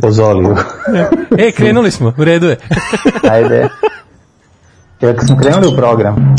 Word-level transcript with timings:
po 0.00 0.10
Zoliju. 0.10 0.56
e, 1.38 1.52
krenuli 1.52 1.90
smo, 1.90 2.12
u 2.18 2.24
redu 2.24 2.46
je. 2.46 2.58
Ajde. 3.30 3.68
Jel 5.00 5.14
kad 5.16 5.26
smo 5.26 5.36
krenuli 5.36 5.66
u 5.66 5.76
program? 5.76 6.34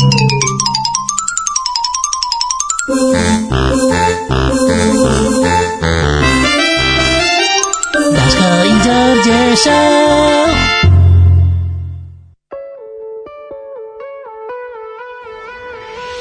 Daško 8.14 8.48
i 8.66 8.72
Đorđe 8.84 9.56
show. 9.56 10.54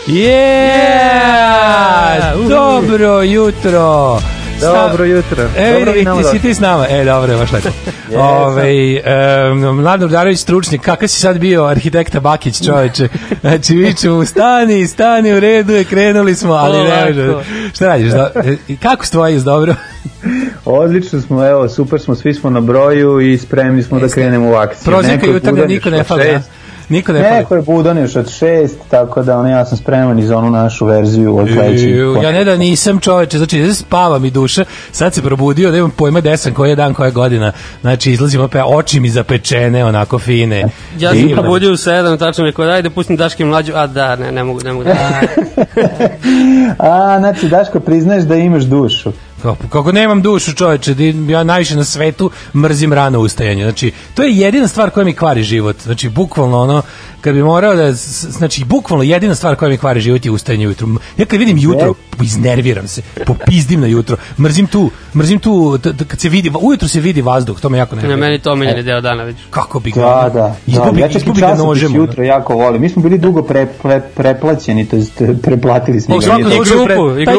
Yeah! 0.07 1.53
Dobro 2.49 3.21
jutro! 3.23 4.19
Dobro 4.63 5.05
jutro. 5.05 5.43
E, 5.57 5.73
Dobro 5.73 5.91
vi 5.91 5.99
vidi, 5.99 6.11
ti 6.17 6.29
si 6.31 6.39
ti 6.39 6.53
s 6.53 6.59
nama. 6.59 6.87
E, 6.89 7.05
dobro, 7.05 7.37
baš 7.37 7.51
lepo. 7.51 7.69
Ove, 8.17 9.01
um, 9.51 9.59
Mladen 9.59 10.07
Udarović, 10.07 10.39
stručnik, 10.39 10.81
kakav 10.81 11.07
si 11.07 11.19
sad 11.19 11.37
bio 11.37 11.63
arhitekta 11.63 12.19
Bakić, 12.19 12.65
čoveče? 12.65 13.07
Znači, 13.41 13.75
viču 13.75 14.09
mu, 14.09 14.25
stani, 14.25 14.87
stani, 14.87 15.33
u 15.33 15.39
redu 15.39 15.73
je, 15.73 15.83
krenuli 15.83 16.35
smo, 16.35 16.53
ali 16.53 16.77
ne 16.77 17.05
može. 17.05 17.33
Šta 17.73 17.87
radiš? 17.87 18.11
Do, 18.11 18.29
e, 18.35 18.75
kako 18.81 19.05
stoji, 19.05 19.39
dobro? 19.39 19.75
Odlično 20.65 21.21
smo, 21.21 21.47
evo, 21.47 21.69
super 21.69 21.99
smo, 21.99 22.15
svi 22.15 22.33
smo 22.33 22.49
na 22.49 22.61
broju 22.61 23.21
i 23.21 23.37
spremni 23.37 23.83
smo 23.83 23.99
da 23.99 24.07
krenemo 24.07 24.49
u 24.49 24.53
akciju. 24.53 24.85
Prozivka 24.85 25.25
je 25.25 25.33
jutarnja, 25.33 25.65
niko 25.65 25.89
ne 25.89 26.03
fali. 26.03 26.39
Niko 26.89 27.13
ne 27.13 27.23
fali. 27.23 27.35
Neko 27.35 27.55
je 27.55 27.61
budan 27.61 27.97
još 27.97 28.15
od 28.15 28.29
šest, 28.29 28.79
tako 28.89 29.23
da 29.23 29.37
ono, 29.37 29.49
ja 29.49 29.65
sam 29.65 29.77
spreman 29.77 30.19
i 30.19 30.25
za 30.25 30.37
onu 30.37 30.49
našu 30.49 30.85
verziju 30.85 31.37
od 31.37 31.47
sledećeg. 31.53 31.89
Ju, 31.89 32.17
Ja 32.23 32.31
ne 32.31 32.43
da 32.43 32.55
nisam 32.57 32.99
čoveče, 32.99 33.37
znači 33.37 33.59
ja 33.59 33.73
spava 33.73 34.19
mi 34.19 34.31
duša, 34.31 34.65
sad 34.91 35.13
se 35.13 35.21
probudio, 35.21 35.71
nemam 35.71 35.91
pojma 35.91 36.21
desan 36.21 36.53
koji 36.53 36.69
je 36.69 36.75
dan, 36.75 36.93
koja 36.93 37.05
je 37.05 37.11
godina, 37.11 37.51
znači 37.81 38.11
izlazim 38.11 38.41
opet, 38.41 38.61
oči 38.65 38.99
mi 38.99 39.09
zapečene, 39.09 39.85
onako 39.85 40.19
fine. 40.19 40.63
Ja 40.99 41.09
sam 41.09 41.17
Divno. 41.17 41.41
probudio 41.41 41.71
u 41.71 41.75
7, 41.75 42.19
tačno 42.19 42.45
rekao, 42.45 42.65
daj 42.65 42.81
da 42.81 42.89
pustim 42.89 43.17
Daške 43.17 43.45
mlađu, 43.45 43.73
a 43.75 43.87
da, 43.87 44.15
ne, 44.15 44.31
ne 44.31 44.43
mogu, 44.43 44.59
ne 44.63 44.73
mogu 44.73 44.83
da. 44.83 44.93
A, 46.79 47.19
znači, 47.19 47.49
Daško, 47.49 47.79
priznaješ 47.79 48.23
da 48.23 48.35
imaš 48.35 48.63
dušu. 48.63 49.11
Kako, 49.43 49.67
kako 49.69 49.91
nemam 49.91 50.21
dušu 50.21 50.53
čoveče, 50.53 50.95
ja 51.29 51.43
najviše 51.43 51.75
na 51.75 51.83
svetu 51.83 52.31
mrzim 52.55 52.93
rano 52.93 53.19
ustajanje. 53.19 53.63
Znači, 53.63 53.91
to 54.13 54.23
je 54.23 54.31
jedina 54.31 54.67
stvar 54.67 54.89
koja 54.89 55.03
mi 55.03 55.13
kvari 55.13 55.43
život. 55.43 55.75
Znači, 55.81 56.09
bukvalno 56.09 56.59
ono, 56.59 56.81
kad 57.21 57.33
bi 57.33 57.43
morao 57.43 57.75
da, 57.75 57.93
znači, 57.93 58.65
bukvalno 58.65 59.03
jedina 59.03 59.35
stvar 59.35 59.55
koja 59.55 59.69
mi 59.69 59.77
kvari 59.77 60.01
život 60.01 60.25
je 60.25 60.31
ustajanje 60.31 60.67
ujutru. 60.67 60.87
Ja 61.17 61.25
kad 61.25 61.39
vidim 61.39 61.57
jutro, 61.57 61.93
iznerviram 62.21 62.87
se, 62.87 63.01
popizdim 63.25 63.81
na 63.81 63.87
jutro. 63.87 64.17
Mrzim 64.39 64.67
tu, 64.67 64.91
mrzim 65.15 65.39
tu, 65.39 65.79
kad 66.07 66.19
se 66.19 66.29
vidi, 66.29 66.51
ujutro 66.61 66.87
se 66.87 66.99
vidi 66.99 67.21
vazduh, 67.21 67.59
to 67.59 67.69
me 67.69 67.77
jako 67.77 67.95
Ne, 67.95 68.01
nervira. 68.01 68.19
meni 68.19 68.39
to 68.39 68.51
omiljeni 68.51 68.83
deo 68.83 69.01
dana 69.01 69.23
već. 69.23 69.35
Kako 69.49 69.79
bi 69.79 69.91
ga, 69.91 70.01
Da, 70.01 70.29
da. 70.33 70.55
izgubi, 70.67 70.91
da. 70.93 70.99
Ja 70.99 71.07
čak 71.07 71.15
i 71.15 71.19
izgubi 71.19 71.41
ga 71.41 71.47
časopis 71.47 71.65
nožem. 71.65 71.95
jutro 71.95 72.23
jako 72.23 72.55
volim. 72.55 72.81
Mi 72.81 72.89
smo 72.89 73.01
bili 73.01 73.17
dugo 73.17 73.41
pre, 73.43 73.65
pre, 73.81 74.01
preplaćeni, 74.15 74.85
to 74.85 74.95
jest 74.95 75.11
preplatili 75.43 76.01
smo 76.01 76.15
U 76.15 76.19
ga. 76.19 76.25
svakom 76.25 76.51
slučaju, 76.51 76.87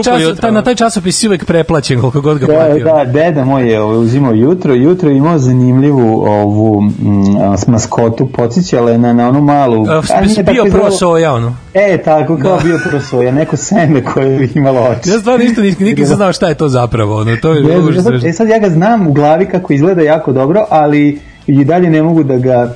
taj 0.04 0.22
jutro. 0.22 0.34
taj, 0.36 0.52
na 0.52 0.62
taj 0.62 0.74
časopis 0.74 1.18
si 1.18 1.28
uvek 1.28 1.44
preplaćen 1.44 1.93
koliko 1.96 2.20
god 2.20 2.38
ga 2.38 2.46
Da, 2.46 2.52
platio. 2.54 2.84
da, 2.84 3.04
deda 3.04 3.44
moj 3.44 3.72
je 3.72 3.80
ovaj, 3.80 3.98
uzimao 3.98 4.32
jutro, 4.32 4.74
jutro 4.74 5.10
je 5.10 5.16
imao 5.16 5.38
zanimljivu 5.38 6.20
ovu 6.20 6.80
mm, 6.82 6.92
a, 7.42 7.56
s 7.56 7.66
maskotu, 7.66 8.26
podsjećala 8.28 8.90
je 8.90 8.98
na, 8.98 9.12
na 9.12 9.28
onu 9.28 9.40
malu... 9.42 9.86
A, 9.88 10.02
a, 10.10 10.20
nije 10.20 10.34
bio 10.34 10.44
tako 10.44 10.54
pro 10.54 10.64
izgledalo- 10.68 10.90
soja, 10.90 11.32
ono. 11.32 11.56
E, 11.74 11.98
tako, 11.98 12.38
kao 12.38 12.58
bio 12.60 12.78
prosoja, 12.84 13.32
neko 13.32 13.56
seme 13.56 14.04
koje 14.04 14.26
je 14.30 14.48
imalo 14.54 14.80
oči. 14.80 15.10
Ja 15.10 15.18
stvarno 15.18 15.44
isto 15.44 15.60
nik- 15.60 15.80
nikad 15.80 15.98
nisam 15.98 16.16
znao 16.18 16.32
šta 16.32 16.48
je 16.48 16.54
to 16.54 16.68
zapravo, 16.68 17.16
ono, 17.16 17.36
to 17.36 17.52
je 17.52 17.62
bilo 17.62 17.88
užasno. 17.88 18.10
sad, 18.12 18.24
e 18.24 18.32
sad 18.32 18.48
ja 18.48 18.58
ga 18.58 18.68
znam 18.68 19.06
u 19.06 19.12
glavi 19.12 19.46
kako 19.46 19.72
izgleda 19.72 20.02
jako 20.02 20.32
dobro, 20.32 20.64
ali 20.70 21.18
i 21.46 21.64
dalje 21.64 21.90
ne 21.90 22.02
mogu 22.02 22.22
da 22.22 22.36
ga 22.36 22.74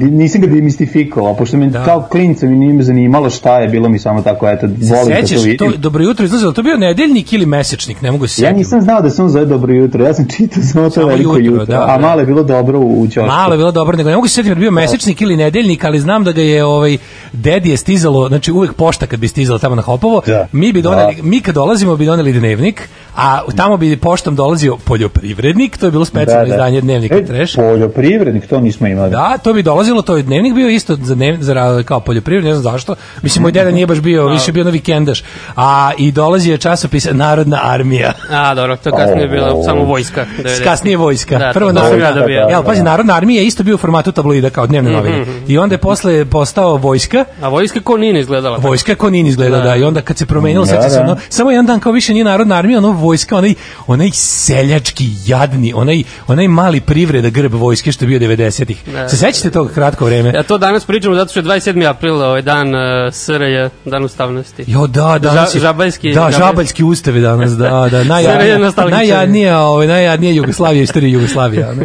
nisam 0.00 0.40
ga 0.40 0.46
demistifikovao, 0.46 1.34
pošto 1.34 1.56
me 1.56 1.66
Da. 1.66 1.84
kao 1.84 2.02
klinca 2.02 2.46
mi 2.46 2.56
nije 2.56 2.72
me 2.72 2.82
zanimalo 2.82 3.30
šta 3.30 3.58
je, 3.58 3.68
bilo 3.68 3.88
mi 3.88 3.98
samo 3.98 4.22
tako, 4.22 4.48
eto, 4.48 4.66
volim 4.66 5.16
kad 5.16 5.28
to 5.28 5.40
vidim. 5.40 5.58
to, 5.58 5.76
dobro 5.78 6.04
jutro 6.04 6.24
izlazilo, 6.24 6.52
to 6.52 6.62
bio 6.62 6.76
nedeljnik 6.76 7.32
ili 7.32 7.46
mesečnik, 7.46 8.02
ne 8.02 8.10
mogu 8.10 8.26
se 8.26 8.32
Ja 8.34 8.46
setiti. 8.46 8.58
nisam 8.58 8.80
znao 8.80 9.00
da 9.00 9.10
se 9.10 9.22
on 9.22 9.28
zove 9.28 9.44
Dobro 9.46 9.74
jutro, 9.74 10.04
ja 10.04 10.14
sam 10.14 10.26
čitao 10.28 10.62
samo 10.62 10.84
to 10.84 10.90
Samo 10.90 11.06
veliko 11.06 11.30
jutro, 11.30 11.44
jutro, 11.52 11.64
da, 11.66 11.84
a 11.84 11.96
da. 11.96 11.98
malo 11.98 12.20
je 12.20 12.26
bilo 12.26 12.42
dobro 12.42 12.78
u, 12.78 13.00
u 13.00 13.06
ćošku. 13.06 13.26
Malo 13.26 13.54
je 13.54 13.58
bilo 13.58 13.72
dobro, 13.72 13.96
nego 13.96 14.10
ne 14.10 14.16
mogu 14.16 14.28
se 14.28 14.34
setiti 14.34 14.48
da 14.50 14.60
bio 14.60 14.70
mesečnik 14.70 15.20
ili 15.20 15.36
nedeljnik, 15.36 15.84
ali 15.84 16.00
znam 16.00 16.24
da 16.24 16.32
ga 16.32 16.42
je 16.42 16.64
ovaj 16.64 16.96
dedi 17.32 17.70
je 17.70 17.76
stizalo, 17.76 18.28
znači 18.28 18.52
uvek 18.52 18.72
pošta 18.74 19.06
kad 19.06 19.20
bi 19.20 19.28
stizala 19.28 19.58
tamo 19.58 19.74
na 19.74 19.82
Hopovo, 19.82 20.22
Da. 20.26 20.46
mi 20.52 20.72
bi 20.72 20.82
doneli, 20.82 21.14
Da. 21.14 21.22
mi 21.22 21.40
kad 21.40 21.54
dolazimo 21.54 21.96
bi 21.96 22.06
doneli 22.06 22.32
dnevnik, 22.32 22.88
a 23.16 23.40
tamo 23.56 23.76
bi 23.76 23.96
poštom 23.96 24.36
dolazio 24.36 24.76
poljoprivrednik, 24.76 25.76
to 25.78 25.86
je 25.86 25.90
bilo 25.90 26.04
specijalno 26.04 26.46
izdanje 26.46 26.80
dnevnika 26.80 27.16
e, 27.16 27.24
Trash. 27.24 27.56
Poljoprivrednik, 27.56 28.46
to 28.46 28.60
nismo 28.60 28.86
imali. 28.86 29.10
Da, 29.10 29.38
to 29.38 29.52
bi 29.52 29.62
dolazilo, 29.62 30.02
to 30.02 30.16
je 30.16 30.22
dnevnik 30.22 30.54
bio 30.54 30.68
isto 30.68 30.96
za 30.96 31.14
dnev, 31.14 31.36
za 31.40 31.82
kao 31.84 32.00
poljoprivrednik, 32.00 32.48
ne 32.50 32.54
znam 32.54 32.72
zašto. 32.72 32.94
Mislim 33.22 33.42
moj 33.42 33.52
deda 33.52 33.70
nije 33.70 33.86
baš 33.86 34.00
bio, 34.00 34.28
više 34.28 34.52
bio 34.52 34.64
na 34.64 34.70
vikendaš. 34.70 35.22
A 35.56 35.90
i 35.98 36.12
dolazi 36.12 36.50
je 36.50 36.58
časopis 36.58 37.08
Narodna 37.12 37.60
armija. 37.62 38.12
A, 38.30 38.54
dobro, 38.54 38.76
to 38.76 38.90
kasnije 38.90 39.22
je 39.22 39.28
bilo 39.28 39.62
samo 39.64 39.84
vojska. 39.84 40.26
90. 40.38 40.64
Kasnije 40.64 40.96
vojska. 40.96 41.38
Da, 41.38 41.50
Prvo 41.54 41.72
to 41.72 41.76
sam 41.76 41.84
narodna. 41.84 42.06
ja 42.06 42.12
dobijao. 42.14 42.48
Jel, 42.48 42.62
pazi, 42.62 42.82
Narodna 42.82 43.14
armija 43.14 43.40
je 43.40 43.46
isto 43.46 43.62
bio 43.62 43.74
u 43.74 43.78
formatu 43.78 44.12
tabloida 44.12 44.50
kao 44.50 44.66
dnevne 44.66 44.90
novine. 44.90 45.24
I 45.48 45.58
onda 45.58 45.74
je 45.74 45.78
posle 45.78 46.24
postao 46.24 46.76
vojska, 46.76 47.24
A 47.42 47.48
vojska 47.48 47.80
ko 47.80 47.96
nije 47.96 48.20
izgledala. 48.20 48.56
Vojska 48.58 48.94
ko 48.94 49.10
nije 49.10 49.28
izgleda, 49.28 49.56
da. 49.56 49.62
Da. 49.62 49.76
I 49.76 49.84
onda 49.84 50.00
kad 50.00 50.18
se 50.18 50.26
promenilo, 50.26 50.64
Da, 50.64 50.70
seća 50.70 50.90
se 50.90 50.96
da. 50.96 51.02
ono, 51.02 51.16
samo 51.28 51.50
jedan 51.50 51.66
dan 51.66 51.80
kao 51.80 51.92
više 51.92 52.12
nije 52.12 52.24
narodna 52.24 52.54
armija, 52.56 52.78
ono 52.78 52.92
vojska, 53.06 53.36
onaj, 53.36 53.54
onaj 53.86 54.10
seljački, 54.12 55.04
jadni, 55.26 55.72
onaj, 55.74 55.96
onaj 56.26 56.48
mali 56.48 56.80
privreda 56.80 57.28
grb 57.30 57.54
vojske 57.54 57.92
što 57.92 58.04
je 58.04 58.08
bio 58.08 58.18
90-ih. 58.20 58.82
Da. 58.86 59.08
Se 59.08 59.16
sećate 59.16 59.50
tog 59.50 59.70
kratko 59.70 60.04
vreme? 60.04 60.30
Ja 60.30 60.42
to 60.42 60.58
danas 60.58 60.84
pričamo 60.84 61.14
zato 61.14 61.30
što 61.30 61.40
je 61.40 61.44
27. 61.44 61.88
april, 61.88 62.14
ovaj 62.16 62.42
dan 62.42 62.68
uh, 62.68 62.80
SRJ, 63.12 63.56
dan 63.84 64.04
ustavnosti. 64.04 64.64
Jo, 64.66 64.86
da, 64.86 65.18
danas 65.20 65.54
je, 65.54 65.60
Ža- 65.60 65.62
žabaljski- 65.64 66.08
da, 66.08 66.14
žabaljski. 66.14 66.40
žabaljski 66.40 66.84
ustav 66.84 67.16
je 67.16 67.22
danas, 67.22 67.50
da, 67.52 67.88
da, 67.90 68.04
najjadnija, 68.14 68.58
najjadnija, 68.90 69.60
ovaj, 69.60 69.86
najjadnija 69.86 70.32
Jugoslavija, 70.32 70.82
istorija 70.82 71.10
Jugoslavija. 71.10 71.68
ono. 71.70 71.82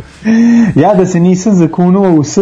Ja 0.76 0.94
da 0.94 1.06
se 1.06 1.20
nisam 1.20 1.54
zakunuo 1.56 2.12
u 2.12 2.24
SCG, 2.24 2.40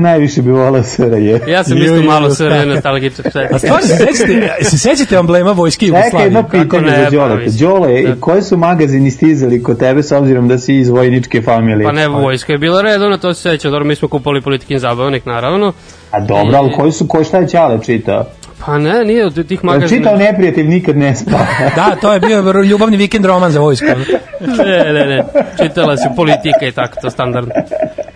najviše 0.00 0.42
bi 0.42 0.50
volao 0.50 0.82
SRJ. 0.84 1.40
Ja 1.48 1.64
sam 1.64 1.78
isto 1.78 2.02
malo 2.02 2.30
SRJ 2.30 2.66
nostalgičan. 2.66 3.24
A 3.52 3.58
stvarno 3.58 3.82
se 3.82 3.96
sećate, 3.96 4.48
se 4.62 4.78
sećate 4.78 5.16
emblema 5.16 5.52
vojske 5.52 5.86
Čekaj, 5.86 5.98
Jugoslavije? 6.00 6.26
jedno 6.26 6.42
kako 6.42 6.50
pitanje 6.60 6.86
ne, 6.88 7.04
za 7.04 7.10
Đoleta. 7.10 7.50
Đole, 7.60 8.16
Koji 8.20 8.42
su 8.42 8.56
magazini 8.56 9.10
stizali 9.10 9.62
kod 9.62 9.78
tebe 9.78 10.02
s 10.02 10.12
obzirom 10.12 10.48
da 10.48 10.58
si 10.58 10.76
iz 10.76 10.88
vojničke 10.88 11.42
familije? 11.42 11.84
Pa 11.84 11.92
ne, 11.92 12.08
vojska 12.08 12.52
je 12.52 12.58
bila 12.58 12.82
redovna, 12.82 13.18
to 13.18 13.34
se 13.34 13.42
seća. 13.42 13.70
Dobro, 13.70 13.84
mi 13.84 13.94
smo 13.94 14.08
kupali 14.08 14.40
politikin 14.42 14.78
zabavnik, 14.78 15.26
naravno. 15.26 15.72
A 16.10 16.20
dobro, 16.20 16.58
ali 16.58 16.72
koji 16.72 16.92
su, 16.92 17.06
ko 17.08 17.24
šta 17.24 17.38
je 17.38 17.48
Ćale 17.48 17.78
čitao? 17.84 18.24
Pa 18.66 18.78
ne, 18.78 19.04
nije 19.04 19.26
od 19.26 19.46
tih 19.48 19.64
magazina. 19.64 19.98
čitao 19.98 20.16
neprijatelj 20.16 20.66
nikad 20.66 20.96
ne 20.96 21.14
spava? 21.14 21.46
Da, 21.76 21.96
to 22.00 22.12
je 22.12 22.20
bio 22.20 22.62
ljubavni 22.62 22.96
vikend 22.96 23.24
roman 23.24 23.50
za 23.50 23.60
vojsku. 23.60 23.86
ne, 24.40 24.92
ne, 24.92 25.06
ne. 25.06 25.24
Čitala 25.62 25.96
se 25.96 26.08
politika 26.16 26.66
i 26.68 26.72
tako, 26.72 27.00
to 27.02 27.10
standardno. 27.10 27.54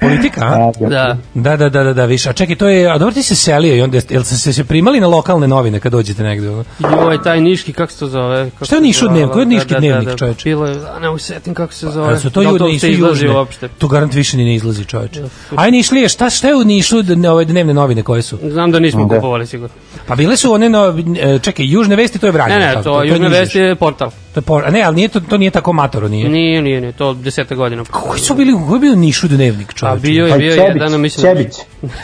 Politika, 0.02 0.40
a? 0.42 0.72
Da. 0.80 1.16
Da, 1.34 1.56
da, 1.56 1.68
da, 1.68 1.82
da, 1.82 1.92
da, 1.92 2.04
više. 2.04 2.30
A 2.30 2.34
čekaj, 2.34 2.56
to 2.56 2.68
je, 2.68 2.86
a 2.86 2.98
dobro 2.98 3.14
ti 3.14 3.22
se 3.22 3.34
selio 3.36 3.76
i 3.76 3.82
onda, 3.82 3.98
jel 4.08 4.22
ste 4.22 4.36
se, 4.36 4.52
se 4.52 4.64
primali 4.64 5.00
na 5.00 5.06
lokalne 5.08 5.48
novine 5.48 5.80
kad 5.80 5.92
dođete 5.92 6.22
negde? 6.22 6.48
Ono? 6.50 6.64
Joj, 6.80 7.22
taj 7.22 7.40
niški, 7.40 7.72
kako 7.72 7.92
se 7.92 7.98
to 7.98 8.06
zove? 8.06 8.50
Kako 8.50 8.64
Šta 8.64 8.76
je 8.76 8.82
Nišu 8.82 9.08
dnevnik? 9.08 9.30
Koji 9.30 9.42
je 9.42 9.46
Niški 9.46 9.68
Da, 9.68 9.74
da, 9.74 9.80
dnevnik, 9.80 10.08
da, 10.08 10.16
čoveče? 10.16 10.44
Bilo 10.44 10.66
je, 10.66 10.76
a 10.86 10.98
ne 10.98 11.10
usetim 11.10 11.54
kako 11.54 11.72
se 11.72 11.86
zove. 11.88 12.14
A 12.14 12.18
su 12.18 12.30
to 12.30 12.42
Da 12.42 12.48
uopšte 12.48 12.64
nisu 12.64 12.86
izlazi 12.88 13.24
južne. 13.24 13.30
uopšte? 13.30 13.68
To 13.68 13.88
garant 13.88 14.14
više 14.14 14.36
ni 14.36 14.44
ne 14.44 14.54
izlazi, 14.54 14.84
čoveče. 14.84 15.22
Aj 15.56 15.70
Nišli 15.70 16.00
je, 16.00 16.08
šta, 16.08 16.30
šta 16.30 16.48
je 16.48 16.54
u 16.54 16.64
Nišu 16.64 17.02
dne- 17.02 17.30
ove 17.30 17.44
dnevne 17.44 17.74
novine 17.74 18.02
koje 18.02 18.22
su? 18.22 18.38
Znam 18.42 18.70
da 18.72 18.78
nismo 18.78 19.04
Da. 19.04 19.14
kupovali 19.14 19.46
sigurno. 19.46 19.74
Pa 20.06 20.14
bile 20.16 20.36
su 20.36 20.52
one, 20.52 20.68
no, 20.68 20.94
e, 21.18 21.38
čekaj, 21.38 21.66
južne 21.66 21.96
vesti, 21.96 22.18
to 22.18 22.26
je 22.26 22.32
Vranje. 22.32 22.58
Ne, 22.58 22.66
ne, 22.66 22.82
to, 22.82 23.02
je 23.02 23.08
Južne 23.08 23.28
vesti 23.28 23.58
je 23.58 23.74
portal. 23.76 24.10
To 24.34 24.40
je 24.40 24.42
por, 24.42 24.64
a 24.66 24.70
ne, 24.70 24.82
ali 24.82 24.96
nije 24.96 25.08
to, 25.08 25.20
to 25.20 25.38
nije 25.38 25.50
tako 25.50 25.72
matoro, 25.72 26.08
nije. 26.08 26.28
Nije, 26.28 26.62
nije, 26.62 26.80
nije, 26.80 26.92
to 26.92 27.14
desete 27.14 27.54
godina. 27.54 27.84
Koji 27.84 28.20
su 28.20 28.34
bili, 28.34 28.52
koji 28.52 28.76
je 28.76 28.80
bio 28.80 28.94
Nišu 28.94 29.28
dnevnik, 29.28 29.70
A 29.70 29.72
čoveče? 29.72 30.00
bio 30.00 30.26
je, 30.26 30.32
Pa 30.32 30.38
bio 30.38 30.52
je 30.52 30.72
jedan, 30.74 31.00
mislim... 31.00 31.26
Čebić, 31.26 31.54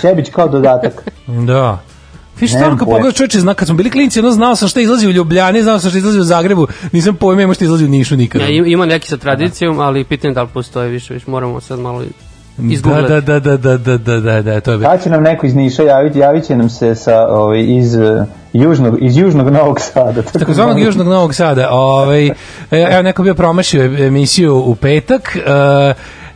Čebić 0.00 0.31
kao 0.31 0.49
dodatak. 0.49 1.05
Da. 1.47 1.79
Viš 2.41 2.52
Nemam 2.52 2.61
stvarno 2.61 2.79
kad 2.79 2.88
pogledaš 2.88 3.14
čoveče, 3.14 3.41
zna, 3.41 3.55
kad 3.55 3.69
smo 3.69 3.76
bili 3.76 3.91
klinci, 3.91 4.20
ono 4.20 4.31
znao 4.31 4.56
sam 4.56 4.69
šta 4.69 4.81
izlazi 4.81 5.06
u 5.06 5.11
Ljubljani, 5.11 5.62
znao 5.62 5.79
sam 5.79 5.91
šta 5.91 5.99
izlazi 5.99 6.19
u 6.19 6.23
Zagrebu, 6.23 6.67
nisam 6.93 7.17
pojma 7.17 7.43
ima 7.43 7.55
šta 7.55 7.64
izlazi 7.64 7.85
u 7.85 7.88
Nišu 7.88 8.17
nikada. 8.17 8.44
Ja, 8.44 8.67
ima 8.67 8.87
neki 8.87 9.08
sa 9.08 9.17
tradicijom, 9.17 9.81
ali 9.81 10.05
pitanje 10.05 10.35
da 10.35 10.43
li 10.43 10.49
postoje 10.55 10.88
više, 10.88 11.14
više 11.14 11.31
moramo 11.31 11.61
sad 11.61 11.79
malo 11.79 12.05
izgooglati. 12.62 13.08
Da, 13.08 13.20
da, 13.20 13.40
da, 13.40 13.56
da, 13.56 13.76
da, 13.76 13.99
da, 13.99 14.20
da, 14.20 14.43
da, 14.43 14.60
to 14.60 14.70
je 14.70 14.78
bilo. 14.78 14.90
Kada 14.90 15.02
će 15.02 15.10
nam 15.10 15.22
neko 15.22 15.46
iz 15.46 15.55
Niša 15.55 15.82
javiti? 15.82 16.19
Javit 16.19 16.44
će 16.44 16.56
nam 16.56 16.70
se 16.70 16.94
sa, 16.94 17.26
ovaj, 17.28 17.64
iz, 17.66 17.96
eh, 17.96 18.25
južnog, 18.52 18.96
iz 19.00 19.16
južnog 19.16 19.50
Novog 19.50 19.81
Sada. 19.81 20.22
Tako 20.22 20.38
takozvanog 20.38 20.72
zvano. 20.72 20.87
južnog 20.87 21.06
Novog 21.06 21.34
Sada. 21.34 21.70
Ovaj 21.70 22.26
e, 22.26 22.32
evo 22.70 23.02
neko 23.02 23.22
bio 23.22 23.34
promašio 23.34 23.84
emisiju 23.84 24.56
u 24.56 24.75
petak. 24.75 25.37
E, 25.37 25.40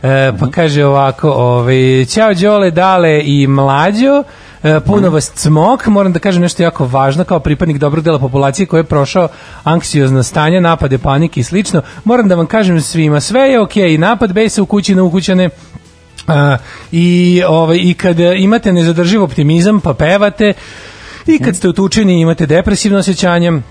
e, 0.03 0.31
pa 0.39 0.51
kaže 0.51 0.85
ovako, 0.85 1.29
ovaj 1.29 2.05
ćao 2.05 2.33
Đole, 2.33 2.71
Dale 2.71 3.21
i 3.23 3.47
Mlađo. 3.47 4.23
E, 4.63 4.79
puno 4.79 5.09
vas 5.09 5.31
cmok, 5.35 5.87
moram 5.87 6.13
da 6.13 6.19
kažem 6.19 6.41
nešto 6.41 6.63
jako 6.63 6.85
važno, 6.85 7.23
kao 7.23 7.39
pripadnik 7.39 7.77
dobrog 7.77 8.03
dela 8.03 8.19
populacije 8.19 8.65
koji 8.65 8.79
je 8.79 8.83
prošao 8.83 9.27
anksiozna 9.63 10.23
stanja, 10.23 10.59
napade, 10.59 10.97
panike 10.97 11.39
i 11.39 11.43
slično. 11.43 11.81
Moram 12.03 12.27
da 12.27 12.35
vam 12.35 12.45
kažem 12.45 12.81
svima, 12.81 13.19
sve 13.19 13.41
je 13.41 13.59
okej, 13.59 13.97
napad 13.97 14.33
besa 14.33 14.61
u 14.61 14.65
kući 14.65 14.95
na 14.95 15.03
ukućane, 15.03 15.49
A, 16.27 16.57
i, 16.91 17.43
ovaj, 17.47 17.77
I 17.81 17.93
kad 17.93 18.19
imate 18.19 18.73
nezadrživ 18.73 19.23
optimizam, 19.23 19.79
pa 19.79 19.93
pevate, 19.93 20.53
i 21.27 21.39
kad 21.39 21.55
ste 21.55 21.69
utučeni 21.69 22.21
imate 22.21 22.45
depresivno 22.45 22.99
osjećanje, 22.99 23.61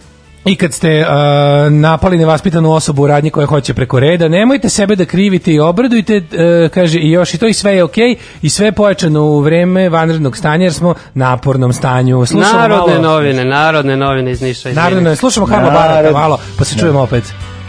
i 0.45 0.57
kad 0.57 0.73
ste 0.73 1.01
uh, 1.01 1.73
napali 1.73 2.19
nevaspitanu 2.19 2.73
osobu 2.73 3.03
u 3.03 3.07
radnji 3.07 3.31
koja 3.31 3.47
hoće 3.47 3.75
preko 3.75 4.01
reda, 4.01 4.29
nemojte 4.29 4.69
sebe 4.69 4.97
da 4.97 5.05
krivite 5.05 5.53
i 5.53 5.61
obradujte, 5.61 6.17
uh, 6.17 6.71
kaže 6.71 6.99
i 6.99 7.11
još 7.11 7.35
i 7.35 7.39
to 7.39 7.47
i 7.47 7.53
sve 7.53 7.75
je 7.75 7.85
okej 7.85 8.17
i 8.43 8.51
sve 8.51 8.67
je 8.67 8.73
pojačano 8.73 9.23
u 9.23 9.41
vreme 9.41 9.89
vanrednog 9.89 10.37
stanja 10.37 10.65
jer 10.65 10.73
smo 10.73 10.91
u 10.91 10.95
napornom 11.15 11.73
stanju. 11.73 12.27
Slušamo 12.27 12.59
Narodne 12.59 12.95
malo, 12.95 13.03
novine, 13.03 13.45
narodne 13.45 13.97
novine 13.97 14.31
iz 14.31 14.43
Niša. 14.43 14.69
Narodne 14.69 15.03
novine, 15.03 15.17
slušamo 15.17 15.47
Karla 15.47 15.71
Barata 15.71 16.13
malo, 16.13 16.39
pa 16.59 16.65
se 16.65 16.79
čujemo 16.79 17.01
opet. 17.01 17.25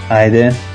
Ajde. 0.10 0.73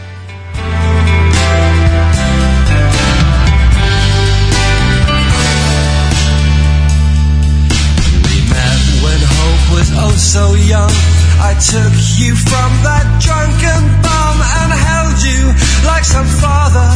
Took 11.59 11.91
you 12.15 12.39
from 12.39 12.71
that 12.87 13.03
drunken 13.19 13.83
bum 13.99 14.37
and 14.39 14.71
held 14.71 15.19
you 15.27 15.43
like 15.91 16.07
some 16.07 16.27
father. 16.39 16.87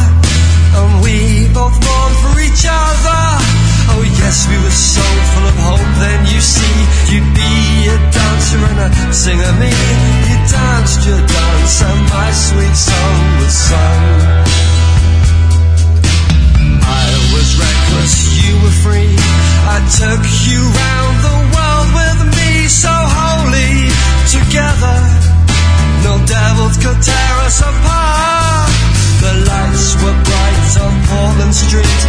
And 0.79 1.03
we 1.03 1.51
both 1.51 1.75
mourned 1.83 2.17
for 2.23 2.39
each 2.39 2.63
other. 2.63 3.23
Oh 3.91 4.03
yes, 4.23 4.47
we 4.47 4.55
were 4.63 4.71
so 4.71 5.03
full 5.03 5.47
of 5.51 5.57
hope. 5.67 5.89
Then 5.99 6.19
you 6.31 6.39
see, 6.39 6.77
you'd 7.11 7.27
be 7.35 7.51
a 7.91 7.97
dancer 8.07 8.63
and 8.63 8.79
a 8.87 8.89
singer. 9.11 9.51
Me, 9.59 9.67
you 9.67 10.37
danced 10.47 11.03
your 11.11 11.19
dance 11.19 11.75
and 11.83 12.01
my 12.07 12.31
sweet 12.31 12.75
song 12.79 13.19
was 13.43 13.51
sung. 13.51 14.03
I 16.87 17.07
was 17.35 17.49
reckless, 17.59 18.15
you 18.39 18.53
were 18.63 18.77
free. 18.79 19.11
I 19.67 19.83
took 19.91 20.23
you 20.47 20.59
round 20.71 21.15
the 21.19 21.42
could 26.83 27.01
tear 27.01 27.35
us 27.47 27.61
apart. 27.61 28.71
The 29.23 29.33
lights 29.47 29.95
were 30.03 30.17
bright 30.27 30.71
on 30.83 30.93
Portland 31.07 31.55
Street, 31.55 32.01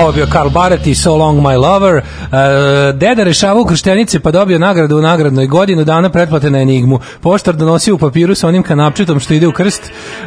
Ovo 0.00 0.12
bio 0.12 0.26
Karl 0.26 0.48
Barrett 0.48 0.86
i 0.86 0.94
So 0.94 1.16
Long 1.16 1.40
My 1.40 1.56
Lover. 1.56 1.96
Uh, 1.96 2.00
deda 2.94 3.24
rešavao 3.24 3.64
krštenice 3.64 4.20
pa 4.20 4.30
dobio 4.30 4.58
nagradu 4.58 4.98
u 4.98 5.02
nagradnoj 5.02 5.46
godinu 5.46 5.84
dana 5.84 6.08
pretplate 6.08 6.50
na 6.50 6.58
Enigmu. 6.58 7.00
Poštar 7.20 7.56
donosio 7.56 7.94
u 7.94 7.98
papiru 7.98 8.34
sa 8.34 8.48
onim 8.48 8.62
kanapčetom 8.62 9.20
što 9.20 9.34
ide 9.34 9.46
u 9.46 9.52
krst. 9.52 9.82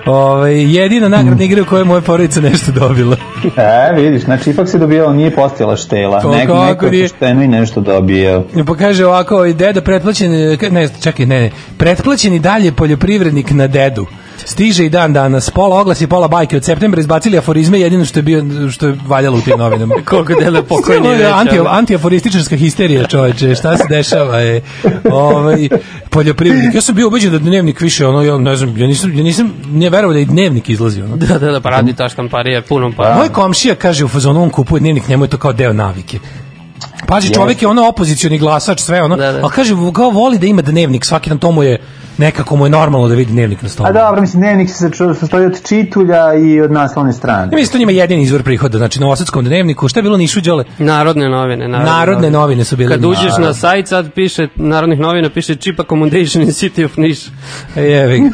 Ovaj 0.05 0.75
jedina 0.75 1.09
nagradna 1.09 1.43
igra 1.43 1.61
u 1.61 1.65
kojoj 1.65 1.85
moja 1.85 2.01
porodica 2.01 2.41
nešto 2.41 2.71
dobila. 2.71 3.15
E, 3.57 4.01
vidiš, 4.01 4.23
znači 4.23 4.49
ipak 4.49 4.69
si 4.69 4.79
dobijao, 4.79 5.13
nije 5.13 5.35
postila 5.35 5.75
štela. 5.75 6.19
Pa 6.21 6.29
Nek, 6.29 6.49
neko 6.49 6.85
je 6.85 7.03
pošteno 7.03 7.43
i 7.43 7.47
nešto 7.47 7.81
dobio. 7.81 8.43
Pa 8.67 8.75
kaže 8.75 9.05
ovako, 9.05 9.35
ovaj 9.35 9.53
deda 9.53 9.81
pretplaćen, 9.81 10.31
ne, 10.71 10.89
čekaj, 11.01 11.25
ne, 11.25 11.41
ne, 11.41 11.51
pretplaćen 11.77 12.33
i 12.33 12.39
dalje 12.39 12.71
poljoprivrednik 12.71 13.51
na 13.51 13.67
dedu. 13.67 14.05
Stiže 14.45 14.86
i 14.86 14.89
dan 14.89 15.13
danas, 15.13 15.50
pola 15.50 15.79
oglasi, 15.79 16.07
pola 16.07 16.27
bajke 16.27 16.57
od 16.57 16.65
septembra 16.65 17.00
izbacili 17.00 17.38
aforizme, 17.38 17.79
jedino 17.79 18.05
što 18.05 18.19
je 18.19 18.24
bio 18.24 18.43
što 18.71 18.88
je 18.88 18.98
valjalo 19.07 19.38
u 19.38 19.41
tim 19.41 19.53
novinama. 19.57 19.95
Koliko 20.10 20.33
dele 20.41 20.63
pokojni 20.63 21.07
je 21.07 21.25
anti, 21.25 21.60
antiaforističarska 21.67 22.55
histerija, 22.55 23.07
čoveče, 23.07 23.55
šta 23.55 23.77
se 23.77 23.83
dešava 23.89 24.38
je. 24.38 24.62
Ovaj 25.12 25.69
poljoprivrednik. 26.10 26.75
Ja 26.75 26.81
sam 26.81 26.95
bio 26.95 27.07
ubeđen 27.07 27.31
da 27.31 27.39
dnevnik 27.39 27.81
više 27.81 28.07
ono 28.07 28.21
ja 28.21 28.38
ne 28.38 28.55
znam, 28.55 28.77
ja 28.77 28.88
nisam 28.88 29.17
ja 29.17 29.24
nisam 29.24 29.53
ne 29.65 29.89
verovao 29.89 30.13
da 30.13 30.19
i 30.19 30.25
dnevnik 30.25 30.69
izlazi 30.69 31.01
ono. 31.01 31.17
Da, 31.17 31.38
da, 31.38 31.51
da, 31.51 31.62
pa 31.62 31.69
radi 31.69 31.93
ta 31.93 32.10
štamparija 32.10 32.62
punom 32.62 32.93
pa. 32.93 33.15
Moj 33.17 33.29
komšija 33.29 33.75
kaže 33.75 34.05
u 34.05 34.07
fazonu 34.07 34.43
on 34.43 34.50
kupuje 34.50 34.79
dnevnik, 34.79 35.07
njemu 35.07 35.25
je 35.25 35.29
to 35.29 35.38
kao 35.38 35.53
deo 35.53 35.74
navike. 35.74 36.19
Pazi, 37.07 37.33
čovjek 37.33 37.62
je 37.62 37.67
ono 37.67 37.88
opozicioni 37.88 38.38
glasač, 38.38 38.79
sve 38.79 39.01
ono, 39.01 39.17
Da, 39.17 39.31
da. 39.31 39.39
ali 39.41 39.51
kaže, 39.51 39.74
kao 39.93 40.10
voli 40.10 40.38
da 40.38 40.45
ima 40.45 40.62
dnevnik, 40.62 41.05
svaki 41.05 41.29
dan 41.29 41.39
tomu 41.39 41.63
je 41.63 41.81
nekako 42.17 42.55
mu 42.55 42.65
je 42.65 42.69
normalno 42.69 43.07
da 43.07 43.15
vidi 43.15 43.31
dnevnik 43.31 43.61
na 43.61 43.69
stolu. 43.69 43.89
A 43.89 43.91
dobro, 43.91 44.21
mislim, 44.21 44.41
dnevnik 44.41 44.69
se 44.69 44.89
sastoji 45.19 45.45
od 45.45 45.67
čitulja 45.67 46.33
i 46.33 46.61
od 46.61 46.71
naslovne 46.71 47.13
strane. 47.13 47.43
Ja 47.51 47.55
mislim 47.55 47.65
da 47.65 47.71
to 47.71 47.77
njima 47.77 47.91
jedini 47.91 48.21
izvor 48.23 48.43
prihoda, 48.43 48.77
znači 48.77 48.99
na 48.99 49.03
Novosadskom 49.05 49.45
dnevniku, 49.45 49.87
šta 49.87 49.99
je 49.99 50.03
bilo 50.03 50.17
Nišu 50.17 50.41
Đole? 50.41 50.63
Narodne 50.77 51.29
novine. 51.29 51.67
Narodne, 51.67 51.91
Narodne 51.91 52.29
novine 52.31 52.63
su 52.63 52.75
bile. 52.77 52.89
Kad 52.89 53.05
uđeš 53.05 53.37
na 53.39 53.53
sajt, 53.53 53.87
sad 53.87 54.13
piše, 54.13 54.47
narodnih 54.55 54.99
novina, 54.99 55.29
piše 55.29 55.55
Chip 55.55 55.79
Accommodation 55.79 56.43
in 56.43 56.49
City 56.49 56.85
of 56.85 56.97
Niš. 56.97 57.19
Jevi 57.75 58.19
ga. 58.19 58.29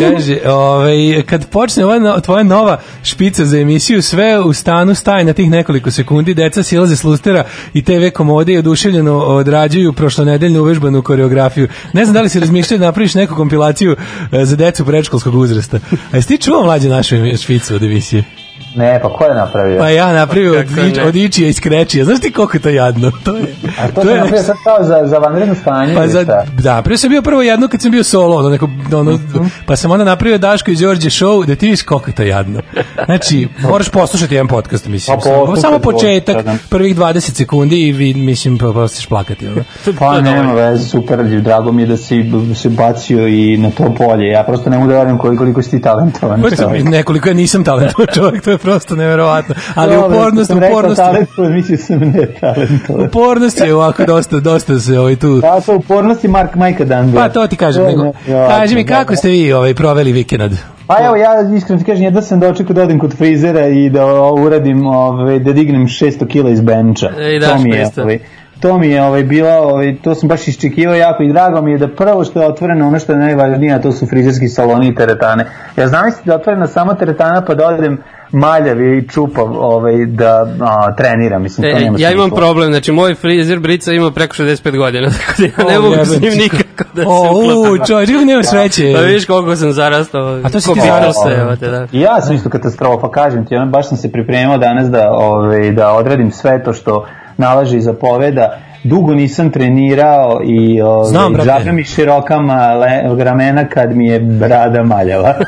Kaže, 0.00 0.38
ovaj, 0.46 1.22
kad 1.26 1.50
počne 1.50 1.84
ova 1.84 1.98
no- 1.98 2.20
tvoja 2.20 2.42
nova 2.42 2.78
špica 3.02 3.44
za 3.44 3.58
emisiju, 3.58 4.02
sve 4.02 4.40
u 4.40 4.52
stanu 4.52 4.94
staje 4.94 5.24
na 5.24 5.32
tih 5.32 5.50
nekoliko 5.50 5.90
sekundi, 5.90 6.34
deca 6.34 6.62
silaze 6.62 6.96
s 6.96 7.04
lustera 7.04 7.44
i 7.74 7.84
TV 7.84 8.08
komode 8.14 8.52
i 8.52 8.58
oduševljeno 8.58 9.18
odrađuju 9.18 9.92
prošlonedeljnu 9.92 10.60
uvežbanu 10.60 11.02
koreografiju. 11.02 11.68
Ne 11.92 12.04
znam 12.04 12.14
da 12.14 12.20
li 12.20 12.28
si 12.28 12.40
razmišljao 12.68 12.78
da 12.78 12.86
napraviš 12.86 13.14
neku 13.14 13.34
kompilaciju 13.34 13.96
e, 14.32 14.44
za 14.44 14.56
decu 14.56 14.84
predškolskog 14.84 15.34
uzrasta. 15.34 15.78
A 16.12 16.16
jesi 16.16 16.28
ti 16.28 16.42
čuo 16.42 16.64
mlađe 16.64 16.88
našu 16.88 17.16
špicu 17.42 17.74
od 17.74 17.82
emisije? 17.82 18.47
Ne, 18.74 19.00
pa 19.02 19.08
ko 19.08 19.24
je 19.24 19.34
napravio? 19.34 19.78
Pa 19.78 19.88
ja 19.88 20.12
napravio 20.12 20.52
od, 20.52 20.66
Kako 20.68 20.80
ne? 20.96 21.04
od 21.04 21.16
Ičija 21.16 21.48
iz 21.48 21.60
Krečija. 21.60 22.04
Znaš 22.04 22.20
ti 22.20 22.32
koliko 22.32 22.56
je 22.56 22.60
to 22.60 22.68
jadno? 22.68 23.10
To 23.24 23.36
je, 23.36 23.54
A 23.80 23.86
to, 23.86 24.02
to 24.02 24.10
je 24.10 24.16
napravio 24.16 24.42
sad 24.42 24.56
kao 24.64 24.84
za, 24.84 25.02
za 25.04 25.18
vanredno 25.18 25.54
stanje 25.54 25.94
Pa 25.94 26.06
za, 26.08 26.24
da, 26.52 26.82
prije 26.82 26.98
sam 26.98 27.10
bio 27.10 27.22
prvo 27.22 27.42
jedno 27.42 27.68
kad 27.68 27.82
sam 27.82 27.90
bio 27.90 28.04
solo, 28.04 28.36
ono, 28.36 28.48
neko, 28.48 28.68
ono, 28.92 29.12
Mhm. 29.12 29.44
pa 29.66 29.76
sam 29.76 29.90
onda 29.90 30.04
napravio 30.04 30.38
Daško 30.38 30.70
i 30.70 30.76
Đorđe 30.76 31.10
show, 31.10 31.46
da 31.46 31.54
ti 31.54 31.66
vidiš 31.66 31.82
koliko 31.82 32.10
je 32.10 32.14
to 32.14 32.22
jadno. 32.22 32.60
Znači, 33.04 33.48
moraš 33.60 33.88
poslušati 33.88 34.34
jedan 34.34 34.48
podcast, 34.48 34.86
mislim. 34.86 35.16
Pa 35.16 35.22
samo, 35.22 35.36
poslušaj, 35.36 35.62
samo 35.62 35.78
početak, 35.78 36.36
da, 36.36 36.42
da. 36.42 36.56
prvih 36.68 36.96
20 36.96 37.20
sekundi 37.20 37.76
i 37.78 37.92
vid, 37.92 38.16
mislim, 38.16 38.58
pa, 38.58 38.72
pa 38.72 38.88
ćeš 38.88 39.06
plakati. 39.06 39.46
Ono. 39.46 39.62
Pa 39.98 40.20
nema 40.20 40.52
veze, 40.52 40.84
super, 40.84 41.40
drago 41.40 41.72
mi 41.72 41.82
je 41.82 41.86
da 41.86 41.96
si 41.96 42.24
se 42.54 42.68
bacio 42.68 43.28
i 43.28 43.56
na 43.56 43.70
to 43.70 43.94
polje. 43.94 44.28
Ja 44.28 44.42
prosto 44.42 44.70
ne 44.70 44.78
mogu 44.78 44.90
da 44.90 44.98
verujem 44.98 45.18
koliko, 45.18 45.38
koliko 45.38 45.62
si 45.62 45.70
ti 45.70 45.80
talentovan. 45.80 46.42
Pa, 46.42 46.48
nekoliko 46.90 47.28
ja 47.28 47.34
nisam 47.34 47.64
talentovan 47.64 48.06
čovjek, 48.14 48.44
to 48.44 48.50
je 48.50 48.57
prosto 48.58 48.96
neverovatno. 48.96 49.54
Ali 49.74 49.94
Dobro, 49.94 50.16
upornost, 50.16 50.46
sam 50.46 50.58
rekao 50.58 50.78
upornost, 50.78 51.00
talentovan, 51.00 51.52
mislio 51.52 51.78
sam 51.78 51.98
ne 51.98 52.26
talentovan. 52.40 53.06
upornost 53.06 53.60
je 53.60 53.74
ovako 53.74 54.04
dosta, 54.04 54.40
dosta 54.40 54.78
se 54.78 54.98
ovaj 54.98 55.16
tu... 55.16 55.40
Da, 55.40 55.60
to 55.60 55.76
upornost 55.76 56.24
je 56.24 56.30
Mark 56.30 56.54
Majka 56.54 56.84
Dan. 56.84 57.10
bio. 57.10 57.20
Pa 57.20 57.28
to 57.28 57.46
ti 57.46 57.56
kažem, 57.56 57.82
To 57.82 57.88
je 57.88 57.96
nego, 57.96 58.04
ne- 58.04 58.48
kaži 58.48 58.74
mi 58.74 58.84
da, 58.84 58.94
kako 58.94 59.12
da. 59.12 59.16
ste 59.16 59.28
vi 59.28 59.52
ovaj, 59.52 59.74
proveli 59.74 60.12
vikend? 60.12 60.52
Pa 60.86 60.96
evo, 61.04 61.16
ja 61.16 61.56
iskreno 61.56 61.78
ti 61.78 61.84
kažem, 61.86 62.04
jedva 62.04 62.22
sam 62.22 62.40
dočekao 62.40 62.74
da 62.74 62.82
odem 62.82 62.98
kod 62.98 63.16
frizera 63.16 63.66
i 63.66 63.90
da 63.90 64.06
uradim, 64.32 64.86
ove, 64.86 65.38
da 65.38 65.52
dignem 65.52 65.86
600 65.86 66.26
kila 66.28 66.50
iz 66.50 66.60
benča. 66.60 67.10
E, 67.18 67.36
i 67.36 67.40
to 67.40 67.58
mi 67.58 67.70
je, 67.70 67.90
ovaj, 67.96 68.18
to 68.60 68.78
mi 68.78 68.88
je 68.88 69.02
ovaj, 69.02 69.22
bilo, 69.24 69.50
ovaj, 69.50 69.96
to 70.02 70.14
sam 70.14 70.28
baš 70.28 70.48
iščekivao 70.48 70.94
jako 70.94 71.22
i 71.22 71.32
drago 71.32 71.62
mi 71.62 71.72
je 71.72 71.78
da 71.78 71.88
prvo 71.88 72.24
što 72.24 72.40
je 72.42 72.48
otvoreno, 72.48 72.86
ono 72.88 72.98
što 72.98 73.12
je 73.12 73.18
najvažnije, 73.18 73.82
to 73.82 73.92
su 73.92 74.06
frizerski 74.06 74.48
saloni 74.48 74.88
i 74.88 74.94
teretane. 74.94 75.46
Ja 75.76 75.88
znam 75.88 76.04
da 76.24 76.32
je 76.32 76.38
otvorena 76.38 76.66
samo 76.66 76.94
teretana 76.94 77.44
pa 77.44 77.54
da 77.54 77.66
odem 77.66 77.98
maljav 78.32 78.82
i 78.82 79.08
čupav 79.08 79.56
ovaj, 79.56 80.06
da 80.06 80.56
a, 80.60 80.94
treniram, 80.96 81.42
mislim, 81.42 81.70
to 81.72 81.78
E, 81.78 81.80
nema 81.80 81.96
ja 82.00 82.12
imam 82.12 82.30
problem, 82.30 82.72
znači 82.72 82.92
moj 82.92 83.14
frizer 83.14 83.58
Brica 83.58 83.92
ima 83.92 84.10
preko 84.10 84.36
65 84.36 84.76
godina, 84.76 85.10
tako 85.26 85.42
da 85.42 85.62
ja 85.62 85.70
ne 85.70 85.78
O, 85.78 85.82
mogu 85.82 86.04
s 86.04 86.20
njim 86.20 86.32
nikako 86.32 86.84
da 86.94 87.02
se 87.02 87.08
O, 87.08 87.30
uklopim. 87.32 87.86
čovječ, 87.86 88.10
kako 88.10 88.24
nema 88.24 88.42
sreće. 88.42 88.92
Pa 88.94 89.00
vidiš 89.00 89.26
koliko 89.26 89.56
sam 89.56 89.72
zarastao. 89.72 90.40
A 90.44 90.50
to 90.50 90.60
si 90.60 90.74
ti 90.74 90.80
zarastao. 90.80 91.32
evo 91.32 91.56
te, 91.56 91.68
da. 91.68 91.86
I 91.92 92.00
ja 92.00 92.20
sam 92.20 92.34
isto 92.34 92.50
katastrofa, 92.50 93.10
kažem 93.10 93.46
ti, 93.46 93.56
ono, 93.56 93.66
baš 93.66 93.88
sam 93.88 93.96
se 93.98 94.12
pripremao 94.12 94.58
danas 94.58 94.88
da, 94.88 95.10
ovaj, 95.10 95.70
da 95.70 95.92
odradim 95.92 96.30
sve 96.30 96.62
to 96.64 96.72
što 96.72 97.06
nalaže 97.36 97.76
i 97.76 97.80
zapoveda. 97.80 98.58
Dugo 98.84 99.14
nisam 99.14 99.50
trenirao 99.50 100.40
i 100.44 100.78
Znam, 101.10 101.24
ovaj, 101.24 101.44
brate. 101.44 101.64
žabe 101.64 101.72
mi 101.72 101.84
širokama 101.84 102.74
le, 102.74 103.24
ramena 103.24 103.68
kad 103.68 103.96
mi 103.96 104.06
je 104.06 104.20
brada 104.20 104.82
maljava. 104.82 105.34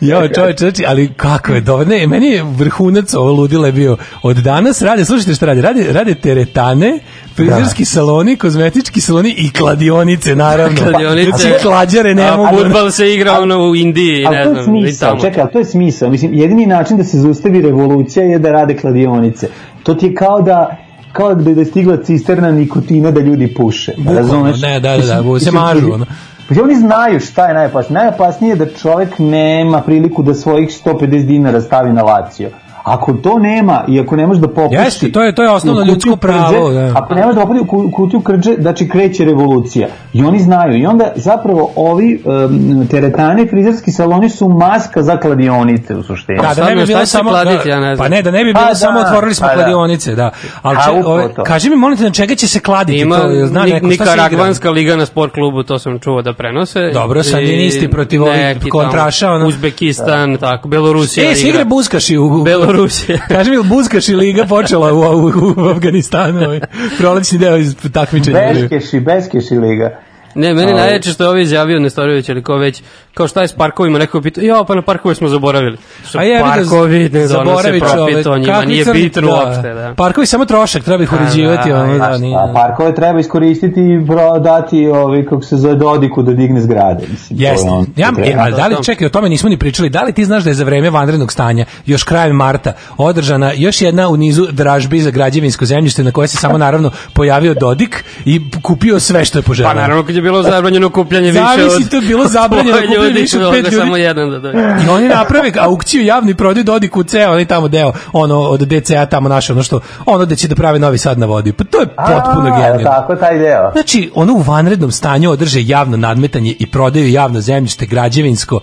Jo, 0.00 0.28
čovječ, 0.28 0.58
znači, 0.58 0.84
ali 0.86 1.08
kako 1.16 1.52
je 1.52 1.60
dobro. 1.60 1.86
Ne, 1.88 2.06
meni 2.06 2.26
je 2.26 2.42
vrhunac 2.42 3.14
ovo 3.14 3.32
ludilo 3.32 3.66
je 3.66 3.72
bio. 3.72 3.96
Od 4.22 4.36
danas 4.36 4.82
rade, 4.82 5.04
slušajte 5.04 5.34
šta 5.34 5.46
rade, 5.46 5.62
rade, 5.62 5.92
rade 5.92 6.14
teretane, 6.14 6.98
frizerski 7.36 7.84
saloni, 7.84 8.36
kozmetički 8.36 9.00
saloni 9.00 9.34
i 9.38 9.52
kladionice, 9.52 10.36
naravno. 10.36 10.76
Kladionice. 10.82 11.30
Znači, 11.30 11.62
klađare 11.62 12.14
ne 12.14 12.28
A 12.28 12.36
mogu. 12.36 12.56
futbal 12.56 12.90
se 12.90 13.14
igra 13.14 13.40
ono 13.40 13.68
u 13.68 13.76
Indiji, 13.76 14.24
ali 14.26 14.36
ne 14.36 14.44
to 14.44 14.50
je 14.50 14.62
znam, 14.62 14.76
i 14.76 14.80
smisao, 14.80 15.18
čekaj, 15.20 15.42
ali 15.42 15.52
to 15.52 15.58
je 15.58 15.64
smisao. 15.64 16.10
Mislim, 16.10 16.34
jedini 16.34 16.66
način 16.66 16.96
da 16.96 17.04
se 17.04 17.18
zaustavi 17.18 17.62
revolucija 17.62 18.24
je 18.24 18.38
da 18.38 18.52
rade 18.52 18.76
kladionice. 18.76 19.48
To 19.82 19.94
ti 19.94 20.06
je 20.06 20.14
kao 20.14 20.42
da 20.42 20.76
kao 21.18 21.34
da 21.34 21.50
je 21.50 21.64
stigla 21.64 21.96
cisterna 21.96 22.50
nikotina 22.50 23.10
da 23.10 23.20
ljudi 23.20 23.54
puše. 23.54 23.92
Bukvalno, 23.98 24.20
razumeš? 24.20 24.60
ne, 24.62 24.80
da, 24.80 24.96
da, 24.96 25.06
da, 25.06 25.22
bu- 25.22 25.38
se 25.38 25.50
mažu, 25.50 25.92
ono. 25.92 26.06
Pa 26.48 26.62
oni 26.62 26.74
znaju 26.74 27.20
šta 27.20 27.46
je 27.48 27.54
najopasnije. 27.54 28.00
Najopasnije 28.00 28.52
je 28.52 28.56
da 28.56 28.66
čovek 28.66 29.18
nema 29.18 29.80
priliku 29.80 30.22
da 30.22 30.34
svojih 30.34 30.68
150 30.84 31.26
dinara 31.26 31.60
stavi 31.60 31.92
na 31.92 32.02
Lazio. 32.02 32.50
Ako 32.88 33.12
to 33.14 33.38
nema 33.38 33.84
i 33.88 34.00
ako 34.00 34.16
ne 34.16 34.26
može 34.26 34.40
da 34.40 34.48
popusti... 34.48 34.74
Jeste, 34.76 35.12
to 35.12 35.22
je- 35.22 35.34
to 35.34 35.42
je 35.42 35.50
osnovno 35.50 35.84
ljudsko 35.84 36.16
pravo, 36.16 36.70
da. 36.70 36.92
Ako 36.94 37.14
ne 37.14 37.24
može 37.24 37.34
da 37.34 37.40
popusti 37.40 37.60
u 37.60 37.66
ku- 37.66 37.90
kutiju 37.92 38.20
krđe, 38.20 38.54
znači 38.54 38.88
kreće 38.88 39.24
revolucija. 39.24 39.88
I 40.12 40.24
oni 40.24 40.38
znaju. 40.38 40.74
I 40.74 40.86
onda 40.86 41.12
zapravo 41.16 41.72
ovi 41.76 42.22
um, 42.24 42.86
teretane, 42.88 43.46
frizerski 43.46 43.92
saloni 43.92 44.30
su 44.30 44.48
maska 44.48 45.02
za 45.02 45.16
kladionice 45.16 45.94
u 45.96 46.02
suštini. 46.02 46.38
Da, 46.38 46.54
da 46.54 46.64
ne 46.64 46.76
bi 46.76 46.86
bilo 46.86 47.00
će 47.00 47.06
samo 47.06 47.30
kladiti, 47.30 47.64
da, 47.64 47.70
ja 47.70 47.80
ne 47.80 47.96
znam. 47.96 48.04
Pa 48.04 48.08
ne, 48.08 48.22
da 48.22 48.30
ne 48.30 48.44
bi 48.44 48.52
bilo 48.52 48.66
Pa 48.66 48.74
samo 48.74 49.00
da, 49.00 49.06
otvorili 49.06 49.34
smo 49.34 49.46
pa 49.46 49.48
da. 49.48 49.54
kladionice, 49.56 50.14
da. 50.14 50.30
Ali 50.62 50.76
če, 50.76 50.90
upravo 50.90 51.14
ove, 51.14 51.28
to. 51.28 51.42
kaži 51.44 51.70
mi 51.70 51.76
molim 51.76 51.98
te 51.98 52.04
na 52.04 52.10
čega 52.10 52.34
će 52.34 52.48
se 52.48 52.60
kladiti 52.60 52.98
Ima 52.98 53.16
to? 53.16 53.46
Zna 53.46 53.64
Ni- 53.64 53.70
neko? 53.72 53.86
Nikaragvanska 53.86 54.70
liga 54.70 54.96
na 54.96 55.06
sport 55.06 55.32
klubu, 55.32 55.62
to 55.62 55.78
sam 55.78 55.98
čuo 55.98 56.22
da 56.22 56.32
prenose. 56.32 56.90
Dobro, 56.90 57.22
sandinisti 57.22 57.84
I 57.84 57.90
protiv 57.90 58.22
ovih 58.22 58.38
kontraša, 58.70 59.30
ono. 59.30 59.46
Uzbekistan, 59.46 60.36
tako, 60.36 60.68
Belorusija 60.68 61.30
E, 61.30 61.34
igra 61.40 61.64
Buzkaši 61.64 62.18
u... 62.18 62.26
u 62.26 62.44
Belorusija. 62.78 63.18
Kaži 63.28 63.50
mi, 63.50 63.56
jel 63.56 63.62
Buzkaši 63.62 64.14
liga 64.14 64.44
počela 64.46 64.92
u, 64.92 64.98
u, 64.98 65.54
u 65.56 65.68
Afganistanu, 65.68 66.44
ovaj, 66.44 66.60
prolećni 66.98 67.38
deo 67.38 67.56
iz 67.56 67.76
takmičenja. 67.92 68.40
Beskeši, 68.52 69.00
beskeši 69.00 69.54
liga. 69.54 69.98
Ne, 70.34 70.54
meni 70.54 70.72
A, 70.72 70.76
najveće 70.76 71.12
što 71.12 71.24
je 71.24 71.28
ovo 71.28 71.38
izjavio 71.38 71.80
Nestorović, 71.80 72.28
ali 72.28 72.42
ko 72.42 72.56
već, 72.56 72.82
kao 73.14 73.28
šta 73.28 73.42
je 73.42 73.48
s 73.48 73.52
parkovima, 73.52 73.98
neko 73.98 74.20
pitao, 74.20 74.44
ja, 74.44 74.64
pa 74.68 74.74
na 74.74 74.82
parkove 74.82 75.14
smo 75.14 75.28
zaboravili. 75.28 75.76
Što 76.08 76.18
A 76.18 76.22
ga, 76.24 76.44
parkovi 76.44 76.98
ne 76.98 77.08
donose 77.08 77.26
zaboravi 77.28 77.80
profit, 77.80 77.96
čovek, 77.96 78.24
to 78.24 78.38
njima 78.38 78.64
nije 78.64 78.84
bitno 78.92 79.22
da. 79.22 79.34
uopšte, 79.34 79.74
da. 79.74 79.94
Parkovi 79.96 80.26
samo 80.26 80.44
trošak, 80.44 80.84
treba 80.84 81.02
ih 81.02 81.12
A, 81.12 81.16
uređivati, 81.16 81.70
da, 81.70 81.82
ono, 81.82 81.92
ja, 81.92 81.98
da, 81.98 82.18
nije. 82.18 82.36
A 82.36 82.52
parkove 82.54 82.94
treba 82.94 83.20
iskoristiti 83.20 83.80
i 83.80 83.98
bro, 83.98 84.38
dati, 84.38 84.86
ovaj, 84.86 85.24
kako 85.24 85.42
se 85.42 85.56
zove, 85.56 85.74
Dodiku 85.74 86.22
da 86.22 86.32
digne 86.32 86.60
zgrade. 86.60 87.06
Mislim, 87.10 87.38
to 87.38 87.44
je 87.44 87.50
Jeste. 87.50 87.68
ono 87.68 87.82
što 87.82 87.92
Ja, 87.96 88.12
e, 88.24 88.34
ali 88.38 88.56
da 88.56 88.66
li, 88.66 88.74
to. 88.74 88.82
čekaj, 88.82 89.06
o 89.06 89.10
tome 89.10 89.28
nismo 89.28 89.48
ni 89.48 89.56
pričali. 89.56 89.90
Da 89.90 90.02
li 90.02 90.12
ti 90.12 90.24
znaš 90.24 90.44
da 90.44 90.50
je 90.50 90.54
za 90.54 90.64
vreme 90.64 90.90
vanrednog 90.90 91.32
stanja, 91.32 91.64
još 91.86 92.02
krajem 92.02 92.36
marta, 92.36 92.72
održana 92.96 93.52
još 93.56 93.82
jedna 93.82 94.08
u 94.08 94.16
nizu 94.16 94.46
dražbi 94.52 95.00
za 95.00 95.10
građevinsko 95.10 95.64
zemljište 95.64 96.04
na 96.04 96.12
koje 96.12 96.28
se 96.28 96.36
samo 96.36 96.58
naravno 96.58 96.90
pojavio 97.12 97.54
Dodik 97.54 98.04
i 98.24 98.40
kupio 98.62 99.00
sve 99.00 99.24
što 99.24 99.38
je 99.38 99.42
poželeo. 99.42 99.72
Pa 99.72 99.80
naravno 99.80 100.04
kad 100.04 100.16
je 100.18 100.22
bilo 100.22 100.42
zabranjeno 100.42 100.90
kupljanje 100.90 101.30
više 101.30 101.42
od... 101.54 101.58
Zamisli, 101.60 101.90
to 101.90 101.96
je 101.96 102.02
bilo 102.02 102.26
zabranjeno 102.26 102.76
kupljanje 102.78 102.96
ljudi, 102.98 103.20
više 103.20 103.38
od 103.38 103.52
pet 103.52 103.64
ljudi. 103.64 103.76
samo 103.76 103.96
jedan 103.96 104.30
da 104.30 104.38
dođe. 104.38 104.58
I 104.58 104.88
oni 104.88 105.08
naprave 105.08 105.52
aukciju 105.60 106.04
javni 106.04 106.34
prodaju 106.34 106.64
Dodik 106.64 106.96
u 106.96 107.04
ceo, 107.04 107.30
onaj 107.30 107.44
tamo 107.44 107.68
deo, 107.68 107.92
ono 108.12 108.38
od 108.38 108.60
DCA 108.62 109.06
tamo 109.06 109.28
naše, 109.28 109.52
ono 109.52 109.62
što, 109.62 109.80
ono 110.06 110.24
da 110.24 110.36
će 110.36 110.48
da 110.48 110.54
prave 110.54 110.78
novi 110.78 110.98
sad 110.98 111.18
na 111.18 111.26
vodi. 111.26 111.52
Pa 111.52 111.64
to 111.64 111.80
je 111.80 111.86
potpuno 111.86 112.14
A, 112.46 112.50
genijalno. 112.52 112.84
tako 112.84 113.14
taj 113.16 113.38
deo. 113.38 113.70
Znači, 113.72 114.10
ono 114.14 114.32
u 114.32 114.38
vanrednom 114.38 114.90
stanju 114.92 115.30
održe 115.30 115.60
javno 115.62 115.96
nadmetanje 115.96 116.54
i 116.58 116.66
prodaju 116.66 117.08
javno 117.08 117.40
zemljište, 117.40 117.86
građevinsko. 117.86 118.60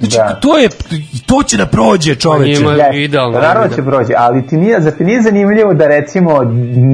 Znači, 0.00 0.16
Da. 0.18 0.34
to 0.34 0.58
je, 0.58 0.68
to 1.26 1.42
će 1.42 1.56
da 1.56 1.66
prođe 1.66 2.14
čoveče. 2.14 2.52
njima- 2.52 2.72
Jeste, 2.72 2.98
idealno, 2.98 3.38
Naravno 3.38 3.68
da. 3.68 3.74
će 3.76 3.82
proći, 3.82 4.12
ali 4.16 4.46
ti 4.46 4.56
nije, 4.56 4.80
zar 4.80 4.92
ti 4.92 5.04
nije 5.04 5.22
zanimljivo 5.22 5.74
da 5.74 5.86
recimo 5.86 6.40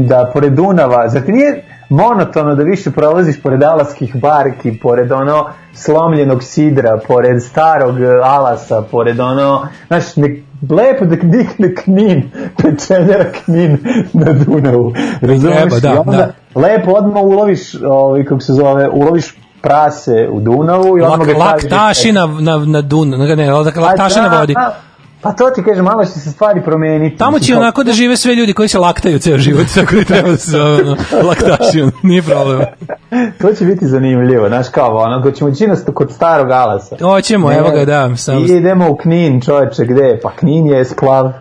da 0.05 0.31
pored 0.33 0.53
Dunava, 0.53 1.09
zar 1.09 1.23
ti 1.23 1.33
nije 1.33 1.63
monotono 1.89 2.55
da 2.55 2.63
više 2.63 2.91
prolaziš 2.91 3.43
pored 3.43 3.63
alaskih 3.63 4.17
barki, 4.17 4.79
pored 4.79 5.13
ono 5.13 5.47
slomljenog 5.73 6.43
sidra, 6.43 7.01
pored 7.07 7.43
starog 7.43 8.01
e, 8.01 8.07
alasa, 8.25 8.83
pored 8.83 9.21
ono, 9.21 9.67
znaš, 9.87 10.17
nek, 10.17 10.39
lepo 10.71 11.05
da 11.05 11.17
nikne 11.17 11.75
knin, 11.75 12.31
pečenjara 12.63 13.25
knin 13.45 13.79
na 14.13 14.33
Dunavu. 14.33 14.93
Razumeš? 15.21 15.55
treba, 15.57 15.81
da, 15.81 15.89
I 15.89 15.97
onda 15.97 16.33
lepo 16.55 16.91
odmah 16.91 17.23
uloviš, 17.23 17.61
ovaj, 17.75 18.25
kako 18.25 18.41
se 18.41 18.53
zove, 18.53 18.89
uloviš 18.89 19.35
prase 19.63 20.29
u 20.33 20.41
Dunavu 20.41 20.99
i 20.99 21.03
odmah 21.03 21.19
ga 21.19 21.35
staviš- 21.35 21.39
laktaši 21.39 22.13
na, 22.13 22.27
na, 22.41 22.59
na 22.59 22.81
dun, 22.81 23.09
ne, 23.09 23.37
ne, 23.37 23.53
laktaši 23.53 24.15
Pa 24.15 24.23
na 24.23 24.29
da, 24.29 24.41
vodi. 24.41 24.55
da. 24.55 24.75
Pa 25.25 25.33
to 25.33 25.51
ti 25.51 25.63
kažem, 25.63 25.85
malo 25.85 26.05
će 26.05 26.11
se 26.11 26.31
stvari 26.31 26.63
promeniti. 26.63 27.17
Tamo 27.17 27.39
će 27.39 27.57
onako 27.57 27.85
da 27.85 27.93
žive 27.93 28.17
sve 28.17 28.35
ljudi 28.35 28.53
koji 28.53 28.69
se 28.69 28.79
laktaju 28.79 29.19
ceo 29.19 29.39
život, 29.39 29.67
tako 29.75 29.97
da 29.97 30.05
treba 30.05 30.29
da 30.29 30.37
se 30.37 30.51
zove 30.51 30.83
ono, 30.83 30.97
laktaši, 31.29 31.85
nije 32.03 32.23
problem. 32.23 32.61
To 33.41 33.53
će 33.53 33.65
biti 33.65 33.87
zanimljivo, 33.87 34.49
znaš 34.49 34.69
kao 34.69 34.97
ono, 34.97 35.23
ko 35.23 35.31
ćemo 35.31 35.51
ići 35.51 35.69
kod 35.95 36.13
starog 36.13 36.51
alasa. 36.51 36.97
Hoćemo, 37.01 37.53
evo 37.53 37.71
ga, 37.71 37.85
da. 37.85 38.17
Sam, 38.17 38.39
I 38.39 38.43
idemo 38.43 38.91
u 38.91 38.97
Knin, 38.97 39.41
čoveče, 39.41 39.85
gde 39.85 40.03
je? 40.03 40.21
Pa 40.21 40.31
Knin 40.31 40.67
je 40.67 40.85
splav. 40.85 41.33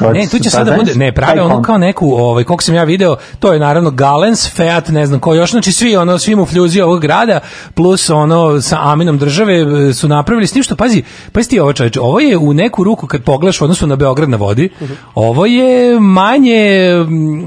Ne, 0.00 0.26
tu 0.26 0.38
će 0.38 0.50
sada 0.50 0.64
znaš, 0.64 0.78
bude, 0.78 0.94
ne, 0.94 1.12
prave 1.12 1.42
ono 1.42 1.62
kao 1.62 1.78
neku, 1.78 2.12
ovaj, 2.12 2.44
koliko 2.44 2.62
sam 2.64 2.74
ja 2.74 2.84
video, 2.84 3.16
to 3.38 3.52
je 3.52 3.58
naravno 3.58 3.90
Galens, 3.90 4.50
Fiat, 4.50 4.88
ne 4.88 5.06
znam 5.06 5.20
ko 5.20 5.34
još, 5.34 5.50
znači 5.50 5.72
svi, 5.72 5.96
ono, 5.96 6.18
svi 6.18 6.34
mu 6.36 6.46
fljuzi 6.46 6.80
ovog 6.80 7.00
grada, 7.00 7.40
plus 7.74 8.10
ono, 8.10 8.60
sa 8.60 8.78
Aminom 8.82 9.18
države 9.18 9.54
e, 9.88 9.92
su 9.92 10.08
napravili, 10.08 10.46
s 10.46 10.52
tim 10.52 10.62
što, 10.62 10.76
pazi, 10.76 11.02
pazi 11.32 11.48
ti 11.48 11.60
ovo 11.60 11.72
čoveče, 11.72 12.00
ovo 12.00 12.20
je 12.20 12.36
u 12.38 12.54
neku 12.54 12.84
ruku, 12.84 13.06
kad 13.06 13.22
pogledaš 13.22 13.60
u 13.60 13.64
odnosu 13.64 13.86
na 13.86 13.96
Beograd 13.96 14.28
na 14.28 14.36
vodi, 14.36 14.68
ovo 15.14 15.46
je 15.46 16.00
manje, 16.00 16.90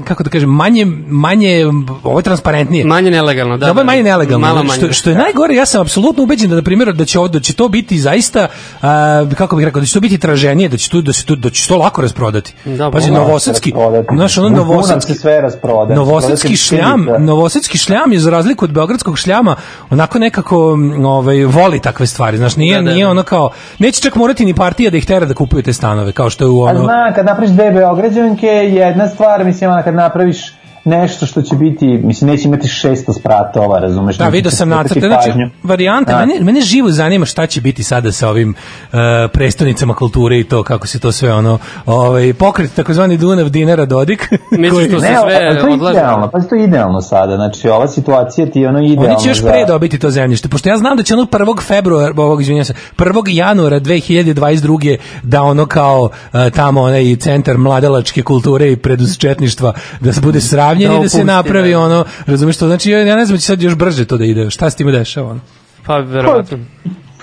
kako 0.04 0.22
da 0.22 0.30
kažem, 0.30 0.50
manje, 0.50 0.86
manje, 1.08 1.66
ovo 2.02 2.18
je 2.18 2.22
transparentnije. 2.22 2.84
Manje 2.84 3.10
nelegalno, 3.10 3.56
da. 3.56 3.66
Da, 3.66 3.70
ovo 3.72 3.80
je 3.80 3.84
da. 3.84 3.86
manje 3.86 4.02
nelegalno. 4.02 4.46
Malo 4.46 4.62
manje. 4.62 4.78
Što, 4.80 4.92
što 4.92 5.10
je 5.10 5.16
najgore, 5.16 5.54
ja 5.54 5.66
sam 5.66 5.80
apsolutno 5.80 6.22
ubeđen 6.22 6.50
da 6.50 6.56
na 6.56 6.62
primjer 6.62 6.92
da 6.92 7.04
će 7.04 7.18
ovo- 7.18 7.28
da 7.28 7.40
će 7.40 7.52
to 7.52 7.68
biti 7.68 7.98
zaista 7.98 8.48
a, 8.82 9.24
kako 9.38 9.56
bih 9.56 9.64
rekao 9.64 9.80
da 9.80 9.86
će 9.86 9.94
to 9.94 10.00
biti 10.00 10.18
traženije, 10.18 10.68
da 10.68 10.76
će 10.76 10.90
tu 10.90 11.02
da 11.02 11.12
se 11.12 11.24
tu 11.24 11.36
da 11.36 11.50
će 11.50 11.68
to 11.68 11.76
lako 11.76 12.02
rasprodati. 12.02 12.37
Da, 12.64 12.90
Pazi, 12.90 13.08
pa, 13.08 13.14
novosadski, 13.14 13.70
rasprodati. 13.70 14.16
znaš, 14.16 14.38
ono 14.38 14.48
novosadski 14.48 15.14
sve 15.14 15.40
rasproda. 15.40 15.94
Novosadski 15.94 16.56
šljam, 16.56 17.06
novosadski 17.18 17.78
šljam 17.78 18.12
je 18.12 18.18
za 18.18 18.30
razliku 18.30 18.64
od 18.64 18.72
beogradskog 18.72 19.18
šljama, 19.18 19.56
onako 19.90 20.18
nekako 20.18 20.56
ovaj 21.04 21.44
voli 21.44 21.80
takve 21.80 22.06
stvari, 22.06 22.36
znaš, 22.36 22.56
nije 22.56 22.76
Da, 22.76 22.82
da, 22.82 22.90
nije 22.90 23.04
da. 23.04 23.10
ono 23.10 23.22
kao 23.22 23.50
neće 23.78 24.00
čak 24.00 24.16
morati 24.16 24.44
ni 24.44 24.54
partija 24.54 24.90
da 24.90 24.96
ih 24.96 25.06
tera 25.06 25.26
da 25.26 25.34
kupuju 25.34 25.62
te 25.62 25.72
stanove, 25.72 26.12
kao 26.12 26.30
što 26.30 26.44
je 26.44 26.48
u 26.50 26.62
A 26.62 26.70
ono 26.70 26.84
zna, 26.84 27.12
kad 27.14 27.26
napraviš 27.26 27.50
dve 27.50 27.70
Beograđanke, 27.70 28.46
jedna 28.46 29.08
stvar, 29.08 29.44
mislim, 29.44 29.70
ona 29.70 29.82
kad 29.82 29.94
napraviš 29.94 30.57
nešto 30.88 31.26
što 31.26 31.42
će 31.42 31.56
biti, 31.56 31.86
mislim, 31.86 32.30
neće 32.30 32.48
imati 32.48 32.68
600 32.68 32.94
spratova, 33.14 33.78
razumeš? 33.78 34.16
Da, 34.18 34.30
ti 34.30 34.50
sam 34.50 34.68
nacrte, 34.68 35.00
znači 35.00 35.30
varijante, 35.62 36.12
Da. 36.12 36.18
mene, 36.18 36.40
mene 36.40 36.60
živo 36.60 36.90
zanima 36.90 37.26
šta 37.26 37.46
će 37.46 37.60
biti 37.60 37.82
sada 37.82 38.12
sa 38.12 38.28
ovim 38.28 38.50
uh, 38.50 38.98
prestonicama 39.32 39.94
kulture 39.94 40.38
i 40.38 40.44
to 40.44 40.62
kako 40.62 40.86
se 40.86 40.98
to 40.98 41.12
sve 41.12 41.34
ono, 41.34 41.58
ovaj 41.86 42.32
pokret 42.34 42.74
takozvani 42.74 43.16
Dunav 43.16 43.48
Dinara 43.48 43.84
Dodik. 43.86 44.28
Misliš 44.50 44.72
koji- 44.74 44.90
to 44.90 45.00
se 45.00 45.06
sve 45.06 45.60
to 45.60 45.66
odlaže? 45.66 45.92
idealno, 45.92 46.30
pa 46.30 46.40
to 46.40 46.54
je 46.54 46.64
idealno 46.64 47.00
sada, 47.00 47.36
znači 47.36 47.68
ova 47.68 47.88
situacija 47.88 48.46
ti 48.46 48.60
je 48.60 48.68
ono 48.68 48.80
idealno 48.82 49.06
Oni 49.06 49.22
će 49.22 49.28
još 49.28 49.38
za- 49.38 49.48
pre 49.48 49.64
dobiti 49.64 49.98
to 49.98 50.10
zemljište, 50.10 50.48
pošto 50.48 50.68
ja 50.68 50.78
znam 50.78 50.96
da 50.96 51.02
će 51.02 51.14
ono 51.14 51.24
1. 51.24 51.62
februara, 51.62 52.14
ovog, 52.16 52.40
izvinjam 52.42 52.64
se, 52.64 52.74
1. 52.96 53.22
januara 53.28 53.80
2022. 53.80 54.96
da 55.22 55.42
ono 55.42 55.66
kao 55.66 56.02
uh, 56.02 56.10
tamo 56.50 56.82
onaj 56.82 57.16
centar 57.16 57.58
mladalačke 57.58 58.22
kulture 58.22 58.72
i 58.72 58.76
preduzetništva 58.76 59.72
da 60.00 60.12
se 60.12 60.20
bude 60.20 60.40
sravnjen 60.78 61.00
Da 61.00 61.02
da 61.02 61.08
se 61.08 61.24
napravi 61.24 61.70
da. 61.72 61.78
ono, 61.80 62.04
razumeš 62.26 62.56
to, 62.56 62.66
znači 62.66 62.90
ja, 62.90 63.16
ne 63.16 63.24
znam 63.24 63.36
da 63.36 63.40
će 63.40 63.46
sad 63.46 63.62
još 63.62 63.76
brže 63.76 64.04
to 64.04 64.16
da 64.16 64.24
ide, 64.24 64.50
šta 64.50 64.70
s 64.70 64.74
time 64.76 64.92
dešava 64.92 65.30
ono? 65.30 65.40
Pa, 65.86 65.96
verovatno. 65.98 66.58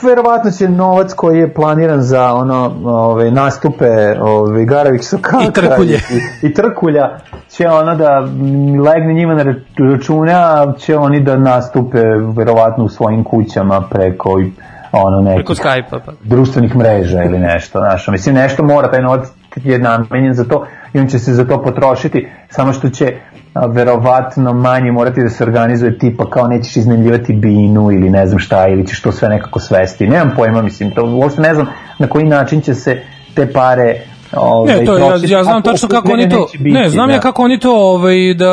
verovatno 0.04 0.52
će 0.52 0.70
novac 0.70 1.14
koji 1.14 1.40
je 1.40 1.54
planiran 1.54 2.02
za 2.02 2.34
ono 2.34 2.76
ove 2.86 3.32
nastupe 3.32 3.86
ove 4.22 4.66
Garavik 4.66 5.04
Sokaka 5.04 5.38
I 5.50 5.54
trkulje. 5.54 5.96
i, 6.42 6.48
i 6.48 6.54
trkulja 6.54 7.18
će 7.50 7.68
ono 7.68 7.96
da 7.96 8.20
legne 8.84 9.14
njima 9.14 9.34
na 9.36 9.44
rač- 9.44 9.92
račune 9.92 10.34
a 10.34 10.74
će 10.80 10.98
oni 10.98 11.20
da 11.20 11.38
nastupe 11.38 12.02
verovatno 12.38 12.84
u 12.86 12.90
svojim 12.90 13.24
kućama 13.24 13.82
preko 13.82 14.40
i, 14.40 14.52
ono 14.92 15.22
nekih 15.22 15.36
Preko 15.46 15.54
Skype-a, 15.54 16.00
pa. 16.06 16.12
društvenih 16.24 16.76
mreža 16.76 17.24
ili 17.24 17.40
nešto, 17.40 17.80
znaš, 17.80 18.08
mislim 18.08 18.36
nešto 18.36 18.64
mora, 18.64 18.92
taj 18.92 19.02
novac 19.02 19.28
je 19.56 19.80
namenjen 19.80 20.34
za 20.34 20.44
to 20.44 20.66
i 20.96 21.00
on 21.00 21.08
će 21.08 21.20
se 21.20 21.34
za 21.34 21.46
to 21.46 21.64
potrošiti, 21.64 22.28
samo 22.50 22.74
što 22.74 22.90
će 22.90 23.14
a, 23.54 23.66
verovatno 23.66 24.54
manje 24.54 24.92
morati 24.92 25.22
da 25.22 25.30
se 25.30 25.44
organizuje 25.44 25.98
tipa 25.98 26.30
kao 26.30 26.48
nećeš 26.48 26.76
iznajmljivati 26.76 27.34
binu 27.34 27.92
ili 27.92 28.10
ne 28.10 28.28
znam 28.28 28.40
šta, 28.40 28.68
ili 28.68 28.88
ćeš 28.88 29.02
to 29.02 29.12
sve 29.12 29.30
nekako 29.30 29.60
svesti, 29.60 30.08
nemam 30.08 30.32
pojma, 30.36 30.62
mislim, 30.62 30.92
to 30.92 31.06
uopšte 31.06 31.42
ne 31.42 31.54
znam 31.54 31.68
na 32.00 32.08
koji 32.08 32.26
način 32.26 32.62
će 32.62 32.74
se 32.74 33.02
te 33.36 33.52
pare 33.54 33.96
Ove, 34.36 34.74
Ne, 34.74 34.86
to 34.86 34.96
je, 34.98 35.02
ja, 35.02 35.38
ja 35.38 35.44
znam 35.44 35.62
tačno 35.62 35.88
kako 35.90 36.12
oni 36.12 36.30
to, 36.30 36.48
biti, 36.54 36.72
ne, 36.72 36.90
znam 36.90 37.10
ja 37.10 37.16
da. 37.16 37.22
kako 37.22 37.44
oni 37.44 37.60
to, 37.60 37.72
ovaj, 37.74 38.34
da, 38.34 38.52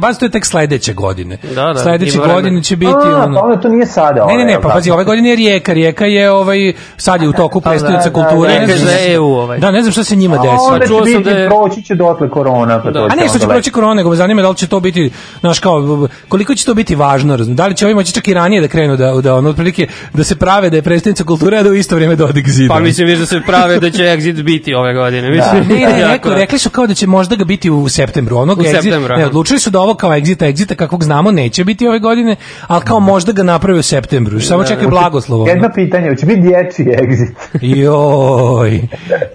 bazi 0.00 0.18
to 0.18 0.24
je 0.24 0.30
tek 0.30 0.46
sledeće 0.46 0.92
godine. 0.92 1.38
Da, 1.54 1.64
da, 1.64 1.74
Sledeće 1.74 2.18
godine 2.18 2.62
će 2.62 2.76
biti 2.76 2.92
A, 2.92 3.24
ono... 3.24 3.40
pa 3.40 3.46
onda 3.46 3.60
to 3.60 3.68
nije 3.68 3.86
sada. 3.86 4.14
Ne, 4.14 4.26
ne, 4.26 4.32
ovaj, 4.34 4.44
ne, 4.44 4.52
jel 4.52 4.60
pa 4.60 4.68
pazi, 4.68 4.90
ove 4.90 5.04
godine 5.04 5.30
je 5.30 5.36
Rijeka, 5.36 5.72
Rijeka 5.72 6.06
je 6.06 6.30
ovaj, 6.30 6.72
sad 6.96 7.22
je 7.22 7.28
u 7.28 7.32
toku 7.32 7.60
predstavnica 7.60 8.10
da, 8.10 8.20
da, 8.20 8.28
kulture. 8.28 8.54
da, 8.54 8.66
ne 8.66 8.76
za 8.76 8.90
EU 9.08 9.24
ovaj. 9.24 9.58
Da, 9.58 9.70
ne 9.70 9.82
znam 9.82 9.92
šta 9.92 10.04
se 10.04 10.16
njima 10.16 10.34
A 10.34 10.42
desi. 10.42 10.56
onda 10.72 10.86
Čuo 10.86 11.00
će 11.00 11.12
sam 11.12 11.22
biti, 11.22 11.34
da 11.34 11.38
je- 11.38 11.48
proći 11.48 11.82
će 11.82 11.94
dotle 11.94 12.30
korona, 12.30 12.82
pa 12.82 12.90
Da. 12.90 13.00
to 13.00 13.08
A 13.12 13.14
ne, 13.14 13.28
što 13.28 13.38
će 13.38 13.46
proći 13.46 13.70
korona, 13.70 13.94
nego 13.94 14.10
me 14.10 14.16
zanima 14.16 14.42
da 14.42 14.48
li 14.48 14.56
će 14.56 14.66
to 14.66 14.80
biti, 14.80 15.10
znaš 15.40 15.58
kao, 15.58 16.08
koliko 16.28 16.54
će 16.54 16.64
to 16.64 16.74
biti 16.74 16.94
važno, 16.94 17.36
razum? 17.36 17.56
Da 17.56 17.66
li 17.66 17.76
će 17.76 17.86
ovi 17.86 17.94
moći 17.94 18.12
čak 18.12 18.28
i 18.28 18.34
ranije 18.34 18.60
da 18.60 18.68
krenu, 18.68 18.96
da, 18.96 19.12
da 19.12 19.34
ono, 19.34 19.50
otprilike, 19.50 19.86
da 20.14 20.24
se 20.24 20.36
prave 20.36 20.70
da 20.70 20.76
je 20.76 20.82
predstavnica 20.82 21.24
kulture, 21.24 21.58
a 21.58 21.62
da 21.62 21.70
u 21.70 21.74
isto 21.74 21.94
vrijeme 21.94 22.16
Dodik 22.16 22.48
zida. 22.48 22.74
Pa 22.74 22.80
mislim, 22.80 23.06
viš 23.06 23.18
da 23.18 23.26
se 23.26 23.40
prave 23.46 23.78
da 23.80 23.90
će 23.90 24.02
exit 24.02 24.42
biti 24.42 24.74
ove 24.74 24.94
godine. 24.94 25.21
Mislim, 25.22 25.68
Ne, 25.70 25.86
ne, 25.86 26.00
jako- 26.00 26.12
rekli, 26.12 26.34
rekli 26.34 26.58
su 26.58 26.70
kao 26.70 26.86
da 26.86 26.94
će 26.94 27.06
možda 27.06 27.36
ga 27.36 27.44
biti 27.44 27.70
u 27.70 27.88
septembru. 27.88 28.36
Onog 28.36 28.58
U 28.58 28.62
exit- 28.62 28.72
septembru, 28.72 29.16
Ne, 29.16 29.26
odlučili 29.26 29.58
su 29.58 29.70
da 29.70 29.80
ovo 29.80 29.94
kao 29.94 30.10
exita, 30.10 30.46
exita 30.46 30.74
kakvog 30.74 31.04
znamo 31.04 31.30
neće 31.32 31.64
biti 31.64 31.88
ove 31.88 31.98
godine, 31.98 32.36
ali 32.66 32.82
kao 32.82 33.00
možda 33.00 33.32
ga 33.32 33.42
naprave 33.42 33.78
u 33.78 33.82
septembru. 33.82 34.40
Samo 34.40 34.64
čekaj 34.64 34.86
blagoslov. 34.88 35.40
ono. 35.40 35.50
Jedno 35.50 35.70
pitanje, 35.74 36.08
hoće 36.08 36.26
biti 36.26 36.40
dječji 36.40 36.84
exit. 36.86 37.32
Joj, 37.76 38.80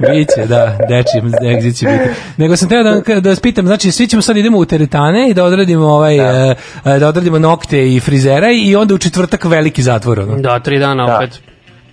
biće, 0.02 0.48
da, 0.48 0.78
dečiji 0.82 1.22
exit 1.52 1.76
će 1.76 1.86
biti. 1.88 2.04
Nego 2.38 2.56
sam 2.56 2.70
teo 2.70 2.84
da, 2.84 3.20
da 3.20 3.30
vas 3.30 3.40
pitam, 3.40 3.66
znači 3.68 3.92
svi 3.92 4.08
ćemo 4.08 4.22
sad 4.22 4.38
idemo 4.38 4.58
u 4.58 4.66
teretane 4.66 5.30
i 5.30 5.34
da 5.34 5.44
odradimo 5.44 5.86
ovaj, 5.86 6.18
da, 6.18 6.56
da 6.98 7.08
odradimo 7.08 7.40
nokte 7.40 7.88
i 7.88 8.00
frizera 8.00 8.48
i 8.54 8.76
onda 8.76 8.94
u 8.94 8.98
četvrtak 8.98 9.46
veliki 9.46 9.82
zatvor, 9.84 10.20
ono. 10.20 10.38
Da, 10.38 10.60
tri 10.60 10.80
dana 10.80 11.06
Da. 11.06 11.18
opet. 11.18 11.47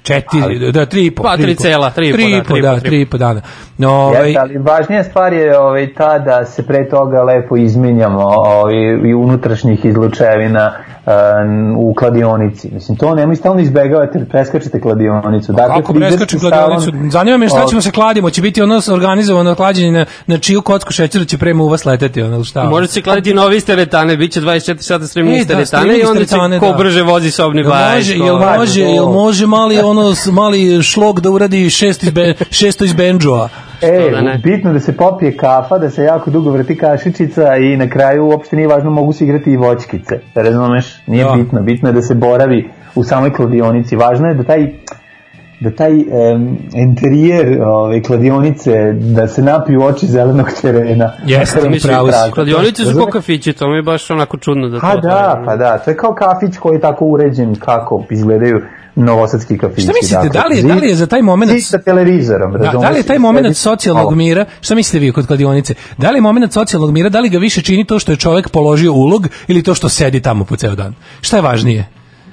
Četiri, 0.05 0.73
da, 0.73 0.87
tri 0.87 1.07
i 1.07 1.11
po. 1.11 1.23
Pa, 1.23 1.37
tri 1.37 1.43
i 1.43 1.47
tri 1.47 1.55
po. 1.55 1.63
cela, 1.63 1.91
tri 1.91 2.09
i 2.09 2.13
po, 2.13 2.17
tri 2.17 2.25
da, 2.25 2.37
i 2.37 2.41
po, 2.41 2.45
tri 2.45 2.59
i 2.59 2.63
po, 2.63 2.69
da, 2.69 2.73
tri 2.73 2.79
i 2.79 2.91
tri 2.91 3.01
i 3.01 3.07
po 3.07 3.19
dana. 3.19 3.41
No, 3.79 3.91
ovaj, 3.93 4.27
Jeste, 4.27 4.41
ali 4.41 4.59
važnija 4.59 5.05
stvar 5.05 5.33
je 5.33 5.59
ovaj, 5.59 5.95
ta 5.95 6.19
da 6.19 6.45
se 6.45 6.67
pre 6.67 6.89
toga 6.89 7.23
lepo 7.23 7.57
izmenjamo 7.57 8.23
ovaj, 8.23 8.75
i 9.05 9.15
unutrašnjih 9.15 9.85
izlučevina 9.85 10.73
um, 11.07 11.77
u 11.79 11.95
kladionici. 11.95 12.71
Mislim, 12.73 12.99
to 12.99 13.15
nemoj 13.15 13.37
stalno 13.37 13.61
izbegavate 13.61 14.27
preskačete 14.31 14.81
kladionicu. 14.81 15.53
Dakle, 15.53 15.75
Kako 15.77 15.93
salon- 15.93 16.41
kladionicu? 16.41 16.91
Zanima 17.11 17.37
me 17.37 17.49
šta 17.49 17.65
O, 17.65 17.69
ćemo 17.69 17.81
se 17.81 17.91
kladimo, 17.91 18.31
će 18.31 18.43
biti 18.43 18.63
ono 18.63 18.81
organizovano 18.93 19.55
klađenje 19.55 19.91
na, 19.93 20.05
na 20.27 20.39
čiju 20.39 20.63
kocku 20.63 20.93
šećera 20.93 21.25
će 21.25 21.39
prema 21.39 21.65
u 21.65 21.69
vas 21.69 21.85
leteti, 21.85 22.23
ono 22.23 22.45
šta? 22.45 22.65
Može 22.65 22.87
se 22.87 23.03
kladiti 23.03 23.35
novi 23.35 23.57
iz 23.57 23.67
teretane, 23.67 24.17
bit 24.17 24.33
će 24.33 24.41
24 24.41 24.77
sata 24.79 25.07
streaming 25.07 25.37
E, 25.37 25.45
da, 25.45 25.55
teretane 25.55 25.99
i 25.99 26.03
onda 26.03 26.25
će 26.25 26.37
ko 26.61 26.67
da. 26.67 26.73
brže 26.73 27.03
vozi 27.03 27.31
sobni 27.31 27.65
baj. 27.65 27.95
može, 27.95 28.15
jel 28.15 28.39
može, 28.39 28.81
jel 28.81 29.07
može 29.07 29.47
mali 29.47 29.79
ono 29.99 30.15
mali 30.33 30.83
šlog 30.83 31.21
da 31.21 31.31
uradi 31.31 31.71
šest 31.71 32.03
iz 32.03 32.11
ben, 32.11 32.35
šesto 32.61 32.85
iz 32.85 32.93
benđoa. 32.93 33.49
E, 33.83 34.11
da 34.11 34.21
ne? 34.21 34.41
bitno 34.45 34.73
da 34.73 34.81
se 34.81 34.97
popije 34.97 35.37
kafa, 35.37 35.79
da 35.79 35.91
se 35.91 36.03
jako 36.03 36.31
dugo 36.31 36.51
vrti 36.51 36.77
kašičica 36.79 37.57
i 37.57 37.77
na 37.77 37.89
kraju 37.89 38.27
uopšte 38.27 38.57
nije 38.57 38.69
važno, 38.69 38.91
mogu 38.91 39.13
se 39.13 39.25
igrati 39.25 39.51
i 39.51 39.57
voćkice. 39.57 40.21
Razumeš? 40.35 41.03
Nije 41.07 41.25
Da. 41.25 41.33
bitno. 41.37 41.63
Bitno 41.63 41.89
je 41.89 41.93
da 41.93 42.03
se 42.03 42.15
boravi 42.15 42.71
u 42.95 43.05
samoj 43.05 43.33
kladionici. 43.33 43.97
Važno 43.97 44.29
je 44.29 44.35
da 44.35 44.45
taj 44.45 44.73
da 45.65 45.71
taj 45.73 45.93
um, 45.93 46.05
interijer 46.75 47.47
ove, 47.63 48.03
kladionice, 48.03 48.73
da 48.93 49.29
se 49.29 49.43
napiju 49.43 49.83
oči 49.83 50.07
zelenog 50.07 50.49
terena. 50.63 51.13
Jeste, 51.27 51.61
si. 51.73 51.81
prazno. 51.83 52.33
Kladionice 52.33 52.85
su 52.85 52.99
ko 52.99 53.07
kafići, 53.07 53.53
to 53.53 53.69
mi 53.69 53.77
je 53.77 53.83
baš 53.83 54.11
onako 54.11 54.37
čudno 54.37 54.69
da 54.69 54.77
to... 54.77 54.87
Pa 54.87 54.97
da, 54.97 55.43
pa 55.47 55.57
da, 55.57 55.79
to 55.79 55.91
je 55.91 55.97
kao 55.97 56.15
kafić 56.15 56.57
koji 56.57 56.75
je 56.75 56.81
tako 56.81 57.05
uređen 57.07 57.55
kako 57.57 58.05
izgledaju 58.11 58.61
novosadski 58.97 59.59
kafići. 59.59 59.83
Šta 59.83 59.93
mislite, 59.95 60.15
dakle, 60.23 60.41
da 60.41 60.47
li 60.47 60.57
je- 60.57 60.63
da 60.65 60.75
li 60.75 60.89
je 60.89 60.95
za 60.95 61.07
taj 61.07 61.21
moment- 61.21 61.51
Zid 61.51 61.65
sa 61.65 61.79
televizorom, 61.79 62.53
Da, 62.53 62.59
da 62.73 62.91
li 62.91 62.97
je 62.97 63.03
taj 63.03 63.19
moment 63.19 63.57
socijalnog 63.57 64.15
mira, 64.15 64.45
šta 64.61 64.75
mislite 64.75 64.99
vi 64.99 65.13
kod 65.13 65.27
kladionice, 65.27 65.75
da 65.99 66.11
li 66.11 66.17
je 66.17 66.23
moment 66.23 66.53
socijalnog 66.53 66.93
mira, 66.93 67.09
da 67.09 67.21
li 67.21 67.29
ga 67.29 67.39
više 67.39 67.63
čini 67.63 67.85
to 67.85 67.99
što 67.99 68.13
je 68.13 68.17
čovjek 68.17 68.49
položio 68.51 68.93
ulog 68.93 69.29
ili 69.47 69.63
to 69.63 69.75
što 69.75 69.89
sedi 69.89 70.21
tamo 70.21 70.45
po 70.45 70.57
ceo 70.57 70.75
dan? 70.75 70.95
Šta 71.21 71.37
je 71.37 71.43
važnije? 71.43 71.87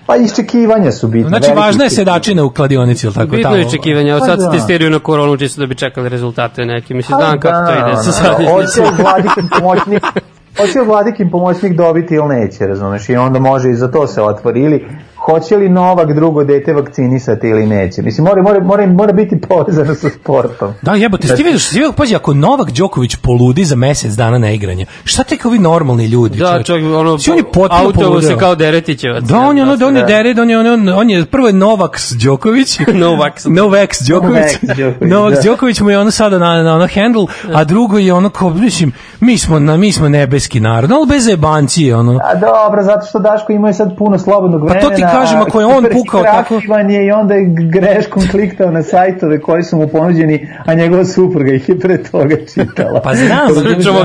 Pa 0.06 0.16
iščekivanja 0.18 0.92
su 0.92 1.08
bitne. 1.08 1.30
Znači, 1.30 1.42
veliki 1.44 1.58
važna 1.58 1.84
je 1.84 1.88
iščekivanja. 1.88 2.14
sedačina 2.14 2.44
u 2.44 2.50
kladionici, 2.50 3.06
ili 3.06 3.16
tako 3.16 3.28
Bitno 3.28 3.44
tamo? 3.44 3.56
je 3.56 3.68
očekivanje, 3.68 4.12
Pa 4.14 4.26
sad 4.26 4.40
se 4.40 4.46
da. 4.46 4.52
testiraju 4.52 4.92
na 4.92 5.00
koronu 5.00 5.38
čisto 5.38 5.62
da 5.62 5.68
bi 5.68 5.76
čekali 5.76 6.10
rezultate 6.10 6.66
neki. 6.66 6.94
Mislim, 6.94 7.18
Pa 7.18 7.18
znam 7.20 7.40
kako 7.40 7.56
to 7.58 7.72
da, 7.72 7.74
ide. 7.74 7.84
ono, 7.86 7.96
sa 7.96 8.12
sad 8.12 8.36
Hoće 8.46 8.82
vladikin 8.98 9.50
pomoćnik 9.52 10.04
Hoće 10.58 10.80
vladikin 10.82 11.30
pomoćnik 11.30 11.74
dobiti 11.74 12.16
ili 12.16 12.28
neće, 12.30 12.68
razumeš? 12.68 13.10
I 13.10 13.16
onda 13.16 13.40
može 13.42 13.70
i 13.70 13.76
za 13.76 13.88
to 13.88 14.08
se 14.08 14.22
otvori. 14.22 14.62
Ili 14.62 14.88
hoće 15.26 15.58
li 15.58 15.70
Novak 15.70 16.14
drugo 16.14 16.44
dete 16.44 16.74
vakcinisati 16.74 17.48
ili 17.48 17.66
neće? 17.66 18.02
Mislim, 18.02 18.26
mora, 18.26 18.42
mora, 18.42 18.60
mora, 18.60 18.88
mora 18.88 19.14
biti 19.14 19.42
povezano 19.42 19.96
sa 19.96 20.10
sportom. 20.10 20.74
Da, 20.82 20.92
jebote, 20.92 21.28
ti 21.28 21.44
vidiš, 21.44 21.70
ti 21.70 21.80
vidiš, 21.80 21.96
pazi, 21.96 22.16
ako 22.16 22.34
Novak 22.34 22.72
Đoković 22.72 23.16
poludi 23.16 23.66
za 23.66 23.76
mesec 23.76 24.14
dana 24.14 24.38
na 24.38 24.52
igranje, 24.52 24.86
šta 25.04 25.24
tek 25.24 25.46
ovi 25.46 25.60
normalni 25.60 26.06
ljudi? 26.06 26.38
Da, 26.40 26.64
čovjek, 26.64 26.86
ono, 26.96 27.18
Svi 27.18 27.32
on 27.32 27.38
je 27.38 27.44
potpuno 27.44 27.84
autovo 27.84 28.06
poludeo. 28.06 28.30
se 28.30 28.38
kao 28.38 28.56
Deretićevac. 28.56 29.24
Da, 29.24 29.40
on 29.40 29.58
je 29.58 29.64
ono, 29.64 29.76
da 29.78 29.88
on 29.88 29.96
je 29.96 30.02
da. 30.02 30.08
Dered, 30.08 30.40
on 30.40 30.50
je, 30.50 30.60
on, 30.60 30.68
on, 30.68 30.90
on 30.90 31.10
je, 31.10 31.26
prvo 31.26 31.48
je 31.48 31.54
Novak 31.54 31.98
Đoković. 32.24 32.80
Novak. 32.94 33.34
Novak 33.46 33.90
Đoković. 34.10 34.34
Novak 34.62 34.78
Đoković, 34.78 35.12
Novak 35.12 35.34
da. 35.34 35.42
Đoković 35.42 35.82
mu 35.82 35.90
je 35.90 36.00
ono 36.00 36.12
sada 36.12 36.38
na, 36.40 36.64
na 36.64 36.76
ono 36.76 36.88
handle, 36.94 37.26
a 37.54 37.64
drugo 37.64 37.98
je 37.98 38.14
ono 38.14 38.30
kao, 38.30 38.50
mislim, 38.50 38.92
mi 39.20 39.38
smo, 39.38 39.60
na, 39.60 39.78
mi 39.78 39.92
smo 39.92 40.10
nebeski 40.10 40.60
narod, 40.60 40.92
ali 40.92 41.08
bez 41.08 41.28
jebancije, 41.28 41.96
ono. 41.96 42.20
A 42.24 42.36
dobro, 42.36 42.84
zato 42.84 43.06
što 43.06 43.20
Daško 43.20 43.52
ima 43.52 43.74
sad 43.74 43.98
puno 43.98 44.20
slobodnog 44.20 44.62
Pa 44.62 44.66
vremena. 44.68 44.90
to 44.90 44.96
ti 44.96 45.02
kažem, 45.12 45.42
ako 45.42 45.60
je 45.60 45.66
on 45.66 45.86
pukao 45.92 46.24
tako... 46.24 46.48
Krahivanje 46.48 47.06
i 47.06 47.12
onda 47.12 47.34
je 47.34 47.46
greškom 47.48 48.24
kliktao 48.32 48.72
na 48.72 48.84
sajtove 48.84 49.42
koji 49.42 49.64
su 49.64 49.78
mu 49.78 49.88
ponuđeni, 49.88 50.48
a 50.66 50.74
njegova 50.74 51.06
supruga 51.06 51.52
ih 51.52 51.70
je 51.70 51.80
pre 51.80 52.04
toga 52.04 52.36
čitala. 52.54 53.02
Pa 53.02 53.16
znam, 53.16 53.48
pričamo 53.74 54.00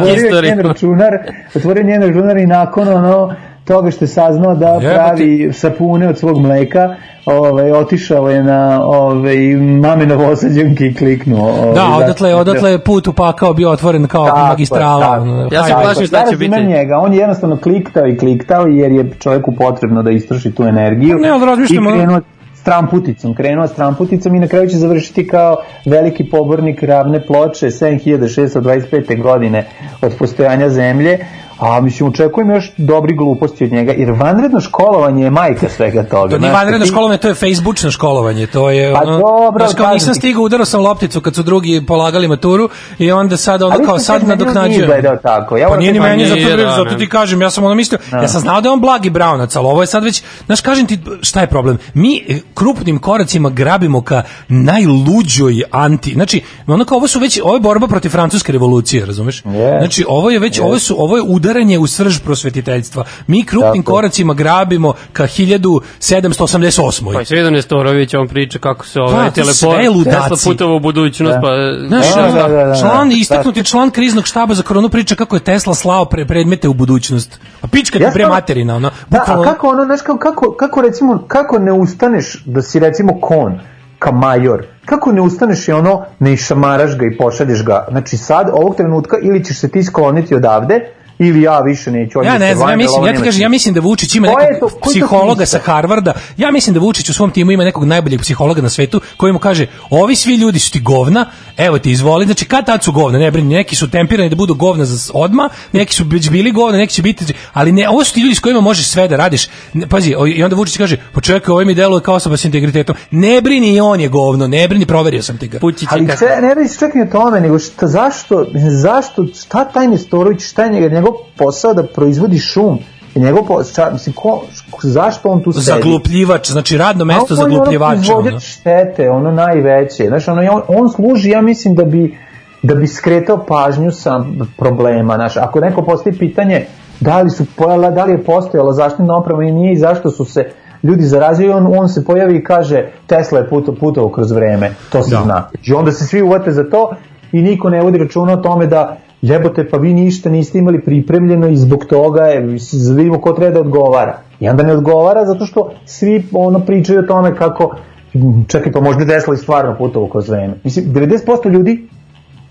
računar, 0.63 1.19
otvorio 1.55 1.83
njen 1.83 2.03
računar 2.03 2.37
i 2.37 2.47
nakon 2.47 2.89
ono 2.89 3.35
toga 3.67 3.91
što 3.91 4.05
je 4.05 4.09
saznao 4.09 4.55
da 4.55 4.67
Jebote. 4.69 4.87
pravi 4.89 5.51
sapune 5.53 6.09
od 6.09 6.19
svog 6.19 6.39
mleka, 6.39 6.95
ovaj, 7.27 7.73
otišao 7.73 8.31
je 8.31 8.43
na 8.43 8.81
ovaj, 8.85 9.37
mame 9.57 10.07
novosađenke 10.07 10.85
i 10.85 10.95
kliknuo. 10.95 11.49
Ovaj, 11.51 11.67
Da, 11.67 11.81
zato- 11.81 11.97
odatle, 11.97 12.35
odatle 12.35 12.71
je 12.71 12.79
put 12.81 13.09
u 13.09 13.13
pakao 13.13 13.55
bio 13.55 13.71
otvoren 13.71 14.07
kao 14.07 14.27
Tako 14.27 14.39
magistrala. 14.39 15.01
tako. 15.07 15.55
Ja 15.55 15.65
se 15.65 15.73
plašim 15.83 16.07
šta 16.07 16.25
će 16.31 16.37
biti. 16.37 16.65
njega, 16.65 16.97
on 16.97 17.13
je 17.13 17.19
jednostavno 17.19 17.57
kliktao 17.57 18.07
i 18.07 18.19
kliktao 18.19 18.67
jer 18.67 18.93
je 18.93 19.11
čovjeku 19.13 19.53
potrebno 19.55 20.03
da 20.03 20.11
istroši 20.11 20.53
tu 20.53 20.63
energiju. 20.65 21.19
Ne, 21.19 21.29
ali 21.29 21.47
razmišljam, 21.47 21.85
I 21.85 21.89
ono- 21.89 21.97
krenuo 21.97 22.21
stramputicom, 22.55 23.35
krenuo 23.35 23.67
stramputicom 23.67 24.35
i 24.35 24.41
na 24.41 24.47
kraju 24.49 24.69
će 24.69 24.77
završiti 24.77 25.29
kao 25.29 25.57
veliki 25.85 26.25
pobornik 26.25 26.83
ravne 26.83 27.27
ploče 27.27 27.67
7625. 27.67 29.17
godine 29.17 29.65
od 30.03 30.15
postojanja 30.19 30.69
zemlje, 30.69 31.19
a 31.59 31.81
mislim 31.81 32.09
očekujem 32.09 32.51
još 32.51 32.73
dobri 32.77 33.15
gluposti 33.15 33.65
od 33.65 33.73
njega, 33.73 33.93
jer 33.93 34.11
vanredno 34.13 34.61
školovanje 34.61 35.25
je 35.25 35.31
majka 35.31 35.69
svega 35.69 36.03
toga. 36.05 36.31
To 36.31 36.39
nije 36.39 36.53
vanredno 36.53 36.81
ti- 36.81 36.91
školovanje, 36.91 37.19
to 37.19 37.29
je 37.29 37.35
facebookno 37.37 37.91
školovanje. 37.91 38.47
To 38.47 38.71
je 38.71 38.95
Pa 38.95 39.01
ono, 39.03 39.19
dobro, 39.19 39.65
znaš, 39.65 39.77
kao 39.77 39.95
nisam 39.95 40.09
ti. 40.09 40.19
stigao, 40.19 40.43
udarao 40.43 40.65
sam 40.67 40.81
lopticu 40.81 41.21
kad 41.21 41.35
su 41.35 41.43
drugi 41.43 41.83
polagali 41.83 42.29
maturu 42.29 42.69
i 42.99 43.13
onda 43.13 43.37
sad 43.37 43.63
ono 43.63 43.75
Ali 43.75 43.85
kao 43.85 43.99
sad 43.99 44.15
kažem, 44.15 44.29
meni 44.29 44.33
on 44.35 44.39
nije 44.39 44.55
nadoknađujem. 44.55 44.83
izgledao 44.83 45.17
tako. 45.19 45.57
Ja 45.57 45.69
pa 45.69 45.77
nije 45.77 45.93
ni 45.93 45.99
ti- 45.99 46.03
meni, 46.03 46.27
zato, 46.27 46.57
da, 46.57 46.71
zato 46.75 46.95
ti 46.95 47.09
kažem, 47.09 47.43
ja 47.43 47.51
sam 47.51 47.65
ono 47.65 47.75
mislio, 47.75 47.99
ja 48.13 48.29
sam 48.29 48.41
znao 48.41 48.61
da 48.61 48.69
je 48.69 48.73
on 48.73 48.81
blagi 48.81 49.11
brownac, 49.11 49.57
ali 49.57 49.67
ovo 49.67 49.81
je 49.81 49.87
sad 49.87 50.05
već, 50.05 50.23
znaš, 50.47 50.61
kažem 50.61 50.87
ti, 50.87 50.99
šta 51.23 51.41
je 51.41 51.47
problem? 51.47 51.79
Mi 51.95 52.25
e, 52.29 52.39
krupnim 52.55 52.99
koracima 52.99 53.51
grabimo 53.51 54.01
ka 54.03 54.23
najluđoj 54.49 55.63
anti, 55.71 56.13
znači, 56.13 56.37
ono 56.67 56.85
kao, 56.85 56.97
ovo 56.97 57.09
su 57.09 57.19
već, 57.21 57.41
ovo 57.41 57.55
je 57.55 57.61
borba 57.61 57.87
protiv 57.87 58.09
francuske 58.11 58.53
revolucije, 58.53 59.07
razumeš? 59.07 59.43
Yes. 59.45 59.79
Znači, 59.79 60.05
ovo 60.09 60.31
je 60.31 60.39
već, 60.39 60.61
ovo 60.61 60.79
su, 60.79 60.97
ovo 60.99 61.17
je 61.17 61.23
udaranje 61.47 61.79
u 61.79 61.87
srž 61.87 62.19
prosvetiteljstva. 62.21 63.05
Mi 63.27 63.45
krupnim 63.45 63.83
Tako 63.83 63.93
koracima 63.93 64.35
grabimo 64.35 64.95
ka 65.13 65.25
1788. 65.25 67.15
Pa 67.15 67.25
sve 67.25 67.51
Nestorović, 67.51 68.15
on 68.15 68.29
priča 68.29 68.59
kako 68.59 68.87
se 68.87 68.95
Pa, 68.97 69.03
ovaj 69.03 69.29
su 69.29 69.35
teleport. 69.35 70.05
Tesla 70.05 70.53
putovao 70.53 70.77
u 70.77 70.81
budućnost, 70.81 71.39
pa... 71.43 71.49
Znaš, 71.89 72.15
Da, 72.15 72.23
da, 72.23 72.49
da, 72.49 72.65
da. 72.65 72.75
član, 72.75 73.09
Da. 73.09 73.15
istaknuti 73.15 73.65
član 73.65 73.91
kriznog 73.91 74.27
štaba 74.27 74.55
za 74.55 74.63
koronu 74.63 74.89
priča 74.89 75.15
kako 75.15 75.37
je 75.37 75.41
Tesla 75.41 75.75
slao 75.75 76.05
pre 76.05 76.27
predmete 76.27 76.69
u 76.69 76.75
budućnost. 76.75 77.41
A 77.63 77.67
pička 77.67 77.99
ti 77.99 78.05
Ja 78.05 78.11
pre 78.11 78.27
materina, 78.27 78.77
ono. 78.77 78.91
Da, 79.09 79.19
a 79.19 79.21
bukvalno- 79.21 79.45
kako 79.45 79.69
ono, 79.69 79.85
znaš, 79.85 80.01
kako, 80.01 80.19
kako, 80.19 80.53
kako 80.53 80.81
recimo, 80.83 81.25
kako 81.29 81.59
ne 81.59 81.73
ustaneš 81.73 82.43
da 82.47 82.63
si 82.63 82.79
recimo 82.79 83.21
kon, 83.21 83.59
ka 83.99 84.13
major, 84.13 84.67
kako 84.85 85.13
ne 85.13 85.21
ustaneš 85.21 85.69
i 85.69 85.73
ono, 85.73 86.05
ne 86.19 86.33
išamaraš 86.33 86.97
ga 86.99 87.07
i 87.07 87.17
pošalješ 87.17 87.65
ga, 87.65 87.87
znači 87.91 88.17
sad, 88.17 88.51
ovog 88.53 88.77
trenutka, 88.77 89.17
ili 89.23 89.45
ćeš 89.45 89.59
se 89.59 89.69
ti 89.69 89.83
skloniti 89.83 90.35
odavde, 90.35 90.81
ili 91.19 91.43
ja 91.43 91.61
više 91.61 91.91
neću. 91.91 92.19
Ja 92.25 92.39
ne 92.39 92.55
znam, 92.55 92.71
ja 92.71 92.77
mislim, 92.77 92.99
ovo 92.99 93.07
ja 93.07 93.17
ti 93.17 93.23
kažem, 93.23 93.43
ja 93.43 93.49
mislim 93.49 93.75
da 93.75 93.81
Vučić 93.81 94.15
ima 94.15 94.29
nekog 94.53 94.71
to- 94.71 94.91
psihologa 94.91 95.47
sa 95.47 95.59
Harvarda. 95.59 96.13
Ja 96.37 96.51
mislim 96.51 96.75
da 96.75 96.81
Vučić 96.81 97.09
u 97.09 97.15
svom 97.15 97.31
timu 97.31 97.51
ima 97.53 97.65
nekog 97.65 97.85
najboljeg 97.85 98.21
psihologa 98.21 98.63
na 98.63 98.69
svetu 98.69 99.01
koji 99.17 99.33
mu 99.33 99.39
kaže: 99.39 99.67
"Ovi 99.91 100.17
svi 100.17 100.35
ljudi 100.35 100.59
su 100.59 100.73
ti 100.73 100.81
govna, 100.81 101.27
evo 101.57 101.79
ti 101.79 101.91
izvoli." 101.91 102.25
Znači 102.25 102.45
kad 102.45 102.67
tad 102.67 102.85
su 102.85 102.93
govna, 102.93 103.19
ne 103.19 103.31
brini, 103.31 103.55
neki 103.55 103.77
su 103.77 103.91
tempirani 103.91 104.31
da 104.31 104.37
budu 104.37 104.55
govna 104.55 104.85
za 104.85 105.13
odma, 105.15 105.49
neki 105.73 105.95
su 105.95 106.05
već 106.09 106.31
bili 106.31 106.53
govna, 106.53 106.79
neki 106.79 106.93
će 106.93 107.03
biti, 107.03 107.35
ali 107.53 107.73
ne, 107.73 107.89
ovo 107.89 108.05
su 108.05 108.15
ti 108.15 108.21
ljudi 108.21 108.35
s 108.35 108.41
kojima 108.41 108.61
možeš 108.61 108.87
sve 108.89 109.09
da 109.09 109.17
radiš. 109.17 109.49
Pazi, 109.89 110.15
i 110.37 110.45
onda 110.45 110.57
Vučić 110.57 110.77
kaže: 110.77 110.97
"Pa 111.13 111.21
čekaj, 111.21 111.53
ovaj 111.53 111.65
mi 111.65 111.75
deluje 111.75 112.03
kao 112.03 112.15
osoba 112.15 112.37
s 112.37 112.45
integritetom." 112.45 112.97
Ne 113.11 113.41
brini, 113.41 113.75
i 113.75 113.81
on 113.81 114.01
je 114.01 114.09
govno, 114.09 114.47
ne 114.47 114.69
brini, 114.69 114.87
proverio 114.87 115.23
sam 115.23 115.39
ti 115.39 115.49
ga. 115.49 115.59
Ali 115.91 116.07
sve, 116.17 116.39
ne 116.43 116.55
radi 116.55 116.69
se 116.69 116.91
ni 116.95 117.03
o 117.03 117.07
tome, 117.07 117.41
nego 117.41 117.59
šta, 117.59 117.87
zašto, 117.87 118.47
zašto, 118.71 119.27
šta 119.41 119.65
taj 119.65 119.89
Nestorović, 119.89 120.43
šta 120.43 120.65
je 120.65 120.71
njega, 120.73 121.01
njegov 121.07 121.21
posao 121.37 121.75
da 121.75 121.83
proizvodi 121.87 122.39
šum, 122.39 122.79
I 123.17 123.21
njegov 123.21 123.47
posao, 123.47 123.93
mislim, 123.93 124.15
ko, 124.15 124.43
zašto 124.83 125.29
on 125.29 125.43
tu 125.43 125.53
sedi? 125.53 125.65
Zaglupljivač, 125.65 126.51
znači 126.51 126.77
radno 126.79 127.05
mesto 127.05 127.35
A 127.35 127.45
on 127.45 127.53
je 127.53 127.59
ono 127.59 127.65
zaglupljivača. 127.65 128.41
štete, 128.41 129.11
ono 129.11 129.31
najveće. 129.33 130.05
Znaš, 130.09 130.29
ono, 130.29 130.43
on, 130.53 130.63
on 130.69 130.91
služi, 130.91 131.31
ja 131.31 131.41
mislim, 131.43 131.75
da 131.75 131.85
bi, 131.85 132.19
da 132.63 132.75
bi 132.75 132.87
skretao 132.87 133.39
pažnju 133.49 133.91
sa 133.91 134.25
problema. 134.59 135.15
Znaš, 135.15 135.37
ako 135.37 135.61
neko 135.61 135.83
postavi 135.83 136.19
pitanje 136.19 136.67
da 137.01 137.23
li, 137.23 137.31
su 137.31 137.45
pojela, 137.57 137.91
da 137.91 138.05
li 138.05 138.13
je 138.13 138.25
postojala 138.25 138.73
zaštitna 138.73 139.17
oprema 139.17 139.45
i 139.45 139.53
nije 139.53 139.73
i 139.73 139.79
zašto 139.79 140.11
su 140.11 140.25
se 140.25 140.51
ljudi 140.83 141.03
zarazili, 141.03 141.51
on, 141.53 141.67
on 141.79 141.89
se 141.89 142.05
pojavi 142.05 142.37
i 142.37 142.45
kaže 142.45 142.89
Tesla 143.07 143.39
je 143.39 143.49
puto, 143.49 143.75
putovao 143.75 144.11
kroz 144.11 144.31
vreme. 144.33 144.75
To 144.93 145.03
se 145.03 145.11
Da. 145.11 145.23
zna. 145.23 145.49
I 145.65 145.73
onda 145.73 145.93
se 145.93 146.07
svi 146.07 146.23
uvate 146.23 146.53
za 146.53 146.65
to 146.71 146.91
i 147.33 147.43
niko 147.43 147.71
ne 147.71 147.81
vodi 147.83 147.99
računa 147.99 148.33
o 148.33 148.37
tome 148.37 148.67
da 148.67 148.97
jebote, 149.23 149.69
pa 149.69 149.77
vi 149.77 149.95
ništa 149.95 150.31
niste 150.31 150.59
imali 150.59 150.81
pripremljeno 150.81 151.49
i 151.49 151.57
zbog 151.57 151.85
toga 151.85 152.23
je, 152.23 152.41
da 152.89 152.95
vidimo 152.95 153.21
ko 153.21 153.33
treba 153.33 153.55
da 153.55 153.61
odgovara. 153.61 154.19
I 154.41 154.49
onda 154.49 154.63
ne 154.63 154.73
odgovara 154.73 155.27
zato 155.27 155.47
što 155.47 155.71
svi 155.85 156.27
ono 156.33 156.59
pričaju 156.61 156.99
o 156.99 157.07
tome 157.07 157.35
kako 157.35 157.77
"M, 158.15 158.45
čekaj, 158.49 158.73
pa 158.73 158.81
možda 158.81 159.07
Tesla 159.07 159.35
i 159.35 159.37
stvarno 159.37 159.77
putovo 159.79 160.09
kroz 160.09 160.29
vreme. 160.29 160.55
Mislim, 160.65 160.85
90% 160.95 161.51
ljudi 161.51 161.89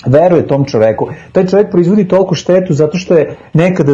veruje 0.06 0.48
tom 0.48 0.66
čoveku. 0.66 1.08
Taj 1.32 1.46
čovek 1.46 1.72
proizvodi 1.72 2.08
toliko 2.08 2.36
štetu 2.36 2.74
zato 2.74 2.98
što 2.98 3.18
je 3.18 3.36
nekada 3.54 3.92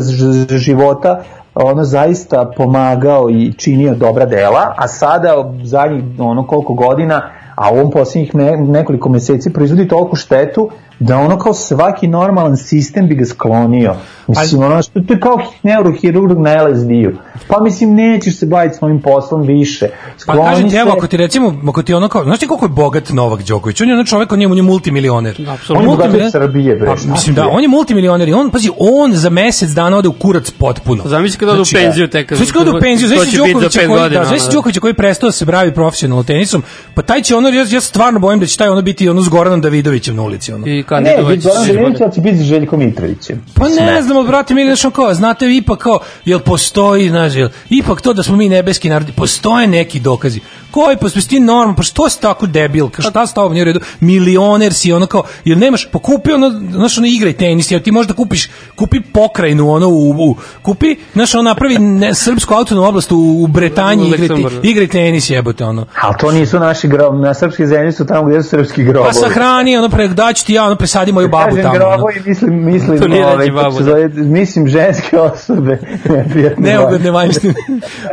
života 0.50 1.24
ono 1.56 1.84
zaista 1.84 2.52
pomagao 2.58 3.30
i 3.30 3.54
činio 3.54 3.96
dobra 3.96 4.26
dela, 4.26 4.74
a 4.78 4.88
sada 4.88 5.54
zadnjih 5.64 6.04
ono 6.20 6.48
koliko 6.48 6.74
godina, 6.74 7.22
a 7.56 7.72
u 7.74 7.76
ovom 7.78 7.92
posljednjih 7.92 8.36
ne, 8.36 8.58
nekoliko 8.58 9.10
meseci 9.10 9.54
proizvodi 9.54 9.88
toliko 9.88 10.16
štetu 10.16 10.70
da 11.02 11.18
ono 11.18 11.38
kao 11.38 11.54
svaki 11.54 12.08
normalan 12.08 12.58
sistem 12.58 13.08
bi 13.08 13.16
ga 13.16 13.26
sklonio. 13.26 13.96
Mislim, 14.28 14.64
ono 14.64 14.82
što 14.82 15.00
to 15.00 15.14
je 15.14 15.20
kao 15.20 15.42
neurohirurg 15.64 16.38
na 16.38 16.68
LSD-u. 16.68 17.12
Pa 17.48 17.64
mislim, 17.64 17.96
nećeš 17.96 18.38
se 18.38 18.46
baviti 18.46 18.76
svojim 18.76 19.02
poslom 19.02 19.42
više. 19.42 19.88
Pa 19.90 20.20
Skloni 20.20 20.42
kažem 20.42 20.70
ti, 20.70 20.76
evo, 20.76 20.92
ako 20.92 21.08
ti 21.08 21.18
recimo, 21.18 21.56
ako 21.68 21.84
ti 21.84 21.94
ono 21.94 22.08
kao, 22.08 22.24
znaš 22.24 22.40
ti 22.40 22.48
koliko 22.48 22.66
je 22.66 22.70
bogat 22.70 23.10
Novak 23.10 23.44
Đoković? 23.44 23.82
On 23.82 23.88
je 23.88 23.94
ono 23.94 24.04
čovek, 24.04 24.32
on 24.32 24.42
je, 24.42 24.48
on 24.48 24.58
je 24.58 24.64
multimilioner. 24.64 25.50
Apsolutno. 25.50 25.92
On 25.92 26.16
je 26.16 26.26
od 26.26 26.32
Srbije, 26.32 26.76
bre, 26.76 26.86
Pa, 26.86 27.12
mislim 27.12 27.36
da, 27.36 27.48
on 27.48 27.62
je 27.62 27.68
multimilioner 27.68 28.30
i 28.30 28.34
on, 28.34 28.50
pazi, 28.50 28.70
on 28.80 29.14
za 29.14 29.30
mesec 29.30 29.70
dana 29.70 29.98
ode 29.98 30.08
u 30.08 30.14
kurac 30.14 30.52
potpuno. 30.52 31.04
Zamisli 31.06 31.40
kada 31.40 31.52
odu 31.52 31.62
u 31.62 31.66
penziju 31.74 32.08
tek. 32.08 32.34
Znači 32.34 32.52
kada 32.52 32.70
ode 32.70 32.78
u 32.78 32.82
penziju, 32.82 33.10
to 33.10 33.16
znači 33.16 33.32
će 33.32 33.38
biti 33.38 33.48
za 33.48 33.54
Đokovića 33.54 33.80
pet 33.80 33.88
koji, 33.88 34.00
godina. 34.00 34.22
da, 34.22 34.28
znači. 34.28 34.44
Đokovića 34.54 34.80
koji 34.80 34.94
prestao 34.94 35.28
da 35.28 35.32
se 35.32 35.46
bavi 35.46 35.74
profesionalno 35.74 36.24
tenisom, 36.24 36.64
pa 36.94 37.02
taj 37.02 37.22
će 37.22 37.36
ono, 37.36 37.50
ja, 37.50 37.66
ja 37.70 37.82
stvarno 37.82 38.20
bojim 38.20 38.40
da 38.40 38.46
će 38.46 38.58
taj 38.58 38.68
ono 38.68 38.82
biti 38.82 39.10
ono 39.10 39.22
s 39.22 39.30
Goranom 39.30 39.62
Davidovićem 39.62 40.16
na 40.16 40.22
ulici. 40.22 40.54
Ono. 40.54 40.68
I 40.68 40.84
Ne, 41.00 41.04
kandidovat 41.06 41.36
biti 41.36 41.42
će 41.44 41.50
Zoran. 41.50 41.84
Đelić, 41.84 42.02
ali 42.02 42.14
će 42.14 42.22
biti 42.22 42.44
Željko 42.44 42.78
Mitrovićem. 42.78 43.46
Pa 43.56 43.68
ne 43.70 44.02
znam, 44.02 44.28
brate, 44.28 44.54
mi 44.54 44.64
nešto 44.64 44.92
kao, 44.92 45.14
znate, 45.14 45.56
ipak 45.56 45.80
kao, 45.80 46.00
jel 46.26 46.40
postoji, 46.40 47.10
znaš, 47.10 47.36
jel, 47.36 47.50
ipak 47.70 48.02
to 48.02 48.14
da 48.14 48.24
smo 48.24 48.36
mi 48.36 48.50
nebeski 48.50 48.90
narodi, 48.90 49.12
postoje 49.12 49.68
neki 49.68 50.00
dokazi. 50.00 50.40
Koji, 50.72 50.98
pa 50.98 51.10
si 51.10 51.28
ti 51.28 51.40
normalno, 51.40 51.76
pa 51.76 51.84
što 51.84 52.10
si 52.10 52.22
tako 52.22 52.48
debil, 52.48 52.90
ka 52.90 53.02
šta 53.02 53.28
s 53.28 53.34
tobom 53.34 53.54
nije 53.54 53.62
u 53.62 53.66
redu, 53.66 53.80
milioner 54.00 54.74
si, 54.74 54.94
ono 54.94 55.06
kao, 55.06 55.24
jel 55.46 55.60
nemaš, 55.60 55.88
pa 55.92 56.00
kupi 56.00 56.32
ono, 56.32 56.50
znaš, 56.72 56.98
ono 56.98 57.08
igraj 57.08 57.34
tenis, 57.34 57.72
jel 57.72 57.80
ti 57.80 57.92
možda 57.92 58.14
kupiš, 58.14 58.50
kupi 58.76 59.02
pokrajinu, 59.14 59.72
ono, 59.72 59.88
u, 59.88 60.10
u 60.10 60.36
kupi, 60.62 60.96
znaš, 61.14 61.36
ono 61.36 61.44
napravi 61.44 61.78
ne, 61.78 62.14
srpsku 62.14 62.54
autonomnu 62.54 62.90
oblast 62.90 63.12
u, 63.12 63.18
u 63.18 63.48
Bretanji, 63.48 64.08
igraj, 64.08 64.40
igraj 64.64 64.88
tenis, 64.88 65.30
jebote, 65.30 65.66
ono. 65.66 65.86
Ali 66.02 66.16
to 66.20 66.32
nisu 66.32 66.60
naši 66.60 66.88
grob, 66.88 67.16
na 67.20 67.34
srpski 67.34 67.68
zemlji 67.68 67.92
su 67.92 68.06
tamo 68.06 68.28
gde 68.28 68.44
su 68.44 68.50
srpski 68.50 68.84
grobovi. 68.84 69.14
Pa 69.14 69.14
sahrani, 69.14 69.78
ono, 69.78 69.90
pre, 69.90 70.08
daću 70.08 70.46
ti 70.46 70.54
ja, 70.54 70.66
ono, 70.66 70.76
presadi 70.76 71.12
moju 71.12 71.30
babu 71.30 71.56
Kažem 71.56 71.64
tamo, 71.64 71.76
ono. 71.76 71.88
grobovi, 71.88 72.22
mislim, 72.26 72.66
mislim, 72.66 73.00
To 73.00 73.08
nije 73.08 73.26
ove, 73.26 73.48
kako 73.48 73.64
babu, 73.64 73.78
da. 73.80 73.84
zove, 73.84 74.10
mislim 74.10 74.68
ženske 74.68 75.20
osobe. 75.20 75.80
Neugodne 76.58 77.12
vanjštine. 77.12 77.54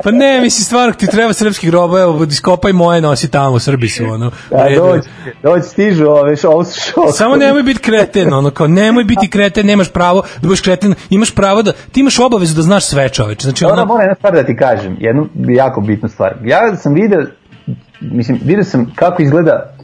pa 0.05 0.11
ne, 0.11 0.41
mislim, 0.41 0.65
stvarno 0.65 0.95
ti 0.95 1.07
treba 1.07 1.33
srpski 1.33 1.67
grob, 1.67 1.95
evo, 1.95 2.13
iskopaj 2.49 2.73
moje, 2.73 3.01
nosi 3.01 3.31
tamo, 3.31 3.59
Srbi 3.59 3.89
su, 3.89 4.05
ono. 4.05 4.27
u 4.27 4.57
A 4.57 4.65
redu. 4.69 4.83
doći, 4.83 5.09
doći 5.43 5.69
stižu 5.69 6.07
ove, 6.07 6.35
ovo 6.45 6.65
su 6.65 6.81
šok. 6.81 7.05
Samo 7.13 7.37
nemoj 7.37 7.63
biti 7.63 7.81
kreten, 7.81 8.33
ono 8.33 8.51
kao 8.51 8.67
nemoj 8.67 9.05
biti 9.05 9.31
kreten, 9.35 9.67
nemaš 9.67 9.93
pravo 9.93 10.23
da 10.23 10.49
budeš 10.49 10.61
kreten, 10.61 10.95
imaš 11.11 11.35
pravo 11.35 11.63
da 11.63 11.73
ti 11.73 12.01
imaš 12.01 12.19
obavezu 12.19 12.57
da 12.57 12.63
znaš 12.63 12.87
sve, 12.87 13.09
čoveče. 13.09 13.43
Znači 13.43 13.65
Dobro, 13.65 13.77
ono 13.77 13.87
moram 13.87 14.03
jedna 14.03 14.15
stvar 14.15 14.33
da 14.33 14.43
ti 14.43 14.57
kažem, 14.57 14.97
jednu 15.01 15.29
jako 15.49 15.81
bitnu 15.81 16.09
stvar. 16.09 16.35
Ja 16.45 16.77
sam 16.77 16.95
video, 16.95 17.21
mislim, 18.01 18.41
video 18.45 18.65
sam 18.65 18.93
kako 18.95 19.23
izgleda, 19.23 19.75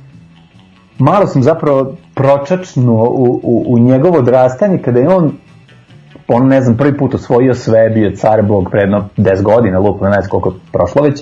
malo 0.99 1.27
sam 1.27 1.43
zapravo 1.43 1.97
pročačnuo 2.15 3.09
u, 3.09 3.41
u, 3.43 3.65
u 3.69 3.79
njegovo 3.79 4.19
odrastanje 4.19 4.79
kada 4.79 5.01
je 5.01 5.09
on 5.09 5.33
on 6.29 6.49
ne 6.49 6.61
znam, 6.61 6.77
prvi 6.77 6.97
put 6.99 7.15
osvojio 7.15 7.55
sve, 7.55 7.91
bio 7.91 8.11
car 8.11 8.43
Bog 8.43 8.69
pre 8.71 8.81
jedno 8.81 9.09
10 9.17 9.43
godina, 9.43 9.79
lupo, 9.79 10.05
ne 10.09 10.21
znam 10.21 10.29
koliko 10.31 10.55
prošlo 10.73 11.03
već, 11.03 11.21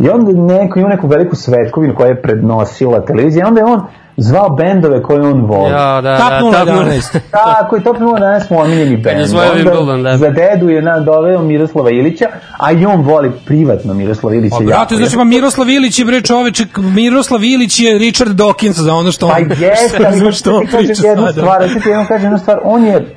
I 0.00 0.08
onda 0.08 0.54
neko 0.54 0.78
ima 0.78 0.88
neku 0.88 1.06
veliku 1.06 1.36
svetkovinu 1.36 1.94
koja 1.94 2.08
je 2.08 2.22
prednosila 2.22 3.04
televizija, 3.04 3.44
i 3.44 3.48
onda 3.48 3.60
je 3.60 3.64
on 3.64 3.80
zvao 4.16 4.48
bendove 4.48 5.02
koje 5.02 5.22
on 5.22 5.44
voli. 5.44 5.70
Ja, 5.70 6.00
da, 6.00 6.18
Tap 6.18 6.66
da, 6.66 6.72
011. 6.72 7.18
Tako 7.30 7.76
je, 7.76 7.82
to 7.82 7.92
prvo 7.92 8.18
danas 8.18 8.46
smo 8.46 8.58
omiljeni 8.58 8.96
bend. 8.96 9.20
Wimbledon, 9.20 10.02
da. 10.02 10.16
Za 10.16 10.30
dedu 10.30 10.68
je 10.68 10.82
na, 10.82 11.00
doveo 11.00 11.42
Miroslava 11.42 11.90
Ilića, 11.90 12.26
a 12.58 12.72
i 12.72 12.86
on 12.86 13.00
voli 13.00 13.32
privatno 13.46 13.94
Miroslava 13.94 14.36
Ilića. 14.36 14.56
Pa, 14.56 14.62
jako. 14.62 14.66
brate, 14.66 14.96
znači, 14.96 15.16
pa 15.16 15.24
Miroslav 15.24 15.68
Ilić 15.68 15.98
je, 15.98 16.04
bre, 16.04 16.20
čoveče, 16.20 16.66
Miroslav 16.76 17.44
Ilić 17.44 17.80
je 17.80 17.98
Richard 17.98 18.32
Dawkins 18.32 18.80
za 18.80 18.94
ono 18.94 19.12
što 19.12 19.26
on... 19.26 19.32
Pa 19.32 19.54
jeste, 19.64 20.04
ali 20.06 20.32
što 20.32 20.56
on 20.56 20.66
priča 20.66 21.06
jednu 21.06 21.26
sada. 21.26 21.32
stvar, 21.32 21.60
da 21.60 21.80
ti 21.80 21.88
jednom 21.88 22.06
kažem 22.06 22.24
jednu 22.24 22.38
stvar, 22.38 22.58
on 22.64 22.84
je, 22.84 23.16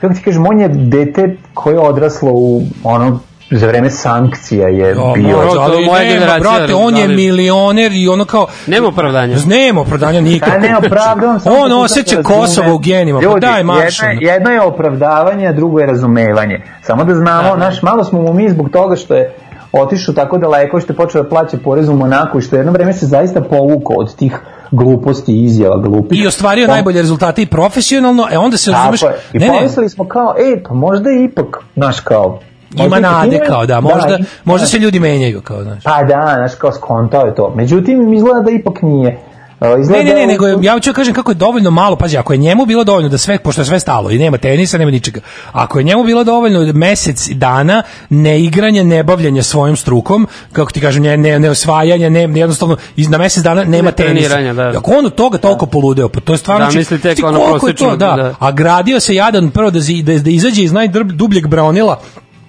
kako 0.00 0.14
ti 0.14 0.22
kažem, 0.22 0.46
on 0.46 0.60
je 0.60 0.68
dete 0.68 1.36
koje 1.54 1.74
je 1.74 1.80
odraslo 1.80 2.30
u 2.32 2.62
ono 2.84 3.20
za 3.50 3.66
vreme 3.66 3.90
sankcija 3.90 4.68
je 4.68 4.90
Jo, 4.90 5.12
bio. 5.14 5.36
može, 5.36 5.58
ali 5.58 5.84
moja 5.86 6.00
nema, 6.00 6.14
generacija, 6.14 6.52
brate, 6.52 6.74
on 6.74 6.96
je 6.96 7.08
milioner 7.08 7.92
i 7.92 8.08
ono 8.08 8.24
kao... 8.24 8.46
Nema 8.66 8.88
opravdanja. 8.88 9.36
Nema 9.46 9.80
opravdanja 9.80 10.20
nikako. 10.20 10.50
Da, 10.52 10.58
ne 10.58 10.76
opravdavam. 10.76 11.40
samo 11.40 11.56
On 11.56 11.68
da 11.68 11.76
osjeća 11.76 12.16
razume. 12.16 12.34
Kosovo 12.36 12.74
u 12.74 12.78
genima, 12.78 13.18
pa 13.18 13.24
Ljudi, 13.24 13.40
daj 13.40 13.62
marš. 13.62 13.98
Jedno, 14.00 14.20
je- 14.20 14.26
jedno 14.26 14.50
je 14.50 14.62
opravdavanje, 14.62 15.46
a 15.46 15.52
drugo 15.52 15.80
je 15.80 15.86
razumevanje. 15.86 16.62
Samo 16.82 17.04
da 17.04 17.14
znamo, 17.14 17.56
naš, 17.56 17.82
malo 17.82 18.04
smo 18.04 18.22
mu 18.22 18.32
mi 18.32 18.50
zbog 18.50 18.68
toga 18.70 18.96
što 18.96 19.14
je 19.14 19.34
otišao 19.74 20.14
tako 20.14 20.38
daleko, 20.38 20.80
što 20.80 20.92
je 20.92 20.96
počeo 20.96 21.22
da 21.22 21.28
plaća 21.28 21.56
porez 21.58 21.88
u 21.88 21.94
Monaku 21.94 22.38
i 22.38 22.42
što 22.42 22.56
je 22.56 22.60
jedno 22.60 22.72
vreme 22.72 22.92
se 22.92 23.06
zaista 23.06 23.40
povukao 23.40 23.96
od 23.96 24.16
tih 24.16 24.38
gluposti 24.70 25.32
i 25.32 25.44
izjava 25.44 25.76
glupih. 25.78 26.20
I 26.20 26.26
ostvario 26.26 26.66
Pa- 26.66 26.72
najbolje 26.72 27.00
rezultate 27.00 27.42
i 27.42 27.46
profesionalno, 27.46 28.26
e 28.30 28.38
onda 28.38 28.56
se 28.56 28.70
razumeš... 28.70 29.00
Tako 29.00 29.12
je. 29.12 29.18
I 29.32 29.38
Ne, 29.38 29.46
ne, 29.46 29.54
pomislili 29.54 29.88
smo 29.88 30.08
kao, 30.08 30.34
ej, 30.40 30.62
pa 30.62 30.74
možda 30.74 31.10
je 31.10 31.24
ipak, 31.24 31.46
znaš, 31.74 32.00
kao... 32.00 32.40
ima 32.76 33.00
nade 33.00 33.40
kao 33.40 33.66
da, 33.66 33.80
možda, 33.82 34.08
ima- 34.10 34.26
možda 34.44 34.66
se 34.66 34.78
ljudi 34.78 35.00
menjaju 35.00 35.40
kao, 35.40 35.62
znaš. 35.62 35.82
Pa 35.84 36.02
da, 36.02 36.32
znaš, 36.36 36.54
kao 36.54 36.72
skontao 36.72 37.26
je 37.26 37.34
to. 37.34 37.52
Međutim, 37.56 38.14
izgleda 38.14 38.40
da 38.40 38.50
ipak 38.50 38.82
nije. 38.82 39.18
Uh, 39.60 39.80
Izgleda 39.80 40.04
Ne, 40.04 40.10
ne, 40.10 40.14
ne, 40.16 40.20
da- 40.20 40.26
nego 40.26 40.62
ja 40.62 40.72
hoću 40.72 40.90
da 40.90 40.94
kažem 40.94 41.14
kako 41.14 41.30
je 41.30 41.34
dovoljno 41.34 41.70
malo, 41.70 41.96
pazi, 41.96 42.16
ako 42.16 42.32
je 42.32 42.38
njemu 42.38 42.66
bilo 42.66 42.84
dovoljno 42.84 43.08
da 43.08 43.18
sve, 43.18 43.38
pošto 43.38 43.60
je 43.60 43.66
sve 43.66 43.80
stalo 43.80 44.10
i 44.10 44.18
nema 44.18 44.38
tenisa, 44.38 44.78
nema 44.78 44.90
ničega, 44.90 45.20
ako 45.52 45.78
je 45.78 45.84
njemu 45.84 46.04
bilo 46.04 46.24
dovoljno 46.24 46.72
mesec 46.72 47.28
dana 47.28 47.82
neigranja, 48.10 48.82
nebavljanja 48.82 49.42
svojom 49.42 49.76
strukom, 49.76 50.26
kako 50.52 50.72
ti 50.72 50.80
kažem, 50.80 51.02
ne, 51.02 51.16
ne, 51.16 51.38
ne 51.38 51.50
osvajanja, 51.50 52.08
ne, 52.10 52.20
jednostavno, 52.20 52.76
iz, 52.96 53.08
na 53.08 53.18
mesec 53.18 53.42
dana 53.42 53.64
nema 53.64 53.82
Ne 53.82 53.92
tenisa. 53.92 54.28
treniranja, 54.28 54.54
da. 54.54 54.78
Ako 54.78 54.90
on 54.90 55.06
od 55.06 55.14
toga 55.14 55.38
toliko 55.38 55.66
poludeo, 55.66 56.08
pa 56.08 56.20
to 56.20 56.32
je 56.32 56.38
stvarno... 56.38 56.66
Da, 56.66 56.72
či- 56.72 56.78
misli 56.78 57.00
tek 57.00 57.16
ti 57.16 57.24
ono 57.24 57.38
je 57.38 57.44
to, 57.44 57.50
prosječno, 57.50 57.96
da, 57.96 58.12
da. 58.12 58.34
a 58.38 58.52
gradio 58.52 59.00
se 59.00 59.14
jadan 59.14 59.50
prvo 59.50 59.70
da, 59.70 59.80
zi- 59.80 60.02
da, 60.02 60.14
da 60.14 60.30
izađe 60.30 60.62
iz 60.62 60.72
najdubljeg 60.72 61.46
braonila, 61.46 62.00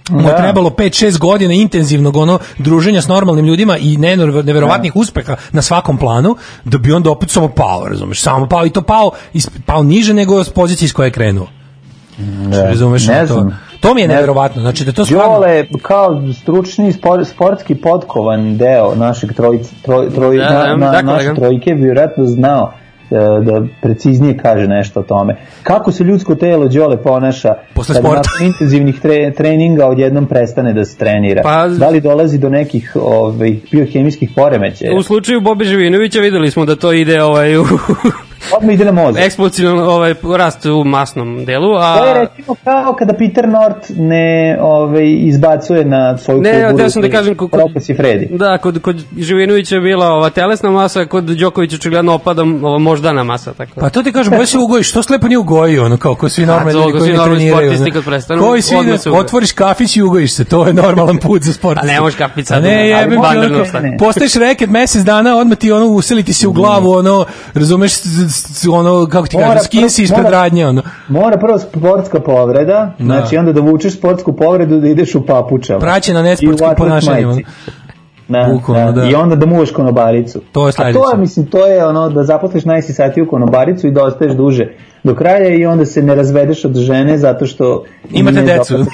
mu 0.09 0.19
je 0.21 0.25
Da. 0.25 0.37
trebalo 0.37 0.69
5-6 0.69 1.17
godina 1.17 1.53
intenzivnog 1.53 2.15
ono 2.17 2.39
druženja 2.57 3.01
s 3.01 3.07
normalnim 3.07 3.45
ljudima 3.45 3.77
i 3.77 3.97
never- 3.97 4.45
neverovatnih 4.45 4.95
uspeha 4.95 5.35
na 5.51 5.61
svakom 5.61 5.97
planu 5.97 6.35
da 6.63 6.77
bi 6.77 6.93
onda 6.93 7.11
opet 7.11 7.29
samo 7.29 7.47
pao, 7.47 7.87
razumeš, 7.87 8.21
samo 8.21 8.47
pao 8.47 8.65
i 8.65 8.69
to 8.69 8.81
pao, 8.81 9.11
pao 9.65 9.83
niže 9.83 10.13
nego 10.13 10.43
s 10.43 10.49
pozicije 10.49 10.85
iz 10.85 10.93
koje 10.93 11.07
je 11.07 11.11
krenuo. 11.11 11.47
Da. 12.47 12.63
Razumeš, 12.63 13.07
ne 13.07 13.19
to, 13.19 13.33
znam. 13.33 13.59
to 13.79 13.93
mi 13.93 14.01
je 14.01 14.07
Ne- 14.07 14.13
neverovatno, 14.13 14.61
znači 14.61 14.85
da 14.85 14.91
to 14.91 15.05
stvarno... 15.05 15.33
Đole 15.33 15.65
kao 15.81 16.21
stručni 16.33 16.93
spor, 16.93 17.25
sportski 17.25 17.75
potkovan 17.75 18.57
deo 18.57 18.95
našeg 18.95 19.33
trojice, 19.33 19.69
troj, 19.81 20.09
troj, 20.09 20.37
Da, 20.37 20.43
na, 20.43 20.59
da, 20.59 20.75
na, 20.75 20.91
da, 20.91 21.01
naše 21.01 21.35
trojke 21.35 21.73
bi 21.73 21.81
vjerojatno 21.81 22.25
znao 22.25 22.73
da 23.41 23.65
preciznije 23.81 24.37
kaže 24.37 24.67
nešto 24.67 24.99
o 24.99 25.03
tome. 25.03 25.35
Kako 25.63 25.91
se 25.91 26.03
ljudsko 26.03 26.35
telo 26.35 26.67
Đole 26.67 27.03
ponaša 27.03 27.53
Posle 27.73 27.95
kada 27.95 28.07
sporta. 28.07 28.21
nakon 28.33 28.47
intenzivnih 28.47 28.99
tre, 28.99 29.33
treninga 29.33 29.85
odjednom 29.87 30.25
prestane 30.25 30.73
da 30.73 30.85
se 30.85 30.97
trenira? 30.97 31.41
Pa- 31.43 31.67
da 31.67 31.89
li 31.89 32.01
dolazi 32.01 32.37
do 32.37 32.49
nekih 32.49 32.91
ovaj, 33.01 33.55
biohemijskih 33.71 34.29
poremećaja? 34.35 34.95
U 34.97 35.03
slučaju 35.03 35.41
Bobi 35.41 35.65
Živinovića 35.65 36.19
videli 36.19 36.51
smo 36.51 36.65
da 36.65 36.75
to 36.75 36.93
ide 36.93 37.23
ovaj, 37.23 37.57
u 37.57 37.63
Odmah 38.57 38.73
ide 38.73 38.85
na 38.85 38.91
mozak. 38.91 39.23
eksplozivno 39.23 39.83
ovaj, 39.83 40.15
rast 40.37 40.65
u 40.65 40.83
masnom 40.83 41.45
delu, 41.45 41.75
a... 41.75 41.97
To 41.97 42.05
je 42.05 42.13
recimo 42.13 42.55
kao 42.63 42.95
kada 42.95 43.13
Peter 43.13 43.47
Nort 43.49 43.89
ne 43.95 44.57
ovaj, 44.61 45.13
izbacuje 45.17 45.85
na 45.85 46.17
svoju 46.17 46.41
Ne, 46.41 46.65
kuburu 46.67 46.83
ja 46.83 46.89
sam 46.89 47.01
da 47.01 47.09
kažem 47.09 47.35
kod- 47.35 47.49
Roko 47.53 47.79
si 47.79 47.93
Fredi. 47.95 48.27
Da, 48.31 48.57
kod, 48.57 48.81
kod 48.81 49.03
Živinovića 49.17 49.75
je 49.75 49.81
bila 49.81 50.07
ova 50.07 50.29
telesna 50.29 50.71
masa, 50.71 51.05
kod 51.05 51.23
Đokovića 51.23 51.75
očigledno 51.75 52.13
opada 52.13 52.41
ova 52.41 52.77
moždana 52.77 53.23
masa. 53.23 53.53
Tako. 53.53 53.71
da. 53.75 53.81
Pa 53.81 53.89
to 53.89 54.03
ti 54.03 54.11
kažem, 54.11 54.33
bolje 54.33 54.45
se 54.47 54.57
ugojiš, 54.57 54.89
što 54.89 55.03
slepo 55.03 55.27
nije 55.27 55.37
ugojio, 55.37 55.85
ono 55.85 55.97
kao 55.97 56.15
ko 56.15 56.29
svi 56.29 56.45
normalni 56.45 56.73
ljudi 56.73 56.91
ko 56.91 56.97
koji 56.97 57.01
svi 57.01 57.11
ne 57.11 57.17
normalni 57.17 57.39
treniraju. 57.39 57.69
sportisti 57.71 57.91
kad 57.91 58.05
prestanu, 58.05 58.41
Koji 58.41 58.61
svi 58.61 58.75
ne, 58.77 59.19
otvoriš 59.19 59.51
kafić 59.51 59.95
i 59.97 60.01
ugojiš 60.01 60.33
se, 60.33 60.45
to 60.45 60.67
je 60.67 60.73
normalan 60.73 61.17
put 61.17 61.41
za 61.41 61.53
sport. 61.53 61.79
A 61.83 61.85
ne 61.85 62.01
možeš 62.01 62.17
kafić 62.17 62.47
sad, 62.47 62.63
ne, 62.63 62.69
ali 62.79 62.87
jebem 62.89 63.09
ti, 63.11 63.27
vanredno 63.27 63.57
ono, 63.73 63.79
ne. 63.79 63.97
postaješ 63.99 64.35
reket 64.35 64.69
mesec 64.69 65.03
dana, 65.03 65.37
odmah 65.37 65.57
ti 65.57 65.71
ono 65.71 65.85
useliti 65.85 66.33
se 66.33 66.47
u 66.47 66.51
glavu, 66.51 66.91
ono, 66.91 67.25
razumeš, 67.53 67.91
ono, 68.71 69.07
kako 69.07 69.27
ti 69.27 69.37
kažem, 69.37 69.63
skin 69.63 69.89
si 69.89 70.03
ispred 70.03 70.25
radnje, 70.25 70.67
ono. 70.67 70.81
Mora 71.07 71.37
prvo 71.37 71.59
sportska 71.59 72.19
povreda, 72.19 72.93
znači 72.99 73.37
onda 73.37 73.53
da 73.53 73.61
vučeš 73.61 73.97
sportsku 73.97 74.33
povredu 74.33 74.79
da 74.79 74.87
ideš 74.87 75.15
u 75.15 75.25
papučama. 75.25 75.79
Praćena 75.79 76.21
nesportskim 76.21 76.69
ponašanjem, 76.77 77.29
majici. 77.29 77.45
Da, 78.27 78.49
Bukvalno, 78.53 78.91
da. 78.91 79.01
da. 79.01 79.07
I 79.07 79.15
onda 79.15 79.35
da 79.35 79.45
muvaš 79.45 79.71
konobaricu. 79.71 80.41
To 80.51 80.67
je 80.67 80.73
A 80.77 80.93
to 80.93 81.11
je, 81.11 81.17
mislim, 81.17 81.45
to 81.45 81.65
je 81.65 81.85
ono 81.85 82.09
da 82.09 82.23
zaposliš 82.23 82.65
najsisatiju 82.65 83.27
konobaricu 83.27 83.87
i 83.87 83.91
da 83.91 84.03
ostaješ 84.03 84.33
duže 84.33 84.67
do 85.03 85.15
kraja 85.15 85.55
i 85.55 85.65
onda 85.65 85.85
se 85.85 86.03
ne 86.03 86.15
razvedeš 86.15 86.65
od 86.65 86.75
žene 86.75 87.17
zato 87.17 87.45
što 87.45 87.83
Imate 88.11 88.41
decu. 88.41 88.73
dobra. 88.77 88.91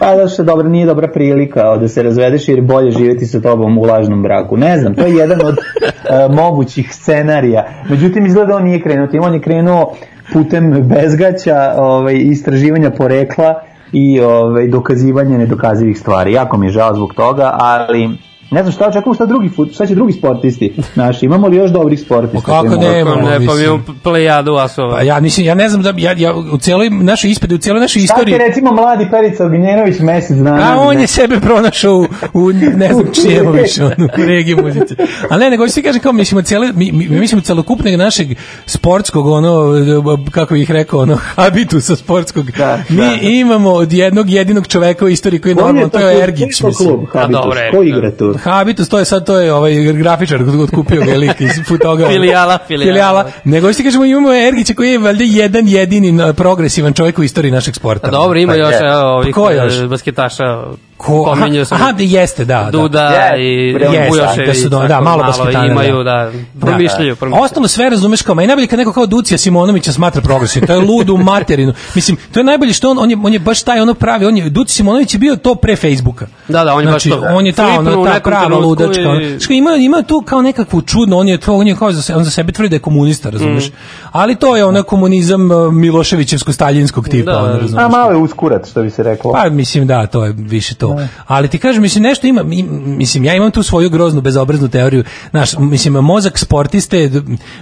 Pa 0.00 0.16
zato 0.16 0.28
što 0.28 0.42
dobro, 0.42 0.68
nije 0.68 0.86
dobra 0.86 1.08
prilika 1.08 1.76
da 1.76 1.88
se 1.88 2.02
razvedeš 2.02 2.48
jer 2.48 2.58
je 2.58 2.62
bolje 2.62 2.90
živjeti 2.90 3.26
sa 3.26 3.40
tobom 3.40 3.78
u 3.78 3.82
lažnom 3.82 4.22
braku. 4.22 4.56
Ne 4.56 4.78
znam, 4.78 4.94
to 4.94 5.06
je 5.06 5.14
jedan 5.14 5.40
od 5.44 5.54
uh, 5.54 6.34
mogućih 6.42 6.94
scenarija. 6.94 7.68
Međutim, 7.90 8.26
izgleda 8.26 8.56
on 8.56 8.64
nije 8.64 8.82
krenuo 8.82 9.06
tim. 9.06 9.22
On 9.22 9.34
je 9.34 9.40
krenuo 9.40 9.94
putem 10.32 10.88
bezgaća, 10.88 11.74
ovaj, 11.76 12.14
istraživanja 12.14 12.90
porekla 12.90 13.54
i 13.92 14.20
ovaj, 14.20 14.68
dokazivanja 14.68 15.38
nedokazivih 15.38 15.98
stvari. 15.98 16.32
Jako 16.32 16.56
mi 16.58 16.66
je 16.66 16.72
žao 16.72 16.94
zbog 16.94 17.14
toga, 17.14 17.56
ali 17.58 18.08
ne 18.50 18.62
znam 18.62 18.72
šta 18.72 18.88
očekujemo 18.88 19.14
šta 19.14 19.26
drugi 19.26 19.48
fut, 19.48 19.74
šta 19.74 19.86
će 19.86 19.94
drugi 19.94 20.12
sportisti 20.12 20.72
naši. 20.94 21.26
Imamo 21.26 21.48
li 21.48 21.56
još 21.56 21.70
dobrih 21.70 22.00
sportista? 22.00 22.46
Pa 22.46 22.62
kako 22.62 22.76
ne? 22.76 23.04
Pa 23.04 23.16
ne, 23.16 23.24
pa 23.24 23.38
mi 23.38 23.46
mislim. 23.46 23.64
imamo 23.64 23.82
plejadu 24.02 24.54
asova. 24.54 24.96
Pa 24.96 25.02
ja 25.02 25.20
mislim, 25.20 25.46
ja 25.46 25.54
ne 25.54 25.68
znam 25.68 25.82
da, 25.82 25.92
ja, 25.96 26.14
ja 26.18 26.34
u 26.52 26.58
cijeloj 26.58 26.90
našoj 26.90 27.30
ispade, 27.30 27.54
u 27.54 27.58
cijeloj 27.58 27.80
našoj 27.80 28.02
Šta 28.02 28.14
ti 28.14 28.20
istoriji, 28.20 28.48
recimo 28.48 28.72
mladi 28.72 29.08
Perica 29.10 29.44
Ognjenović 29.44 29.98
mesec 30.00 30.36
dana? 30.36 30.72
A 30.72 30.80
on 30.80 30.94
ne- 30.96 31.00
je 31.00 31.06
sebe 31.06 31.40
pronašao 31.40 31.94
u, 31.94 32.06
u 32.34 32.52
ne 32.52 32.92
znam 32.92 33.06
čemu 33.14 33.50
više, 33.52 33.84
ono, 33.84 33.94
u 34.18 34.26
regiji 34.26 34.56
muzici. 34.56 34.94
A 35.30 35.36
ne, 35.38 35.50
nego 35.50 35.68
svi 35.68 35.82
kažem 35.82 36.00
kao, 36.02 36.12
mislimo, 36.12 36.42
cijele, 36.42 36.72
mi, 36.72 36.92
mi, 36.92 37.08
mi 37.08 37.20
mislimo 37.20 37.42
celokupnog 37.42 37.94
našeg 37.94 38.28
sportskog, 38.66 39.26
ono, 39.26 39.72
kako 40.30 40.54
bih 40.54 40.70
rekao, 40.70 41.00
ono, 41.00 41.16
habitusa 41.36 41.96
sportskog. 41.96 42.50
Da, 42.50 42.78
mi 42.88 42.96
da. 42.96 43.18
imamo 43.22 43.70
od 43.70 43.92
jednog 43.92 44.30
jedinog 44.30 44.66
čoveka 44.66 45.04
u 45.04 45.08
istoriji 45.08 45.40
koji 45.40 45.50
je 45.50 45.56
normalno, 45.56 45.88
to 45.88 45.98
je? 45.98 46.22
Ergić, 46.22 46.40
Koji 46.40 46.48
je 46.50 46.60
to 46.60 46.66
mislim. 46.66 46.88
klub, 46.88 47.06
Habitus? 47.12 47.42
dobro 47.42 47.60
je. 47.60 47.70
Ko 47.70 47.82
igra 47.82 48.10
tu? 48.10 48.34
Habitus, 48.42 48.88
to 48.88 48.98
je 48.98 49.04
sad, 49.04 49.26
to 49.26 49.38
je 49.38 49.52
ovaj 49.52 49.74
grafičar 49.92 50.42
otkupio 50.42 51.00
ga 51.00 51.10
je 51.10 51.18
lik 51.18 51.40
iz 51.40 51.50
futoga. 51.68 52.08
Filijala, 52.12 52.58
filijala. 52.66 52.90
filijala. 52.90 53.30
Nego 53.44 53.72
ti 53.72 53.84
kažemo 53.84 54.04
imamo 54.04 54.32
Ergića 54.32 54.74
koji 54.74 54.92
je 54.92 54.98
valjda 54.98 55.24
jedan 55.24 55.68
jedini 55.68 56.34
progresivan 56.36 56.92
čovjek 56.92 57.18
u 57.18 57.22
istoriji 57.22 57.52
našeg 57.52 57.74
sporta. 57.74 58.06
A 58.06 58.10
dobro, 58.10 58.38
ima 58.38 58.52
Pa 58.52 58.58
još 58.58 58.74
evo, 58.80 59.16
ovih 59.16 59.34
Ko 59.34 59.50
još? 59.50 59.78
e, 59.78 59.86
basketaša. 59.86 60.64
Ko? 61.00 61.24
Aha, 61.26 61.34
Pominjao 61.36 61.64
sam 61.64 61.76
aha, 61.76 61.92
da 61.92 62.02
jeste, 62.04 62.44
da. 62.44 62.62
da. 62.64 62.70
Duda 62.70 63.00
Je, 63.02 63.40
i 63.40 63.72
jeste, 63.72 64.08
Bujošević. 64.10 64.46
da 64.48 64.54
su 64.54 64.68
da, 64.68 64.88
tako, 64.88 65.04
malo 65.04 65.22
basketana, 65.22 65.66
Imaju, 65.66 65.96
da. 65.96 66.02
da, 66.02 66.30
promišljaju. 66.60 67.10
Da, 67.10 67.16
promišljaju. 67.16 67.44
Ostalo 67.44 67.68
sve 67.68 67.90
razumeš 67.90 68.22
kao, 68.22 68.34
ma 68.34 68.42
i 68.42 68.46
najbolje 68.46 68.66
kad 68.66 68.78
neko 68.78 68.92
kao 68.92 69.06
Ducija 69.06 69.38
Simonovića 69.38 69.92
smatra 69.92 70.20
progresivnim, 70.22 70.66
to 70.66 70.72
je 70.72 70.78
ludu 70.80 71.16
materinu. 71.18 71.72
Mislim, 71.94 72.16
to 72.32 72.40
je 72.40 72.44
najbolje 72.44 72.72
što 72.72 72.90
on, 72.90 72.98
on 72.98 73.10
je, 73.10 73.18
on 73.24 73.32
je 73.32 73.38
baš 73.38 73.62
taj 73.62 73.80
ono 73.80 73.94
pravi, 73.94 74.26
on 74.26 74.36
je, 74.36 74.50
Ducija 74.50 74.74
Simonović 74.74 75.14
je 75.14 75.18
bio 75.18 75.36
to 75.36 75.54
pre 75.54 75.76
Facebooka. 75.76 76.26
Da, 76.48 76.64
da, 76.64 76.74
on 76.74 76.80
je 76.80 76.86
baš 76.86 77.02
znači, 77.02 77.20
to. 77.20 77.26
on 77.28 77.46
je 77.46 77.52
ta, 77.52 77.68
ono, 77.68 78.00
u 78.00 78.04
ta 78.06 78.20
prava 78.20 78.56
ludačka. 78.58 79.00
i- 79.00 79.06
Ono. 79.06 79.40
Što 79.40 79.52
ima, 79.52 79.70
ima 79.72 80.02
tu 80.02 80.22
kao 80.22 80.42
nekakvu 80.42 80.82
čudno, 80.82 81.18
on 81.18 81.28
je 81.28 81.38
to, 81.38 81.54
on 81.54 81.66
je 81.66 81.76
kao 81.76 81.92
za, 81.92 82.02
se- 82.02 82.16
on 82.16 82.24
za 82.24 82.30
sebe 82.30 82.52
tvrdi 82.52 82.68
da 82.68 82.76
je 82.76 82.80
komunista, 82.80 83.30
razumeš? 83.30 83.68
Mm. 83.68 83.72
Ali 84.12 84.34
to 84.36 84.56
je 84.56 84.64
ono 84.64 84.82
komunizam 84.82 85.40
uh, 85.42 85.72
Miloševićevsko-staljinskog 85.72 87.08
tipa, 87.08 87.32
Da, 87.32 87.38
ono, 87.38 87.46
da. 87.46 87.58
razumeš? 87.58 87.84
A 87.84 87.88
malo 87.88 88.10
je 88.10 88.16
uskurat, 88.16 88.68
što 88.68 88.82
bi 88.82 88.90
se 88.90 89.02
reklo. 89.02 89.32
Pa 89.32 89.48
mislim 89.50 89.86
da, 89.86 90.06
to 90.06 90.24
je 90.24 90.34
više 90.36 90.74
to. 90.74 90.89
Ali 91.26 91.48
ti 91.48 91.58
kažem, 91.58 91.82
mislim 91.82 92.02
nešto 92.02 92.26
ima, 92.26 92.42
mi- 92.42 92.62
mislim 92.86 93.24
ja 93.24 93.34
imam 93.34 93.50
tu 93.50 93.62
svoju 93.62 93.90
groznu 93.90 94.20
bezobraznu 94.20 94.68
teoriju. 94.68 95.04
Znaš, 95.30 95.50
mislim 95.54 95.94
mozak 95.94 96.38
sportiste 96.38 97.10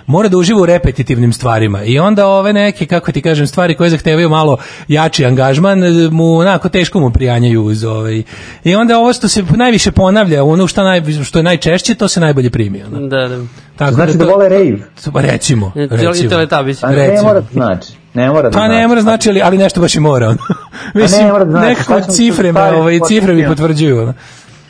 mora 0.06 0.28
da 0.28 0.36
uživa 0.36 0.60
u 0.60 0.66
repetitivnim 0.66 1.32
stvarima 1.32 1.82
i 1.82 1.98
onda 1.98 2.26
ove 2.26 2.52
neke 2.52 2.86
kako 2.86 3.12
ti 3.12 3.22
kažem 3.22 3.46
stvari 3.46 3.74
koje 3.74 3.90
zahtevaju 3.90 4.28
malo 4.28 4.56
jači 4.88 5.24
angažman 5.24 5.78
mu 6.10 6.36
onako 6.36 6.68
teško 6.68 7.00
mu 7.00 7.10
prijanjaju 7.10 7.62
uz 7.62 7.84
ovaj. 7.84 8.22
I 8.64 8.74
onda 8.74 8.98
ovo 8.98 9.12
što 9.12 9.28
se 9.28 9.44
najviše 9.50 9.90
ponavlja, 9.90 10.44
ono 10.44 10.66
što 10.66 10.82
naj 10.82 11.02
što 11.24 11.38
je 11.38 11.42
najčešće, 11.42 11.94
to 11.94 12.08
se 12.08 12.20
najbolje 12.20 12.50
primi, 12.50 12.82
ono. 12.84 13.00
Da, 13.00 13.28
da. 13.28 13.38
Tako 13.76 13.94
Znači 13.94 14.12
da 14.12 14.24
to- 14.24 14.30
vole 14.30 14.48
rave. 14.48 14.78
Pa 15.12 15.20
recimo, 15.22 15.72
recimo. 15.74 16.30
Teletubbies. 16.30 16.82
Ne 16.82 16.94
Recimo. 16.96 17.22
mora 17.22 17.40
da 17.40 17.46
znači. 17.52 17.92
Ne 18.18 18.30
mora 18.30 18.50
da 18.50 18.58
Pa 18.58 18.68
ne 18.68 18.88
mora 18.88 19.00
znači, 19.00 19.28
ali, 19.28 19.42
ali 19.42 19.58
nešto 19.58 19.80
baš 19.80 19.94
i 19.94 20.00
mora. 20.00 20.28
ono. 20.28 20.38
Mislim, 20.94 21.26
ne 21.26 21.32
mora 21.32 21.44
da 21.44 21.50
znači, 21.50 21.68
nekako 21.68 22.12
cifre 22.12 22.52
me, 22.52 22.62
ovaj, 22.62 23.00
cifre 23.06 23.34
mi 23.34 23.46
potvrđuju. 23.46 24.12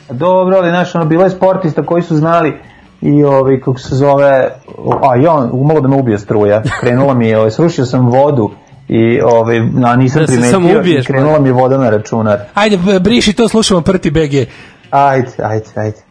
Dobro, 0.09 0.57
ali 0.57 0.69
znaš, 0.69 0.95
ono, 0.95 1.05
bilo 1.05 1.23
je 1.23 1.29
sportista 1.29 1.85
koji 1.85 2.03
su 2.03 2.15
znali 2.15 2.53
i 3.01 3.23
ovaj, 3.23 3.59
kako 3.59 3.79
se 3.79 3.95
zove, 3.95 4.49
a 5.09 5.15
ja, 5.15 5.49
umalo 5.51 5.81
da 5.81 5.87
me 5.87 5.95
ubije 5.95 6.19
struja, 6.19 6.61
krenula 6.81 7.13
mi 7.13 7.27
je, 7.27 7.37
ovaj, 7.37 7.51
srušio 7.51 7.85
sam 7.85 8.09
vodu 8.09 8.51
i 8.87 9.21
ovaj, 9.21 9.59
na, 9.59 9.95
nisam 9.95 10.21
Da 10.21 10.27
primetio 10.27 10.51
samo 10.51 10.69
i 10.69 10.77
ubiješ, 10.77 11.07
krenula 11.07 11.39
mi 11.39 11.49
je 11.49 11.53
voda 11.53 11.77
na 11.77 11.89
računar. 11.89 12.39
Ajde, 12.53 12.77
briši 12.99 13.33
to, 13.33 13.47
slušamo 13.47 13.81
Prti 13.81 14.11
BG. 14.11 14.49
Ajde, 14.91 15.31
ajde, 15.43 15.65
ajde. 15.75 16.08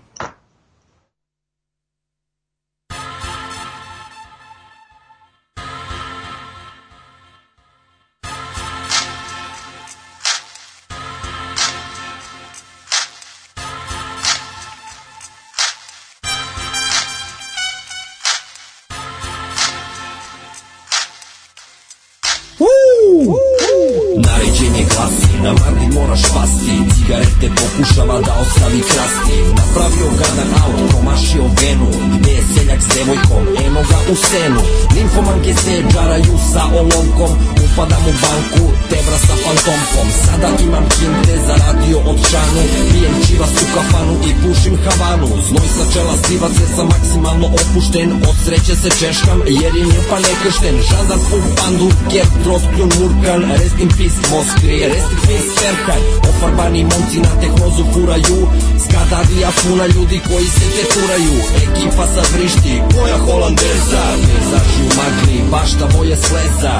Opušten 47.88 48.12
Od 48.12 48.36
sreće 48.44 48.74
se 48.82 48.90
češkam 49.00 49.40
jer 49.46 49.76
je 49.76 49.84
nje 49.84 50.00
pa 50.10 50.16
nekršten. 50.16 50.74
Žandar 50.88 51.18
pun 51.30 51.42
pandur, 51.56 51.92
ker, 52.10 52.26
trotkljun, 52.44 52.90
murkan 52.98 53.42
Rest 53.60 53.78
in 53.84 53.88
peace 53.88 54.18
Moskvi, 54.30 54.76
rest 54.92 55.10
in 55.14 55.18
peace 55.26 55.48
Serhaj 55.58 56.02
Ofarbani 56.30 56.82
momci 56.84 57.18
na 57.26 57.32
tehnozu 57.40 57.84
furaju 57.92 58.38
Skadarija 58.84 59.50
puna 59.60 59.86
ljudi 59.86 60.20
koji 60.28 60.48
se 60.56 60.66
teturaju 60.76 61.34
Ekipa 61.64 62.04
sad 62.14 62.26
vrišti, 62.34 62.74
koja 62.94 63.18
holandeza 63.26 64.02
Pejzaži 64.24 64.80
u 64.86 64.90
magli, 64.98 65.38
bašta 65.50 65.84
boje 65.94 66.16
sleza. 66.16 66.74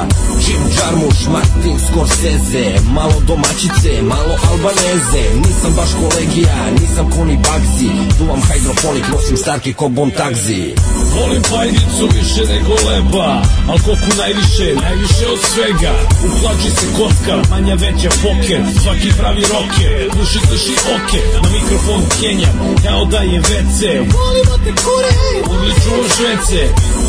Jim 0.44 0.62
Jarmuš, 0.77 1.18
Martin 1.35 1.79
Scorsese 1.87 2.66
Malo 2.97 3.18
domaćice, 3.27 3.92
malo 4.03 4.35
albaneze. 4.51 5.25
Nisam 5.44 5.73
baš 5.79 5.90
kolegija, 6.03 6.57
nisam 6.81 7.11
koni 7.11 7.37
bagzi. 7.49 7.90
Duvam 8.18 8.40
hidroponik, 8.49 9.05
nosim 9.12 9.37
starke 9.37 9.73
ko 9.73 9.88
bom 9.88 10.11
tagzi 10.11 10.75
Volim 11.14 11.42
pajdicu 11.51 12.05
više 12.16 12.42
nego 12.53 12.73
leba 12.88 13.42
Al 13.71 13.79
koku 13.79 14.11
najviše, 14.18 14.68
najviše 14.85 15.25
od 15.35 15.40
svega. 15.51 15.92
U 16.25 16.29
hlači 16.38 16.71
se 16.79 16.87
kotka, 16.97 17.35
manja 17.51 17.75
veća 17.75 18.11
poker 18.23 18.61
Svaki 18.83 19.11
pravi 19.18 19.42
roker, 19.53 20.21
uši 20.23 20.38
drži 20.51 20.75
oke 20.97 21.21
Na 21.35 21.40
mikrofon 21.55 22.03
Kenja, 22.21 22.51
kao 22.85 23.05
da 23.05 23.18
je 23.18 23.40
WC. 23.40 23.81
Volimo 24.18 24.55
te 24.64 24.73
kure, 24.83 25.12
urliču 25.53 25.90
o 26.01 26.05
švece 26.14 26.61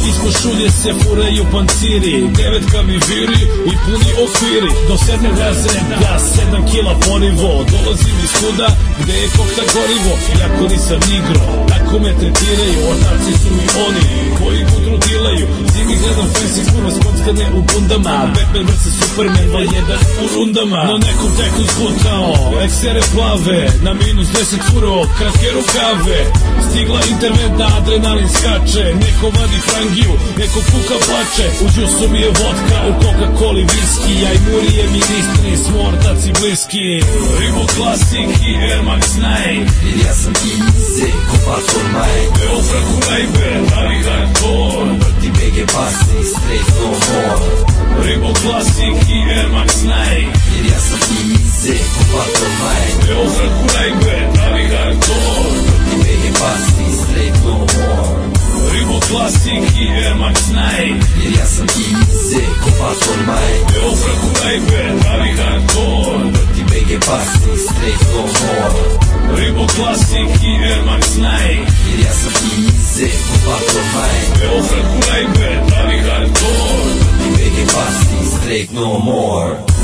Ispod 0.09 0.33
šulje 0.41 0.69
se 0.71 0.91
furaju 1.01 1.43
panciri 1.51 2.15
Devetka 2.37 2.79
mi 2.87 2.97
viri 3.09 3.41
i 3.71 3.73
puni 3.83 4.09
okviri. 4.23 4.71
Do 4.87 4.95
sedmog 5.05 5.35
razreda, 5.43 6.19
sedam 6.33 6.63
kila 6.71 6.93
porivo 7.05 7.49
Dolazim 7.71 8.17
iz 8.25 8.31
kuda, 8.39 8.67
gde 9.01 9.13
je 9.21 9.27
kokta 9.37 9.63
gorivo. 9.73 10.13
Iako 10.35 10.63
nisam 10.73 10.99
nigro, 11.11 11.41
tako 11.71 11.95
me 12.03 12.11
tretiraju. 12.19 12.79
Ortaci 12.91 13.31
su 13.41 13.49
mi 13.57 13.65
oni, 13.87 14.05
koji 14.39 14.61
putru 14.69 14.95
dilaju 15.07 15.45
Zimi 15.73 15.95
gledam 16.01 16.27
fancy 16.35 16.61
kurva 16.71 16.91
skockane 16.97 17.45
u 17.57 17.61
bundama. 17.69 18.15
Batman 18.35 18.65
vs 18.69 18.85
Superman, 18.99 19.47
dva 19.51 19.61
jedan 19.77 19.99
u 20.23 20.25
rundama. 20.33 20.81
No 20.89 20.95
nekom 21.07 21.31
teku 21.39 21.63
zlutao, 21.73 22.33
eksere 22.65 23.01
plave 23.13 23.61
Na 23.85 23.93
minus 23.93 24.27
10 24.27 24.71
furo, 24.71 24.95
kratke 25.17 25.49
rukave 25.55 26.19
Stigla 26.69 26.99
interventna, 27.13 27.67
adrenalin 27.77 28.29
skače 28.29 28.85
Neko 29.03 29.25
vadi 29.37 29.59
frangiju, 29.89 30.11
neko 30.37 30.59
kuka 30.71 30.95
plače 31.05 31.47
U 31.61 31.67
džusu 31.67 32.09
mi 32.11 32.19
je 32.19 32.27
vodka, 32.27 32.77
u 32.89 33.03
Coca-Coli 33.03 33.61
viski 33.61 34.23
Ja 34.23 34.33
i 34.33 34.39
Murije 34.51 34.83
ministri, 34.87 35.57
smo 35.65 35.79
ortaci 35.81 36.31
bliski. 36.39 36.85
Ribo 37.39 37.63
Classic 37.75 38.29
i 38.49 38.51
Air 38.55 38.83
Max 38.83 39.01
9 39.07 39.67
Jer 39.85 39.97
ja 40.05 40.13
sam 40.13 40.33
easy, 40.33 41.11
ko 41.29 41.35
Barton 41.45 41.87
Mike. 41.97 42.43
Evo 42.45 42.61
Franku 42.67 42.97
Najber, 43.09 43.59
ali 43.77 43.95
hardcore 44.07 44.91
Ti 45.21 45.27
BG 45.37 45.57
pasi, 45.73 46.19
straight 46.33 46.69
no 46.79 46.89
more. 47.07 47.39
Ribo 48.05 48.33
Classic 48.41 48.95
i 49.15 49.17
Air 49.37 49.49
Max 49.55 49.69
9 49.83 49.91
Jer 50.55 50.65
ja 50.71 50.79
sam 50.87 50.99
easy, 51.21 51.75
ko 51.93 52.01
Barton 52.13 52.53
Mike. 52.63 53.11
Evo 53.11 53.25
Franku 53.35 53.65
Najber, 53.75 54.23
ali 54.45 54.63
hardcore 54.73 55.49
Ti 55.85 55.95
BG 56.03 56.23
pasi, 56.39 56.85
straight 57.01 57.35
no 57.45 57.57
more 57.57 58.38
Ribo 58.73 58.99
Classic 59.07 59.63
i 59.79 59.87
Air 59.87 60.15
Max 60.15 60.39
9 60.51 61.01
Jer 61.23 61.31
ja 61.39 61.45
sam 61.45 61.67
easy, 61.67 62.43
ko 62.61 62.69
Barton 62.79 63.19
Mike 63.29 63.77
Evo 63.77 63.95
Franku 63.95 64.29
Najber, 64.43 64.91
ali 65.11 65.29
hardcore 65.29 66.31
Ti 66.55 66.61
BG 66.63 66.99
pasi, 67.05 67.51
straight 67.67 68.01
no 68.13 68.21
more 68.21 68.73
Ribo 69.37 69.67
Classic 69.75 70.29
i 70.43 70.51
Air 70.63 70.81
Max 70.85 71.15
9 71.17 71.23
Jer 71.87 71.99
ja 72.05 72.13
sam 72.21 72.33
easy, 72.57 73.07
ko 73.27 73.33
Barton 73.45 73.87
Mike 73.95 74.45
Evo 74.45 74.59
Franku 74.63 74.97
Najber, 75.09 75.57
ali 75.79 75.97
hardcore 75.97 76.91
Ti 77.19 77.27
BG 77.37 77.57
pasi, 77.73 78.19
straight 78.35 78.71
no 78.71 78.99
more 78.99 79.78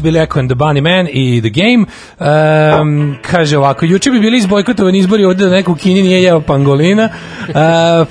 su 0.00 0.04
bili 0.04 0.18
Echo 0.18 0.38
and 0.38 0.50
the 0.50 0.54
Bunny 0.56 0.80
Man 0.80 1.06
i 1.08 1.40
The 1.40 1.50
Game. 1.52 1.84
Um, 2.20 3.16
kaže 3.22 3.58
ovako, 3.58 3.84
juče 3.84 4.10
bi 4.10 4.20
bili 4.20 4.38
izbojkotovani 4.38 4.98
izbori 4.98 5.24
ovde 5.24 5.44
da 5.44 5.50
neko 5.50 5.72
u 5.72 5.74
Kini 5.74 6.02
nije 6.02 6.22
jeo 6.22 6.40
pangolina, 6.40 7.08
uh, 7.40 7.54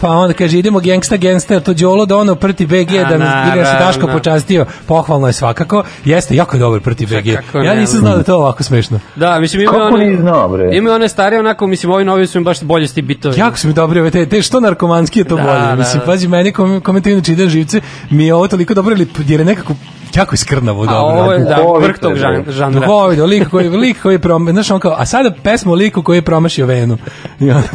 pa 0.01 0.09
onda 0.09 0.33
kaže 0.33 0.59
idemo 0.59 0.79
gangsta 0.79 1.17
gangsta, 1.17 1.59
to 1.59 1.73
Đolo 1.73 2.05
da 2.05 2.17
ono 2.17 2.35
prti 2.35 2.65
BG, 2.65 2.91
da 3.09 3.17
nas 3.17 3.55
da 3.55 3.65
se. 3.65 3.77
Daško 3.79 4.07
počastio, 4.07 4.65
pohvalno 4.85 5.27
je 5.27 5.33
svakako, 5.33 5.83
jeste, 6.05 6.35
jako 6.35 6.55
je 6.55 6.59
dobar 6.59 6.79
prti 6.79 7.05
BG. 7.05 7.27
Ja 7.55 7.75
nisam 7.75 7.99
znao 7.99 8.13
da 8.13 8.17
je 8.17 8.23
to 8.23 8.35
ovako 8.35 8.63
smešno. 8.63 8.99
Da, 9.15 9.39
mislim 9.39 9.61
ima 9.61 9.71
Kako 9.71 9.95
one... 9.95 10.17
znao, 10.17 10.49
bre? 10.49 10.69
Ima 10.71 10.91
one 10.91 11.09
stare 11.09 11.39
onako, 11.39 11.67
mislim, 11.67 11.91
ovi 11.91 12.05
novi 12.05 12.27
su 12.27 12.37
im 12.37 12.43
baš 12.43 12.61
bolje 12.61 12.87
s 12.87 12.93
ti 12.93 13.01
bitovi. 13.01 13.39
Jako 13.39 13.57
su 13.57 13.67
mi 13.67 13.73
dobri 13.73 13.99
ove 13.99 14.11
te, 14.11 14.25
te 14.25 14.41
što 14.41 14.59
narkomanski 14.59 15.19
je 15.19 15.23
to 15.23 15.35
Da, 15.35 15.43
bolje. 15.43 15.59
da, 15.59 15.75
Mislim, 15.75 15.99
da. 15.99 16.05
pazi, 16.05 16.27
meni 16.27 16.51
kom, 16.51 16.81
inače 17.05 17.31
ide 17.31 17.49
živce, 17.49 17.81
mi 18.09 18.25
je 18.25 18.33
ovo 18.33 18.47
toliko 18.47 18.73
dobro, 18.73 18.95
ili- 18.95 19.07
jer 19.27 19.39
je 19.39 19.45
nekako 19.45 19.73
jako 20.15 20.33
iskrnavo 20.33 20.83
A 20.83 20.85
dobro. 20.85 21.21
ovo 21.21 21.31
je, 21.33 21.39
da, 21.39 21.55
Duhovito 21.55 21.87
vrh 21.87 21.97
tog 21.97 22.17
je, 22.17 22.23
žan- 22.23 22.51
žanra. 22.51 22.79
Duhovito, 22.79 23.25
lik 23.25 23.49
koji, 23.49 23.69
lik 23.69 24.01
koji 24.01 24.15
je 24.15 24.19
promašio, 24.19 24.53
znaš 24.53 24.71
on 24.71 24.79
kao, 24.79 24.95
a 24.97 25.05
sada 25.05 25.31
pesma 25.43 25.71
o 25.71 25.75
liku 25.75 26.03
koji 26.03 26.17
je 26.17 26.21
promašio 26.21 26.65
venu. 26.65 26.97
I 27.39 27.51
onda 27.51 27.67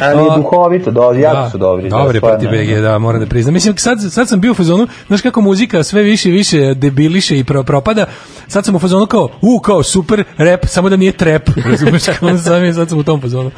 Ali 0.00 0.22
je 0.22 0.30
duhovito, 0.36 0.90
do, 0.90 1.12
jako 1.12 1.50
su 1.50 1.58
dobri. 1.58 1.84
Je 1.84 1.90
stvarno. 1.90 2.20
Proti 2.20 2.46
BG, 2.46 2.80
da, 2.82 2.98
moram 2.98 3.20
da 3.20 3.26
priznam. 3.26 3.54
Mislim, 3.54 3.76
sad, 3.76 3.98
sad 4.10 4.28
sam 4.28 4.40
bio 4.40 4.50
u 4.50 4.54
fazonu, 4.54 4.86
znaš 5.06 5.22
kako 5.22 5.40
muzika 5.40 5.82
sve 5.82 6.02
više 6.02 6.28
i 6.28 6.32
više 6.32 6.74
debiliše 6.74 7.38
i 7.38 7.44
pro, 7.44 7.62
propada, 7.62 8.06
sad 8.48 8.64
sam 8.64 8.74
u 8.74 8.78
fazonu 8.78 9.06
kao, 9.06 9.28
u, 9.40 9.60
kao, 9.60 9.82
super, 9.82 10.24
rap, 10.36 10.66
samo 10.66 10.88
da 10.88 10.96
nije 10.96 11.12
trap, 11.12 11.42
razumeš, 11.70 12.04
kao 12.04 12.38
sam 12.38 12.74
sad 12.74 12.88
sam 12.88 12.98
u 12.98 13.02
tom 13.02 13.20
fazonu. 13.20 13.50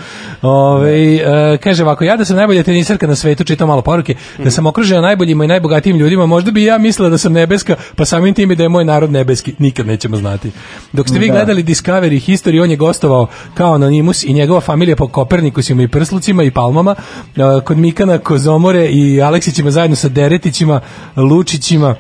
Ove, 0.43 1.17
e, 1.17 1.59
kaže 1.63 1.83
ovako, 1.83 2.05
ja 2.05 2.17
da 2.17 2.25
sam 2.25 2.37
najbolja 2.37 2.63
tenisarka 2.63 3.07
na 3.07 3.17
svetu, 3.17 3.45
čitam 3.45 3.69
malo 3.69 3.83
poruke, 3.83 4.15
da 4.45 4.51
sam 4.51 4.67
okružena 4.67 5.01
najboljima 5.01 5.45
i 5.45 5.49
najbogatijim 5.49 5.97
ljudima, 5.97 6.27
možda 6.27 6.51
bi 6.51 6.65
ja 6.65 6.79
mislila 6.79 7.09
da 7.09 7.19
sam 7.19 7.33
nebeska, 7.33 7.77
pa 7.97 8.05
samim 8.05 8.35
tim 8.35 8.51
i 8.51 8.57
da 8.57 8.63
je 8.63 8.69
moj 8.69 8.85
narod 8.85 9.13
nebeski, 9.13 9.55
nikad 9.59 9.87
nećemo 9.87 10.17
znati. 10.17 10.51
Dok 10.93 11.09
ste 11.09 11.19
vi 11.19 11.27
Da. 11.27 11.33
gledali 11.33 11.63
Discovery 11.63 12.27
History, 12.27 12.63
on 12.63 12.71
je 12.71 12.77
gostovao 12.77 13.27
kao 13.55 13.75
anonimus 13.75 14.25
i 14.25 14.33
njegova 14.33 14.61
familija 14.61 14.97
po 14.97 15.09
Kopernikusima 15.09 15.83
i 15.83 15.89
Prslucima 15.99 16.43
i 16.43 16.51
Palmama, 16.51 16.95
kod 17.65 17.79
Mikana 17.79 18.19
Kozomore 18.19 18.89
i 18.91 19.23
Aleksićima 19.23 19.71
zajedno 19.71 19.97
sa 19.97 20.09
Deretićima, 20.09 20.81
Lučićima, 21.17 21.95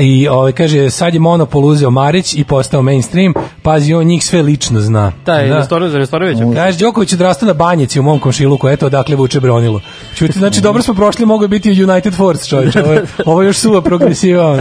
I 0.00 0.28
ovaj 0.28 0.52
kaže 0.52 0.90
sad 0.90 1.14
je 1.14 1.20
monopol 1.20 1.64
uzeo 1.64 1.90
Marić 1.90 2.34
i 2.34 2.44
postao 2.44 2.82
mainstream. 2.82 3.34
Pazi, 3.62 3.94
on 3.94 4.04
njih 4.04 4.24
sve 4.24 4.42
lično 4.42 4.80
zna. 4.80 5.12
Taj, 5.24 5.48
Da. 5.48 5.58
Nestorović, 5.58 5.92
za 5.92 5.98
Nestorovića. 5.98 6.44
Kaže 6.54 6.78
Đoković 6.78 7.12
odrastao 7.12 7.46
na 7.46 7.52
banjici 7.52 8.00
u 8.00 8.02
mom 8.02 8.20
komšiluku, 8.20 8.68
eto 8.68 8.86
odakle 8.86 9.16
vuče 9.16 9.40
bronilo. 9.40 9.80
Čuti, 10.14 10.38
znači 10.38 10.60
dobro 10.66 10.82
smo 10.82 10.94
prošli, 10.94 11.26
mogu 11.26 11.48
biti 11.48 11.84
United 11.84 12.14
Force, 12.14 12.48
čovječe. 12.48 12.82
Ovo, 12.84 13.00
ovo 13.26 13.42
je 13.42 13.46
još 13.46 13.58
suva 13.58 13.82
progresiva. 13.82 14.58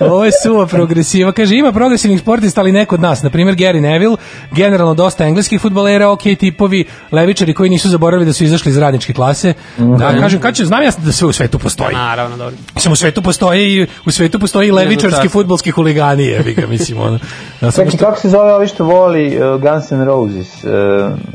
Ovo 0.00 0.24
je 0.24 0.30
suva 0.42 0.66
progresiva. 0.66 1.32
Kaže, 1.32 1.56
ima 1.56 1.72
progresivnih 1.72 2.20
sportista, 2.20 2.60
ali 2.60 2.72
neko 2.72 2.94
od 2.94 3.00
nas. 3.00 3.22
Na 3.22 3.30
primjer, 3.30 3.56
Gary 3.56 3.80
Neville, 3.80 4.16
generalno 4.52 4.94
dosta 4.94 5.24
engleskih 5.24 5.60
futbolera, 5.60 6.10
ok 6.10 6.22
tipovi, 6.40 6.84
levičari 7.12 7.54
koji 7.54 7.70
nisu 7.70 7.88
zaboravili 7.88 8.26
da 8.26 8.32
su 8.32 8.44
izašli 8.44 8.70
iz 8.70 8.78
radničke 8.78 9.12
klase. 9.12 9.54
Da, 9.78 10.18
kažem, 10.20 10.40
kad 10.40 10.54
će, 10.56 10.64
znam 10.64 10.82
ja 10.82 10.90
da 10.98 11.12
sve 11.12 11.28
u 11.28 11.32
svetu 11.32 11.58
postoji. 11.58 11.94
Naravno, 11.94 12.36
dobro. 12.36 12.56
Mislim, 12.74 12.92
u 12.92 12.96
svetu 12.96 13.22
postoji 13.22 13.72
i 13.72 13.86
u 14.06 14.10
svetu 14.10 14.38
postoji 14.38 14.55
i 14.62 14.70
levičarski 14.70 15.22
tako. 15.22 15.32
fudbalski 15.32 15.70
huligani, 15.70 16.24
jebi 16.24 16.54
ga, 16.54 16.66
mislim, 16.66 17.00
ono. 17.00 17.18
Ja 17.60 17.70
sam 17.72 17.84
Čekaj, 17.84 17.98
kako 17.98 18.20
se 18.20 18.28
zove 18.28 18.54
ovi 18.54 18.66
što 18.66 18.84
voli 18.84 19.38
uh, 19.38 19.60
Guns 19.60 19.92
N' 19.92 20.04
Roses? 20.04 20.64
Uh, 20.64 20.70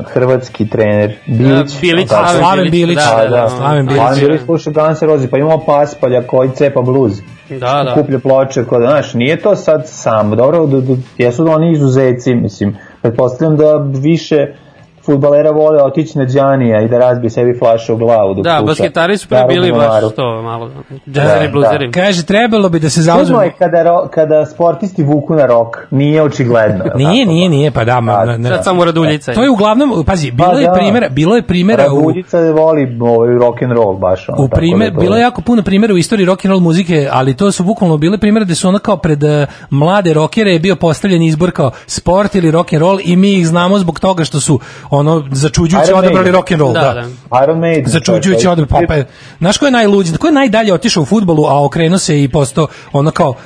hrvatski 0.06 0.68
trener. 0.68 1.16
Bilić. 1.26 1.72
Da, 1.72 1.80
Bilić. 1.80 2.08
A, 2.12 2.38
Slaven 2.38 2.70
Bilić. 2.70 2.96
Da, 2.96 3.24
da, 3.24 3.28
da. 3.28 3.48
Slaven 3.48 3.86
Bilić. 3.86 4.00
Slaven 4.00 4.20
Bilić 4.20 4.40
sluša 4.44 4.70
Guns 4.70 5.02
N' 5.02 5.08
Roses, 5.08 5.30
pa 5.30 5.38
imamo 5.38 5.64
Paspalja 5.66 6.22
koji 6.22 6.50
cepa 6.50 6.80
bluz. 6.80 7.20
Da, 7.48 7.82
da. 7.84 7.94
Kuplja 7.94 8.18
ploče, 8.18 8.64
kod, 8.64 8.82
znaš, 8.82 9.14
nije 9.14 9.36
to 9.36 9.56
sad 9.56 9.82
samo. 9.86 10.36
Dobro, 10.36 10.66
da, 10.66 10.80
da, 10.80 10.94
jesu 11.18 11.44
da 11.44 11.50
oni 11.50 11.72
izuzeci, 11.72 12.34
mislim. 12.34 12.76
Pretpostavljam 13.02 13.56
da 13.56 13.76
više 14.00 14.46
futbalera 15.04 15.50
vole 15.50 15.82
otići 15.82 16.18
na 16.18 16.24
Đanija 16.24 16.82
i 16.82 16.88
da 16.88 16.98
razbije 16.98 17.30
sebi 17.30 17.58
flašu 17.58 17.94
u 17.94 17.96
glavu. 17.96 18.34
Da, 18.34 18.42
sluša 18.50 18.62
basketari 18.64 19.16
su 19.18 19.28
pre 19.28 19.44
bili 19.48 19.72
baš 19.72 20.14
to 20.16 20.42
malo. 20.42 20.70
Džezeri, 21.08 21.46
Da, 21.46 21.52
bluzeri. 21.52 21.90
Kaže, 21.92 22.22
trebalo 22.24 22.68
bi 22.68 22.78
da 22.78 22.90
se 22.90 23.00
Čudno 23.00 23.14
zauzme... 23.14 23.44
je 23.44 23.52
kada, 23.52 23.82
ro, 23.82 24.08
kada 24.08 24.46
sportisti 24.46 25.02
vuku 25.02 25.34
na 25.34 25.46
rok, 25.46 25.76
nije 25.90 26.22
očigledno. 26.22 26.84
Nije, 26.94 27.24
tako? 27.24 27.32
nije, 27.32 27.48
nije, 27.48 27.70
pa 27.70 27.84
da, 27.84 28.00
ma, 28.00 28.24
na- 28.24 28.36
na- 28.36 28.48
Sad 28.48 28.64
samo 28.64 28.84
Raduljica. 28.84 29.32
To 29.34 29.42
je 29.42 29.50
uglavnom, 29.50 30.04
pazi, 30.06 30.30
bilo 30.30 30.50
Pa 30.50 30.56
je 30.56 30.66
da. 30.66 30.72
primjera, 30.72 31.08
bilo 31.08 31.36
je 31.36 31.42
primjera 31.42 31.92
u 31.92 31.96
Raduljica 31.98 32.38
voli 32.40 32.98
ovaj 33.00 33.28
rock 33.30 33.62
and 33.62 33.72
roll 33.72 33.94
baš. 33.94 34.28
Ono, 34.28 34.38
u 34.38 34.48
tako 34.48 34.56
primer, 34.56 34.92
da 34.92 35.00
bilo 35.00 35.16
je 35.16 35.22
jako 35.22 35.40
puno 35.42 35.62
primjera 35.62 35.94
u 35.94 35.98
istoriji 35.98 36.26
rock 36.26 36.44
and 36.44 36.50
roll 36.50 36.60
muzike, 36.60 37.08
ali 37.12 37.36
to 37.36 37.52
su 37.52 37.64
bukvalno 37.64 37.96
bile 37.96 38.18
primjere 38.18 38.44
gde 38.44 38.54
su 38.54 38.68
ono 38.68 38.78
kao 38.78 38.96
pred 38.96 39.24
eh, 39.24 39.46
mlade 39.70 40.12
rokere 40.12 40.52
je 40.52 40.58
bio 40.58 40.76
postavljen 40.76 41.22
izbor 41.22 41.50
kao 41.50 41.70
sport 41.86 42.34
ili 42.34 42.50
rock 42.50 42.72
and 42.72 42.82
roll 42.82 42.98
i 43.04 43.16
mi 43.16 43.32
ih 43.32 43.46
znamo 43.46 43.78
zbog 43.78 44.00
toga 44.00 44.24
što 44.24 44.40
su 44.40 44.60
ono 44.94 45.24
začuđujuće 45.32 45.88
Iron 45.88 45.98
odabrali 45.98 46.30
rock 46.30 46.52
and 46.52 46.60
roll, 46.60 46.72
Da, 46.72 46.80
da. 46.80 46.94
da. 46.94 47.44
Iron 47.44 47.58
Maiden. 47.58 47.84
Začuđujući 47.86 48.48
odbor 48.48 48.66
Popa. 48.66 48.94
Znaš 49.38 49.58
ko 49.58 49.64
je 49.64 49.70
najluđi, 49.70 50.16
ko 50.16 50.26
je 50.26 50.32
najdalje 50.32 50.74
otišao 50.74 51.02
u 51.02 51.06
fudbalu, 51.06 51.46
a 51.46 51.64
okrenuo 51.64 51.98
se 51.98 52.22
i 52.22 52.28
postao 52.28 52.66
ono 52.92 53.10
kao 53.10 53.28
uh, 53.28 53.36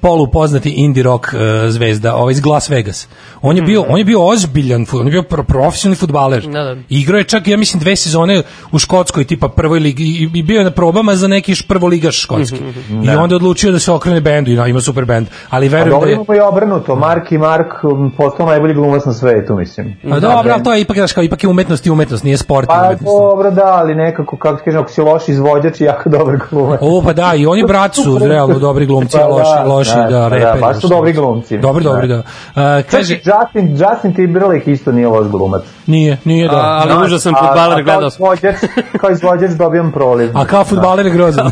polu 0.00 0.26
poznati 0.26 0.70
indie 0.70 1.02
rock 1.02 1.24
uh, 1.24 1.40
zvezda, 1.68 2.14
ovaj 2.16 2.32
iz 2.32 2.44
Las 2.44 2.70
Vegas. 2.70 3.08
On 3.42 3.56
je 3.56 3.62
bio, 3.62 3.84
on 3.88 3.98
je 3.98 4.04
bio 4.04 4.26
ozbiljan, 4.26 4.86
on 4.92 5.06
je 5.06 5.10
bio 5.10 5.22
pro, 5.22 5.42
profesionalni 5.42 5.96
fudbaler. 5.96 6.42
Da, 6.42 6.62
da. 6.62 6.76
Igrao 6.88 7.18
je 7.18 7.24
čak, 7.24 7.48
ja 7.48 7.56
mislim, 7.56 7.80
dve 7.80 7.96
sezone 7.96 8.42
u 8.72 8.78
Škotskoj, 8.78 9.24
tipa 9.24 9.48
prvoj 9.48 9.78
ligi, 9.78 10.04
i, 10.04 10.38
i 10.38 10.42
bio 10.42 10.58
je 10.58 10.64
na 10.64 10.70
probama 10.70 11.16
za 11.16 11.28
neki 11.28 11.54
prvoligaš 11.68 12.22
škotski. 12.22 12.58
I 13.04 13.08
onda 13.10 13.34
je 13.34 13.36
odlučio 13.36 13.72
da 13.72 13.78
se 13.78 13.92
okrene 13.92 14.20
bendu, 14.20 14.50
i 14.50 14.70
ima 14.70 14.80
super 14.80 15.04
bend. 15.04 15.26
Ali 15.50 15.68
verujem 15.68 16.00
da 16.00 16.06
je... 16.06 16.12
imamo 16.12 16.34
i 16.34 16.40
obrnuto. 16.40 16.96
Mark 16.96 17.32
i 17.32 17.38
Mark 17.38 17.72
postao 18.16 18.46
najbolji 18.46 18.74
glumac 18.74 19.04
na 19.04 19.12
svetu, 19.12 19.54
mislim. 19.54 19.96
A 20.12 20.20
dobro, 20.20 20.59
ali 20.60 20.64
to 20.64 20.72
je 20.72 20.80
ipak, 20.80 20.96
znaš, 20.96 21.12
kao, 21.12 21.24
ipak 21.24 21.42
je 21.42 21.48
umetnost 21.48 21.86
i 21.86 21.90
umetnost, 21.90 22.24
nije 22.24 22.36
sport 22.36 22.64
i 22.64 22.68
Pa 22.68 22.94
dobro 23.04 23.50
da, 23.50 23.64
ali 23.64 23.94
nekako, 23.94 24.36
kako 24.36 24.56
ti 24.56 24.64
kažem, 24.64 24.80
ako 24.80 24.90
si 24.90 25.00
loš 25.00 25.28
izvođač 25.28 25.80
i 25.80 25.84
jako 25.84 26.08
dobar 26.08 26.36
glumac. 26.50 26.78
O, 26.82 27.02
pa 27.04 27.12
da, 27.12 27.32
i 27.34 27.46
oni 27.46 27.64
brat 27.66 27.94
su 27.94 28.18
realno 28.28 28.58
dobri 28.58 28.86
glumci, 28.86 29.16
Pa 29.16 29.26
loši, 29.26 29.50
da, 29.56 29.64
loši, 29.64 29.96
da, 29.96 30.02
da, 30.02 30.18
da, 30.18 30.28
reperi. 30.28 30.60
baš 30.60 30.76
su 30.80 30.86
loši. 30.86 30.94
dobri 30.94 31.12
glumci. 31.12 31.58
Dobri, 31.58 31.84
dobri, 31.84 32.08
da. 32.08 32.22
A, 32.54 32.82
kaže, 32.90 33.14
Justin, 33.14 33.70
Justin 33.70 34.14
Timberlake 34.14 34.72
isto 34.72 34.92
nije 34.92 35.08
loš 35.08 35.28
glumac. 35.28 35.62
nije, 35.86 36.18
nije 36.24 36.48
da. 36.48 36.56
A, 36.56 36.82
ali 36.82 37.04
užasan 37.04 37.34
fudbaler, 37.40 37.78
a 37.78 37.82
gledao 37.82 38.00
kao 38.00 38.10
sam. 38.10 38.16
izvođač, 38.16 38.56
kao 39.00 39.10
izvođač 39.10 39.50
dobijam 39.50 39.92
proliv. 39.92 40.38
A 40.38 40.44
kao 40.52 40.64
fudbaler 40.64 41.06
je 41.06 41.12
grozan. 41.12 41.46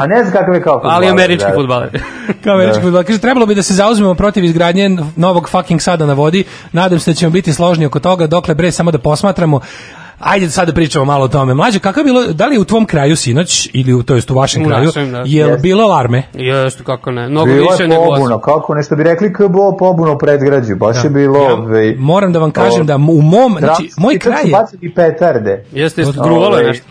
A 0.00 0.06
ne 0.06 0.22
znam 0.22 0.32
kakav 0.32 0.54
je 0.54 0.62
kao 0.62 0.74
fudbaler. 0.74 0.96
ali 0.96 1.08
američki 1.08 1.50
da. 1.50 1.54
fudbaler. 1.54 1.90
kao 2.44 2.54
američki 2.54 2.82
fudbaler. 2.82 3.06
Kaže, 3.06 3.18
trebalo 3.18 3.46
bi 3.46 3.54
da 3.54 3.62
se 3.62 3.74
zauzmemo 3.74 4.14
protiv 4.14 4.44
izgradnje 4.44 4.90
novog 5.16 5.48
fucking 5.48 5.80
sada 5.80 6.06
na 6.06 6.12
vodi. 6.12 6.44
Nadam 6.72 6.98
se 6.98 7.10
da 7.10 7.14
ćemo 7.14 7.30
biti 7.30 7.52
složni 7.52 7.86
oko 7.86 8.00
toga, 8.00 8.23
dokle 8.26 8.54
bre 8.54 8.70
samo 8.72 8.90
da 8.90 8.98
posmatramo. 8.98 9.60
Ajde 10.18 10.50
sad 10.50 10.68
da 10.68 10.74
pričamo 10.74 11.04
malo 11.04 11.24
o 11.24 11.28
tome. 11.28 11.54
Mlađe, 11.54 11.78
kako 11.78 12.00
je 12.00 12.04
bilo, 12.04 12.26
da 12.26 12.46
li 12.46 12.54
je 12.54 12.60
u 12.60 12.64
tvom 12.64 12.86
kraju 12.86 13.16
sinoć, 13.16 13.70
ili 13.72 13.94
u, 13.94 14.02
to 14.02 14.14
jest 14.14 14.30
u 14.30 14.34
vašem 14.34 14.62
U 14.62 14.66
kraju, 14.66 14.84
našem, 14.84 15.12
da. 15.12 15.18
je 15.18 15.44
li 15.44 15.50
Jeste. 15.50 15.62
bilo 15.62 15.84
alarme? 15.84 16.22
Jeste, 16.34 16.84
kako 16.84 17.10
ne. 17.10 17.28
Mnogo 17.28 17.46
Bilo 17.46 17.70
više 17.70 17.82
je 17.82 17.88
nego 17.88 18.04
pobuna, 18.04 18.40
kako 18.40 18.74
nešto 18.74 18.96
bi 18.96 19.02
rekli 19.02 19.32
KBO 19.32 19.76
pobuna 19.78 20.12
u 20.12 20.18
predgrađu, 20.18 20.76
baš 20.76 21.04
je 21.04 21.10
bilo... 21.10 21.42
Ja 21.42 21.54
ovaj, 21.54 21.94
moram 21.98 22.32
da 22.32 22.38
vam 22.38 22.50
kažem 22.50 22.80
o, 22.80 22.84
da 22.84 22.96
u 22.96 23.22
mom, 23.22 23.56
znači, 23.58 23.90
moj 23.98 24.18
kraj 24.18 24.42
su 24.42 24.48
je... 24.48 24.52
bacili 24.52 24.94
petarde. 24.94 25.64
Jeste, 25.72 26.00
jeste, 26.00 26.20
gruvalo 26.24 26.56
je 26.56 26.62
Ovaj, 26.62 26.64
nešto. 26.64 26.86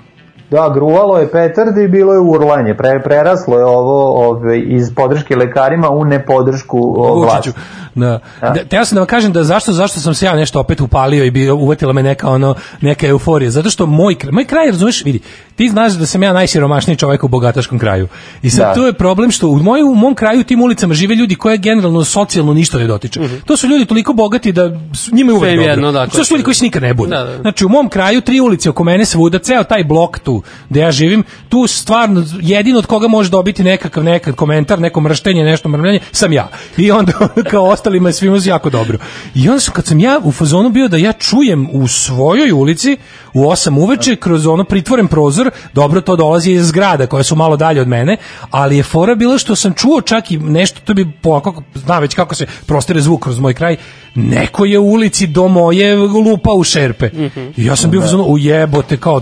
Da, 0.54 0.70
gruvalo 0.74 1.18
je 1.18 1.32
petarde 1.32 1.84
i 1.84 1.88
bilo 1.88 2.14
je 2.14 2.20
urlanje. 2.20 2.74
Pre, 2.78 3.02
preraslo 3.04 3.58
je 3.58 3.66
ovo 3.66 4.28
ovaj, 4.28 4.64
iz 4.68 4.96
podrške 4.96 5.36
lekarima 5.36 5.90
u 5.90 6.06
nepodršku 6.06 6.96
vlasti. 7.22 7.52
Da. 7.96 8.20
Da. 8.42 8.54
Teo 8.70 8.86
sam 8.86 8.96
da 8.96 9.00
vam 9.00 9.08
kažem 9.08 9.32
da 9.32 9.44
zašto 9.44 9.72
zašto 9.72 10.00
sam 10.00 10.14
se 10.14 10.26
ja 10.26 10.36
nešto 10.36 10.60
opet 10.60 10.82
upalio 10.82 11.24
i 11.24 11.32
bi 11.32 11.52
uvatila 11.52 11.94
me 11.94 12.04
neka 12.04 12.30
ono 12.30 12.56
neka 12.82 13.08
euforija 13.08 13.52
zato 13.52 13.70
što 13.70 13.86
moj 13.86 14.16
kraj, 14.16 14.32
moj 14.32 14.46
kraj 14.46 14.68
razumeš 14.68 15.06
vidi 15.06 15.20
ti 15.56 15.70
znaš 15.70 15.94
da 15.94 16.06
sam 16.06 16.24
ja 16.24 16.34
najsiromašniji 16.34 16.98
čovjek 16.98 17.24
u 17.24 17.28
bogataškom 17.28 17.80
kraju. 17.80 18.08
I 18.42 18.50
sad 18.50 18.60
Da. 18.60 18.74
to 18.74 18.86
je 18.86 18.94
problem 18.94 19.32
što 19.32 19.48
u 19.48 19.56
moj 19.60 19.82
u 19.82 19.96
mom 19.96 20.16
kraju 20.16 20.40
u 20.40 20.44
tim 20.44 20.62
ulicama 20.62 20.94
žive 20.94 21.16
ljudi 21.16 21.36
koje 21.36 21.58
generalno 21.58 22.04
socijalno 22.04 22.54
ništa 22.54 22.78
ne 22.78 22.88
dotiče 22.88 23.20
to 23.46 23.58
su 23.58 23.68
ljudi 23.68 23.86
toliko 23.86 24.14
bogati 24.14 24.52
da 24.52 24.72
njima 25.12 25.32
je 25.32 25.36
uvek 25.38 25.56
dobro. 25.56 25.72
jedno, 25.72 25.92
da, 25.92 26.08
to 26.08 26.24
su 26.24 26.34
ljudi 26.34 26.44
koji 26.44 26.56
se 26.56 26.66
nikad 26.66 26.82
ne 26.84 26.94
bude 26.94 27.16
Da, 27.16 27.24
da. 27.24 27.38
znači 27.42 27.66
u 27.66 27.70
mom 27.70 27.90
kraju 27.90 28.22
tri 28.22 28.40
ulice 28.40 28.70
oko 28.70 28.84
mene 28.84 29.06
svuda 29.06 29.40
ceo 29.40 29.64
taj 29.64 29.84
blok 29.84 30.20
tu 30.20 30.44
gde 30.70 30.80
ja 30.80 30.92
živim 30.92 31.24
tu 31.50 31.68
stvarno 31.68 32.26
jedino 32.42 32.80
od 32.80 32.86
koga 32.86 33.08
može 33.08 33.30
dobiti 33.30 33.64
nekakav 33.64 34.04
nekakav 34.04 34.34
komentar 34.36 34.80
neko 34.82 35.02
mrštenje 35.02 35.44
nešto 35.44 35.70
mrmljanje 35.70 36.00
sam 36.12 36.34
ja. 36.34 36.50
I 36.78 36.92
onda 36.92 37.14
kao 37.52 37.66
ostalima 37.66 38.10
je 38.10 38.14
svima 38.14 38.40
jako 38.46 38.70
dobro. 38.70 38.98
I 39.36 39.50
onda 39.50 39.60
su 39.60 39.72
kad 39.72 39.86
sam 39.86 40.00
ja 40.00 40.20
u 40.24 40.32
fazonu 40.32 40.70
bio 40.70 40.88
da 40.88 40.98
ja 40.98 41.14
čujem 41.14 41.70
u 41.72 41.88
svojoj 41.88 42.52
ulici 42.52 42.98
u 43.34 43.44
8 43.44 43.80
uveče 43.80 44.16
kroz 44.16 44.48
ono 44.48 44.64
pritvoren 44.64 45.08
prozor 45.08 45.43
dobro 45.74 46.02
to 46.02 46.16
dolazi 46.16 46.52
iz 46.52 46.68
zgrada 46.68 47.08
koje 47.08 47.24
su 47.24 47.36
malo 47.36 47.58
dalje 47.58 47.82
od 47.82 47.88
mene 47.88 48.18
ali 48.52 48.78
je 48.78 48.84
fora 48.84 49.16
bila 49.16 49.38
što 49.38 49.56
sam 49.56 49.74
čuo 49.74 50.02
čak 50.02 50.32
i 50.32 50.38
nešto 50.38 50.80
to 50.84 50.94
bi 50.94 51.12
po 51.22 51.40
kako 51.40 51.64
zna 51.76 52.00
već 52.00 52.16
kako 52.16 52.36
se 52.36 52.46
prostire 52.66 53.02
zvuk 53.02 53.24
kroz 53.24 53.40
moj 53.40 53.54
kraj 53.54 53.76
neko 54.16 54.66
je 54.66 54.80
u 54.80 54.86
ulici 54.86 55.28
do 55.28 55.48
moje 55.48 55.96
lupa 55.98 56.52
u 56.52 56.64
šerpe 56.64 57.10
i 57.58 57.66
ja 57.66 57.76
sam 57.76 57.92
bio 57.92 58.00
u 58.00 58.04
fazonu 58.04 58.24
ujebote 58.24 58.98
kao 58.98 59.22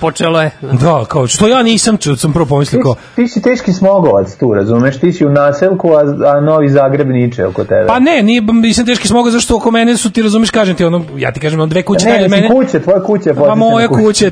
Počeo 0.00 0.28
Funkcionisalo 0.28 0.40
je. 0.40 0.50
Da, 0.80 1.04
kao, 1.04 1.26
što 1.26 1.48
ja 1.48 1.62
nisam, 1.62 1.96
ču, 1.96 2.16
sam 2.16 2.32
prvo 2.32 2.46
pomislio 2.46 2.78
Ti, 2.78 2.82
kao, 2.82 2.94
ti 3.16 3.28
si 3.28 3.42
teški 3.42 3.72
smogovac 3.72 4.36
tu, 4.36 4.54
razumeš? 4.54 5.00
Ti 5.00 5.12
si 5.12 5.26
u 5.26 5.30
naselku, 5.30 5.92
a, 5.92 6.00
a 6.36 6.40
Novi 6.40 6.68
Zagreb 6.68 7.08
niče 7.08 7.46
oko 7.46 7.64
tebe. 7.64 7.86
Pa 7.86 7.98
ne, 7.98 8.22
nije, 8.22 8.42
nisam 8.42 8.86
teški 8.86 9.08
smoga, 9.08 9.30
zašto 9.30 9.56
oko 9.56 9.70
mene 9.70 9.96
su, 9.96 10.10
ti 10.10 10.22
razumeš, 10.22 10.50
kažem 10.50 10.76
ti, 10.76 10.84
ono, 10.84 11.04
ja 11.16 11.32
ti 11.32 11.40
kažem, 11.40 11.60
ono, 11.60 11.66
dve 11.66 11.82
kuće 11.82 12.06
ne, 12.06 12.12
dalje 12.12 12.28
mene. 12.28 12.48
kuće, 12.48 12.80
tvoja 12.80 13.02
kuća 13.02 13.30
je 13.30 13.34
Pa 13.36 13.54
moja 13.54 13.88
kuću. 13.88 14.02
kuća 14.02 14.24
je 14.24 14.30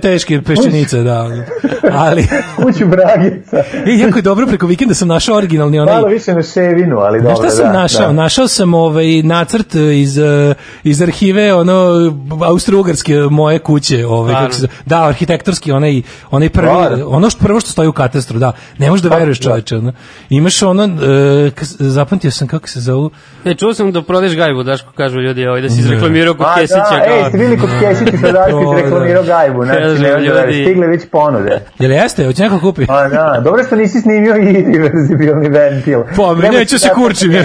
peščenice, 0.97 1.47
da. 1.83 1.95
Ali, 1.95 2.27
Kuću 2.57 2.87
Bragica. 2.87 3.57
i 3.87 3.99
jako 3.99 4.19
je 4.19 4.23
dobro, 4.23 4.47
preko 4.47 4.67
vikenda 4.67 4.95
sam 4.95 5.09
našao 5.09 5.37
originalni 5.37 5.79
onaj, 5.81 5.95
Malo 5.95 6.09
više 6.09 6.35
na 6.35 6.43
ševinu, 6.45 6.99
ali 6.99 7.19
dobro, 7.21 7.37
Znaš 7.37 7.39
šta 7.41 7.51
sam 7.53 7.67
da, 7.67 7.73
našao? 7.73 8.07
da. 8.07 8.13
Našao 8.13 8.49
sam 8.49 8.75
ovaj 8.75 9.07
nacrt 9.15 9.75
iz 9.75 10.19
eh, 10.19 10.55
iz 10.85 11.03
arhive 11.03 11.55
ono 11.55 12.13
austrougarske 12.43 13.15
moje 13.21 13.59
kuće, 13.59 14.07
ovaj 14.07 14.35
kako 14.35 14.53
se 14.53 14.67
da, 14.87 15.05
arhitektorski 15.05 15.73
onaj 15.73 16.03
onaj 16.31 16.49
prvi 16.49 16.69
Stvarno? 16.69 17.09
ono 17.09 17.31
što 17.31 17.41
prvo 17.41 17.61
što 17.61 17.71
stoji 17.71 17.89
u 17.89 17.93
katastru, 17.93 18.39
da. 18.39 18.53
Ne 18.79 18.91
možeš 18.91 19.03
da 19.03 19.17
veruješ, 19.17 19.41
čoveče, 19.41 19.77
ono. 19.77 19.93
Imaš 20.31 20.63
ono 20.63 20.89
kas- 21.51 21.77
zapamtio 21.79 22.31
sam 22.31 22.49
kako 22.49 22.69
se 22.69 22.81
zove. 22.81 23.09
E, 23.45 23.55
čuo 23.55 23.75
sam 23.75 23.93
da 23.93 24.03
prodeš 24.03 24.35
gajbu, 24.35 24.63
Daško, 24.63 24.93
kažu 24.93 25.19
ljudi, 25.19 25.47
ovaj, 25.47 25.61
da 25.61 25.71
si 25.71 25.81
izreklamirao 25.81 26.35
kod 26.35 26.47
Kesića. 26.57 26.77
da, 26.81 27.05
kao- 27.07 27.17
ej, 27.17 27.29
ste 27.29 27.39
bili 27.39 27.59
kod 27.59 27.71
Kesića 27.81 28.17
kada 28.19 28.45
To, 28.45 28.59
ti 28.61 28.67
da. 28.67 28.83
reklamirao 28.83 29.23
gajbu, 29.25 29.65
znači, 29.65 29.81
ne 29.81 30.21
ljudi. 30.21 30.63
stigle 30.63 30.86
već 30.87 31.03
ponude. 31.11 31.61
Jel 31.79 31.93
jeste? 31.93 32.27
Hoće 32.27 32.43
neko 32.43 32.61
kupi? 32.61 32.87
Pa 32.87 33.09
da, 33.09 33.41
dobro 33.45 33.65
što 33.65 33.77
nisi 33.77 34.01
snimio 34.01 34.37
i 34.37 34.53
reverzibilni 34.53 35.49
ventil. 35.49 36.01
Pa, 36.17 36.35
Treba 36.35 36.59
neću 36.59 36.75
ti 36.75 36.79
se 36.79 36.89
kurčim, 36.95 37.33
je. 37.33 37.45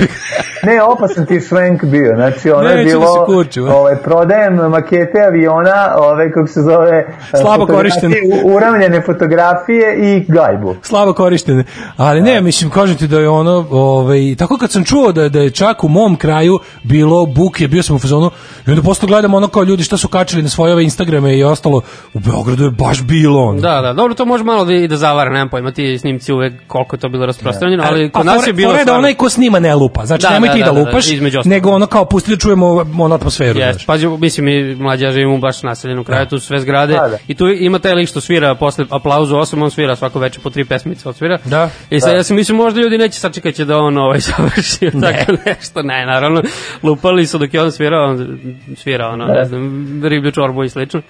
Ne, 0.64 0.82
opasan 0.84 1.26
ti 1.26 1.42
švenk 1.50 1.84
bio, 1.84 2.16
znači 2.16 2.52
ono 2.52 2.70
je 2.70 2.78
da 2.78 2.84
bilo, 2.84 3.08
se 3.08 3.20
kurčim, 3.26 3.68
ovaj, 3.68 3.96
prodajem 3.96 4.56
makete 4.56 5.20
aviona, 5.28 5.96
ovaj, 5.98 6.32
kako 6.32 6.48
se 6.48 6.62
zove, 6.62 6.98
eh, 7.34 7.38
Slabo 7.42 7.66
korištene. 7.66 8.16
Uravljene 8.44 9.02
fotografije 9.02 9.98
i 9.98 10.26
gajbu. 10.28 10.76
slabo 10.82 11.14
korištene. 11.14 11.64
Ali 11.98 12.22
ne, 12.22 12.42
mislim, 12.42 12.70
kažem 12.70 12.98
ti 12.98 13.08
da 13.08 13.20
je 13.20 13.30
ono, 13.30 13.68
ovaj, 13.72 14.36
tako 14.38 14.58
kad 14.58 14.72
sam 14.72 14.84
čuo 14.84 15.12
da, 15.12 15.30
da 15.30 15.40
je 15.40 15.52
čak 15.52 15.84
u 15.84 15.88
mom 15.88 16.16
kraju 16.16 16.60
bilo 16.84 17.26
buke, 17.26 17.68
bio 17.68 17.84
sam 17.84 17.96
u 17.96 18.00
fazonu, 18.00 18.32
i 18.68 18.70
onda 18.70 18.82
posle 18.82 19.08
gledam 19.08 19.34
ono 19.34 19.48
kao 19.48 19.64
ljudi 19.64 19.84
šta 19.84 19.98
su 19.98 20.08
kačili 20.08 20.44
na 20.44 20.50
svoje 20.50 20.74
ove 20.74 20.84
Instagrame 20.84 21.38
i 21.38 21.44
ostalo, 21.44 21.82
u 22.14 22.20
Beogradu 22.20 22.64
je 22.64 22.72
baš 22.72 23.02
bilo 23.04 23.31
ono. 23.40 23.62
Da, 23.62 23.82
da, 23.82 23.94
dobro, 23.94 24.14
to 24.14 24.26
može 24.26 24.44
malo 24.44 24.66
da, 24.66 24.74
i 24.74 24.88
da 24.88 24.98
zavara, 24.98 25.30
nemam 25.30 25.50
pojma, 25.50 25.72
ti 25.72 25.98
snimci 25.98 26.34
uvek 26.34 26.54
koliko 26.68 26.96
je 26.96 27.00
to 27.00 27.10
bilo 27.10 27.26
rasprostranjeno, 27.26 27.84
ali 27.88 28.10
kod 28.10 28.26
nas 28.26 28.48
je 28.48 28.54
bilo 28.54 28.74
je 28.74 28.86
da 28.86 28.94
onaj 28.94 29.14
ko 29.14 29.30
snima 29.30 29.60
ne 29.60 29.76
lupa. 29.76 30.06
Znači, 30.06 30.22
Da, 30.22 30.30
nemoj 30.30 30.48
da, 30.48 30.54
ti 30.54 30.60
da, 30.60 30.66
da, 30.66 30.72
da, 30.72 30.80
lupaš, 30.80 31.06
ostalog. 31.06 31.46
nego 31.46 31.72
ono 31.72 31.88
kao 31.88 32.06
pusti 32.06 32.32
da 32.32 32.38
čujemo 32.38 32.86
ono 33.00 33.16
atmosferu. 33.16 33.60
Jeste, 33.60 33.74
znaš. 33.74 33.86
pazi, 33.86 34.08
mislim, 34.08 34.46
mi 34.46 34.76
mlađa 34.76 35.12
živimo 35.12 35.38
baš 35.38 35.64
naseljenom 35.64 36.04
kraju, 36.04 36.26
tu 36.26 36.40
su 36.40 36.46
sve 36.48 36.60
zgrade 36.60 36.94
Da, 36.94 37.08
da. 37.08 37.18
i 37.28 37.36
tu 37.36 37.48
ima 37.48 37.80
taj 37.80 37.94
lik 37.94 38.10
što 38.10 38.22
svira 38.22 38.56
posle 38.56 38.86
aplauzu 38.90 39.36
8, 39.36 39.64
on 39.64 39.72
svira 39.72 39.96
svako 39.96 40.20
veče 40.20 40.40
po 40.40 40.50
tri 40.50 40.66
pesmice 40.66 41.10
odsvira. 41.10 41.38
Da. 41.46 41.70
I 41.90 42.00
sad 42.00 42.16
ja 42.16 42.24
sam 42.24 42.36
mislim 42.36 42.58
možda 42.58 42.82
ljudi 42.82 42.98
neće 42.98 43.20
sačekat 43.20 43.56
će 43.56 43.66
da 43.66 43.78
on 43.78 43.98
ovaj 43.98 44.20
završi 44.38 44.92
tako 45.02 45.32
nešto. 45.46 45.82
Ne, 45.82 46.06
naravno, 46.06 46.42
lupali 46.84 47.28
su 47.28 47.38
dok 47.38 47.54
je 47.54 47.62
on 47.62 47.72
svirao, 47.72 48.10
on 48.10 48.38
svira 48.76 49.08
ono, 49.08 49.26
ne 49.26 49.46
znam, 49.46 50.02
riblju 50.04 50.32
čorbu 50.32 50.64
i 50.64 50.70
slično. 50.70 51.02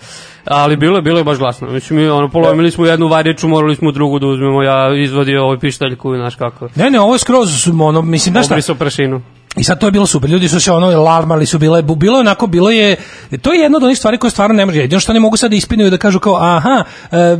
Ali 0.46 0.76
bilo 0.76 0.96
je, 0.96 1.02
bilo 1.02 1.18
je 1.18 1.24
baš 1.24 1.38
glasno. 1.38 1.68
Mislim, 1.72 2.00
mi 2.00 2.08
ono, 2.08 2.30
polomili 2.30 2.72
smo 2.72 2.86
jednu 2.86 3.08
varječu, 3.08 3.48
morali 3.48 3.76
smo 3.76 3.92
drugu 3.92 4.20
da 4.20 4.28
uzmemo, 4.28 4.64
ja 4.64 4.96
izvadio 4.96 5.44
ovaj 5.44 5.60
pištaljku, 5.60 6.16
znaš 6.16 6.36
kako. 6.36 6.70
Ne, 6.76 6.92
ne, 6.92 7.00
ovo 7.00 7.16
je 7.16 7.20
skroz, 7.20 7.68
ono, 7.82 8.02
mislim, 8.02 8.34
znaš 8.34 8.46
šta, 8.46 8.54
Obrisao 8.54 8.76
prašinu. 8.76 9.22
I 9.58 9.64
sad 9.64 9.80
to 9.80 9.88
je 9.88 9.91
bilo 9.91 10.08
super. 10.08 10.30
Ljudi 10.30 10.47
su 10.49 10.60
se 10.60 10.72
ono 10.72 11.04
larmali 11.04 11.45
su 11.45 11.60
bile 11.60 11.82
bilo 11.82 12.18
je 12.18 12.22
onako 12.22 12.47
bilo 12.47 12.70
je 12.70 12.95
to 13.41 13.54
je 13.54 13.60
jedno 13.60 13.78
od 13.78 13.84
onih 13.84 13.97
stvari 13.97 14.18
koje 14.18 14.32
stvarno 14.32 14.56
ne 14.56 14.66
može. 14.66 14.80
Jedino 14.80 14.99
što 14.99 15.14
ne 15.14 15.20
mogu 15.20 15.38
sad 15.38 15.52
da 15.52 15.56
ispinuju 15.56 15.89
da 15.89 15.97
kažu 15.97 16.20
kao 16.20 16.36
aha, 16.36 16.84
e, 17.12 17.18
e, 17.18 17.38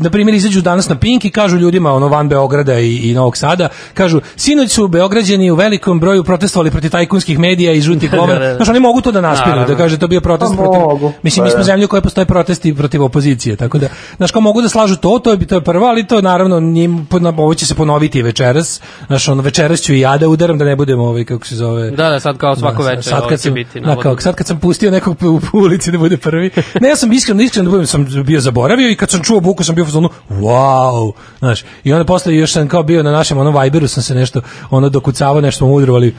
na 0.00 0.10
primjer 0.10 0.34
izađu 0.34 0.60
danas 0.60 0.88
na 0.88 0.94
Pink 0.94 1.24
i 1.24 1.30
kažu 1.30 1.56
ljudima 1.56 1.92
ono 1.92 2.08
van 2.08 2.28
Beograda 2.28 2.78
i, 2.78 2.96
i 2.96 3.14
Novog 3.14 3.36
Sada, 3.36 3.68
kažu 3.94 4.20
sinoć 4.36 4.72
su 4.72 4.88
Beograđani 4.88 5.50
u 5.50 5.54
velikom 5.54 6.00
broju 6.00 6.24
protestovali 6.24 6.70
protiv 6.70 6.90
tajkunskih 6.90 7.38
medija 7.38 7.72
i 7.72 7.80
žutih 7.80 8.10
Da, 8.14 8.16
govora. 8.16 8.38
da, 8.38 8.48
da. 8.48 8.54
Znaš, 8.54 8.68
oni 8.68 8.80
mogu 8.80 9.00
to 9.00 9.12
da 9.12 9.20
naspinu, 9.20 9.64
da 9.66 9.76
kaže 9.76 9.98
to 9.98 10.08
bio 10.08 10.20
protest 10.20 10.52
Pa 10.56 10.62
protiv. 10.62 10.80
mogu. 10.80 11.12
Mislim 11.22 11.44
mi 11.44 11.48
Pa 11.48 11.50
smo 11.50 11.58
da. 11.58 11.64
zemlja 11.64 11.84
u 11.84 11.88
kojoj 11.88 12.00
postoje 12.00 12.24
protesti 12.24 12.74
protiv 12.74 13.02
opozicije, 13.04 13.56
tako 13.56 13.78
da 13.78 13.88
znaš 14.16 14.30
kao 14.30 14.42
mogu 14.42 14.62
da 14.62 14.68
slažu 14.68 14.96
to, 14.96 15.18
to 15.18 15.30
je 15.30 15.46
to 15.46 15.54
je 15.54 15.60
prvo, 15.60 15.86
ali 15.86 16.06
to 16.06 16.20
naravno 16.20 16.60
njim 16.60 17.06
ovo 17.38 17.54
će 17.54 17.66
se 17.66 17.74
ponoviti 17.74 18.18
i 18.18 18.22
večeras. 18.22 18.80
Znaš, 19.06 19.28
ono 19.28 19.42
večeras 19.42 19.80
ću 19.80 19.94
i 19.94 20.00
ja 20.00 20.18
da 20.18 20.28
udaram 20.28 20.58
da 20.58 20.64
ne 20.64 20.76
budemo 20.84 21.04
ovaj 21.04 21.24
kako 21.24 21.46
se 21.46 21.56
zove. 21.56 21.90
Da, 21.90 22.10
da, 22.10 22.20
sad 22.20 22.36
kao 22.36 22.56
svako 22.56 22.82
Da, 22.82 22.88
večer 22.88 23.04
sad 23.04 23.28
kad 23.28 23.40
sam, 23.40 23.54
biti. 23.54 23.80
da, 23.80 23.86
navodno. 23.86 24.02
kao, 24.02 24.20
sad 24.20 24.34
kad 24.34 24.46
sam 24.46 24.60
pustio 24.60 24.90
nekog 24.90 25.16
u, 25.22 25.40
ulici 25.52 25.90
da 25.90 25.98
bude 25.98 26.16
prvi. 26.16 26.50
Ne, 26.80 26.88
ja 26.88 26.96
sam 26.96 27.12
iskreno, 27.12 27.42
iskreno 27.42 27.64
da 27.64 27.70
budem, 27.70 27.86
sam 27.86 28.24
bio 28.24 28.40
zaboravio 28.40 28.90
i 28.90 28.96
kad 28.96 29.10
sam 29.10 29.22
čuo 29.22 29.40
buku 29.40 29.64
sam 29.64 29.74
bio 29.74 29.84
fazonu, 29.84 30.08
wow, 30.30 31.12
znaš. 31.38 31.64
I 31.84 31.92
onda 31.92 32.04
posle 32.04 32.34
još 32.34 32.52
sam 32.52 32.68
kao 32.68 32.82
bio 32.82 33.02
na 33.02 33.12
našem 33.12 33.38
onom 33.38 33.62
Viberu 33.62 33.88
sam 33.88 34.02
se 34.02 34.14
nešto 34.14 34.40
ono 34.70 34.88
dokucavao, 34.88 35.40
nešto 35.40 35.58
smo 35.58 35.72
udrovali 35.72 36.14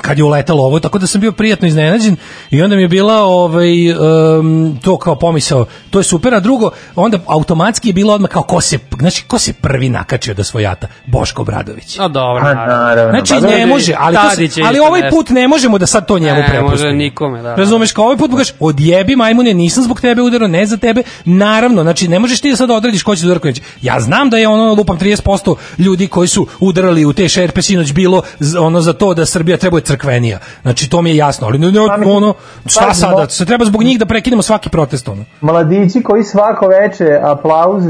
kad 0.00 0.18
je 0.18 0.24
uletalo 0.24 0.62
ovo, 0.62 0.80
tako 0.80 0.98
da 0.98 1.06
sam 1.06 1.20
bio 1.20 1.32
prijatno 1.32 1.68
iznenađen 1.68 2.16
i 2.50 2.62
onda 2.62 2.76
mi 2.76 2.82
je 2.82 2.88
bila 2.88 3.14
ovaj, 3.16 3.92
um, 3.92 4.78
to 4.82 4.96
kao 4.96 5.14
pomisao, 5.14 5.66
to 5.90 5.98
je 5.98 6.04
super, 6.04 6.34
a 6.34 6.40
drugo, 6.40 6.70
onda 6.96 7.18
automatski 7.26 7.88
je 7.88 7.92
bilo 7.92 8.14
odmah 8.14 8.30
kao 8.30 8.42
ko 8.42 8.60
se, 8.60 8.78
znači, 8.98 9.24
ko 9.24 9.38
se 9.38 9.52
prvi 9.52 9.88
nakačio 9.88 10.34
da 10.34 10.44
svojata? 10.44 10.86
Boško 11.06 11.44
Bradović. 11.44 11.98
A 11.98 12.08
dobro, 12.08 12.42
naravno. 12.44 12.74
naravno. 12.74 13.10
Znači 13.12 13.34
Pa, 13.42 13.50
ne 13.50 13.60
da, 13.60 13.66
može, 13.66 13.94
ali, 13.98 14.16
to 14.16 14.48
se- 14.48 14.62
ali 14.62 14.78
ovaj 14.78 15.10
put 15.10 15.30
ne 15.30 15.48
možemo 15.48 15.78
da 15.78 15.86
sad 15.86 16.06
to 16.06 16.18
njemu 16.18 16.40
Ne, 16.40 16.46
prepustimo. 16.46 16.70
može 16.70 16.92
nikome, 16.94 17.42
da. 17.42 17.54
Razumeš, 17.54 17.92
kao 17.92 18.04
ovaj 18.04 18.16
put 18.16 18.30
kažeš, 18.32 18.54
odjebi 18.60 19.16
majmune, 19.16 19.54
nisam 19.54 19.84
zbog 19.84 20.00
tebe 20.00 20.22
udarao, 20.22 20.48
ne 20.48 20.66
za 20.66 20.76
tebe. 20.76 21.02
Naravno, 21.24 21.82
znači 21.82 22.08
ne 22.08 22.18
možeš 22.18 22.40
ti 22.40 22.50
da 22.50 22.56
sad 22.56 22.70
odrediš 22.70 23.02
ko 23.02 23.16
će 23.16 23.22
da 23.22 23.26
udara 23.26 23.40
ko 23.40 23.48
neće. 23.48 23.62
Ja 23.82 24.00
znam 24.00 24.30
da 24.30 24.36
je 24.36 24.48
ono 24.48 24.74
lupam 24.74 24.98
30% 24.98 25.54
ljudi 25.78 26.06
koji 26.06 26.28
su 26.28 26.46
udarali 26.60 27.04
u 27.04 27.12
te 27.12 27.28
šerpe 27.28 27.62
sinoć 27.62 27.92
bilo 27.92 28.22
ono 28.60 28.80
za 28.80 28.92
to 28.92 29.14
da 29.14 29.26
Srbija 29.26 29.56
treba 29.56 29.80
crkvenija. 29.90 30.38
Znači 30.62 30.90
to 30.90 31.02
mi 31.02 31.10
je 31.10 31.16
jasno, 31.16 31.46
ali 31.46 31.58
ne, 31.58 31.66
ne, 31.68 31.78
Pa, 31.86 32.10
ono 32.10 32.34
šta 32.66 32.84
pa, 32.86 32.94
sada? 32.94 33.28
Se 33.28 33.44
treba 33.44 33.64
zbog 33.64 33.82
njih 33.82 33.98
da 33.98 34.06
prekinemo 34.06 34.42
svaki 34.42 34.68
protest 34.68 35.08
ono. 35.08 35.24
Mladići 35.40 36.02
koji 36.02 36.22
svako 36.24 36.66
veče 36.68 37.18
aplauz 37.22 37.84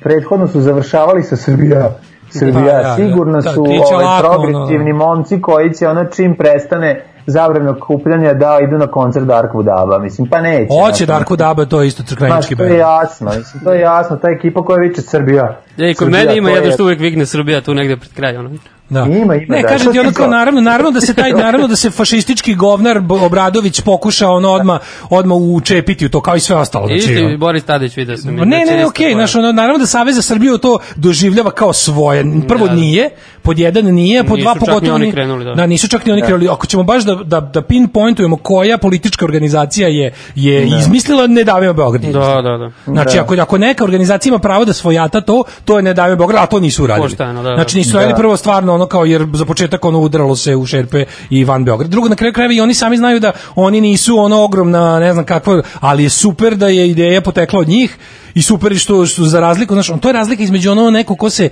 prethodno 0.00 0.48
su 0.48 0.60
završavali 0.60 1.22
sa 1.22 1.36
Srbija. 1.36 1.90
Srbija, 2.30 2.54
Pa, 2.54 2.60
da, 2.72 2.82
da. 2.82 2.96
sigurno 2.96 3.40
Da, 3.40 3.52
su 3.52 3.64
ti 3.64 3.78
će 3.80 3.94
ovaj, 3.94 4.04
ono, 4.04 4.20
progresivni 4.20 4.92
momci 4.92 5.40
koji 5.40 5.74
će 5.74 5.88
ono 5.88 6.04
čim 6.06 6.34
prestane 6.36 6.90
zabranog 7.26 7.76
kupljanja 7.78 8.34
da 8.34 8.58
idu 8.62 8.78
na 8.78 8.86
koncert 8.86 9.26
Dark 9.26 9.54
Vodaba. 9.54 9.98
Mislim, 9.98 10.28
pa 10.28 10.40
neće. 10.40 10.68
Hoće 10.74 11.04
znaš, 11.04 11.08
Darko 11.08 11.36
Daba, 11.36 11.64
to 11.64 11.80
je 11.82 11.88
isto 11.88 12.02
crkvenički 12.02 12.56
to 12.56 12.64
je 12.64 12.78
jasno, 12.78 13.26
mislim, 13.28 13.64
to 13.64 13.72
je 13.72 13.80
jasno, 13.80 14.16
ta 14.16 14.28
ekipa 14.30 14.62
koja 14.62 14.78
viče 14.78 15.02
Srbija. 15.02 15.60
Ej, 15.78 15.94
kod 15.94 16.10
mene 16.10 16.36
ima 16.36 16.50
jedno 16.50 16.68
je- 16.68 16.72
što 16.72 16.82
uvek 16.84 17.00
vigne 17.00 17.26
Srbija 17.26 17.60
tu 17.60 17.74
negde 17.74 17.96
pred 17.96 18.12
kraj, 18.12 18.36
ono. 18.36 18.50
Da. 18.92 19.00
Ima, 19.00 19.34
ima, 19.34 19.56
ne, 19.56 19.62
da. 19.62 19.68
kažem 19.68 19.86
To 19.86 19.92
ti 19.92 20.00
ono 20.00 20.12
kao 20.12 20.26
naravno, 20.26 20.60
naravno 20.60 20.90
da 20.90 21.00
se 21.00 21.14
taj 21.14 21.32
naravno 21.32 21.68
da 21.68 21.76
se 21.76 21.90
fašistički 21.90 22.54
govnar 22.54 23.00
Obradović 23.24 23.80
pokuša 23.80 24.28
ono 24.28 24.50
odma 24.50 24.78
odma 25.10 25.34
učepiti 25.34 26.06
u 26.06 26.08
to 26.08 26.20
kao 26.20 26.36
i 26.36 26.40
sve 26.40 26.56
ostalo 26.56 26.86
znači. 26.86 27.06
ti 27.06 27.22
ono. 27.24 27.38
Boris 27.38 27.64
Tadić 27.64 27.96
video 27.96 28.16
sam. 28.16 28.34
Ne, 28.34 28.44
ne, 28.44 28.76
ne, 28.76 28.86
okej, 28.86 29.12
znaš, 29.12 29.34
ono, 29.34 29.52
naravno 29.52 29.78
da 29.78 29.86
Savez 29.86 30.16
za 30.16 30.22
Srbiju 30.22 30.58
to 30.58 30.78
doživljava 30.96 31.50
kao 31.50 31.72
svoje. 31.72 32.24
Prvo 32.48 32.66
Da. 32.66 32.74
nije, 32.74 33.10
pod 33.42 33.58
jedan 33.58 33.84
nije, 33.84 34.24
pod 34.24 34.38
Nisu 34.38 34.44
dva 34.44 34.54
čak 34.54 34.60
ni 34.62 34.66
pogotovo 34.66 34.94
oni 34.94 35.06
ni- 35.06 35.12
krenuli, 35.12 35.44
da. 35.44 35.54
da, 35.54 35.66
nisu 35.66 35.88
čak 35.88 36.06
ni 36.06 36.12
oni 36.12 36.22
krenuli. 36.22 36.48
Ako 36.48 36.66
ćemo 36.66 36.82
baš 36.82 37.04
da, 37.04 37.14
da, 37.14 37.40
da 37.40 37.62
pinpointujemo 37.62 38.36
koja 38.36 38.78
politička 38.78 39.24
organizacija 39.24 39.88
je, 39.88 40.12
je 40.34 40.66
izmislila 40.78 41.26
Ne 41.26 41.44
davimo 41.44 41.72
Beograd. 41.72 42.02
Da, 42.02 42.42
da, 42.42 42.56
da. 42.58 42.70
Znači, 42.86 43.18
ako, 43.18 43.34
ako 43.34 43.58
neka 43.58 43.84
organizacija 43.84 44.30
ima 44.30 44.38
pravo 44.38 44.64
da 44.64 44.72
svojata 44.72 45.20
to, 45.20 45.44
to 45.64 45.76
je 45.76 45.82
ne 45.82 45.94
daju 45.94 46.16
Beograd, 46.16 46.42
a 46.42 46.46
to 46.46 46.60
nisu 46.60 46.84
uradili. 46.84 47.08
Pošteno, 47.08 47.42
da, 47.42 47.48
da. 47.48 47.54
Znači, 47.54 47.78
nisu 47.78 47.96
radili 47.96 48.14
prvo 48.16 48.36
stvarno 48.36 48.74
ono 48.74 48.86
kao, 48.86 49.04
jer 49.04 49.26
za 49.32 49.44
početak 49.44 49.84
ono 49.84 50.00
udaralo 50.00 50.36
se 50.36 50.56
u 50.56 50.66
šerpe 50.66 51.04
i 51.30 51.44
van 51.44 51.64
Beograd. 51.64 51.90
Drugo, 51.90 52.08
na 52.08 52.16
kraju 52.16 52.32
krajeva 52.32 52.54
i 52.54 52.60
oni 52.60 52.74
sami 52.74 52.96
znaju 52.96 53.20
da 53.20 53.32
oni 53.54 53.80
nisu 53.80 54.18
ono 54.18 54.44
ogromna, 54.44 54.98
ne 54.98 55.12
znam 55.12 55.24
kakva, 55.24 55.62
ali 55.80 56.02
je 56.02 56.10
super 56.10 56.56
da 56.56 56.68
je 56.68 56.90
ideja 56.90 57.20
potekla 57.20 57.60
od 57.60 57.68
njih 57.68 57.98
i 58.34 58.42
super 58.42 58.76
što, 58.76 59.06
što 59.06 59.24
za 59.24 59.40
razliku, 59.40 59.74
znači, 59.74 59.92
to 60.00 60.08
je 60.08 60.12
razlika 60.12 60.42
između 60.42 60.70
ono 60.70 60.90
neko 60.90 61.16
ko 61.16 61.30
se, 61.30 61.48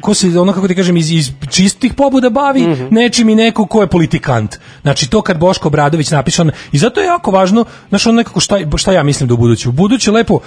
ko 0.00 0.14
se 0.14 0.40
ono, 0.40 0.52
kako 0.52 0.68
ti 0.68 0.74
kažem, 0.74 0.91
iz, 0.96 1.10
iz 1.10 1.30
čistih 1.50 1.94
pobuda 1.94 2.30
bavi 2.30 2.62
Mhm. 2.62 2.84
nečim 2.90 3.28
i 3.28 3.34
neko 3.34 3.66
ko 3.66 3.80
je 3.80 3.86
politikant. 3.86 4.56
Znači, 4.82 5.10
to 5.10 5.22
kad 5.22 5.38
Boško 5.38 5.70
Bradović 5.70 6.10
napiše, 6.10 6.42
on, 6.42 6.50
i 6.72 6.78
zato 6.78 7.00
je 7.00 7.06
jako 7.06 7.30
važno, 7.30 7.64
znači, 7.88 8.08
ono 8.08 8.16
nekako 8.16 8.40
šta, 8.40 8.56
šta 8.76 8.92
ja 8.92 9.02
mislim 9.02 9.28
da 9.28 9.34
u 9.34 9.38
buduće. 9.38 9.68
U 9.68 9.72
buduće 9.72 10.10
lepo, 10.10 10.38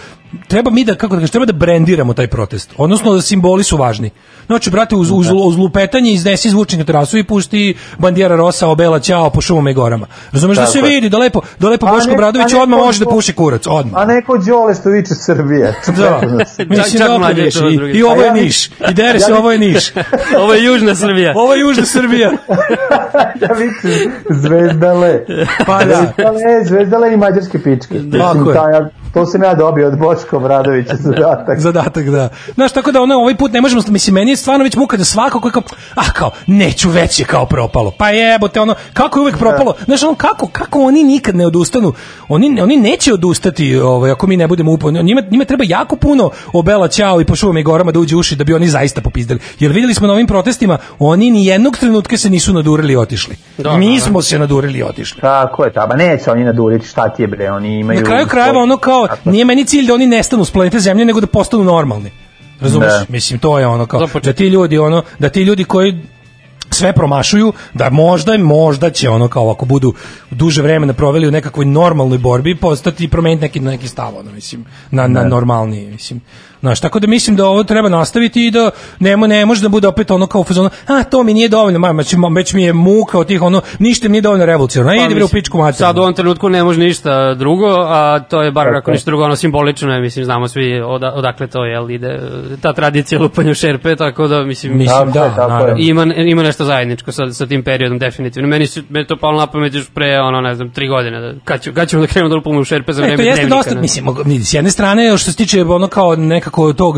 treba 0.47 0.71
mi 0.71 0.83
da, 0.83 0.95
kako 0.95 1.07
da 1.07 1.21
kažem, 1.21 1.29
treba 1.29 1.45
da 1.45 1.53
brendiramo 1.53 2.13
taj 2.13 2.27
protest. 2.27 2.73
Odnosno, 2.77 3.13
da 3.13 3.21
simboli 3.21 3.63
su 3.63 3.77
važni. 3.77 4.09
Znači, 4.47 4.69
brate, 4.69 4.95
uz, 4.95 5.11
uz, 5.11 5.27
uz 5.35 5.57
lupetanje 5.57 6.11
iznesi 6.11 6.49
zvučnik 6.49 6.79
na 6.79 6.85
terasu 6.85 7.17
i 7.17 7.23
pusti 7.23 7.75
bandijera 7.97 8.35
Rosa, 8.35 8.67
obela, 8.67 8.99
ćao 8.99 9.29
po 9.29 9.41
šumama 9.41 9.69
i 9.69 9.73
gorama. 9.73 10.07
Razumeš 10.31 10.57
da 10.57 10.65
se 10.65 10.81
vidi, 10.81 11.09
da 11.09 11.17
lepo, 11.17 11.41
da 11.59 11.69
lepo 11.69 11.85
Boško 11.87 12.09
ne- 12.09 12.17
Bradović 12.17 12.53
odmah 12.53 12.79
može 12.79 12.99
da 12.99 13.05
puši 13.07 13.33
kurac, 13.33 13.67
odmah. 13.67 14.01
A 14.01 14.05
neko 14.05 14.37
Đole 14.37 14.75
što 14.75 14.89
viče 14.89 15.13
Srbija. 15.15 15.73
Da. 15.87 16.21
Mislim, 16.59 16.97
čak 16.97 17.35
viš, 17.35 17.53
to 17.53 17.69
i, 17.69 17.75
i 17.89 18.03
ovo 18.03 18.21
je 18.21 18.33
Niš. 18.33 18.65
I 18.65 18.93
dere 18.93 19.19
se, 19.19 19.33
ovo 19.33 19.51
je 19.51 19.59
Niš. 19.59 19.91
Ovo 20.43 20.53
je 20.53 20.63
Južna 20.63 20.95
Srbija. 20.95 21.33
Ovo 21.36 21.53
je 21.53 21.61
Južna 21.61 21.86
Srbija. 21.86 22.31
ja 23.41 23.49
vičem 23.57 24.11
Zvezdale. 24.29 25.19
Pa 25.65 25.86
da. 25.86 25.95
Zvezdale, 25.95 26.63
Zvezdale 26.63 27.13
i 27.13 27.17
mađarske 27.17 27.59
pičke. 27.63 27.93
Tako 28.11 28.39
Mislim, 28.39 28.55
je. 28.73 29.05
To 29.16 29.26
sam 29.26 29.43
ja 29.43 29.55
dobio 29.55 29.88
od 29.88 29.97
Boška 29.97 30.38
Obradovića 30.38 30.95
zadatak. 30.95 31.59
zadatak, 31.59 32.09
da. 32.09 32.30
Znaš, 32.55 32.72
tako 32.72 32.91
da 32.91 33.01
ono, 33.01 33.16
ovaj 33.16 33.38
put 33.38 33.51
ne 33.53 33.61
možemo, 33.61 33.82
mislim, 33.88 34.13
meni 34.13 34.32
je 34.32 34.36
stvarno 34.36 34.63
već 34.63 34.76
muka 34.76 34.97
da 34.97 35.03
svako 35.03 35.39
koji 35.41 35.51
kao, 35.51 35.63
a 35.95 36.11
kao, 36.13 36.32
neću 36.47 36.89
već 36.89 37.20
je 37.20 37.26
kao 37.26 37.45
propalo. 37.45 37.91
Pa 37.97 38.09
jebote, 38.09 38.61
ono, 38.61 38.76
kako 38.93 39.20
je 39.20 39.22
uvek 39.22 39.38
propalo. 39.38 39.74
Znaš, 39.86 40.03
ono, 40.03 40.16
kako, 40.16 40.47
kako 40.47 40.80
oni 40.80 41.03
nikad 41.03 41.36
ne 41.36 41.47
odustanu? 41.47 41.93
Oni, 42.28 42.61
oni 42.61 42.78
neće 42.78 43.13
odustati, 43.13 43.78
ovaj, 43.78 44.11
ako 44.11 44.28
mi 44.28 44.38
ne 44.38 44.47
budemo 44.47 44.72
uporni. 44.72 45.03
Njima, 45.03 45.22
njima 45.32 45.45
treba 45.45 45.63
jako 45.68 45.95
puno 45.95 46.30
obela 46.53 46.88
ćao 46.88 47.22
i 47.22 47.26
po 47.26 47.36
šumama 47.36 47.59
i 47.59 47.63
gorama 47.63 47.91
da 47.91 47.99
uđe 47.99 48.16
uši 48.16 48.36
da 48.36 48.43
bi 48.43 48.53
oni 48.53 48.68
zaista 48.68 49.01
popizdali. 49.01 49.39
Jer 49.59 49.72
videli 49.72 49.93
smo 49.93 50.07
na 50.07 50.13
ovim 50.13 50.28
protestima, 50.28 50.78
oni 50.99 51.32
ni 51.32 51.45
jednog 51.45 51.78
trenutka 51.78 52.18
se 52.18 52.30
nisu 52.30 52.53
nadurili 52.53 52.93
i 52.93 52.97
otišli. 52.97 53.36
Da, 53.57 53.78
mi 53.78 53.95
da, 53.95 54.05
smo 54.05 54.22
se 54.22 54.39
nadurili 54.39 54.80
i 54.80 54.84
otišli. 54.84 55.22
Tako 55.22 55.66
je, 55.66 55.74
taba, 55.74 55.95
neće 55.95 56.32
oni 56.32 56.43
naduriti, 56.43 56.88
šta 56.88 57.09
ti 57.09 57.24
je 57.24 57.28
bre, 57.28 57.51
oni 57.51 57.80
imaju... 57.80 57.99
Na 57.99 58.05
kraju 58.05 58.28
krajeva 58.28 58.61
ono 58.61 58.78
kao, 58.78 59.05
Tako. 59.08 59.32
nije 59.32 59.45
meni 59.45 59.66
cilj 59.66 59.88
da 59.88 59.93
oni 59.93 60.08
nestanu 60.08 60.45
s 60.45 60.51
planete 60.51 60.80
Zemlje, 60.80 61.06
nego 61.06 61.20
da 61.20 61.28
postanu 61.28 61.64
normalni. 61.64 62.12
Razumeš? 62.60 62.88
Da. 62.88 63.06
Mislim, 63.10 63.39
to 63.39 63.60
je 63.60 63.68
ono 63.68 63.86
kao, 63.86 64.08
da 64.24 64.34
ti 64.34 64.47
ljudi, 64.47 64.78
ono, 64.78 65.03
da 65.20 65.30
ti 65.30 65.41
ljudi 65.41 65.64
koji 65.64 66.01
sve 66.70 66.93
promašuju, 66.93 67.53
da 67.74 67.89
možda 67.89 68.38
možda 68.38 68.89
će 68.89 69.10
ono 69.10 69.28
kao 69.28 69.51
ako 69.51 69.66
budu 69.66 69.93
duže 70.32 70.62
vremena 70.62 70.93
proveli 70.93 71.28
u 71.28 71.32
nekakvoj 71.32 71.66
normalnoj 71.66 72.18
borbi 72.18 72.56
postati 72.56 73.03
i 73.03 73.08
promeniti 73.08 73.41
neki 73.41 73.60
neki 73.60 73.88
stav 73.88 74.18
ono 74.18 74.32
mislim 74.32 74.66
na 74.91 75.08
na 75.08 75.24
normalniji 75.24 75.91
mislim 75.91 76.22
Znaš, 76.66 76.80
tako 76.80 76.99
da 76.99 77.07
mislim 77.07 77.36
da 77.36 77.45
ovo 77.45 77.63
treba 77.63 77.89
nastaviti 77.89 78.47
i 78.47 78.51
da 78.51 78.72
nema 78.99 79.28
ne 79.28 79.45
može 79.45 79.61
da 79.61 79.70
bude 79.70 79.88
opet 79.88 80.11
ono 80.11 80.28
kao 80.28 80.41
u 80.41 80.43
fazonu, 80.43 80.70
a 80.88 81.03
to 81.03 81.24
mi 81.24 81.34
nije 81.34 81.49
dovoljno, 81.49 81.80
ma, 81.80 81.91
već, 81.91 82.16
već 82.36 82.53
mi 82.53 82.63
je 82.63 82.74
muka 82.74 83.20
od 83.20 83.28
tih 83.28 83.41
ono, 83.41 83.61
ništa 83.80 84.07
mi 84.07 84.11
nije 84.11 84.22
dovoljno 84.22 84.45
revolucionarno. 84.45 84.99
Pa, 84.99 85.05
Idi 85.05 85.16
bre 85.16 85.24
u 85.24 85.28
pičku 85.28 85.57
materinu. 85.57 85.78
Sad 85.78 85.97
u 85.97 86.01
ovom 86.01 86.13
trenutku 86.13 86.49
ne 86.49 86.63
može 86.63 86.80
ništa 86.80 87.34
drugo, 87.34 87.68
a 87.78 88.20
to 88.20 88.41
je 88.41 88.51
bar 88.51 88.68
ako 88.76 88.91
je. 88.91 88.93
ništa 88.93 89.11
drugo, 89.11 89.24
ono 89.24 89.36
simbolično 89.36 89.93
je, 89.93 90.01
mislim, 90.01 90.26
znamo 90.26 90.47
svi 90.47 90.82
oda, 90.82 91.13
odakle 91.16 91.47
to 91.47 91.66
jel, 91.66 91.91
ide 91.91 92.20
ta 92.61 92.74
tradicija 92.74 93.22
lupanja 93.22 93.51
u 93.51 93.53
šerpe, 93.53 93.95
tako 93.95 94.28
da, 94.28 94.43
mislim, 94.43 94.78
Mislim, 94.78 95.07
je, 95.07 95.13
da, 95.13 95.30
tako 95.36 95.41
je. 95.41 95.47
naravno. 95.47 95.76
ima, 95.80 96.05
ima 96.16 96.43
nešto 96.43 96.66
zajedničko 96.66 97.11
sa, 97.11 97.34
sa 97.34 97.45
tim 97.47 97.63
periodom, 97.63 97.99
definitivno. 97.99 98.49
Meni, 98.49 98.68
su, 98.68 98.82
meni 98.89 99.03
je 99.03 99.07
to 99.07 99.18
palo 99.18 99.39
na 99.39 99.47
pamet 99.47 99.74
još 99.74 99.89
pre, 99.93 100.20
ono, 100.20 100.41
ne 100.41 100.55
znam, 100.55 100.72
tri 100.72 100.88
godine, 100.88 101.20
da, 101.22 101.34
kad, 101.43 101.61
ću, 101.61 101.74
kad 101.74 101.89
ćemo 101.89 102.01
da 102.01 102.07
krenemo 102.07 102.30
da 102.30 102.36
lupamo 102.36 102.59
u 102.59 102.63
šerpe 102.63 102.93
za 102.93 103.01
vreme 103.01 103.18
to 103.18 103.24
jeste 103.24 103.36
dnevnika, 103.36 103.55
dosta, 103.55 103.76
ne? 103.76 103.82
mislim, 103.82 104.05
s 104.43 104.53
jedne 104.53 104.72
strane, 104.72 105.18
što 105.18 105.32
se 105.32 105.38
tiče 105.38 105.63
ono 105.63 105.88
kao 105.88 106.16
nekako 106.56 106.74
tog, 106.74 106.95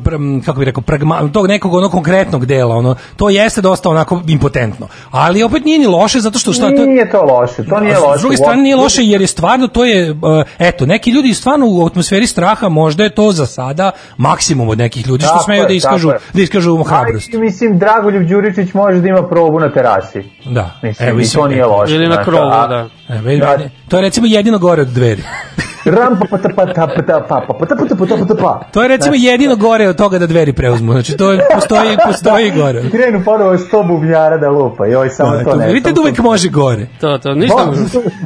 pr- 0.00 0.44
kako 0.44 0.58
bih 0.58 0.66
rekao, 0.66 0.82
pragma, 0.82 1.28
tog 1.28 1.46
nekog 1.46 1.74
ono 1.74 1.88
konkretnog 1.88 2.46
dela, 2.46 2.76
ono, 2.76 2.94
to 3.16 3.28
jeste 3.28 3.60
dosta 3.60 3.90
onako 3.90 4.20
impotentno. 4.26 4.88
Ali 5.10 5.42
opet 5.42 5.64
nije 5.64 5.78
ni 5.78 5.86
loše, 5.86 6.20
zato 6.20 6.38
što 6.38 6.52
šta, 6.52 6.66
to, 6.66 6.86
Nije 6.86 7.10
to 7.10 7.22
loše, 7.22 7.64
to 7.64 7.80
nije 7.80 7.94
S 7.94 8.00
loše. 8.00 8.20
druge 8.20 8.36
strane 8.36 8.62
nije 8.62 8.76
loše 8.76 9.02
jer 9.02 9.20
je 9.20 9.26
stvarno 9.26 9.68
to 9.68 9.84
je 9.84 10.10
uh, 10.10 10.18
eto 10.58 10.86
neki 10.86 11.10
ljudi 11.10 11.34
stvarno 11.34 11.66
u 11.68 11.86
atmosferi 11.86 12.26
straha 12.26 12.68
možda 12.68 13.04
je 13.04 13.10
to 13.10 13.32
za 13.32 13.46
sada 13.46 13.90
maksimum 14.16 14.68
od 14.68 14.78
nekih 14.78 15.06
ljudi 15.06 15.24
što 15.24 15.32
Tako 15.32 15.44
smeju 15.44 15.62
je, 15.62 15.68
da 15.68 15.74
iskažu 15.74 16.10
da 16.32 16.42
iskažu 16.42 16.82
hrabrost. 16.82 17.32
Mislim, 17.32 17.78
Dragoljub 17.78 18.22
Đuričić 18.22 18.74
može 18.74 19.00
da 19.00 19.08
ima 19.08 19.28
probu 19.28 19.60
na 19.60 19.72
terasi. 19.72 20.22
Da. 20.44 20.70
Mislim, 20.82 21.08
Evo, 21.08 21.18
mislim, 21.18 21.42
to 21.42 21.48
nije 21.48 21.60
e, 21.60 21.66
loše. 21.66 21.94
Ili 21.94 22.08
na 22.08 22.24
krovu, 22.24 22.50
a- 22.52 22.66
da. 22.66 22.88
E, 23.08 23.36
Da. 23.36 23.58
To 23.88 23.96
je 23.96 24.02
recimo 24.02 24.26
jedino 24.26 24.58
gore 24.58 24.82
od 24.82 24.88
dveri. 24.88 25.22
Ram 25.84 26.18
pa 26.20 26.26
pa 26.30 26.38
pa 26.38 26.66
pa 26.66 26.66
pa 26.66 26.86
pa 26.86 27.02
pa 27.48 27.66
pa 27.66 27.96
pa 27.96 28.26
pa 28.26 28.34
pa. 28.34 28.60
To 28.72 28.82
je 28.82 28.88
recimo 28.88 29.14
jedino 29.16 29.56
gore 29.56 29.88
od 29.88 29.96
toga 29.96 30.18
da 30.18 30.26
dveri 30.26 30.52
preuzmu. 30.52 30.92
Znači 30.92 31.16
to 31.16 31.32
je, 31.32 31.40
postoji, 31.54 31.96
postoji 32.06 32.50
gore. 32.50 32.82
Krenu 32.90 33.22
ponovo 33.24 33.58
sto 33.58 33.82
bubnjara 33.82 34.36
da 34.36 34.48
lupa, 34.50 34.86
joj, 34.86 35.08
samo 35.08 35.30
Da, 35.30 35.44
to 35.44 35.56
ne. 35.56 35.66
vidite 35.66 35.92
da 35.92 36.00
uvek 36.00 36.18
može 36.18 36.48
gore. 36.48 36.86
To, 37.00 37.18
to, 37.18 37.34
ništa. 37.34 37.66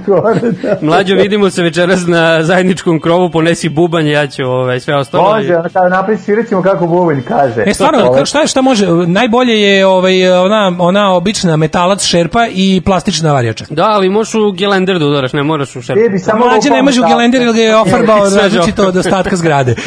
Da. 0.07 0.76
Mlađo, 0.80 1.14
vidimo 1.14 1.50
se 1.50 1.62
večeras 1.62 2.07
na 2.07 2.42
zajedničkom 2.42 3.00
krovu, 3.00 3.30
ponesi 3.30 3.68
bubanje, 3.68 4.11
ja 4.11 4.26
ću 4.26 4.42
ovaj, 4.44 4.80
sve 4.80 4.96
ostalo. 4.96 5.30
Može, 5.34 5.55
kada 5.72 5.88
napred 5.88 6.20
svirat 6.20 6.48
ćemo 6.48 6.62
kako 6.62 6.86
Bubanj 6.86 7.20
kaže. 7.22 7.64
E 7.66 7.74
stvarno, 7.74 8.00
Ovo- 8.05 8.14
ka- 8.14 8.26
šta 8.26 8.46
šta 8.46 8.62
može? 8.62 8.86
Najbolje 9.07 9.52
je 9.62 9.86
ovaj 9.86 10.30
ona 10.30 10.72
ona 10.78 11.12
obična 11.14 11.57
metalac 11.57 12.05
šerpa 12.05 12.46
i 12.50 12.82
plastična 12.84 13.32
varjača. 13.32 13.64
Da, 13.70 13.84
ali 13.84 14.09
možeš 14.09 14.34
u 14.34 14.52
gelender 14.52 14.98
da 14.98 15.07
udaraš, 15.07 15.32
ne 15.32 15.42
moraš 15.42 15.76
u 15.76 15.82
šerpu. 15.82 16.02
Ti 16.02 16.09
bi 16.09 16.18
samo 16.18 16.46
Mlađe 16.46 16.70
ne 16.70 16.82
može 16.82 17.00
u 17.00 17.05
gelender 17.09 17.43
ili 17.45 17.55
ga 17.55 17.61
je 17.61 17.76
ofarbao 17.76 18.30
Sve 18.30 18.42
različito 18.42 18.86
od 18.86 18.97
ostatka 18.97 19.36
zgrade. 19.36 19.74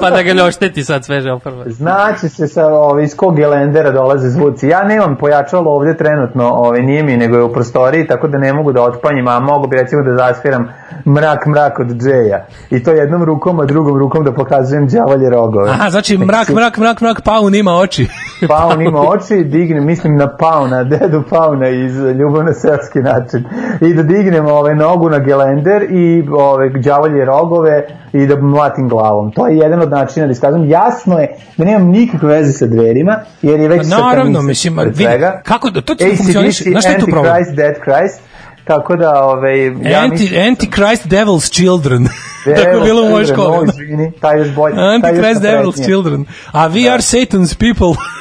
pa 0.00 0.10
da 0.10 0.22
ga 0.22 0.34
ne 0.34 0.42
ošteti 0.42 0.84
sad 0.84 1.04
sveže 1.04 1.32
oprva. 1.32 1.64
Znači 1.66 2.28
se 2.28 2.46
sa 2.46 2.66
ovaj, 2.66 3.04
iz 3.04 3.16
kog 3.16 3.36
gelendera 3.36 3.90
dolaze 3.90 4.28
zvuci. 4.28 4.68
Ja 4.68 4.84
nemam 4.84 5.16
pojačalo 5.16 5.70
ovde 5.70 5.96
trenutno, 5.96 6.48
ovaj, 6.48 6.82
nije 6.82 7.02
mi, 7.02 7.16
nego 7.16 7.36
je 7.36 7.42
u 7.42 7.52
prostoriji, 7.52 8.06
tako 8.06 8.28
da 8.28 8.38
ne 8.38 8.52
mogu 8.52 8.72
da 8.72 8.82
otpanjim, 8.82 9.28
a 9.28 9.40
mogu 9.40 9.66
bi 9.68 9.76
recimo 9.76 10.02
da 10.02 10.16
zasviram 10.16 10.68
mrak, 11.06 11.46
mrak 11.46 11.78
od 11.78 11.86
džeja. 11.86 12.46
I 12.70 12.82
to 12.82 12.90
jednom 12.90 13.24
rukom, 13.24 13.60
a 13.60 13.64
drugom 13.64 13.98
rukom 13.98 14.24
da 14.24 14.32
pokazujem 14.32 14.86
đavolje 14.86 15.30
rogove. 15.30 15.70
Aha, 15.70 15.90
znači 15.90 16.18
mrak, 16.18 16.48
mrak, 16.48 16.78
mrak, 16.78 17.00
mrak, 17.00 17.20
paun 17.24 17.54
ima 17.54 17.72
oči. 17.72 18.08
Paun 18.48 18.82
ima 18.82 19.00
oči, 19.00 19.44
digne, 19.44 19.80
mislim 19.80 20.16
na 20.16 20.36
Pauna, 20.36 20.84
dedu 20.84 21.22
Pauna 21.30 21.68
iz 21.68 21.98
Ljubav 21.98 22.44
na 22.44 22.52
selski 22.52 22.98
način. 22.98 23.44
I 23.80 23.94
da 23.94 24.02
dignem 24.02 24.46
ovaj, 24.46 24.74
nogu 24.74 25.10
na 25.10 25.18
gelender 25.18 25.82
i 25.90 26.24
ove, 26.30 26.68
đavolje 26.68 27.24
rogove 27.24 27.86
i 28.12 28.26
da 28.26 28.36
mlatim 28.36 28.88
glavom. 28.88 29.32
To 29.32 29.46
je 29.46 29.56
jedan 29.56 29.80
od 29.82 29.90
načina 29.90 30.26
da 30.26 30.32
iskazam. 30.32 30.68
Jasno 30.68 31.18
je 31.18 31.28
da 31.56 31.64
nemam 31.64 31.88
nikakve 31.88 32.28
veze 32.28 32.52
sa 32.52 32.66
dverima, 32.66 33.18
jer 33.42 33.60
je 33.60 33.68
već 33.68 33.90
Pa 33.90 33.96
naravno, 33.96 34.42
mislim, 34.42 34.78
vidi, 34.78 35.06
kako 35.42 35.70
da- 35.70 35.80
to 35.80 35.94
će 35.94 36.04
ACDC, 36.04 36.18
funkcioniše, 36.18 36.64
znaš 36.64 36.84
šta 36.84 36.92
je 36.92 36.98
tu 36.98 37.06
problem? 37.06 37.32
Antichrist, 37.32 37.56
Dead 37.56 37.74
Christ, 37.74 38.20
tako 38.64 38.96
da, 38.96 39.24
ovaj, 39.24 39.66
ja 39.66 40.00
Anti, 40.00 40.22
mislim... 40.22 40.48
Antichrist 40.48 41.06
Devil's 41.06 41.52
Children. 41.52 42.08
Tako 42.56 42.76
je 42.76 42.80
bilo 42.84 43.02
u 43.02 43.08
mojoj 43.10 43.26
školi. 43.26 43.66
No, 43.66 43.72
izvini, 43.72 44.12
taj 44.20 44.38
još 44.38 44.48
još 44.48 44.72
Antichrist 44.76 45.42
Devil's. 45.42 45.84
Children. 45.84 46.24
A 46.52 46.68
we 46.68 46.92
are 46.92 47.02
Satan's 47.02 47.54
people. 47.54 48.02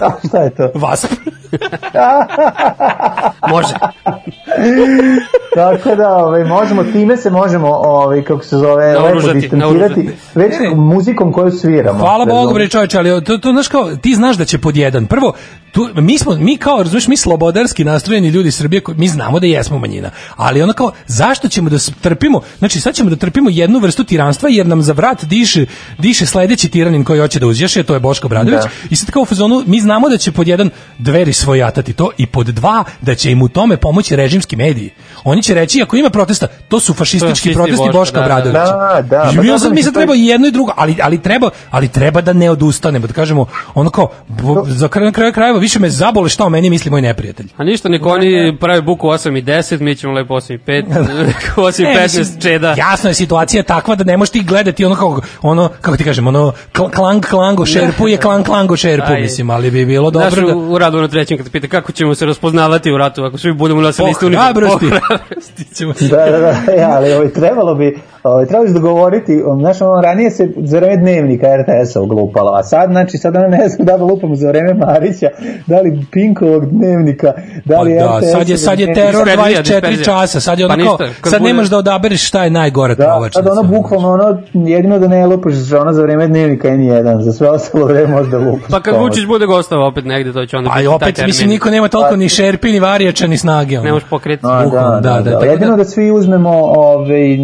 A, 0.00 0.10
šta 0.28 0.42
je 0.42 0.50
to? 0.50 0.62
Wasp. 0.84 1.06
Može. 3.48 3.74
Tako 5.54 5.94
da, 5.94 6.08
ovaj, 6.08 6.44
možemo, 6.44 6.84
time 6.84 7.16
se 7.16 7.30
možemo, 7.30 7.68
ovaj, 7.68 8.22
kako 8.22 8.44
se 8.44 8.56
zove, 8.56 8.86
lepo 8.86 9.00
Naoružati, 9.00 9.34
distancirati, 9.34 9.56
naoružati. 9.78 10.10
već 10.34 10.52
Ne, 10.52 10.68
ne. 10.68 10.74
muzikom 10.74 11.32
koju 11.32 11.50
sviramo. 11.52 11.98
Hvala 11.98 12.24
Bogu 12.26 12.54
bre 12.54 12.68
čoveče, 12.68 12.98
ali 12.98 13.24
to 13.24 13.38
to 13.38 13.52
znaš 13.52 13.68
kao 13.68 13.96
ti 13.96 14.14
znaš 14.14 14.36
da 14.36 14.44
će 14.44 14.58
pod 14.58 14.76
jedan. 14.76 15.06
Prvo 15.06 15.32
tu 15.72 15.88
mi 15.94 16.18
smo 16.18 16.34
mi 16.34 16.56
kao 16.56 16.78
razumeš 16.78 17.08
mi 17.08 17.16
slobodarski 17.16 17.84
nastrojeni 17.84 18.28
ljudi 18.28 18.50
Srbije 18.50 18.80
koji- 18.80 18.98
mi 18.98 19.08
znamo 19.08 19.40
da 19.40 19.46
jesmo 19.46 19.78
manjina. 19.78 20.10
Ali 20.36 20.62
ono 20.62 20.72
kao 20.72 20.92
zašto 21.06 21.48
ćemo 21.48 21.70
da 21.70 21.76
trpimo? 22.00 22.40
Znači 22.58 22.80
sad 22.80 22.94
ćemo 22.94 23.10
da 23.10 23.16
trpimo 23.16 23.50
jednu 23.50 23.78
vrstu 23.78 24.04
tiranstva 24.04 24.48
jer 24.48 24.66
nam 24.66 24.82
za 24.82 24.92
vrat 24.92 25.24
diše 25.24 25.66
diše 25.98 26.26
sledeći 26.26 26.68
tiranin 26.68 27.04
koji 27.04 27.20
hoće 27.20 27.38
da 27.40 27.46
uzjaše, 27.46 27.82
to 27.82 27.94
je 27.94 28.00
Boško 28.00 28.28
Bradović. 28.28 28.60
Da. 28.60 28.68
I 28.90 28.96
sad 28.96 29.10
kao 29.10 29.22
u 29.22 29.26
fazonu 29.26 29.62
mi 29.66 29.80
znamo 29.80 30.08
da 30.08 30.16
će 30.16 30.32
pod 30.32 30.48
jedan 30.48 30.70
dveri 30.98 31.32
svojatati 31.32 31.92
to 31.92 32.10
i 32.18 32.26
pod 32.26 32.46
dva 32.46 32.84
da 33.00 33.14
će 33.14 33.30
im 33.30 33.42
u 33.42 33.48
tome 33.48 33.76
pomoći 33.76 34.16
režimski 34.16 34.45
Arkimedes 34.46 34.92
Oni 35.28 35.42
će 35.42 35.54
reći 35.54 35.82
ako 35.82 35.96
ima 35.96 36.10
protesta, 36.10 36.46
to 36.68 36.80
su 36.80 36.94
fašistički 36.94 37.30
Fašisti 37.30 37.54
protesti 37.54 37.88
Boška, 37.92 37.98
Boška 37.98 38.20
da, 38.20 38.28
da, 38.28 38.28
da. 38.28 38.50
Bradovića. 38.50 38.76
Da, 38.76 39.02
da, 39.02 39.32
pa 39.36 39.42
mi 39.42 39.58
sad 39.58 39.72
mi 39.72 39.82
sad 39.82 39.94
treba 39.94 40.14
i 40.14 40.26
jedno 40.26 40.46
i 40.46 40.50
drugo, 40.50 40.72
ali 40.76 40.96
ali 41.02 41.22
treba, 41.22 41.50
ali 41.70 41.88
treba 41.88 42.20
da 42.20 42.32
ne 42.32 42.50
odustanemo, 42.50 43.06
da 43.06 43.12
kažemo 43.12 43.46
ono 43.74 43.90
kao 43.90 44.08
za 44.66 44.88
kraj 44.88 45.04
na 45.04 45.12
kraju 45.12 45.32
krajeva 45.32 45.58
više 45.58 45.78
me 45.78 45.90
zabole 45.90 46.28
šta 46.28 46.44
o 46.44 46.48
meni 46.48 46.70
misli 46.70 46.90
moj 46.90 47.02
neprijatelj. 47.02 47.46
A 47.56 47.64
ništa, 47.64 47.88
nek 47.88 48.06
oni 48.06 48.56
prave 48.60 48.82
buku 48.82 49.06
8 49.06 49.38
i 49.38 49.42
10, 49.42 49.80
mi 49.80 49.96
ćemo 49.96 50.12
lepo 50.12 50.34
8 50.34 50.54
i 50.54 50.58
5, 50.58 50.84
8 51.56 51.82
i 51.82 51.86
E, 51.86 51.94
15 51.94 52.18
mislim, 52.18 52.40
čeda. 52.40 52.74
Jasno 52.78 53.10
je 53.10 53.14
situacija 53.14 53.62
takva 53.62 53.94
da 53.94 54.04
ne 54.04 54.16
možeš 54.16 54.32
ti 54.32 54.40
gledati 54.40 54.84
ono 54.84 54.94
kao 54.94 55.20
ono 55.42 55.68
kako 55.80 55.96
ti 55.96 56.04
kažem 56.04 56.26
ono 56.26 56.52
kl- 56.72 56.90
klang 56.90 57.26
klango 57.26 57.66
šerpu 57.66 58.08
je 58.08 58.16
klang 58.16 58.46
klango 58.46 58.76
šerpu 58.76 59.12
mislim, 59.20 59.50
ali 59.50 59.70
bi 59.70 59.86
bilo 59.86 60.10
Znaš, 60.10 60.34
dobro 60.34 60.46
da 60.46 60.56
u, 60.56 60.72
u 60.72 60.78
radu 60.78 61.00
na 61.00 61.08
trećem 61.08 61.36
kad 61.36 61.46
te 61.46 61.52
pita 61.52 61.68
kako 61.68 61.92
ćemo 61.92 62.14
se 62.14 62.26
raspoznavati 62.26 62.92
u 62.92 62.98
ratu 62.98 63.24
ako 63.24 63.38
svi 63.38 63.52
budemo 63.52 63.80
nosili 63.80 64.10
istu 64.10 64.26
uniformu. 64.26 64.70
hrabrosti. 65.18 65.52
Po 65.52 65.64
hrabrosti 65.64 65.74
ćemo 65.74 65.94
se. 65.94 66.04
Da, 66.06 66.16
da, 66.26 66.38
da, 66.38 66.72
ja, 66.72 66.90
ali 66.90 67.12
ovaj, 67.12 67.28
trebalo 67.30 67.74
bi, 67.74 67.88
ovaj, 68.24 68.46
trebalo 68.46 68.64
bi 68.64 68.70
se 68.70 68.74
dogovoriti, 68.74 69.42
um, 69.42 69.60
znaš, 69.60 69.80
ono, 69.80 70.00
ranije 70.00 70.30
se 70.30 70.48
za 70.58 70.78
vreme 70.78 70.96
dnevnika 70.96 71.46
RTS-a 71.56 72.00
uglupalo, 72.00 72.52
a 72.52 72.62
sad, 72.64 72.90
znači, 72.90 73.18
sad 73.18 73.36
ono 73.36 73.48
ne 73.48 73.68
znam 73.68 73.86
da 73.86 73.94
li 73.94 74.02
lupamo 74.02 74.34
za 74.34 74.48
vreme 74.48 74.74
Marića, 74.76 75.28
da 75.66 75.80
li 75.80 76.06
Pinkovog 76.12 76.66
dnevnika, 76.66 77.32
da 77.64 77.76
Pa 77.76 77.82
li 77.82 77.94
da, 77.94 77.98
RTS-ovog 78.00 78.22
sad 78.32 78.48
je 78.48 78.56
sad 78.58 78.80
je 78.80 78.94
teror 78.94 79.24
Disperzija, 79.24 79.62
24 79.62 79.62
disperzija. 79.62 80.04
časa, 80.04 80.40
sad 80.40 80.58
je 80.58 80.68
Pa 80.68 80.76
ništa, 80.76 80.96
kad 81.20 81.30
sad 81.30 81.40
bude- 81.40 81.52
nemaš 81.52 81.68
da 81.68 81.78
odabereš 81.78 82.28
šta 82.28 82.44
je 82.44 82.50
najgora 82.50 82.94
Da, 82.94 83.04
trovačnica. 83.04 83.42
sad 83.42 83.58
ono 83.58 83.68
bukvalno 83.70 84.10
ono, 84.10 84.38
jedino 84.54 84.98
da 84.98 85.08
ne 85.08 85.26
lupaš 85.26 85.52
za 85.52 85.80
ono 85.80 85.92
za 85.92 86.02
vreme 86.02 86.26
dnevnika 86.28 86.68
N1, 86.68 86.86
za 87.18 87.32
sve 87.32 87.48
ostalo 87.50 87.86
vreme 87.86 88.06
možda 88.08 88.38
lupaš. 88.38 88.68
Pa 88.70 88.80
kad 88.80 88.94
Vučić 88.96 89.26
bude 89.26 89.46
gostao 89.46 89.86
opet 89.86 90.04
negde, 90.04 90.32
to 90.32 90.46
će 90.46 90.56
onda 90.56 90.68
Pa 90.68 90.74
taj 90.74 90.86
opet, 90.86 91.26
mislim, 91.26 91.48
niko 91.50 91.70
nema 91.70 91.88
toliko 91.88 92.16
ni 92.16 92.28
šerpi, 92.28 92.68
ni 92.68 92.80
varijača, 92.80 93.26
ni 93.26 93.36
snage. 93.36 93.76
ono. 93.76 93.84
Ne 93.84 93.92
možeš 93.92 94.08
pokreti. 94.08 94.42
A, 94.44 94.64
da, 94.64 95.00
da, 95.02 95.05
da, 95.06 95.14
da, 95.14 95.20
da, 95.20 95.30
da. 95.30 95.30
tako 95.30 95.44
da- 95.44 95.50
Jedino 95.52 95.76
da 95.76 95.84
svi 95.84 96.10
uzmemo 96.10 96.50
ovaj, 96.76 97.38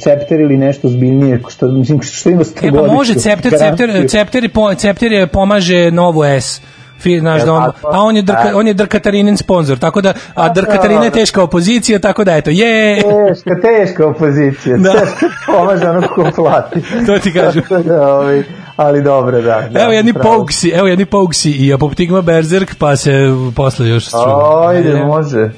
cepter 0.00 0.40
ili 0.40 0.56
nešto 0.56 0.88
zbiljnije, 0.88 1.40
što, 1.48 1.68
mislim, 1.68 2.02
što 2.02 2.30
ima 2.30 2.42
E 2.62 2.72
pa 2.72 2.82
može, 2.82 3.14
cepter, 3.14 3.52
cepter, 3.58 4.08
cepter, 4.08 4.50
po, 4.50 4.74
cepter 4.74 5.12
je 5.12 5.26
pomaže 5.26 5.90
novu 5.90 6.24
S. 6.24 6.60
Fi, 7.00 7.18
znaš, 7.18 7.42
da 7.42 7.52
on, 7.52 7.62
a 7.92 8.02
on 8.02 8.16
je, 8.16 8.22
drka, 8.22 8.50
Da. 8.50 8.56
on 8.56 8.66
je 8.66 8.74
Drkatarinin 8.74 9.36
sponsor, 9.36 9.78
tako 9.78 10.00
da, 10.00 10.12
a 10.34 10.48
Drkatarina 10.48 11.04
je 11.04 11.10
teška 11.10 11.42
opozicija, 11.42 11.98
tako 11.98 12.24
da, 12.24 12.36
eto, 12.36 12.50
je, 12.50 12.94
Teška, 12.96 13.50
teška 13.62 14.06
opozicija. 14.06 14.76
Da. 14.76 14.92
Da. 14.92 15.06
Pomaže 15.46 15.88
ono 15.88 16.08
ko 16.08 16.30
plati. 16.36 16.80
To 17.06 17.18
ti 17.18 17.32
kažem. 17.32 17.62
Da, 17.84 18.14
ovaj, 18.14 18.42
ali 18.76 19.02
dobro, 19.02 19.42
da. 19.42 19.68
da 19.70 19.80
evo 19.80 19.92
jedni 19.92 20.12
pravo. 20.12 20.36
Pouksi, 20.36 20.68
evo 20.74 20.86
jedni 20.86 21.04
Pouksi 21.04 21.50
i 21.50 21.74
Apoptigma 21.74 22.20
Berserk, 22.22 22.74
pa 22.78 22.96
se 22.96 23.12
posle 23.56 23.88
još 23.88 24.10
čujemo. 24.10 24.62
Ajde, 24.66 25.04
može. 25.04 25.50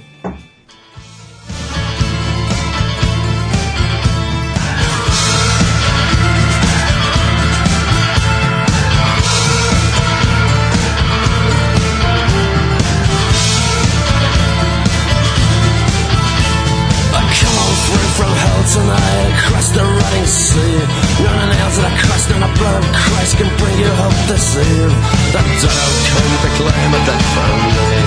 From 18.73 18.89
tonight 18.89 19.29
across 19.37 19.69
the 19.71 19.85
rotting 19.85 20.27
sea. 20.27 20.77
None 21.25 21.39
of 21.45 21.49
nails 21.53 21.77
that 21.77 21.87
I 21.89 21.95
crushed 22.01 22.31
and 22.33 22.43
the 22.43 22.53
blood 22.57 22.81
of 22.81 22.89
Christ 22.93 23.37
can 23.37 23.51
bring 23.61 23.77
you 23.79 23.93
hope 24.01 24.17
this 24.29 24.57
eve. 24.57 24.95
The 25.33 25.41
dead 25.61 25.77
will 25.93 26.05
come 26.09 26.33
to 26.43 26.51
claim 26.57 26.91
a 26.97 27.01
dead 27.05 27.23
family. 27.37 28.01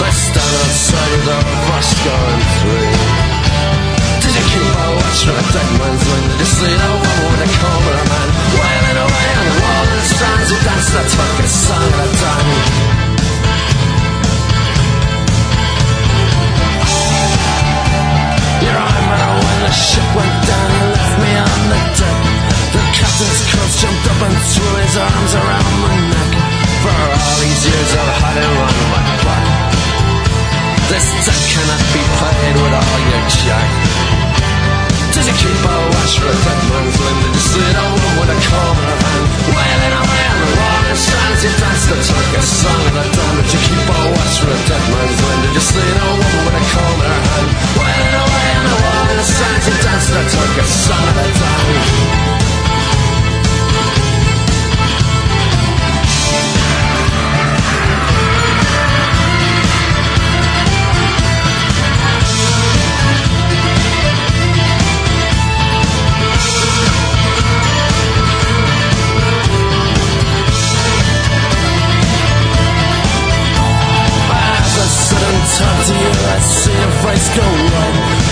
They 0.00 0.14
stand 0.14 0.54
outside 0.62 1.20
the 1.30 1.38
rush 1.70 1.92
going 2.02 2.42
through. 2.58 2.94
Did 4.20 4.32
you 4.34 4.44
keep 4.50 4.74
a 4.74 4.88
watch 4.98 5.20
for 5.22 5.34
the 5.38 5.44
dead 5.54 5.70
man's 5.78 6.02
ring? 6.10 6.26
Did 6.30 6.40
you 6.40 6.50
see 6.50 6.74
the 6.74 6.90
one 6.90 7.22
with 7.30 7.40
the 7.44 7.50
cobra 7.60 8.02
man? 8.10 8.28
Wailing 8.58 8.98
away 9.04 9.28
on 9.38 9.44
the 9.46 9.56
wall 9.62 9.86
and 9.94 10.06
strands 10.10 10.48
who 10.50 10.56
danced 10.64 10.90
the 10.90 11.02
Turkish 11.06 11.54
song 11.54 11.86
of 11.86 11.94
the 12.02 12.08
time. 12.18 12.99
The 19.70 19.76
ship 19.78 20.08
went 20.18 20.38
down 20.50 20.70
and 20.82 20.88
left 20.98 21.14
me 21.22 21.30
on 21.30 21.60
the 21.70 21.80
deck. 21.94 22.18
The 22.74 22.82
captain's 22.90 23.42
coach 23.54 23.74
jumped 23.78 24.06
up 24.10 24.20
and 24.26 24.36
threw 24.50 24.72
his 24.82 24.94
arms 24.98 25.32
around 25.38 25.74
my 25.86 25.94
neck. 26.10 26.30
For 26.82 26.90
all 26.90 27.34
these 27.38 27.62
years 27.70 27.90
I've 27.94 28.18
had 28.18 28.36
him 28.42 28.54
on 28.66 28.76
my 28.90 29.06
back. 29.22 29.46
This 30.90 31.06
debt 31.22 31.42
cannot 31.54 31.82
be 31.94 32.02
paid 32.02 32.54
with 32.58 32.74
all 32.82 32.98
your 33.14 33.22
jack. 33.30 33.70
Did 35.14 35.24
you 35.30 35.36
keep 35.38 35.62
a 35.62 35.74
watch 35.86 36.14
for 36.18 36.26
a 36.26 36.34
dead 36.34 36.60
see 37.38 37.70
the 37.70 37.84
one 37.94 38.14
with 38.18 38.34
a 38.34 38.38
her 38.74 38.74
hand? 38.74 39.26
Wailing 39.54 39.94
away 40.02 40.22
on 40.34 40.38
the 40.42 40.50
and 40.90 40.98
strands, 40.98 41.40
you 41.46 41.52
danced 41.62 41.86
the 41.94 41.98
Turkish 42.10 42.50
song 42.58 42.82
of 42.90 42.94
the. 43.06 43.22
Did 43.38 43.54
you 43.54 43.60
keep 43.70 43.86
a 43.86 43.98
watch 44.18 44.34
for 44.42 44.50
a 44.50 44.58
dead 44.66 44.84
man's 44.90 45.18
the 45.78 45.82
woman 46.10 46.42
with 46.42 46.58
a 46.58 46.64
her 47.06 47.18
hand? 47.22 47.48
Wailing 47.78 48.19
away 49.20 49.28
on 49.28 49.36
the 49.36 49.42
wall 49.42 49.60
and 49.60 49.60
strands, 49.60 49.66
you 49.68 49.74
danced 49.82 50.10
the 50.10 50.22
Turkish 50.32 50.72
song 50.86 51.08
of 51.08 51.14
the 51.14 51.22
dawn. 51.38 52.10
As 74.32 74.76
I 74.76 74.86
sit 74.86 75.22
and 75.22 75.44
talk 75.56 75.78
to 75.86 75.92
you, 75.92 76.10
I 76.10 76.38
see 76.40 76.72
your 76.72 76.92
face 77.02 77.28
go 77.36 77.42
white. 77.42 77.69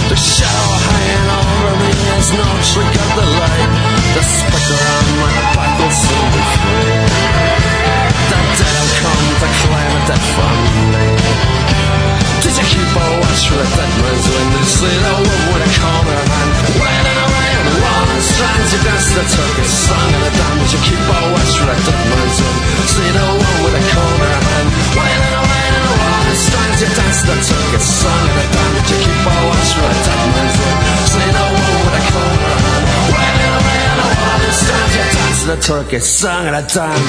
The 0.08 0.16
shadow 0.16 0.72
hanging 0.88 1.28
over 1.36 1.72
me 1.84 1.92
is 2.16 2.32
no 2.32 2.48
trick 2.64 2.94
of 2.96 3.10
the 3.12 3.26
light. 3.28 3.72
The 4.16 4.24
specter 4.24 4.80
on 4.80 5.06
my 5.20 5.32
back 5.52 5.72
will 5.76 5.92
soon 5.92 6.26
be 6.32 6.42
free. 6.56 6.96
The 8.32 8.38
dead 8.40 8.76
will 8.80 8.94
come 9.04 9.26
to 9.36 9.48
claim 9.60 9.92
a 9.92 10.00
dead 10.08 10.24
family. 10.32 11.12
Did 12.40 12.56
you 12.56 12.64
keep 12.72 12.88
a 12.88 13.04
watch 13.20 13.42
for 13.52 13.60
the 13.60 13.68
dead 13.68 13.92
man's 14.00 14.26
wind? 14.32 14.64
See 14.64 14.96
the 14.96 15.12
woman 15.12 15.44
with 15.52 15.68
a 15.68 15.70
her 15.76 16.24
hand? 16.24 16.52
Wailing 16.80 17.18
away 17.28 17.50
on 17.60 17.64
the 17.68 17.76
wall 17.84 18.08
and 18.08 18.24
strands, 18.24 18.72
danced 18.80 19.12
the 19.12 19.24
Turkish 19.28 19.72
song 19.76 20.08
of 20.08 20.20
the. 20.24 20.32
Did 20.32 20.72
you 20.72 20.80
keep 20.88 21.04
a 21.04 21.18
watch 21.36 21.52
for 21.52 21.68
the 21.68 21.76
dead 21.84 22.04
man's 22.08 22.38
wind? 22.40 22.60
See 22.96 23.10
the 23.12 23.24
woman 23.28 23.56
with 23.60 23.76
a 23.76 23.82
her 23.92 24.40
hand? 24.40 24.68
Wailing 24.96 25.36
away 25.36 25.47
and 26.80 26.90
strands, 26.90 26.90
you 26.90 26.90
danced 26.96 27.26
the 27.26 27.34
Turkish 27.34 27.82
song 27.82 28.28
of 28.28 28.34
the 28.34 28.44
damned. 28.52 28.74
Did 28.74 28.86
you 28.90 28.98
keep 28.98 29.26
a 29.26 29.34
watch 29.46 29.70
for 29.74 29.88
the 29.88 29.98
dead 30.04 30.22
man's 30.34 30.56
wind? 30.58 30.80
See 31.08 31.30
the 31.30 31.44
woman 31.52 31.78
with 31.84 31.98
a 31.98 32.02
comb 32.10 32.32
in 32.32 32.42
her 32.44 32.58
hand? 32.58 32.86
Wailing 33.14 33.54
away 33.58 33.80
on 33.88 33.96
the 33.98 34.06
wall 34.18 34.40
and 34.42 34.54
strands, 34.54 34.94
you 34.94 35.04
danced 35.18 35.44
the 35.46 35.56
Turkish 35.56 36.06
song 36.06 36.44
of 36.46 36.52
the 36.54 36.62
damned. 36.74 37.06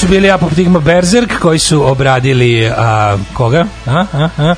Su 0.00 0.08
bili 0.08 0.30
Apoptigma 0.30 0.78
Berserk 0.78 1.38
koji 1.38 1.58
su 1.58 1.90
obradili 1.90 2.70
a, 2.76 3.16
koga? 3.34 3.66
A, 3.86 4.04
a, 4.12 4.28
a? 4.38 4.54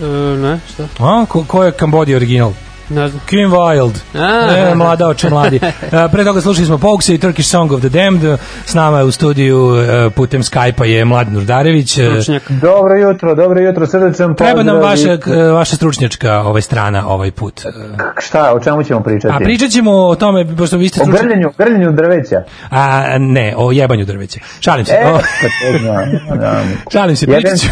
E, 0.00 0.04
ne, 0.36 0.60
šta? 0.72 0.88
a 0.98 1.26
ko, 1.28 1.44
ko 1.44 1.64
je 1.64 1.72
Kambodija 1.72 2.16
original? 2.16 2.52
Ne 2.88 3.08
znam. 3.08 3.20
Kim 3.26 3.50
Wilde. 3.50 3.98
A. 4.14 4.46
Ne, 4.46 4.74
mlada 4.74 5.08
oče 5.08 5.30
mladi. 5.30 5.60
A, 5.92 6.08
pre 6.12 6.24
toga 6.24 6.40
slušali 6.40 6.66
smo 6.66 6.78
Pokse 6.78 7.14
i 7.14 7.18
Turkish 7.18 7.50
Song 7.50 7.72
of 7.72 7.80
the 7.80 7.88
Damned. 7.90 8.22
S 8.64 8.74
nama 8.74 8.98
je 8.98 9.04
u 9.04 9.10
studiju 9.10 9.76
e, 9.76 10.10
putem 10.10 10.42
Skype-a 10.42 10.84
je 10.84 11.04
Mladen 11.04 11.34
Nurdarević. 11.34 11.98
E, 11.98 12.02
Stručnjak. 12.04 12.50
Dobro 12.50 12.94
jutro, 12.96 13.34
dobro 13.34 13.60
jutro, 13.60 13.86
srdečan 13.86 14.12
pozdrav. 14.28 14.34
Treba 14.48 14.62
nam 14.64 14.80
vaša, 14.80 15.16
k- 15.16 15.26
vaša 15.52 15.76
stručnjačka 15.76 16.40
ovaj 16.40 16.62
strana 16.62 17.08
ovaj 17.08 17.30
put. 17.30 17.60
E, 17.60 17.68
Šta, 18.18 18.52
o 18.54 18.60
čemu 18.60 18.82
ćemo 18.82 19.00
pričati? 19.00 19.34
A 19.34 19.38
pričat 19.38 19.70
ćemo 19.70 19.92
o 19.92 20.14
tome, 20.14 20.56
pošto 20.56 20.76
vi 20.76 20.88
ste 20.88 21.00
O 21.00 21.04
stručnjak... 21.04 21.22
grljenju, 21.22 21.50
grljenju 21.58 21.92
drveća. 21.92 22.36
A, 22.70 23.04
ne, 23.18 23.54
o 23.56 23.72
jebanju 23.72 24.04
drveća. 24.04 24.40
Šalim 24.60 24.84
se. 24.84 24.92
E, 24.94 25.06
O, 25.06 25.18
pa 26.30 26.36
šalim 26.92 27.16
se, 27.16 27.26
pričat 27.26 27.58
ću. 27.58 27.66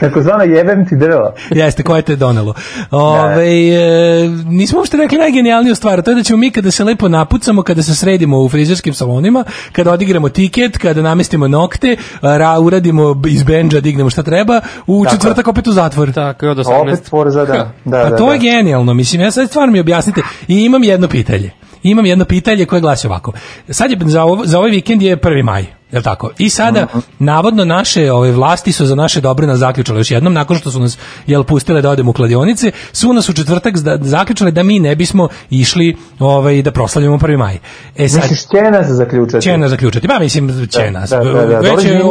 tako 0.00 0.22
zvano 0.22 0.44
jebem 0.44 0.88
ti 0.88 0.96
drvo. 0.96 1.32
Jeste, 1.50 1.82
koje 1.82 2.02
te 2.02 2.12
je 2.12 2.16
donelo. 2.16 2.54
Ove, 2.90 3.44
e, 3.46 4.28
nismo 4.48 4.78
uopšte 4.78 4.96
rekli 4.96 5.18
najgenijalniju 5.18 5.74
stvar, 5.74 6.02
to 6.02 6.10
je 6.10 6.14
da 6.14 6.22
ćemo 6.22 6.36
mi 6.36 6.50
kada 6.50 6.70
se 6.70 6.84
lepo 6.84 7.08
napucamo, 7.08 7.62
kada 7.62 7.82
se 7.82 7.94
sredimo 7.94 8.38
u 8.38 8.48
frizerskim 8.48 8.94
salonima, 8.94 9.44
kada 9.72 9.92
odigramo 9.92 10.28
tiket, 10.28 10.78
kada 10.78 11.02
namestimo 11.02 11.48
nokte, 11.48 11.96
ra, 12.22 12.60
uradimo 12.60 13.22
iz 13.28 13.42
benđa, 13.42 13.80
dignemo 13.80 14.10
šta 14.10 14.22
treba, 14.22 14.60
u 14.86 15.04
Tako 15.04 15.16
četvrtak 15.16 15.48
opet 15.48 15.66
u 15.66 15.72
zatvor. 15.72 16.12
Tako 16.12 16.46
je 16.46 16.50
od 16.50 16.58
18. 16.58 16.82
Opet 16.82 17.08
forza, 17.08 17.44
da. 17.44 17.54
da, 17.84 18.02
Pa 18.02 18.10
da, 18.10 18.16
to 18.16 18.26
da. 18.26 18.32
je 18.32 18.38
genijalno, 18.38 18.94
mislim, 18.94 19.22
ja 19.22 19.30
sad 19.30 19.48
stvarno 19.48 19.72
mi 19.72 19.80
objasnite. 19.80 20.22
I 20.48 20.64
imam 20.64 20.84
jedno 20.84 21.08
pitanje. 21.08 21.50
Imam 21.82 22.06
jedno 22.06 22.24
pitanje 22.24 22.64
koje 22.64 22.80
glasi 22.80 23.06
ovako. 23.06 23.32
Sad 23.70 23.90
je 23.90 23.98
za, 24.04 24.24
ovo, 24.24 24.46
za 24.46 24.58
ovaj 24.58 24.70
vikend 24.70 25.02
je 25.02 25.16
1. 25.16 25.42
maj. 25.42 25.77
Jel 25.92 26.02
tako? 26.02 26.30
I 26.38 26.50
sada, 26.50 26.86
navodno, 27.18 27.64
naše 27.64 28.12
ove 28.12 28.32
vlasti 28.32 28.72
su 28.72 28.86
za 28.86 28.94
naše 28.94 29.20
dobro 29.20 29.46
nas 29.46 29.58
zaključale 29.58 30.00
još 30.00 30.10
jednom, 30.10 30.32
nakon 30.32 30.58
što 30.58 30.70
su 30.70 30.80
nas 30.80 30.98
jel, 31.26 31.44
pustile 31.44 31.82
da 31.82 31.90
odemo 31.90 32.10
u 32.10 32.14
kladionice, 32.14 32.72
su 32.92 33.12
nas 33.12 33.28
u 33.28 33.32
četvrtak 33.32 33.74
zaključale 34.00 34.50
da 34.50 34.62
mi 34.62 34.78
ne 34.78 34.96
bismo 34.96 35.28
išli 35.50 35.96
ovaj, 36.18 36.62
da 36.62 36.70
proslavljamo 36.70 37.18
1. 37.18 37.36
maj. 37.36 37.58
E 37.96 38.08
sad, 38.08 38.22
Misliš, 38.22 38.40
će 38.40 38.70
nas 38.70 38.86
zaključati? 38.86 39.42
će 39.42 39.58
nas 39.58 39.70
zaključati. 39.70 40.08
Pa 40.08 40.18
mislim, 40.18 40.68
će 40.68 40.90
nas. 40.90 41.10
Da, 41.10 41.24
da, 41.24 41.46
da. 41.46 41.58
Već 41.58 41.84
je 41.84 42.02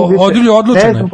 odlučeno. 0.51 1.09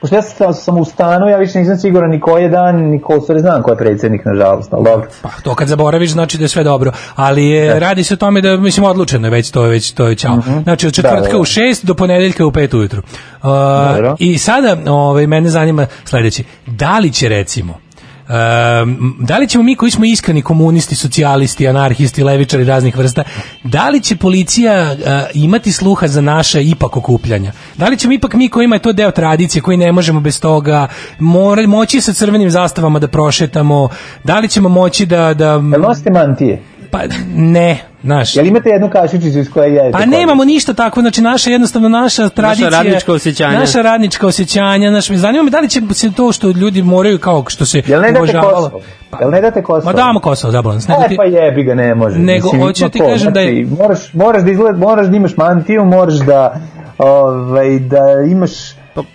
Pošto- 0.00 0.16
ja 0.16 0.22
sam, 0.22 0.54
sam 0.54 0.78
u 0.78 0.84
stanu, 0.84 1.28
ja 1.28 1.36
više 1.36 1.58
nisam 1.58 1.76
siguran 1.76 2.10
ni 2.10 2.20
koji 2.20 2.42
je 2.42 2.48
dan, 2.48 2.76
ni 2.76 3.02
ko, 3.02 3.20
stvari 3.20 3.40
znam 3.40 3.62
ko 3.62 3.70
je 3.70 3.76
predsjednik, 3.76 4.24
nažalost, 4.24 4.72
ali 4.72 4.84
dobro. 4.84 5.06
Pa 5.22 5.28
to 5.42 5.54
kad 5.54 5.68
zaboraviš 5.68 6.10
znači 6.10 6.38
da 6.38 6.44
je 6.44 6.48
sve 6.48 6.64
dobro, 6.64 6.92
ali 7.14 7.46
je, 7.46 7.80
radi 7.80 8.04
se 8.04 8.14
o 8.14 8.16
tome 8.16 8.40
da 8.40 8.56
mislim 8.56 8.86
odlučeno 8.86 9.26
je 9.26 9.30
već 9.30 9.50
to 9.50 9.64
je 9.64 9.70
već 9.70 9.92
to 9.92 10.08
je 10.08 10.14
ćao. 10.14 10.38
Znači 10.62 10.86
od 10.86 10.92
četvrtka 10.92 11.16
Da, 11.16 11.22
da, 11.22 11.32
da. 11.32 11.38
u 11.38 11.44
6 11.44 11.84
do 11.84 11.94
ponedeljka 11.94 12.46
u 12.46 12.50
5 12.50 12.76
ujutru. 12.76 13.02
Uh, 13.02 13.42
Dobro. 13.88 14.16
I 14.18 14.38
sada 14.38 14.76
ovaj 14.86 15.26
mene 15.26 15.48
zanima 15.48 15.86
sledeće. 16.04 16.42
Da 16.66 16.98
li 16.98 17.12
će 17.12 17.28
recimo 17.28 17.87
Um, 18.28 19.16
da 19.20 19.38
li 19.38 19.48
ćemo 19.48 19.64
mi 19.64 19.76
koji 19.76 19.90
smo 19.90 20.04
iskreni 20.04 20.42
komunisti, 20.42 20.94
socijalisti, 20.94 21.68
anarhisti, 21.68 22.24
levičari 22.24 22.64
raznih 22.64 22.96
vrsta, 22.96 23.22
da 23.64 23.88
li 23.88 24.00
će 24.00 24.16
policija 24.16 24.92
uh, 24.92 24.98
imati 25.34 25.72
sluha 25.72 26.06
za 26.06 26.20
naše 26.20 26.64
ipak 26.64 26.96
okupljanja? 26.96 27.52
Da 27.76 27.88
li 27.88 27.96
ćemo 27.96 28.14
ipak 28.14 28.34
mi 28.34 28.48
kojima 28.48 28.76
je 28.76 28.82
to 28.82 28.92
deo 28.92 29.10
tradicije, 29.10 29.62
koji 29.62 29.76
ne 29.76 29.92
možemo 29.92 30.20
bez 30.20 30.40
toga, 30.40 30.88
mora, 31.18 31.66
moći 31.66 32.00
sa 32.00 32.12
crvenim 32.12 32.50
zastavama 32.50 32.98
da 32.98 33.08
prošetamo? 33.08 33.88
Da 34.24 34.38
li 34.38 34.48
ćemo 34.48 34.68
moći 34.68 35.06
da... 35.06 35.34
da 35.34 35.50
Jel 35.50 35.80
nosite 35.80 36.10
mantije? 36.10 36.62
pa 36.90 36.98
ne, 37.34 37.87
znaš. 38.02 38.36
Jel 38.36 38.46
imate 38.46 38.68
jednu 38.70 38.90
kašičicu 38.90 39.38
iz 39.38 39.50
koje 39.50 39.68
jedete? 39.68 39.92
Pa 39.92 40.06
nemamo 40.06 40.44
ništa 40.44 40.74
tako, 40.74 41.00
znači 41.00 41.22
naša 41.22 41.50
jednostavno 41.50 41.88
naša 41.88 42.28
tradicija, 42.28 42.68
radnička 42.70 43.12
osjećanja. 43.12 43.58
naša 43.58 43.82
radnička 43.82 44.26
osjećanja, 44.26 44.90
naš 44.90 45.08
zanima 45.08 45.42
me 45.42 45.50
da 45.50 45.60
li 45.60 45.68
će 45.68 45.80
se 45.92 46.12
to 46.12 46.32
što 46.32 46.50
ljudi 46.50 46.82
moraju 46.82 47.18
kao 47.18 47.44
što 47.48 47.66
se 47.66 47.82
Jel 47.86 48.00
ne 48.00 48.12
date 48.12 48.32
Kosovo? 48.32 48.80
Jel 49.20 49.30
ne 49.30 49.40
date 49.40 49.62
Kosovo? 49.62 49.84
Ma 49.84 49.92
damo 49.94 50.20
Kosovo, 50.20 50.52
da 50.52 50.62
balans. 50.62 50.88
Nego 50.88 51.02
E, 51.02 51.08
ti, 51.08 51.16
pa 51.16 51.24
jebi 51.24 51.62
ga, 51.62 51.74
ne 51.74 51.94
može. 51.94 52.18
Nego, 52.18 52.48
hoću 52.50 52.82
ima 52.82 52.90
ti 52.90 52.98
kažem 53.00 53.32
da 53.32 53.40
je- 53.40 53.64
znači, 53.66 53.82
Moraš, 53.82 54.12
moraš 54.12 54.42
da 54.42 54.50
izgled, 54.50 54.78
moraš 54.78 55.06
da 55.06 55.16
imaš 55.16 55.36
mantiju, 55.36 55.84
moraš 55.84 56.14
da, 56.16 56.60
ovaj, 56.98 57.78
da 57.78 57.98
imaš 58.30 58.50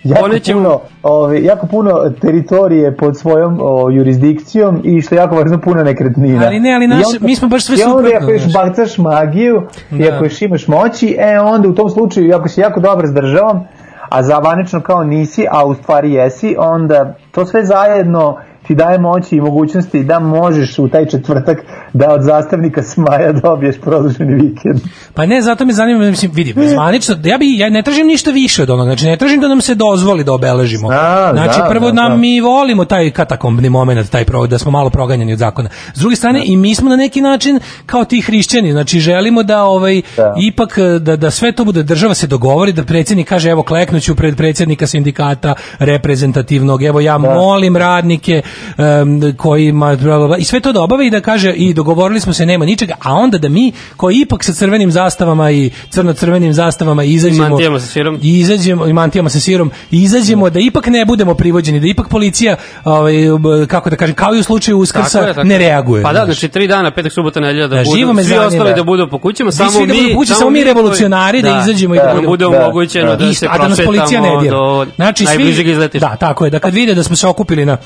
jako 0.04 0.22
ponećemo- 0.22 0.62
puno, 0.62 0.80
ovaj, 1.02 1.42
jako 1.42 1.66
puno 1.66 1.90
teritorije 2.20 2.96
pod 2.96 3.18
svojom 3.18 3.58
o, 3.60 3.90
jurisdikcijom 3.90 4.80
i 4.84 5.02
što 5.02 5.14
je 5.14 5.18
jako 5.18 5.34
važno 5.36 5.60
puno 5.60 5.82
nekretnina. 5.82 6.46
Ali 6.46 6.60
ne, 6.60 6.74
ali 6.74 6.84
I 6.84 6.88
naše- 6.88 7.02
onda- 7.06 7.26
mi 7.26 7.36
smo 7.36 7.48
baš 7.48 7.64
sve 7.64 7.76
I 7.76 7.82
onda 7.82 7.94
suprotno, 7.94 8.18
ako 8.18 8.32
još 8.32 8.52
bacaš 8.52 8.98
magiju 8.98 9.62
i 9.92 9.98
Da. 9.98 10.14
ako 10.14 10.24
još 10.24 10.42
imaš 10.42 10.68
moći, 10.68 11.16
e 11.20 11.40
onda 11.40 11.68
u 11.68 11.74
tom 11.74 11.90
slučaju, 11.90 12.36
ako 12.36 12.48
si 12.48 12.60
jako 12.60 12.80
dobar 12.80 13.06
s 13.06 13.12
državom, 13.12 13.60
a 14.08 14.22
zavanično 14.22 14.80
kao 14.80 15.04
nisi, 15.04 15.46
a 15.50 15.64
u 15.66 15.74
stvari 15.74 16.12
jesi, 16.12 16.56
onda 16.58 17.14
to 17.30 17.46
sve 17.46 17.64
zajedno 17.64 18.36
ti 18.66 18.74
daje 18.74 18.98
moći 18.98 19.36
i 19.36 19.40
mogućnosti 19.40 20.04
da 20.04 20.18
možeš 20.18 20.78
u 20.78 20.88
taj 20.88 21.06
četvrtak 21.06 21.58
da 21.92 22.10
od 22.10 22.22
zastavnika 22.22 22.82
Smaja 22.82 23.32
dobiješ 23.32 23.80
produženi 23.80 24.34
vikend. 24.34 24.80
Pa 25.14 25.26
ne, 25.26 25.42
zato 25.42 25.64
me 25.64 25.72
zanima, 25.72 25.98
mislim, 25.98 26.30
vidi, 26.34 26.54
zvanično, 26.68 27.16
ja 27.24 27.38
bi 27.38 27.58
ja 27.58 27.70
ne 27.70 27.82
tražim 27.82 28.06
ništa 28.06 28.30
više 28.30 28.62
od 28.62 28.70
onoga, 28.70 28.90
znači 28.90 29.06
ne 29.06 29.16
tražim 29.16 29.40
da 29.40 29.48
nam 29.48 29.60
se 29.60 29.74
dozvoli 29.74 30.24
da 30.24 30.32
obeležimo. 30.32 30.88
Znam, 30.88 31.36
znači 31.36 31.54
znam, 31.54 31.68
prvo 31.70 31.84
znam, 31.84 31.96
nam 31.96 32.06
znam. 32.06 32.20
mi 32.20 32.40
volimo 32.40 32.84
taj 32.84 33.10
katakombni 33.10 33.68
moment, 33.68 34.10
taj 34.10 34.24
pro, 34.24 34.46
da 34.46 34.58
smo 34.58 34.70
malo 34.70 34.90
proganjani 34.90 35.32
od 35.32 35.38
zakona. 35.38 35.68
S 35.94 35.98
druge 36.00 36.16
strane 36.16 36.42
i 36.44 36.56
mi 36.56 36.74
smo 36.74 36.90
na 36.90 36.96
neki 36.96 37.20
način 37.20 37.60
kao 37.86 38.04
ti 38.04 38.20
hrišćani, 38.20 38.72
znači 38.72 39.00
želimo 39.00 39.42
da 39.42 39.64
ovaj 39.64 40.02
Da. 40.16 40.34
ipak 40.48 40.78
da 41.00 41.16
da 41.16 41.30
sve 41.30 41.52
to 41.52 41.64
bude 41.64 41.82
država 41.82 42.14
se 42.14 42.26
dogovori 42.26 42.72
da 42.72 42.84
predsjednik 42.84 43.28
kaže 43.28 43.50
evo 43.50 43.62
kleknuću 43.62 44.14
pred 44.16 44.36
predsjednika 44.36 44.86
sindikata 44.86 45.54
reprezentativnog, 45.78 46.82
evo 46.82 47.00
ja 47.00 47.18
molim 47.18 47.76
radnike 47.76 48.42
bla, 49.94 50.18
bla, 50.18 50.26
bla, 50.26 50.36
i 50.36 50.44
sve 50.44 50.60
to 50.60 50.72
da 50.72 50.82
obave 50.82 51.06
i 51.06 51.10
da 51.10 51.20
kaže 51.20 51.52
i 51.52 51.74
dogovorili 51.74 52.20
smo 52.20 52.32
se 52.32 52.46
nema 52.46 52.64
ničega, 52.64 52.94
a 53.00 53.14
onda 53.14 53.38
da 53.38 53.48
mi 53.48 53.64
koji 53.96 54.16
ipak 54.16 54.44
sa 54.44 54.52
crvenim 54.54 54.90
zastavama 54.90 55.50
i 55.50 55.70
crno-crvenim 55.90 56.52
zastavama 56.52 57.04
izađemo 57.04 57.60
I 57.60 57.80
sa 57.80 57.86
sirom. 57.86 58.18
i 58.22 58.38
izađemo 58.38 58.86
i 58.86 58.92
mantijama 58.92 59.30
sa 59.30 59.40
sirom 59.40 59.70
i 59.90 60.02
izađemo 60.02 60.50
da 60.50 60.60
ipak 60.60 60.86
ne 60.86 61.04
budemo 61.04 61.34
privođeni, 61.34 61.80
da 61.80 61.86
ipak 61.86 62.08
policija 62.08 62.56
ovaj 62.84 63.14
kako 63.66 63.90
da 63.90 63.96
kažem, 63.96 64.14
kao 64.14 64.34
i 64.34 64.40
u 64.40 64.42
slučaju 64.42 64.78
Uskrsa 64.78 65.08
Tako 65.10 65.26
je, 65.26 65.34
tako 65.34 65.46
ne 65.46 65.54
je. 65.54 65.58
reaguje. 65.58 66.02
Pa 66.02 66.12
da, 66.12 66.24
znači 66.24 66.48
tri 66.48 66.66
dana, 66.66 66.90
petak, 66.90 67.12
subota, 67.12 67.40
nedelja 67.40 67.66
da 67.66 67.76
Da, 67.76 67.82
budu, 67.82 67.92
svi 68.14 68.24
zanima. 68.24 68.46
ostali 68.46 68.74
da 68.74 68.82
budu 68.82 69.08
po 69.08 69.18
kućama, 69.18 69.52
samo 69.52 69.70
svi 69.70 69.86
da 69.86 69.92
mi, 69.92 69.98
budu 69.98 70.08
po 70.08 70.18
kući, 70.18 70.34
samo 70.34 70.50
mi 70.50 70.64
revolucionari 70.64 71.42
da 71.42 71.60
izađemo 71.60 71.94
i 71.94 71.98
da 71.98 72.04
da, 72.04 72.10
budemo- 72.10 72.26
bude 72.26 72.44
Da, 72.46 72.60
omogućeno 72.60 73.06
da. 73.06 73.16
da, 73.16 73.24
Isto, 73.24 73.40
se 73.40 73.48
a 73.50 73.58
da 73.58 73.68
nas 73.68 73.80
policija 73.80 74.20
ne 74.20 74.28
prošetamo 74.28 74.40
dira. 74.40 74.56
do 74.56 74.86
Znači, 74.96 75.26
svi, 75.26 75.64
da, 75.94 76.16
tako 76.16 76.44
je, 76.44 76.50
da 76.50 76.58
kad 76.58 76.74
vide 76.74 76.94
da 76.94 77.02
smo 77.02 77.16
se 77.16 77.26
okupili 77.26 77.66
na 77.66 77.76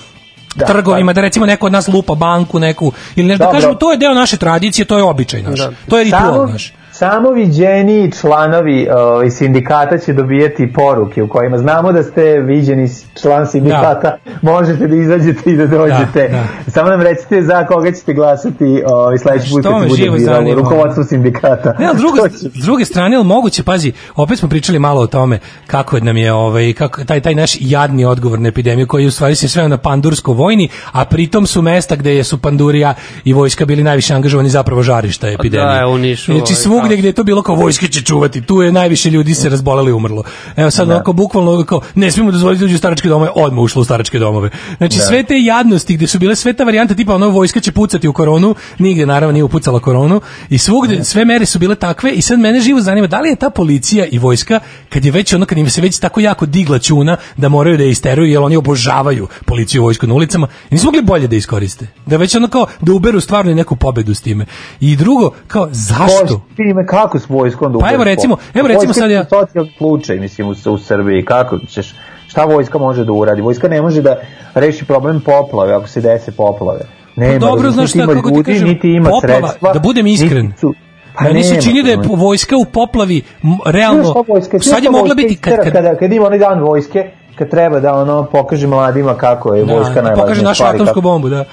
Da, 0.58 0.66
trgovima, 0.66 1.12
da 1.12 1.20
recimo 1.20 1.46
neko 1.46 1.66
od 1.66 1.72
nas 1.72 1.88
lupa 1.88 2.14
banku 2.14 2.58
neku, 2.58 2.92
ili 3.16 3.28
nešto, 3.28 3.44
da 3.44 3.52
kažemo, 3.52 3.74
to 3.74 3.90
je 3.90 3.96
deo 3.96 4.14
naše 4.14 4.36
tradicije, 4.36 4.84
to 4.84 4.96
je 4.96 5.02
običaj 5.02 5.42
naš, 5.42 5.58
Da. 5.58 5.70
to 5.88 5.98
je 5.98 6.04
ritual 6.04 6.46
naš. 6.46 6.72
Samo 6.98 7.30
viđeni 7.30 8.12
članovi 8.20 8.88
ovaj, 8.90 9.30
sindikata 9.30 9.98
će 9.98 10.12
dobijeti 10.12 10.72
poruke 10.72 11.22
u 11.22 11.28
kojima 11.28 11.58
znamo 11.58 11.92
da 11.92 12.02
ste 12.02 12.40
viđeni 12.40 12.88
član 13.22 13.46
sindikata, 13.46 14.16
možete 14.42 14.86
da 14.86 14.96
izađete 14.96 15.50
i 15.50 15.56
da 15.56 15.66
dođete. 15.66 16.28
Da, 16.28 16.70
Samo 16.70 16.90
nam 16.90 17.02
recite 17.02 17.42
za 17.42 17.66
koga 17.66 17.92
ćete 17.92 18.12
glasati 18.14 18.82
ovaj, 18.86 19.18
sledeći 19.18 19.50
put 19.50 19.62
kad 19.62 19.88
bude 19.88 20.18
zanima. 20.18 20.54
rukovodstvo 20.54 21.04
sindikata. 21.04 21.74
Ne, 21.78 21.88
drugo, 21.94 22.28
s 22.54 22.64
druge 22.64 22.84
strane, 22.84 23.16
ali 23.16 23.24
moguće, 23.24 23.62
pazi, 23.62 23.92
opet 24.16 24.38
smo 24.38 24.48
pričali 24.48 24.78
malo 24.78 25.00
o 25.00 25.06
tome 25.06 25.38
kako 25.66 26.00
nam 26.00 26.16
je 26.16 26.32
ovaj, 26.32 26.72
kako, 26.72 27.04
taj, 27.04 27.20
taj 27.20 27.34
naš 27.34 27.56
jadni 27.60 28.04
odgovor 28.04 28.38
na 28.38 28.48
epidemiju 28.48 28.86
koji 28.86 29.06
u 29.06 29.10
stvari 29.10 29.34
se 29.34 29.48
sveo 29.48 29.68
na 29.68 29.76
pandursko 29.76 30.32
vojni, 30.32 30.68
a 30.92 31.04
pritom 31.04 31.46
su 31.46 31.62
mesta 31.62 31.96
gde 31.96 32.24
su 32.24 32.38
pandurija 32.38 32.94
i 33.24 33.32
vojska 33.32 33.64
bili 33.64 33.82
najviše 33.82 34.14
angažovani 34.14 34.48
zapravo 34.48 34.82
žarišta 34.82 35.28
epidemije. 35.28 35.80
da, 35.80 35.86
u 35.86 35.98
Nišu, 35.98 36.32
Znači 36.32 36.52
ovaj, 36.52 36.62
svugde 36.62 36.87
kao- 36.88 36.98
gde 36.98 37.08
je 37.08 37.12
to 37.12 37.24
bilo 37.24 37.42
kao 37.42 37.54
vojska 37.56 37.88
će 37.88 38.02
čuvati, 38.02 38.42
tu 38.42 38.62
je 38.62 38.72
najviše 38.72 39.10
ljudi 39.10 39.34
se 39.34 39.48
razboleli 39.48 39.90
i 39.90 39.94
umrlo. 39.94 40.22
Evo 40.56 40.70
sad 40.70 40.88
onako 40.90 41.12
bukvalno 41.12 41.64
kao 41.64 41.80
ne 41.94 42.10
smemo 42.10 42.30
dozvoliti 42.30 42.60
da 42.60 42.66
uđu 42.66 42.74
u 42.74 42.78
staračke 42.78 43.08
domove, 43.08 43.30
odmah 43.34 43.62
ušlo 43.62 43.82
u 43.82 43.84
staračke 43.84 44.18
domove. 44.18 44.50
Znači 44.78 44.98
sve 44.98 45.22
te 45.22 45.40
jadnosti 45.40 45.96
gde 45.96 46.06
su 46.06 46.18
bile 46.18 46.36
sve 46.36 46.52
ta 46.52 46.64
varijanta 46.64 46.94
tipa 46.94 47.14
ono 47.14 47.28
vojska 47.28 47.60
će 47.60 47.72
pucati 47.72 48.08
u 48.08 48.12
koronu, 48.12 48.54
nigde 48.78 49.06
naravno 49.06 49.32
nije 49.32 49.44
upucala 49.44 49.80
koronu 49.80 50.20
i 50.48 50.58
svugde 50.58 51.04
sve 51.04 51.24
mere 51.24 51.46
su 51.46 51.58
bile 51.58 51.74
takve 51.74 52.12
i 52.12 52.22
sad 52.22 52.38
mene 52.38 52.60
živo 52.60 52.80
zanima 52.80 53.06
da 53.06 53.20
li 53.20 53.28
je 53.28 53.36
ta 53.36 53.50
policija 53.50 54.06
i 54.06 54.18
vojska 54.18 54.60
kad 54.88 55.04
je 55.04 55.10
već 55.10 55.32
ono 55.32 55.46
kad 55.46 55.58
im 55.58 55.70
se 55.70 55.80
već 55.80 55.98
tako 55.98 56.20
jako 56.20 56.46
digla 56.46 56.78
ćuna 56.78 57.16
da 57.36 57.48
moraju 57.48 57.76
da 57.76 57.82
je 57.84 57.90
isteruju 57.90 58.28
jer 58.28 58.38
oni 58.38 58.56
obožavaju 58.56 59.28
policiju 59.46 59.78
i 59.78 59.84
vojsku 59.84 60.06
na 60.06 60.14
ulicama, 60.14 60.48
nisu 60.70 60.84
mogli 60.84 61.02
bolje 61.02 61.26
da 61.26 61.36
iskoriste. 61.36 61.86
Da 62.06 62.16
već 62.16 62.34
ono 62.34 62.48
kao 62.48 62.66
da 62.80 62.92
uberu 62.92 63.20
stvarno 63.20 63.54
neku 63.54 63.76
pobedu 63.76 64.14
s 64.14 64.20
time. 64.20 64.46
I 64.80 64.96
drugo, 64.96 65.30
kao 65.46 65.68
zašto? 65.72 66.26
Ko- 66.28 66.40
Time 66.78 66.86
kako 66.88 67.18
s 67.18 67.28
vojskom 67.28 67.72
da 67.72 67.78
Pa 67.78 67.92
evo 67.92 68.04
recimo- 68.04 68.36
evo 68.54 68.68
recimo 68.68 68.92
sad 68.92 69.10
ja- 69.10 69.24
socijalni 69.24 69.72
slučaj, 69.78 70.16
mislim, 70.16 70.48
u, 70.48 70.70
u 70.70 70.78
Srbiji, 70.78 71.24
kako 71.24 71.58
ćeš, 71.58 71.94
šta 72.26 72.44
vojska 72.44 72.78
može 72.78 73.04
da 73.04 73.12
uradi? 73.12 73.42
Vojska 73.42 73.68
ne 73.68 73.82
može 73.82 74.02
da 74.02 74.16
reši 74.54 74.84
problem 74.84 75.20
poplave, 75.20 75.74
ako 75.74 75.88
se 75.88 76.00
dese 76.00 76.32
poplave. 76.32 76.80
Nema, 77.16 77.40
Pa 77.40 77.46
dobro, 77.46 77.70
znaš 77.70 77.90
šta, 77.90 78.06
kako 78.06 78.28
ti 78.28 78.34
ljudi, 78.34 78.52
kažem, 78.52 78.68
niti 78.68 78.88
ima 78.88 79.10
poplava, 79.10 79.40
sredstva. 79.40 79.72
da 79.72 79.78
budem 79.78 80.06
iskren. 80.06 80.52
su- 80.60 80.74
Meni 81.20 81.42
se 81.44 81.50
nema 81.50 81.62
čini 81.62 81.82
da 81.82 81.90
je 81.90 81.98
vojska 82.06 82.56
u 82.56 82.64
poplavi 82.64 83.22
realno 83.66 84.24
vojska? 84.28 84.58
sad 84.60 84.84
je 84.84 84.90
mogla 84.90 85.14
biti 85.14 85.36
kad, 85.36 85.56
kad, 85.56 85.72
kada, 85.72 85.94
kada 85.94 86.14
ima 86.14 86.26
onaj 86.26 86.38
dan 86.38 86.60
vojske, 86.60 87.04
kad 87.34 87.50
treba 87.50 87.80
da 87.80 87.94
ono 87.94 88.24
pokaže 88.24 88.66
mladima 88.66 89.14
kako 89.14 89.54
je 89.54 89.64
vojska 89.64 89.94
da, 89.94 90.02
najvažnija 90.02 90.14
pokaže 90.16 90.42
našu 90.42 90.54
stvar 90.56 90.74
atomsku 90.74 91.00
bombu, 91.00 91.28
da. 91.28 91.44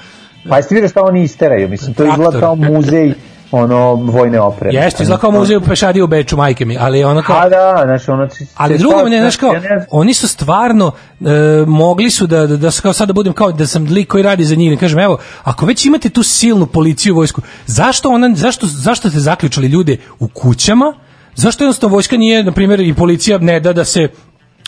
Pa 0.48 0.56
jeste 0.56 0.74
vidio 0.74 0.88
šta 0.88 1.02
oni 1.02 1.22
isteraju, 1.22 1.68
mislim, 1.68 1.94
to 1.94 2.04
izgleda 2.04 2.40
kao 2.40 2.54
muzej 2.54 3.12
ono 3.50 3.94
vojne 3.94 4.40
opreme. 4.40 4.74
Jeste, 4.74 5.02
izgleda 5.02 5.20
kao 5.20 5.30
muzej 5.30 5.56
u 5.56 5.60
Pešadi 5.60 6.02
u 6.02 6.06
Beču, 6.06 6.36
majke 6.36 6.64
mi, 6.64 6.76
ali 6.80 7.04
ono 7.04 7.22
kao... 7.22 7.36
A 7.36 7.48
da, 7.48 7.82
znači 7.84 8.10
ono... 8.10 8.26
ti- 8.26 8.46
Ali 8.56 8.78
drugo 8.78 9.04
mi 9.04 9.10
ne, 9.10 9.20
znaš 9.20 9.36
kao, 9.36 9.52
ne 9.52 9.86
oni 9.90 10.14
su 10.14 10.28
stvarno 10.28 10.92
e, 11.20 11.24
mogli 11.66 12.10
su 12.10 12.26
da, 12.26 12.46
da, 12.46 12.56
da, 12.56 12.70
kao 12.82 12.92
sad 12.92 13.08
da 13.08 13.12
budem 13.12 13.32
kao 13.32 13.52
da 13.52 13.66
sam 13.66 13.84
lik 13.84 14.08
koji 14.08 14.22
radi 14.22 14.44
za 14.44 14.54
njih, 14.54 14.70
da 14.70 14.80
kažem, 14.80 14.98
evo, 14.98 15.18
ako 15.42 15.66
već 15.66 15.86
imate 15.86 16.08
tu 16.08 16.22
silnu 16.22 16.66
policiju 16.66 17.14
vojsku, 17.14 17.40
zašto, 17.66 18.10
ona, 18.10 18.34
zašto, 18.34 18.66
zašto 18.66 19.10
ste 19.10 19.18
zaključali 19.18 19.66
ljude 19.66 19.96
u 20.18 20.28
kućama, 20.28 20.92
zašto 21.34 21.64
jednostavno 21.64 21.94
vojska 21.94 22.16
nije, 22.16 22.44
na 22.44 22.52
primjer, 22.52 22.80
i 22.80 22.94
policija 22.94 23.38
ne 23.38 23.60
da 23.60 23.72
da 23.72 23.84
se 23.84 24.08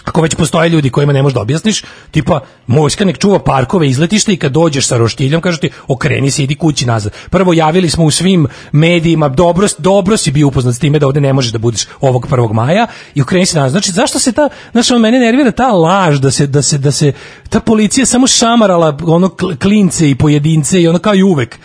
ako 0.04 0.20
već 0.20 0.34
postoje 0.34 0.68
ljudi 0.68 0.90
kojima 0.90 1.12
ne 1.12 1.22
možeš 1.22 1.34
da 1.34 1.40
objasniš, 1.40 1.82
tipa 2.10 2.40
vojska 2.66 3.04
nek 3.04 3.18
čuva 3.18 3.38
parkove, 3.38 3.88
izletište 3.88 4.32
i 4.32 4.36
kad 4.36 4.52
dođeš 4.52 4.86
sa 4.86 4.96
roštiljom, 4.96 5.40
kažu 5.40 5.58
ti 5.58 5.70
okreni 5.88 6.30
se, 6.30 6.42
idi 6.42 6.54
kući 6.54 6.86
nazad. 6.86 7.12
Prvo 7.30 7.52
javili 7.52 7.90
smo 7.90 8.04
u 8.04 8.10
svim 8.10 8.46
medijima, 8.72 9.28
dobro, 9.28 9.68
dobro 9.78 10.16
si 10.16 10.30
bio 10.30 10.48
upoznat 10.48 10.74
s 10.74 10.78
time 10.78 10.98
da 10.98 11.06
ovde 11.06 11.20
ne 11.20 11.32
možeš 11.32 11.52
da 11.52 11.58
budeš 11.58 11.86
ovog 12.00 12.26
1. 12.30 12.52
maja 12.52 12.86
i 13.14 13.22
okreni 13.22 13.46
se 13.46 13.58
nazad. 13.58 13.70
Znači, 13.70 13.92
zašto 13.92 14.18
se 14.18 14.32
ta, 14.32 14.48
znači, 14.72 14.92
ono, 14.92 15.02
mene 15.02 15.18
nervira 15.18 15.50
ta 15.50 15.68
laž 15.68 16.18
da 16.18 16.30
se, 16.30 16.46
da 16.46 16.62
se, 16.62 16.78
da 16.78 16.92
se 16.92 17.12
ta 17.48 17.60
policija 17.60 18.06
samo 18.06 18.26
šamarala 18.26 18.98
ono 19.02 19.28
kl- 19.28 19.58
klince 19.58 20.10
i 20.10 20.14
pojedince 20.14 20.82
i 20.82 20.88
ono 20.88 20.98
kao 20.98 21.14
i 21.14 21.22
uvek. 21.22 21.58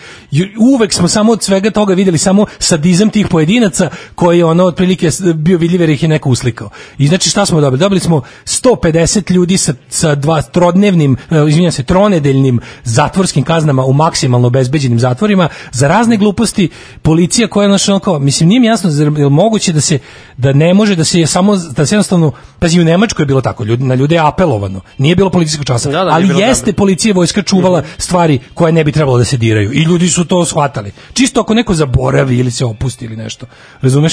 Uvek 0.58 0.92
smo 0.92 1.08
samo 1.08 1.32
od 1.32 1.42
svega 1.42 1.70
toga 1.70 1.94
videli 1.94 2.18
samo 2.18 2.46
sadizam 2.58 3.10
tih 3.10 3.28
pojedinaca 3.28 3.90
koji 4.14 4.42
ono 4.42 4.64
otprilike 4.64 5.10
bio 5.34 5.58
vidljiv 5.58 5.80
jer 5.80 5.90
ih 5.90 6.02
je 6.02 6.08
neko 6.08 6.30
uslikao. 6.30 6.70
I 6.98 7.08
znači 7.08 7.30
šta 7.30 7.46
smo 7.46 7.60
dobili? 7.60 7.80
Dobili 7.80 8.00
smo 8.00 8.22
150 8.44 9.32
ljudi 9.32 9.58
sa, 9.58 9.74
sa 9.88 10.14
dva 10.14 10.42
trodnevnim, 10.42 11.16
e, 11.30 11.48
izvinjam 11.48 11.72
se, 11.72 11.82
tronedeljnim 11.82 12.60
zatvorskim 12.84 13.44
kaznama 13.44 13.84
u 13.84 13.92
maksimalno 13.92 14.46
obezbeđenim 14.46 14.98
zatvorima 14.98 15.48
za 15.72 15.88
razne 15.88 16.16
gluposti. 16.16 16.70
Policija 17.02 17.48
koja 17.48 17.64
je 17.64 17.68
znači 17.68 17.90
ono 17.90 18.00
kao, 18.00 18.18
mislim 18.18 18.48
nije 18.48 18.60
mi 18.60 18.66
jasno 18.66 18.90
zar 18.90 19.12
je 19.18 19.28
moguće 19.28 19.72
da 19.72 19.80
se 19.80 19.98
da 20.36 20.52
ne 20.52 20.74
može 20.74 20.96
da 20.96 21.04
se 21.04 21.20
je 21.20 21.26
samo 21.26 21.56
da 21.56 21.86
se 21.86 21.94
jednostavno 21.94 22.32
pazi 22.58 22.80
u 22.80 22.84
Nemačkoj 22.84 23.22
je 23.22 23.26
bilo 23.26 23.40
tako 23.40 23.64
ljudi 23.64 23.84
na 23.84 23.94
ljude 23.94 24.14
je 24.14 24.20
apelovano 24.20 24.80
nije 24.98 25.16
bilo 25.16 25.30
policijskog 25.30 25.66
časa 25.66 25.90
Da, 25.90 26.04
da, 26.04 26.10
ali 26.10 26.28
jeste 26.28 26.66
dobro. 26.66 26.78
policija 26.78 27.14
vojska 27.14 27.42
čuvala 27.42 27.82
stvari 27.98 28.38
koje 28.54 28.72
ne 28.72 28.84
bi 28.84 28.92
trebalo 28.92 29.18
da 29.18 29.24
se 29.24 29.36
diraju 29.36 29.72
i 29.72 29.82
ljudi 29.82 30.08
su 30.08 30.24
to 30.24 30.44
shvatali 30.44 30.92
čisto 31.12 31.40
ako 31.40 31.54
neko 31.54 31.74
zaboravi 31.74 32.38
ili 32.38 32.50
se 32.50 32.64
opusti 32.64 33.04
ili 33.04 33.16
nešto 33.16 33.46
razumeš 33.80 34.12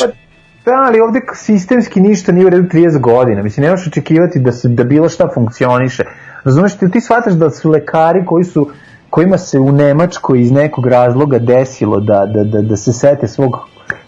Da, 0.66 0.72
ali 0.88 1.00
ovde 1.00 1.20
sistemski 1.34 2.02
ništa 2.02 2.32
nije 2.32 2.46
u 2.46 2.50
redu 2.50 2.68
30 2.68 3.00
godina. 3.00 3.44
Mislim, 3.44 3.64
nemaš 3.64 3.88
očekivati 3.88 4.40
da, 4.40 4.52
se, 4.52 4.68
da 4.68 4.84
bilo 4.84 5.10
šta 5.10 5.30
funkcioniše. 5.34 6.04
Razumeš, 6.44 6.78
ti, 6.78 6.92
ti 6.92 7.02
shvataš 7.02 7.34
da 7.34 7.50
su 7.50 7.70
lekari 7.70 8.26
koji 8.26 8.44
su 8.44 8.70
kojima 9.10 9.38
se 9.38 9.60
u 9.60 9.72
Nemačkoj 9.72 10.42
iz 10.42 10.52
nekog 10.52 10.88
razloga 10.88 11.40
desilo 11.40 12.00
da, 12.00 12.26
da, 12.26 12.44
da, 12.44 12.62
da 12.62 12.78
se 12.78 12.94
sete 12.94 13.28
svog, 13.28 13.58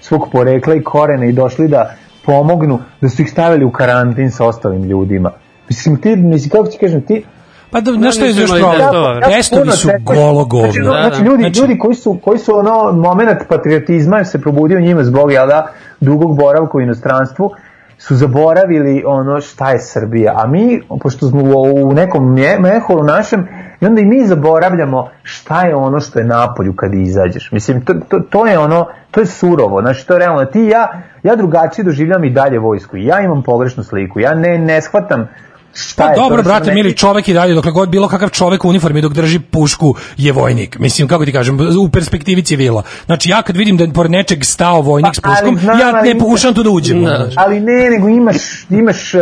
svog 0.02 0.30
porekla 0.32 0.76
i 0.76 0.84
korena 0.84 1.26
i 1.26 1.32
došli 1.32 1.68
da 1.68 1.96
pomognu, 2.26 2.80
da 3.02 3.10
su 3.10 3.22
ih 3.22 3.32
stavili 3.32 3.66
u 3.66 3.72
karantin 3.72 4.32
sa 4.32 4.46
ostalim 4.46 4.84
ljudima. 4.84 5.32
Mislim, 5.70 5.98
ti, 6.02 6.16
mislim, 6.16 6.50
kako 6.50 6.66
ti 6.66 6.78
kažem, 6.78 7.02
ti, 7.02 7.26
pa 7.74 7.82
da, 7.82 7.92
znaš 7.92 8.16
što 8.16 8.26
je 8.26 8.32
još 8.32 8.50
problem 8.50 9.22
testovi 9.24 9.72
su 9.72 9.90
golo 10.02 10.46
govno 10.46 10.72
Znači, 10.72 10.80
Da, 10.80 10.90
znači, 11.02 11.18
da. 11.20 11.26
ljudi, 11.26 11.44
Znači- 11.44 11.60
ljudi 11.60 11.78
koji 11.78 11.96
su, 11.96 12.20
koji 12.24 12.40
su 12.40 12.58
ono 12.58 12.92
moment 12.92 13.40
patriotizma 13.50 14.24
se 14.24 14.42
probudio 14.42 14.78
u 14.78 14.82
njima 14.82 15.04
zbog 15.04 15.32
jel 15.32 15.48
da, 15.48 15.68
dugog 16.00 16.38
boravka 16.38 16.78
u 16.78 16.82
inostranstvu 16.82 17.52
su 17.98 18.16
zaboravili 18.16 19.04
ono 19.08 19.42
šta 19.42 19.70
je 19.70 19.80
Srbija. 19.80 20.34
A 20.36 20.48
mi, 20.48 20.82
pošto 21.02 21.28
smo 21.28 21.42
u, 21.42 21.94
nekom 21.94 22.34
mje- 22.34 22.60
meholu 22.60 23.04
našem, 23.04 23.48
i 23.82 23.86
onda 23.86 24.02
i 24.02 24.06
mi 24.06 24.26
zaboravljamo 24.26 25.10
šta 25.24 25.62
je 25.62 25.76
ono 25.76 26.00
što 26.00 26.20
je 26.20 26.26
napolju 26.26 26.74
kad 26.76 26.94
izađeš. 26.94 27.52
Mislim, 27.52 27.86
to, 27.86 27.94
to, 28.10 28.20
to 28.20 28.46
je 28.48 28.60
ono, 28.60 28.86
to 29.12 29.20
je 29.20 29.26
surovo. 29.26 29.82
Znači, 29.82 30.08
to 30.08 30.14
je 30.14 30.20
realno. 30.20 30.46
Ti 30.46 30.62
ja, 30.62 30.92
ja 31.24 31.36
drugačije 31.36 31.86
doživljam 31.86 32.24
i 32.24 32.30
dalje 32.30 32.60
vojsku. 32.60 32.98
Ja 32.98 33.20
imam 33.20 33.44
pogrešnu 33.44 33.84
sliku. 33.84 34.20
Ja 34.20 34.36
ne, 34.36 34.58
ne 34.58 34.82
shvatam 34.82 35.28
šta 35.76 36.04
Pa 36.04 36.10
to. 36.10 36.22
dobro, 36.22 36.36
Znači, 36.36 36.46
brate, 36.46 36.66
meni- 36.66 36.76
mili 36.76 36.94
čovek 36.94 37.28
i 37.28 37.34
dalje, 37.34 37.54
dokle 37.54 37.72
god 37.72 37.90
bilo 37.90 38.08
kakav 38.08 38.30
čovek 38.30 38.66
u 38.66 38.70
uniformi 38.70 39.02
dok 39.02 39.14
drži 39.14 39.40
pušku 39.42 39.96
je 40.18 40.32
vojnik. 40.32 40.80
Mislim, 40.80 41.08
kako 41.08 41.26
ti 41.26 41.32
kažem, 41.32 41.58
u 41.78 41.90
perspektivi 41.90 42.42
civila. 42.44 42.84
Znači, 43.06 43.30
ja 43.30 43.42
kad 43.42 43.58
vidim 43.58 43.78
da 43.78 43.84
je 43.84 43.94
pored 43.94 44.12
nečeg 44.12 44.46
stao 44.46 44.82
vojnik 44.82 45.16
s 45.16 45.20
Pa, 45.20 45.30
ali 45.30 45.38
puškom, 45.38 45.60
znam, 45.60 45.80
ja 45.80 46.02
ne 46.04 46.20
pokušam 46.20 46.54
tu 46.54 46.64
da 46.64 46.70
uđem. 46.70 47.04
Da. 47.04 47.16
znaš. 47.18 47.34
Ali 47.38 47.60
ne, 47.60 47.90
nego 47.90 48.08
imaš, 48.10 48.36
imaš, 48.70 49.14
uh, 49.14 49.22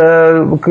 k- 0.59 0.69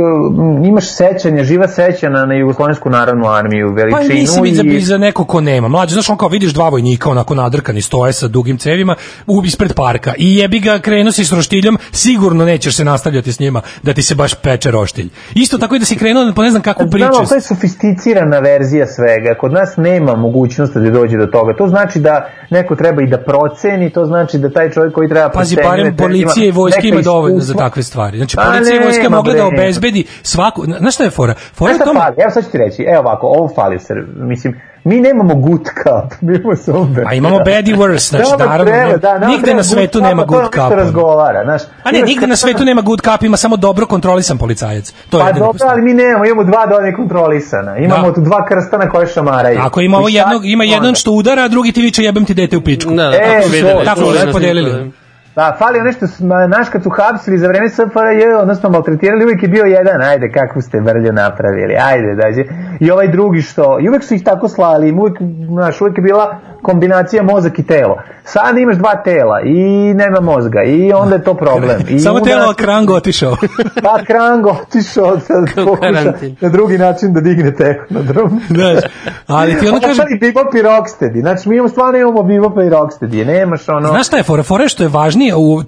imaš 0.65 0.85
sećanja, 0.87 1.45
živa 1.45 1.69
sećanja 1.69 1.91
na 2.17 2.35
Jugoslovensku 2.35 2.91
narodnu 2.91 3.27
armiju, 3.29 3.69
Pa 3.69 3.75
veličinu 3.75 4.15
nisi 4.15 4.41
vid 4.41 4.55
za, 4.55 4.63
i... 4.65 4.81
za 4.81 4.99
neko 4.99 5.25
ko 5.25 5.41
nema. 5.41 5.69
Mlađe, 5.69 5.93
znaš, 5.93 6.11
on 6.11 6.17
kao 6.17 6.29
vidiš 6.29 6.53
dva 6.53 6.69
vojnika 6.69 7.11
onako 7.11 7.35
nadrkani 7.35 7.83
stoje 7.83 8.13
sa 8.13 8.29
dugim 8.29 8.59
cevima 8.59 8.97
u, 9.27 9.43
ispred 9.45 9.73
parka 9.75 10.15
i 10.19 10.37
jebi 10.37 10.61
ga 10.61 10.79
krenuo 10.79 11.13
si 11.13 11.25
s 11.25 11.33
roštiljom, 11.33 11.79
sigurno 11.93 12.45
nećeš 12.45 12.77
se 12.77 12.85
nastavljati 12.85 13.33
s 13.33 13.41
njima 13.41 13.51
da 13.83 13.93
ti 13.93 14.03
se 14.03 14.15
baš 14.15 14.35
peče 14.35 14.71
roštilj. 14.71 15.09
Isto 15.35 15.59
tako 15.59 15.70
i 15.77 15.79
da 15.79 15.85
si 15.85 15.97
krenuo 15.97 16.33
po 16.37 16.43
ne 16.43 16.51
znam 16.51 16.63
kakvu 16.63 16.87
priču. 16.91 17.13
Znamo, 17.13 17.27
to 17.27 17.35
je 17.35 17.41
sofisticirana 17.41 18.39
verzija 18.39 18.87
svega. 18.87 19.35
Kod 19.41 19.53
nas 19.53 19.77
nema 19.77 20.17
mogućnosti 20.17 20.79
da 20.79 20.91
dođe 20.91 21.17
do 21.17 21.27
toga. 21.27 21.53
To 21.59 21.67
znači 21.69 22.01
da 22.01 22.29
neko 22.51 22.77
treba 22.77 23.03
i 23.03 23.07
da 23.07 23.19
proceni, 23.19 23.91
to 23.91 24.05
znači 24.05 24.39
da 24.39 24.51
taj 24.51 24.71
čovjek 24.71 24.95
koji 24.95 25.09
treba 25.09 25.29
Pazi, 25.29 25.57
barem 25.65 25.97
policija 25.97 26.47
i 26.49 26.51
vojska 26.51 26.83
ima 26.85 27.01
dovoljno 27.01 27.41
za 27.41 27.55
takve 27.55 27.83
stvari. 27.83 28.17
Znači, 28.17 28.37
Pa 28.37 28.43
policija 28.43 28.77
i 28.77 28.85
vojska 28.85 29.09
mogla 29.09 29.35
da 29.35 29.47
obezbedi 29.47 30.07
svaku... 30.23 30.65
Znaš 30.79 30.95
šta 30.95 31.05
je 31.05 31.11
fora? 31.11 31.35
Fora 31.35 31.73
je 31.73 31.79
tome... 31.79 32.01
fali? 32.01 32.15
Evo 32.19 32.31
sad 32.31 32.45
ću 32.45 32.51
ti 32.51 32.59
reći, 32.59 32.83
evo 32.83 33.01
ovako, 33.01 33.27
ovo 33.27 33.49
fali 33.55 33.79
se, 33.79 33.95
mislim, 34.17 34.61
mi 34.85 34.97
nemamo 34.99 35.35
good 35.37 35.61
cup, 35.63 36.13
mi 36.23 36.37
imamo 36.37 36.57
samo 36.57 36.85
bad 36.87 37.05
A 37.07 37.15
imamo 37.15 37.39
bad 37.39 37.69
i 37.69 37.75
worse, 37.75 38.09
znači, 38.09 38.31
Nama 38.31 38.45
naravno, 38.47 38.65
treba, 38.65 38.97
da, 38.99 39.19
nama 39.19 39.27
nigde 39.29 39.55
na 39.55 39.63
svetu 39.65 39.99
good 39.99 40.03
cup, 40.03 40.09
nema 40.09 40.25
good 40.25 40.45
cupa. 40.47 40.69
razgovara, 40.71 41.45
znaš. 41.45 41.63
A 41.83 41.91
ne, 41.93 42.03
nigde 42.03 42.27
na 42.27 42.37
svetu 42.37 42.65
nema 42.65 42.83
good 42.83 43.01
cup, 43.03 43.23
ima 43.23 43.37
samo 43.37 43.57
dobro 43.59 43.87
kontrolisan 43.87 44.39
policajac. 44.39 44.93
To 45.11 45.19
je 45.19 45.21
Pa 45.21 45.27
jedino 45.27 45.39
dobro, 45.41 45.53
postoji. 45.53 45.71
ali 45.71 45.83
mi 45.83 45.95
nemamo, 45.95 46.25
imamo 46.25 46.45
dva 46.45 46.67
dodane 46.67 46.95
kontrolisana. 46.95 47.77
Imamo 47.79 48.07
Da. 48.09 48.15
tu 48.15 48.21
dva 48.21 48.47
krsta 48.47 48.79
na 48.79 48.89
koje 48.89 49.07
šamaraju. 49.09 49.61
Ako 49.61 49.81
ima 49.81 49.99
ovo 49.99 50.09
jednog, 50.11 50.47
ima 50.47 50.65
jedan 50.65 50.95
što 50.95 51.13
udara, 51.13 51.43
a 51.43 51.49
drugi 51.49 51.73
ti 51.73 51.83
viče 51.83 52.03
jebem 52.03 52.25
ti 52.25 52.35
dete 52.35 52.57
u 52.57 52.61
pičku. 52.63 52.91
Da, 52.91 53.03
da, 53.03 53.11
E, 53.11 53.21
tako 53.21 53.43
to- 53.43 53.49
videli. 53.49 53.85
tako 53.85 54.01
čuli 54.01 54.19
su 54.19 54.27
na 54.27 54.33
podelili. 54.33 54.93
Sniku, 55.33 55.41
da. 55.41 55.51
Da, 55.51 55.57
fali 55.59 55.81
nešto, 55.81 56.07
naš 56.49 56.69
kad 56.69 56.83
su 56.83 56.91
hapsili 56.91 57.39
za 57.39 57.49
vreme 57.49 57.69
SFRJ, 57.69 58.35
odnosno 58.41 58.71
maltretirali, 58.71 59.25
uvijek 59.25 59.43
je 59.43 59.49
bio 59.49 59.65
jedan, 59.65 60.03
ajde, 60.03 60.33
kakvu 60.33 60.63
ste 60.63 60.81
vrlju 60.81 61.13
napravili, 61.13 61.77
ajde, 61.83 62.15
dađe. 62.15 62.45
I 62.81 62.91
ovaj 62.91 63.09
drugi 63.09 63.43
što, 63.43 63.79
i 63.81 63.89
uvijek 63.89 64.05
su 64.05 64.15
ih 64.15 64.25
tako 64.25 64.49
slali, 64.49 64.89
im 64.89 64.99
uvijek, 64.99 65.17
znaš, 65.49 65.81
uvijek 65.81 65.99
je 65.99 66.03
bila 66.03 66.41
kombinacija 66.63 67.23
mozak 67.23 67.59
i 67.59 67.67
telo. 67.67 68.03
Sad 68.25 68.59
imaš 68.59 68.77
dva 68.77 69.03
tela 69.05 69.41
i 69.45 69.95
nema 69.95 70.21
mozga 70.21 70.63
i 70.63 70.93
onda 70.93 71.15
je 71.15 71.25
to 71.25 71.35
problem. 71.35 71.81
I 71.89 71.99
Samo 71.99 72.21
telo, 72.21 72.51
a 72.51 72.55
krango 72.55 72.95
otišao. 72.95 73.37
Pa 73.85 74.05
Krango 74.07 74.51
otišao 74.63 75.21
sad 75.27 75.45
U 75.45 75.67
pokuša 75.67 76.13
na 76.41 76.49
drugi 76.49 76.79
način 76.79 77.13
da 77.13 77.21
digne 77.21 77.55
tehnodraum. 77.55 78.41
Znaš, 78.57 78.79
ali 79.27 79.59
ti 79.59 79.69
onda 79.69 79.87
Kažem, 79.87 80.05
kažem, 80.05 80.19
Bebop 80.21 80.55
i 80.55 80.63
Rocksteady. 80.63 81.21
Znači, 81.21 81.49
mi 81.49 81.55
imamo 81.55 81.69
stvarno 81.69 81.99
imamo 81.99 82.23
Bebop 82.23 82.57
i 82.57 82.71
Rocksteady. 82.71 83.27
Nemaš 83.27 83.69
ono... 83.69 83.89
Znaš 83.89 84.07
šta 84.07 84.17
je 84.17 84.23
fora? 84.23 84.43
Fora 84.43 84.69
što 84.69 84.83
je 84.83 84.89
važnije, 85.21 85.35
u, 85.37 85.63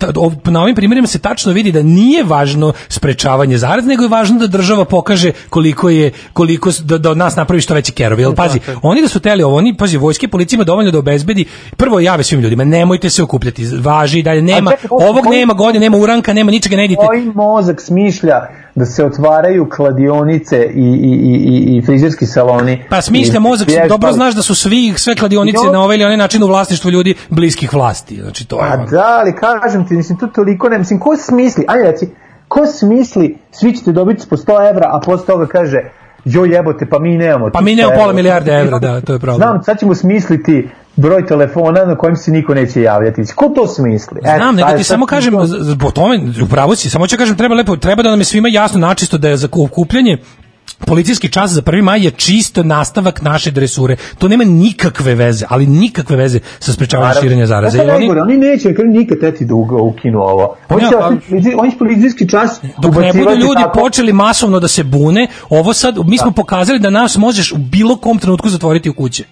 na 0.45 0.62
ovim 0.62 0.74
primjerima 0.74 1.07
se 1.07 1.19
tačno 1.19 1.53
vidi 1.53 1.73
da 1.73 1.83
nije 1.83 2.24
važno 2.24 2.73
sprečavanje 2.89 3.59
zarad, 3.59 3.87
nego 3.87 4.03
je 4.03 4.09
važno 4.09 4.39
da 4.39 4.47
država 4.47 4.85
pokaže 4.85 5.33
koliko 5.51 5.91
je, 5.91 6.12
koliko, 6.33 6.70
da, 6.81 6.99
da 6.99 7.11
od 7.11 7.16
nas 7.16 7.37
napravi 7.37 7.61
što 7.61 7.74
veći 7.74 7.93
kerovi. 7.93 8.23
Jel, 8.23 8.35
pazi, 8.35 8.61
oni 8.83 9.03
da 9.03 9.09
su 9.09 9.20
teli 9.20 9.43
ovo, 9.43 9.57
oni, 9.57 9.77
pazi, 9.77 9.97
vojske 9.97 10.27
i 10.27 10.31
policija 10.31 10.57
ima 10.57 10.65
dovoljno 10.65 10.91
da 10.91 10.99
obezbedi, 10.99 11.45
prvo 11.77 12.01
jave 12.01 12.23
svim 12.23 12.41
ljudima, 12.41 12.65
nemojte 12.65 13.11
se 13.11 13.23
okupljati, 13.23 13.66
važi 13.81 14.19
i 14.19 14.23
dalje, 14.23 14.43
nema, 14.43 14.70
čekaj, 14.70 14.89
ovog 14.91 15.24
koji- 15.24 15.39
nema 15.39 15.55
godine, 15.55 15.81
nema 15.81 15.97
uranka, 15.97 16.33
nema 16.33 16.51
ničega, 16.51 16.77
ne 16.77 16.85
idite. 16.85 17.07
Koji 17.07 17.24
mozak 17.24 17.81
smišlja 17.81 18.41
da 18.74 18.86
se 18.86 19.05
otvaraju 19.05 19.69
kladionice 19.69 20.57
i, 20.65 20.81
i, 20.81 21.12
i, 21.12 21.77
i, 21.77 21.82
frizerski 21.82 22.27
saloni? 22.27 22.85
Pa 22.90 23.01
smišlja 23.03 23.40
mozak, 23.40 23.69
i- 23.69 23.89
dobro 23.89 24.12
znaš 24.12 24.35
da 24.35 24.43
su 24.43 24.55
svi, 24.55 24.94
sve 24.97 25.16
kladionice 25.16 25.66
Jo. 25.66 25.73
na 25.73 25.82
ovaj 25.82 25.97
ili 25.97 26.05
onaj 26.05 26.16
način 26.16 26.43
u 26.43 26.47
vlasništvu 26.47 26.90
ljudi 26.90 27.15
bliskih 27.28 27.74
vlasti. 27.74 28.20
Znači, 28.23 28.49
to 28.49 28.57
je 28.57 28.70
A 28.70 28.74
ono. 28.74 28.86
da, 28.86 29.19
ali 29.20 29.35
kažem 29.36 29.89
ti, 29.89 29.94
mislim, 29.94 30.19
to 30.19 30.27
toliko 30.27 30.69
ne, 30.69 30.78
mislim, 30.78 31.01
ko 31.01 31.16
smisli, 31.16 31.65
ajde 31.69 31.90
reci, 31.90 32.09
ko 32.49 32.66
smisli, 32.66 33.39
svi 33.51 33.74
ćete 33.77 33.93
dobiti 33.93 34.27
po 34.31 34.36
100 34.36 34.70
evra, 34.70 34.90
a 34.93 35.01
posle 35.01 35.27
toga 35.27 35.47
kaže, 35.47 35.78
jo 36.24 36.44
jebote, 36.44 36.86
pa 36.86 36.99
mi 36.99 37.16
nemamo. 37.19 37.51
Pa 37.53 37.61
mi 37.61 37.73
300 37.73 37.77
nemamo 37.77 37.99
pola 37.99 38.12
milijarde 38.12 38.53
evra, 38.53 38.78
da, 38.78 39.01
to 39.01 39.12
je 39.12 39.19
problem. 39.19 39.36
Znam, 39.36 39.62
sad 39.62 39.78
ćemo 39.78 39.94
smisliti 39.94 40.69
broj 40.97 41.27
telefona 41.27 41.85
na 41.85 41.97
kojem 41.97 42.16
se 42.16 42.31
niko 42.31 42.55
neće 42.55 42.82
javljati. 42.82 43.23
Ko 43.35 43.49
to 43.49 43.66
smisli? 43.66 44.19
Eto, 44.19 44.36
Znam, 44.36 44.57
nego 44.57 44.73
ti 44.77 44.85
samo 44.85 45.07
kažem, 45.07 45.35
po 45.81 45.90
tome, 45.90 46.20
upravo 46.44 46.77
si, 46.77 46.90
samo 46.90 47.07
ću 47.07 47.16
kažem, 47.16 47.36
treba 47.36 47.55
lepo, 47.55 47.77
treba 47.77 48.03
da 48.03 48.11
nam 48.11 48.20
je 48.20 48.24
svima 48.24 48.49
jasno 48.49 48.81
načisto 48.81 49.19
da 49.19 49.28
je 49.28 49.36
za 49.36 49.49
okupljanje 49.53 50.19
policijski 50.82 51.28
čas 51.28 51.50
za 51.50 51.62
1. 51.62 51.82
maj 51.82 52.00
je 52.00 52.10
čisto 52.10 52.62
nastavak 52.62 53.22
naše 53.22 53.50
dresure. 53.50 53.96
To 54.18 54.28
nema 54.28 54.44
nikakve 54.44 55.14
veze, 55.14 55.46
ali 55.48 55.66
nikakve 55.66 56.16
veze 56.16 56.40
sa 56.59 56.72
sprečavanjem 56.72 57.22
širenja 57.22 57.46
zaraze. 57.46 57.78
Je 57.78 57.94
oni, 57.94 58.10
oni 58.10 58.36
neće 58.36 58.74
kad 58.74 58.86
nikad 58.86 59.18
teti 59.18 59.44
da 59.44 59.54
uga- 59.54 59.82
ukinu 59.82 60.18
ovo. 60.20 60.56
Oni 60.68 60.82
Ne, 60.82 60.88
će, 60.88 60.94
pa- 60.94 61.06
oni 61.56 61.70
će 61.70 61.78
policijski 61.78 62.28
čas 62.28 62.60
dok 62.78 62.94
ne 62.94 63.12
budu 63.14 63.30
ljudi 63.30 63.54
tako- 63.54 63.80
počeli 63.80 64.12
masovno 64.12 64.60
da 64.60 64.68
se 64.68 64.84
bune, 64.84 65.26
ovo 65.50 65.72
sad, 65.74 65.96
mi 66.04 66.18
smo 66.18 66.30
pokazali 66.32 66.78
da 66.78 66.90
nas 66.90 67.16
možeš 67.16 67.52
u 67.52 67.59
bilo 67.59 67.96
kom 67.96 68.18
trenutku 68.18 68.48
zatvoriti 68.48 68.90
u 68.90 68.94
kuće. 68.94 69.24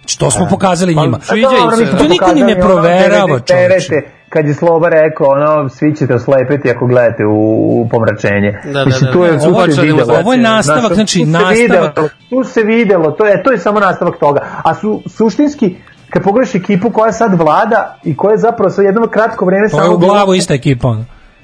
Znači, 0.00 0.18
to 0.18 0.30
smo 0.30 0.46
pokazali 0.46 0.94
njima. 0.94 1.16
A 1.18 1.20
Sviđa 1.22 1.48
im 1.64 1.78
se, 1.78 1.84
da. 1.84 1.98
To 1.98 2.04
niko 2.04 2.32
ni 2.32 2.40
ne 2.42 2.60
proverava, 2.60 3.40
čoveče. 3.40 3.94
Kad 4.36 4.46
je 4.46 4.54
Sloba 4.54 4.88
rekao, 4.90 5.26
ono, 5.28 5.68
svi 5.68 5.96
ćete 5.96 6.14
oslepiti 6.14 6.70
ako 6.70 6.86
gledate 6.86 7.24
u, 7.26 7.38
u 7.72 7.88
pomračenje. 7.90 8.50
Da, 8.64 8.72
da, 8.72 8.84
Mislim, 8.84 9.06
da, 9.06 9.12
tu 9.12 9.24
je, 9.24 9.32
da. 9.32 9.38
tu 9.38 9.48
Ovo- 9.48 9.70
se 9.70 9.82
videlo. 9.82 10.14
ovo 10.14 10.32
je 10.32 10.38
nastavak, 10.40 10.92
znači, 10.94 11.18
tu 11.18 11.24
se 11.24 11.30
nastavak. 11.30 11.56
Videlo, 11.56 11.90
tu 12.30 12.44
se 12.44 12.62
videlo, 12.62 13.10
to 13.10 13.26
je, 13.26 13.42
to 13.42 13.52
je 13.52 13.58
samo 13.58 13.80
nastavak 13.80 14.18
toga. 14.18 14.40
A 14.64 14.74
su, 14.74 15.02
suštinski, 15.08 15.76
kad 16.10 16.22
pogledaš 16.22 16.54
ekipu 16.54 16.90
koja 16.90 17.12
sad 17.12 17.38
vlada 17.38 17.98
i 18.04 18.16
koja 18.16 18.32
je 18.32 18.38
zapravo 18.38 18.70
sa 18.70 18.82
jedno 18.82 19.06
kratko 19.06 19.44
vreme 19.44 19.68
To 19.68 19.76
je 19.76 19.82
samo 19.82 19.94
u 19.94 19.98
glavu 19.98 20.34
ista 20.34 20.54
ekipa. 20.54 20.96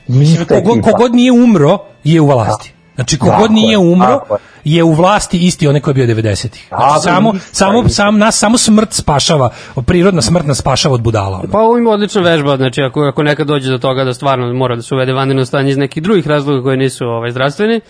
ista 0.08 0.54
ekipa. 0.54 0.90
kogod 0.90 1.14
nije 1.14 1.32
umro 1.32 1.78
je 2.04 2.20
u 2.20 2.26
vlasti. 2.26 2.74
Znači 2.94 3.18
kogod 3.18 3.50
nije 3.50 3.70
je, 3.70 3.78
umro 3.78 4.20
je. 4.64 4.76
je 4.76 4.84
u 4.84 4.92
vlasti 4.92 5.46
isti 5.46 5.68
onaj 5.68 5.80
koji 5.80 5.98
je 5.98 6.06
bio 6.06 6.16
90-ih. 6.16 6.68
Znači, 6.68 7.02
samo, 7.02 7.32
samo, 7.52 7.88
sam, 7.88 8.18
nas 8.18 8.38
samo 8.38 8.58
smrt 8.58 8.92
spašava, 8.92 9.50
prirodna 9.86 10.22
smrt 10.22 10.46
nas 10.46 10.58
spašava 10.58 10.94
od 10.94 11.00
budala. 11.00 11.38
ono. 11.38 11.48
Pa 11.52 11.58
ovo 11.58 11.78
ima 11.78 11.90
odlična 11.90 12.22
vežba, 12.22 12.56
znači 12.56 12.82
ako, 12.82 13.00
ako 13.00 13.22
nekad 13.22 13.46
dođe 13.46 13.70
do 13.70 13.78
toga 13.78 14.04
da 14.04 14.14
stvarno 14.14 14.52
mora 14.54 14.76
da 14.76 14.82
se 14.82 14.94
uvede 14.94 15.12
vanredno 15.12 15.44
stanje 15.44 15.70
iz 15.70 15.76
nekih 15.76 16.02
drugih 16.02 16.26
razloga 16.26 16.62
koji 16.62 16.76
nisu 16.76 17.04
ovaj, 17.04 17.30
zdravstveni, 17.30 17.80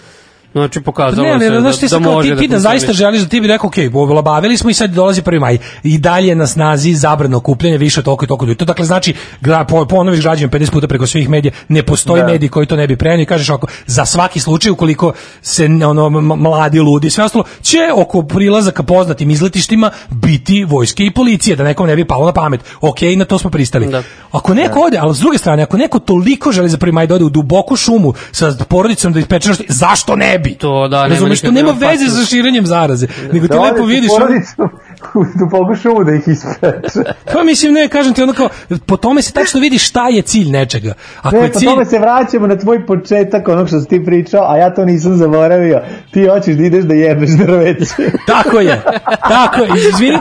znači 0.52 0.80
pokazalo 0.80 1.22
Ne, 1.22 1.32
ali 1.32 1.44
se 1.44 1.50
da, 1.50 1.60
znaš 1.60 1.80
da, 1.80 1.88
kao 1.88 2.00
može 2.00 2.28
ti, 2.28 2.34
da 2.34 2.40
ti 2.40 2.48
da 2.48 2.58
zaista 2.58 2.92
želiš 2.92 3.20
da 3.22 3.28
ti 3.28 3.40
bi 3.40 3.46
rekao, 3.46 3.68
ok, 3.68 3.74
olabavili 3.94 4.56
smo 4.56 4.70
i 4.70 4.74
sad 4.74 4.90
dolazi 4.90 5.22
1. 5.22 5.40
maj 5.40 5.58
i 5.82 5.98
dalje 5.98 6.28
je 6.28 6.34
na 6.34 6.46
snazi 6.46 6.94
zabrano 6.94 7.36
okupljanje 7.36 7.78
više 7.78 8.00
od 8.00 8.04
toliko 8.04 8.24
i 8.24 8.28
toliko 8.28 8.44
ljudi. 8.44 8.58
To 8.58 8.64
dakle 8.64 8.84
znači, 8.84 9.14
gra, 9.40 9.64
po, 9.64 9.84
ponoviš 9.84 10.20
građanima 10.20 10.52
50 10.52 10.70
puta 10.70 10.88
preko 10.88 11.06
svih 11.06 11.28
medija, 11.28 11.52
ne 11.68 11.82
postoji 11.82 12.22
Da. 12.22 12.26
medij 12.28 12.48
koji 12.48 12.66
to 12.66 12.76
ne 12.76 12.86
bi 12.86 12.96
prenio 12.96 13.22
i 13.22 13.26
kažeš 13.26 13.50
ako 13.50 13.66
za 13.86 14.04
svaki 14.04 14.40
slučaj 14.40 14.70
ukoliko 14.70 15.12
se 15.42 15.64
ono 15.64 16.10
mladi 16.20 16.80
ludi 16.80 17.10
sve 17.10 17.24
ostalo 17.24 17.44
će 17.62 17.78
oko 17.94 18.22
prilazaka 18.22 18.82
poznatim 18.82 19.30
izletištima 19.30 19.90
biti 20.10 20.64
vojske 20.64 21.04
i 21.04 21.10
policije 21.10 21.56
da 21.56 21.64
nekom 21.64 21.86
ne 21.86 21.96
bi 21.96 22.04
palo 22.04 22.26
na 22.26 22.32
pamet. 22.32 22.60
Ok, 22.80 22.98
na 23.16 23.24
to 23.24 23.38
smo 23.38 23.50
pristali. 23.50 23.86
Da. 23.86 24.02
Ako 24.32 24.54
neko 24.54 24.80
ode, 24.80 24.98
ali 25.00 25.14
s 25.14 25.18
druge 25.18 25.38
strane, 25.38 25.62
ako 25.62 25.76
neko 25.76 25.98
toliko 25.98 26.52
želi 26.52 26.68
za 26.68 26.76
1. 26.76 26.92
maj 26.92 27.06
da 27.06 27.14
ode 27.14 27.24
u 27.24 27.30
duboku 27.30 27.76
šumu 27.76 28.14
sa 28.32 28.52
porodicom 28.68 29.12
da 29.12 29.20
ispeče 29.20 29.48
nešto, 29.48 29.64
zašto 29.68 30.16
ne 30.16 30.38
bi? 30.44 30.54
To 30.54 30.88
da, 30.88 31.02
nema 31.02 31.14
Razumeš, 31.14 31.42
nema 31.42 31.70
veze 31.70 32.08
sa 32.08 32.24
širenjem 32.24 32.66
zaraze. 32.66 33.06
Nego 33.32 33.46
ti 33.46 33.54
Da 33.54 33.60
lepo 33.60 33.84
vidiš, 33.84 34.10
ono, 34.16 34.68
duboku 35.38 35.74
šumu 35.74 36.04
da 36.04 36.12
ih 36.12 36.22
ispeče. 36.26 37.12
pa 37.32 37.42
mislim, 37.42 37.72
ne, 37.72 37.88
kažem 37.88 38.12
ti, 38.14 38.22
ono 38.22 38.32
kao, 38.32 38.48
po 38.86 38.96
tome 38.96 39.22
se 39.22 39.32
tačno 39.32 39.60
vidi 39.60 39.78
šta 39.78 40.08
je 40.08 40.22
cilj 40.22 40.50
nečega. 40.50 40.92
Ako 41.18 41.36
Ne, 41.36 41.42
je 41.42 41.52
po 41.52 41.58
cilj... 41.58 41.68
tome 41.68 41.84
se 41.84 41.98
vraćamo 41.98 42.46
na 42.46 42.56
tvoj 42.56 42.86
početak 42.86 43.48
onog 43.48 43.68
što 43.68 43.80
si 43.80 43.88
ti 43.88 44.04
pričao, 44.04 44.44
a 44.44 44.56
ja 44.56 44.70
to 44.70 44.84
nisam 44.84 45.16
zaboravio. 45.16 45.80
Ti 46.10 46.26
hoćeš 46.26 46.54
da 46.56 46.64
ideš 46.64 46.84
da 46.84 46.94
jebeš 46.94 47.30
drveće. 47.30 47.84
Tako 48.26 48.60
je, 48.60 48.80
tako 49.20 49.62
je. 49.62 49.70
Izvini, 49.88 50.18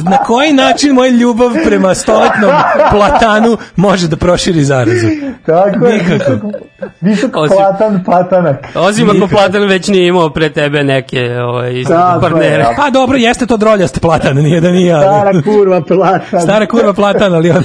na 0.00 0.16
koji 0.18 0.52
način 0.52 0.92
moj 0.92 1.10
ljubav 1.10 1.50
prema 1.64 1.94
stoletnom 1.94 2.50
platanu 2.90 3.56
može 3.76 4.08
da 4.08 4.16
proširi 4.16 4.64
zarazu? 4.64 5.06
Tako 5.46 5.86
je. 5.86 5.92
Nikako. 5.94 6.30
visok- 6.32 6.52
Visok 7.00 7.30
Osim- 7.34 7.56
platan 7.56 8.04
patanak. 8.04 8.56
Osim 8.76 9.10
ako. 9.10 9.26
Platan 9.28 9.62
već 9.62 9.88
nije 9.88 10.06
imao 10.06 10.30
pre 10.30 10.50
tebe 10.50 10.84
neke 10.84 11.30
ovaj, 11.32 11.72
partnere. 12.20 12.66
Pa 12.76 12.90
dobro, 12.90 13.16
jeste 13.16 13.46
to 13.46 13.56
droljast 13.56 13.99
platan, 14.00 14.36
nije 14.36 14.60
da 14.60 14.70
nije. 14.70 14.94
ali- 14.94 15.04
Stara 15.04 15.42
kurva 15.42 15.80
platan. 15.80 16.40
Stara 16.40 16.66
kurva 16.66 16.92
platan, 16.92 17.34
ali 17.34 17.50
on, 17.50 17.62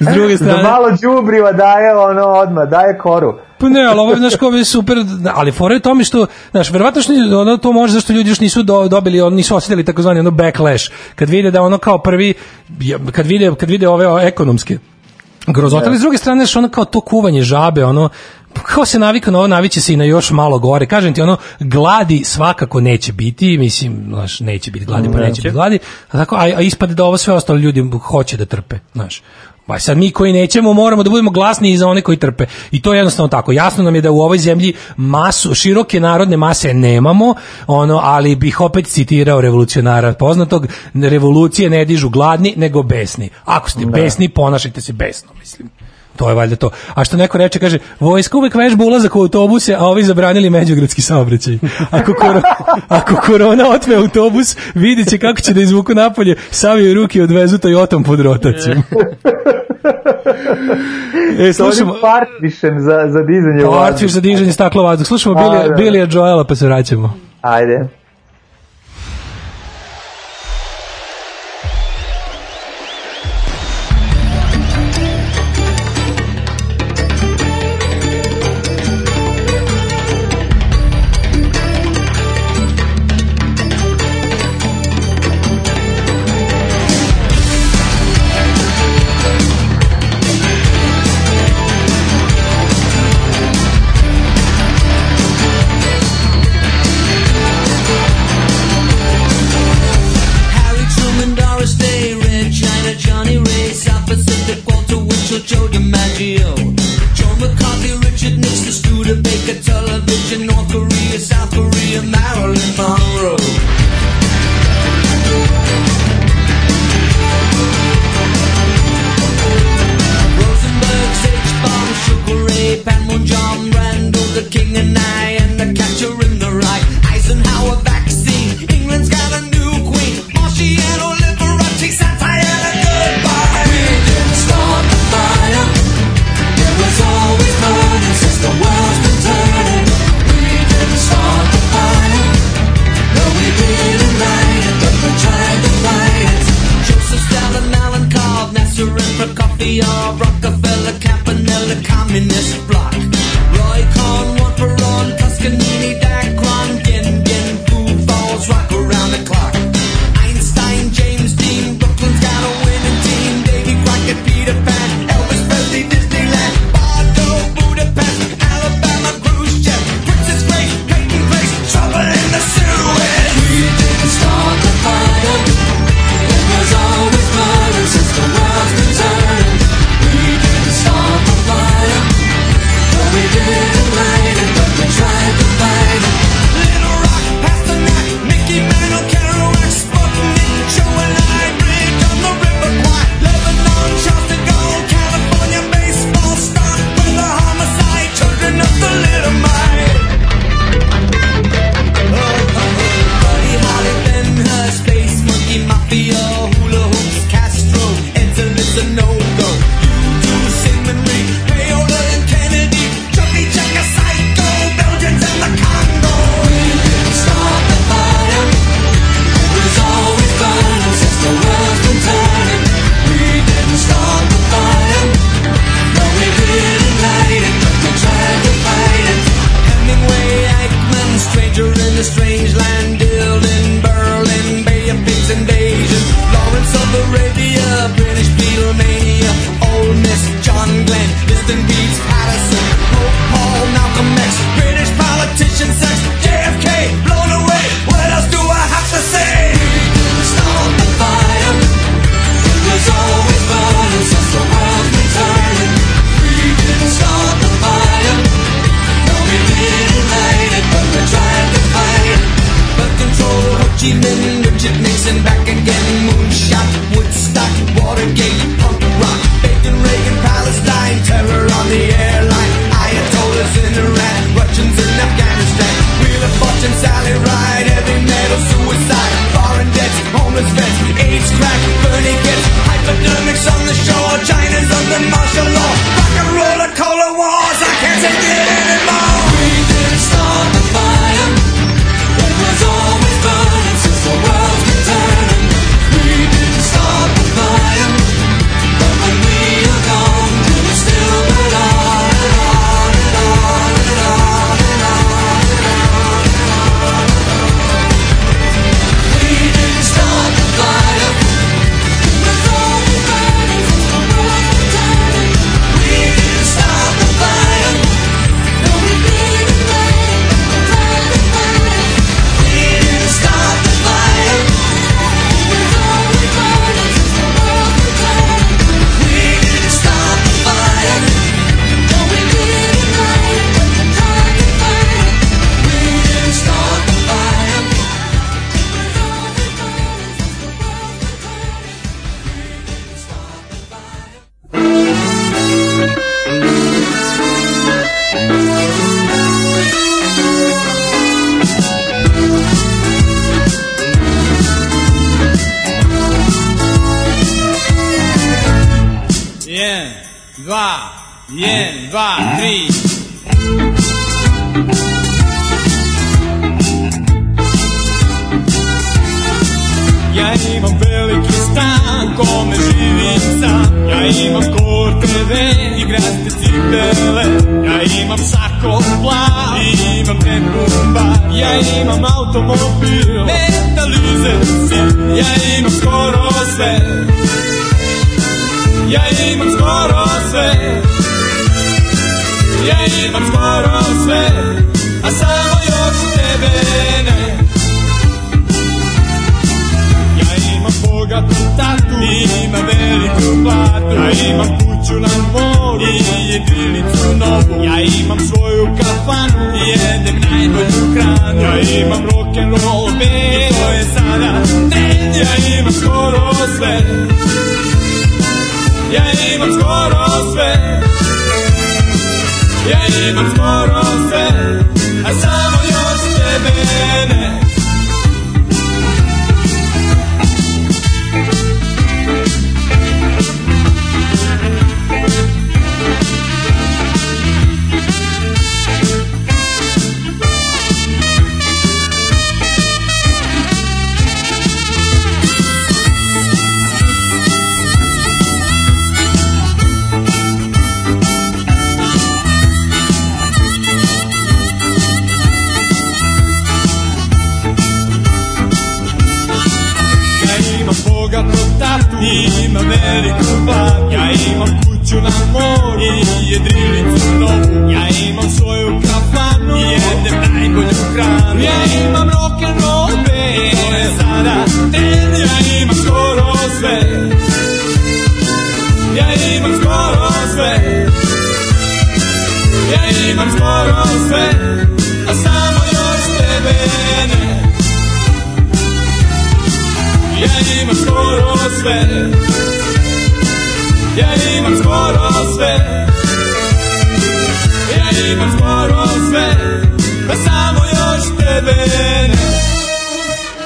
s 0.00 0.06
druge 0.14 0.32
Da 0.32 0.36
strane... 0.36 0.62
malo 0.62 0.88
đubriva 1.02 1.52
daje 1.52 1.96
ono 1.96 2.22
odmah, 2.26 2.68
daje 2.68 2.98
koru. 2.98 3.34
Pa 3.58 3.68
ne, 3.68 3.84
ali 3.84 4.00
ovo 4.00 4.10
je, 4.12 4.16
znaš, 4.18 4.36
kao 4.36 4.48
je 4.50 4.64
super, 4.64 4.96
ali 5.34 5.52
fora 5.52 5.74
je 5.74 5.80
tome 5.80 6.04
što, 6.04 6.26
znaš, 6.50 6.70
verovatno 6.70 7.02
što 7.02 7.12
ono 7.40 7.56
to 7.56 7.72
može 7.72 7.92
zašto 7.92 8.12
ljudi 8.12 8.30
još 8.30 8.40
nisu 8.40 8.62
do, 8.62 8.88
dobili, 8.88 9.20
on 9.20 9.34
nisu 9.34 9.56
osjetili 9.56 9.84
takozvani 9.84 10.20
ono 10.20 10.30
backlash, 10.30 10.90
kad 11.14 11.28
vide 11.28 11.50
da 11.50 11.62
ono 11.62 11.78
kao 11.78 11.98
prvi, 11.98 12.34
kad 13.12 13.26
vide, 13.26 13.52
kad 13.58 13.70
vide 13.70 13.88
ove 13.88 14.08
o, 14.08 14.18
ekonomske 14.18 14.78
grozote, 15.46 15.86
ali 15.86 15.98
s 15.98 16.00
druge 16.00 16.18
strane, 16.18 16.38
znaš, 16.44 16.56
ono 16.56 16.68
kao 16.68 16.84
to 16.84 17.00
kuvanje 17.00 17.42
žabe, 17.42 17.84
ono, 17.84 18.08
kao 18.62 18.84
se 18.84 18.98
navika 18.98 19.30
na 19.30 19.38
ovo, 19.38 19.46
naviće 19.46 19.80
se 19.80 19.92
i 19.92 19.96
na 19.96 20.04
još 20.04 20.30
malo 20.30 20.58
gore. 20.58 20.86
Kažem 20.86 21.14
ti, 21.14 21.22
ono, 21.22 21.36
gladi 21.60 22.24
svakako 22.24 22.80
neće 22.80 23.12
biti, 23.12 23.58
mislim, 23.58 24.04
znaš, 24.08 24.40
neće 24.40 24.70
biti 24.70 24.86
gladi, 24.86 25.08
pa 25.12 25.18
neće 25.18 25.42
biti 25.42 25.52
gladi, 25.52 25.78
a, 26.10 26.18
tako, 26.18 26.36
a, 26.36 26.40
a 26.40 26.60
ispade 26.60 26.94
da 26.94 27.04
ovo 27.04 27.16
sve 27.16 27.34
ostalo 27.34 27.58
ljudi 27.58 27.90
hoće 28.02 28.36
da 28.36 28.44
trpe, 28.44 28.76
znaš. 28.92 29.22
Pa 29.66 29.78
sad 29.78 29.98
mi 29.98 30.10
koji 30.10 30.32
nećemo 30.32 30.72
moramo 30.72 31.02
da 31.02 31.10
budemo 31.10 31.30
glasni 31.30 31.70
i 31.70 31.76
za 31.76 31.88
one 31.88 32.00
koji 32.00 32.16
trpe. 32.16 32.46
I 32.70 32.82
to 32.82 32.92
je 32.92 32.98
jednostavno 32.98 33.28
tako. 33.28 33.52
Jasno 33.52 33.84
nam 33.84 33.94
je 33.94 34.00
da 34.00 34.10
u 34.10 34.20
ovoj 34.20 34.38
zemlji 34.38 34.72
masu, 34.96 35.54
široke 35.54 36.00
narodne 36.00 36.36
mase 36.36 36.74
nemamo, 36.74 37.34
ono, 37.66 38.00
ali 38.02 38.36
bih 38.36 38.60
opet 38.60 38.86
citirao 38.86 39.40
revolucionara 39.40 40.12
poznatog, 40.12 40.66
revolucije 40.94 41.70
ne 41.70 41.84
dižu 41.84 42.08
gladni, 42.08 42.54
nego 42.56 42.82
besni. 42.82 43.30
Ako 43.44 43.70
ste 43.70 43.86
besni, 43.86 44.28
ponašajte 44.28 44.80
se 44.80 44.92
besno, 44.92 45.30
mislim. 45.40 45.68
To 46.16 46.28
je 46.28 46.34
valjda 46.34 46.56
to. 46.56 46.70
A 46.94 47.04
što 47.04 47.16
neko 47.16 47.38
reče, 47.38 47.58
kaže, 47.58 47.78
vojska 48.00 48.38
uvek 48.38 48.54
vežba 48.54 48.84
ulazak 48.84 49.16
u 49.16 49.20
autobuse, 49.20 49.74
a 49.74 49.84
ovi 49.84 50.02
zabranili 50.02 50.50
međugradski 50.50 51.02
saobraćaj. 51.02 51.58
Ako, 51.90 52.14
koro, 52.14 52.40
ako 52.98 53.16
korona 53.26 53.68
otme 53.68 53.94
autobus, 53.94 54.56
vidjet 54.74 55.08
će 55.10 55.18
kako 55.18 55.40
će 55.40 55.54
da 55.54 55.60
izvuku 55.60 55.94
napolje, 55.94 56.36
saviju 56.50 56.94
ruke 56.94 57.18
i 57.18 57.22
odvezu 57.22 57.58
Toyotom 57.58 58.04
pod 58.04 58.20
rotacijom. 58.20 58.78
e, 61.48 61.52
slušamo... 61.52 61.94
Partišen 62.00 62.80
za, 62.80 63.06
za 63.08 63.22
dizanje 63.22 63.64
Pa. 63.64 63.86
Artfiš 63.86 64.10
za 64.10 64.20
dižanje 64.20 64.52
stakla 64.52 64.82
u 64.82 64.84
vazduh. 64.84 65.06
Slušamo 65.06 65.38
A, 65.38 65.42
Billy, 65.42 65.68
da. 65.68 65.74
Billy 65.74 66.14
Joela 66.14 66.44
pa 66.44 66.54
se 66.54 66.66
vraćamo. 66.66 67.14
Ajde. 67.40 68.03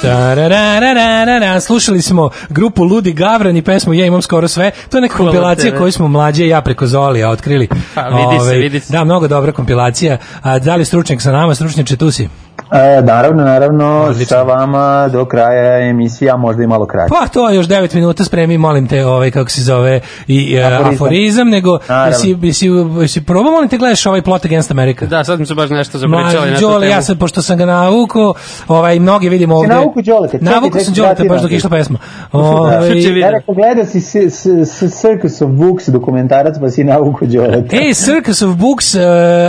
Tararararara, 0.02 1.60
slušali 1.60 2.02
smo 2.02 2.30
grupu 2.48 2.84
Ludi 2.84 3.12
Gavran 3.12 3.56
i 3.56 3.62
pesmu 3.62 3.94
Ja 3.94 4.06
imam 4.06 4.22
skoro 4.22 4.48
sve. 4.48 4.70
To 4.90 4.96
je 4.96 5.00
neka 5.00 5.16
Hvala 5.16 5.30
kompilacija 5.30 5.64
tebe. 5.70 5.78
koju 5.78 5.92
smo 5.92 6.08
mlađe 6.08 6.44
i 6.44 6.48
ja 6.48 6.60
preko 6.60 6.86
Zolija 6.86 7.30
otkrili. 7.30 7.68
Pa, 7.94 8.02
vidi 8.02 8.38
se, 8.38 8.40
Ovaj, 8.40 8.56
vidi 8.56 8.80
se. 8.80 8.92
Da, 8.92 9.04
mnogo 9.04 9.28
dobra 9.28 9.52
kompilacija. 9.52 10.18
A, 10.42 10.58
da 10.58 10.76
li 10.76 10.84
stručnjak 10.84 11.22
sa 11.22 11.32
nama, 11.32 11.54
stručnjače 11.54 11.96
tu 11.96 12.10
si? 12.10 12.28
E, 12.72 13.02
naravno, 13.02 13.44
naravno, 13.44 14.02
Odlično. 14.02 14.26
sa 14.26 14.42
vama 14.42 15.08
do 15.08 15.24
kraja 15.24 15.88
emisija, 15.88 16.36
možda 16.36 16.62
i 16.62 16.66
malo 16.66 16.86
kraće. 16.86 17.08
Pa 17.20 17.28
to 17.28 17.50
još 17.50 17.66
9 17.66 17.94
minuta 17.94 18.24
spremi, 18.24 18.58
molim 18.58 18.88
te, 18.88 19.06
ovaj 19.06 19.30
kako 19.30 19.50
se 19.50 19.62
zove 19.62 20.00
i 20.26 20.54
e, 20.54 20.62
Aforizam. 20.62 20.94
aforizam, 20.94 21.48
nego 21.48 21.78
jesi 22.06 22.36
jesi 22.42 22.66
jesi 23.00 23.24
probao 23.24 23.52
molim 23.52 23.68
te 23.68 23.76
gledaš 23.78 24.06
ovaj 24.06 24.22
Plot 24.22 24.44
Against 24.44 24.70
America? 24.70 25.06
Da, 25.06 25.24
sad 25.24 25.40
mi 25.40 25.46
se 25.46 25.54
baš 25.54 25.70
nešto 25.70 25.98
zapričali 25.98 26.54
tu 26.54 26.60
Đole, 26.60 26.88
ja 26.88 27.02
sam, 27.02 27.18
pošto 27.18 27.42
sam 27.42 27.58
ga 27.58 27.66
navukao, 27.66 28.34
ovaj, 28.68 28.98
mnogi 28.98 29.28
vidimo 29.28 29.56
ovde. 29.56 29.68
navukao 29.68 30.02
Đoleta? 30.02 30.32
Čekaj, 30.32 30.52
Navukao 30.54 30.68
čekaj, 30.70 30.84
sam 30.84 30.94
Đoleta 30.94 31.14
dati 31.14 31.28
baš 31.28 31.42
dok 31.42 31.50
išla 31.50 31.70
pesma. 31.70 31.98
Da. 32.32 32.38
Ovaj, 32.38 32.88
vidim. 32.88 33.14
rekao, 33.14 33.54
gleda 33.54 33.84
si 33.84 34.00
s, 34.00 34.14
s, 34.14 34.46
s 34.62 35.00
Circus 35.00 35.42
of 35.42 35.50
Books 35.50 35.88
dokumentarac, 35.88 36.54
pa 36.60 36.70
si 36.70 36.84
navuku 36.84 37.26
Đoleta. 37.26 37.76
Ej, 37.76 37.94
Circus 37.94 38.42
of 38.42 38.56
Books, 38.56 38.94
uh, 38.94 39.00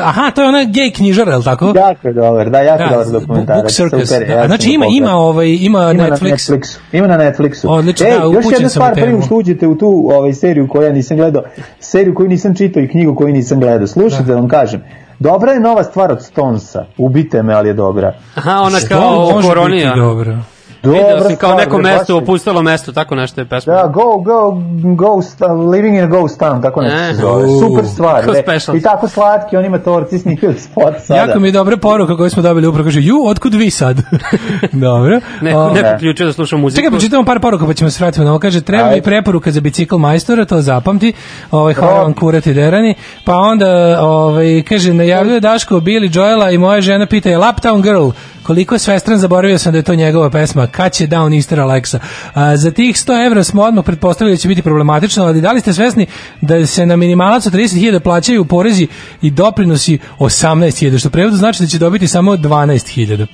aha, 0.03 0.31
to 0.31 0.41
je 0.41 0.47
ona 0.47 0.63
gej 0.63 0.91
knjižara, 0.91 1.31
je 1.31 1.37
li 1.37 1.43
tako? 1.43 1.73
Jako 1.75 2.07
je 2.07 2.13
dobar, 2.13 2.49
da, 2.49 2.59
jako 2.59 2.83
Da, 2.83 2.89
dobar 2.89 3.08
dokumentarac. 3.11 3.61
Book 3.61 3.71
Circus. 3.71 4.09
super, 4.09 4.27
da. 4.27 4.47
znači 4.47 4.69
ima 4.69 4.85
ima 4.87 5.11
ovaj 5.11 5.47
ima, 5.49 5.91
Ima 5.91 6.03
Netflix. 6.03 6.49
na 6.49 6.57
Netflixu. 6.57 6.77
Ima 6.91 7.07
na 7.07 7.17
Netflixu. 7.17 7.67
Odlično, 7.67 8.07
Ej, 8.07 8.11
da, 8.11 8.23
još 8.23 8.45
jedna 8.51 8.69
stvar 8.69 8.95
nego 8.95 9.07
temu. 9.07 9.21
što 9.21 9.35
uđete 9.35 9.67
u 9.67 9.77
tu 9.77 10.09
ovaj, 10.11 10.33
seriju 10.33 10.67
koju 10.67 10.83
ja 10.83 10.91
nisam 10.91 11.17
gledao, 11.17 11.43
seriju 11.79 12.15
koju 12.15 12.29
nisam 12.29 12.55
čitao 12.55 12.83
i 12.83 12.87
knjigu 12.87 13.15
koju 13.15 13.33
nisam 13.33 13.59
gledao. 13.59 13.87
Slušajte 13.87 14.23
da 14.23 14.35
vam 14.35 14.47
kažem. 14.47 14.81
Dobra 15.19 15.51
je 15.51 15.59
nova 15.59 15.83
stvar 15.83 16.11
od 16.11 16.23
Stonesa. 16.23 16.85
Ubite 16.97 17.43
me, 17.43 17.53
ali 17.53 17.69
je 17.69 17.73
dobra. 17.73 18.13
Aha, 18.35 18.61
ona 18.61 18.77
kao 18.89 19.27
o 19.27 19.31
može 19.31 19.47
koroni. 19.47 19.75
biti 19.75 19.87
ono. 19.87 20.43
Dobro. 20.83 20.99
Video 20.99 21.23
sam 21.23 21.35
kao 21.35 21.55
neko 21.55 21.77
mesto, 21.77 22.17
opustalo 22.17 22.61
mesto, 22.61 22.91
tako 22.91 23.15
nešto 23.15 23.41
je 23.41 23.45
pesma. 23.45 23.73
Da, 23.73 23.87
go, 23.87 24.17
go, 24.17 24.61
ghost, 24.95 25.41
uh, 25.41 25.71
living 25.71 25.95
in 25.97 26.03
a 26.03 26.07
ghost 26.07 26.39
town, 26.39 26.61
tako 26.61 26.81
nešto 26.81 26.97
se 26.97 27.13
zove. 27.13 27.47
Super 27.59 27.85
stvar. 27.85 28.25
Kao. 28.25 28.75
I 28.75 28.81
tako 28.81 29.07
slatki, 29.07 29.57
oni 29.57 29.69
motorci 29.69 30.19
snimaju 30.19 30.53
spot 30.65 30.93
sada. 31.03 31.19
Jako 31.19 31.39
mi 31.39 31.47
je 31.47 31.51
dobra 31.51 31.77
poruka 31.77 32.17
koju 32.17 32.29
smo 32.29 32.43
dobili 32.43 32.67
upravo 32.67 32.85
kaže, 32.85 33.01
ju, 33.01 33.25
otkud 33.25 33.53
vi 33.53 33.69
sad? 33.69 33.97
dobro. 34.71 35.19
Neko, 35.41 35.59
O, 35.59 35.73
neko 35.73 35.99
ključio 35.99 36.25
da 36.25 36.33
sluša 36.33 36.57
muziku. 36.57 36.77
Čekaj, 36.77 36.91
pročitamo 36.91 37.25
par 37.25 37.39
poruka 37.39 37.65
pa 37.65 37.73
ćemo 37.73 37.89
se 37.89 38.03
vratiti 38.03 38.23
na 38.23 38.29
ovo. 38.29 38.39
Kaže, 38.39 38.61
treba 38.61 38.89
mi 38.89 39.01
preporuka 39.01 39.51
za 39.51 39.61
bicikl 39.61 39.97
majstora, 39.97 40.45
to 40.45 40.61
zapamti. 40.61 41.13
Ovaj, 41.51 41.73
hvala 41.73 42.01
vam 42.01 42.13
kurati 42.13 42.53
derani. 42.53 42.95
Pa 43.23 43.37
onda, 43.37 43.99
ovaj, 44.01 44.63
kaže, 44.69 44.93
najavljuje 44.93 45.39
Daško, 45.39 45.75
Billy 45.75 46.17
Joela 46.17 46.51
i 46.51 46.57
moja 46.57 46.81
žena 46.81 47.05
pita 47.05 47.29
je 47.29 47.37
Laptown 47.37 47.81
Girl, 47.81 48.09
koliko 48.43 48.75
je 48.75 48.79
svestran, 48.79 49.19
zaboravio 49.19 49.57
sam 49.57 49.71
da 49.71 49.77
je 49.77 49.83
to 49.83 49.95
njegova 49.95 50.29
pesma. 50.29 50.67
Kad 50.67 50.93
će 50.93 51.07
Down 51.07 51.35
Easter 51.35 51.59
Alexa? 51.59 51.99
A, 52.33 52.57
za 52.57 52.71
tih 52.71 52.95
100 52.95 53.25
evra 53.25 53.43
smo 53.43 53.61
odmah 53.61 53.85
pretpostavili 53.85 54.35
da 54.35 54.41
će 54.41 54.47
biti 54.47 54.61
problematično, 54.61 55.23
ali 55.23 55.41
da 55.41 55.51
li 55.51 55.61
ste 55.61 55.73
svesni 55.73 56.05
da 56.41 56.65
se 56.65 56.85
na 56.85 56.95
minimalac 56.95 57.45
od 57.45 57.53
30.000 57.53 57.99
plaćaju 57.99 58.45
porezi 58.45 58.87
i 59.21 59.31
doprinosi 59.31 59.99
18.000, 60.19 60.99
što 60.99 61.09
prevodu 61.09 61.37
znači 61.37 61.63
da 61.63 61.67
će 61.67 61.77
dobiti 61.77 62.07
samo 62.07 62.35
12.000. 62.35 63.27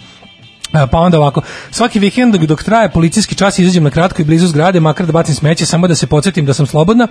E, 0.74 0.88
Pa 0.92 1.00
onda 1.00 1.20
ovako, 1.20 1.42
svaki 1.72 2.00
vikend 2.00 2.36
dok 2.36 2.64
traje 2.64 2.90
policijski 2.90 3.36
čas 3.36 3.60
izađem 3.60 3.84
na 3.84 3.90
kratko 3.90 4.22
i 4.22 4.26
blizu 4.26 4.48
zgrade, 4.48 4.80
makar 4.80 5.06
da 5.06 5.12
bacim 5.12 5.36
smeće, 5.36 5.66
samo 5.66 5.88
da 5.88 5.96
se 5.96 6.08
podsjetim 6.08 6.46
da 6.46 6.54
sam 6.54 6.66
slobodna 6.66 7.08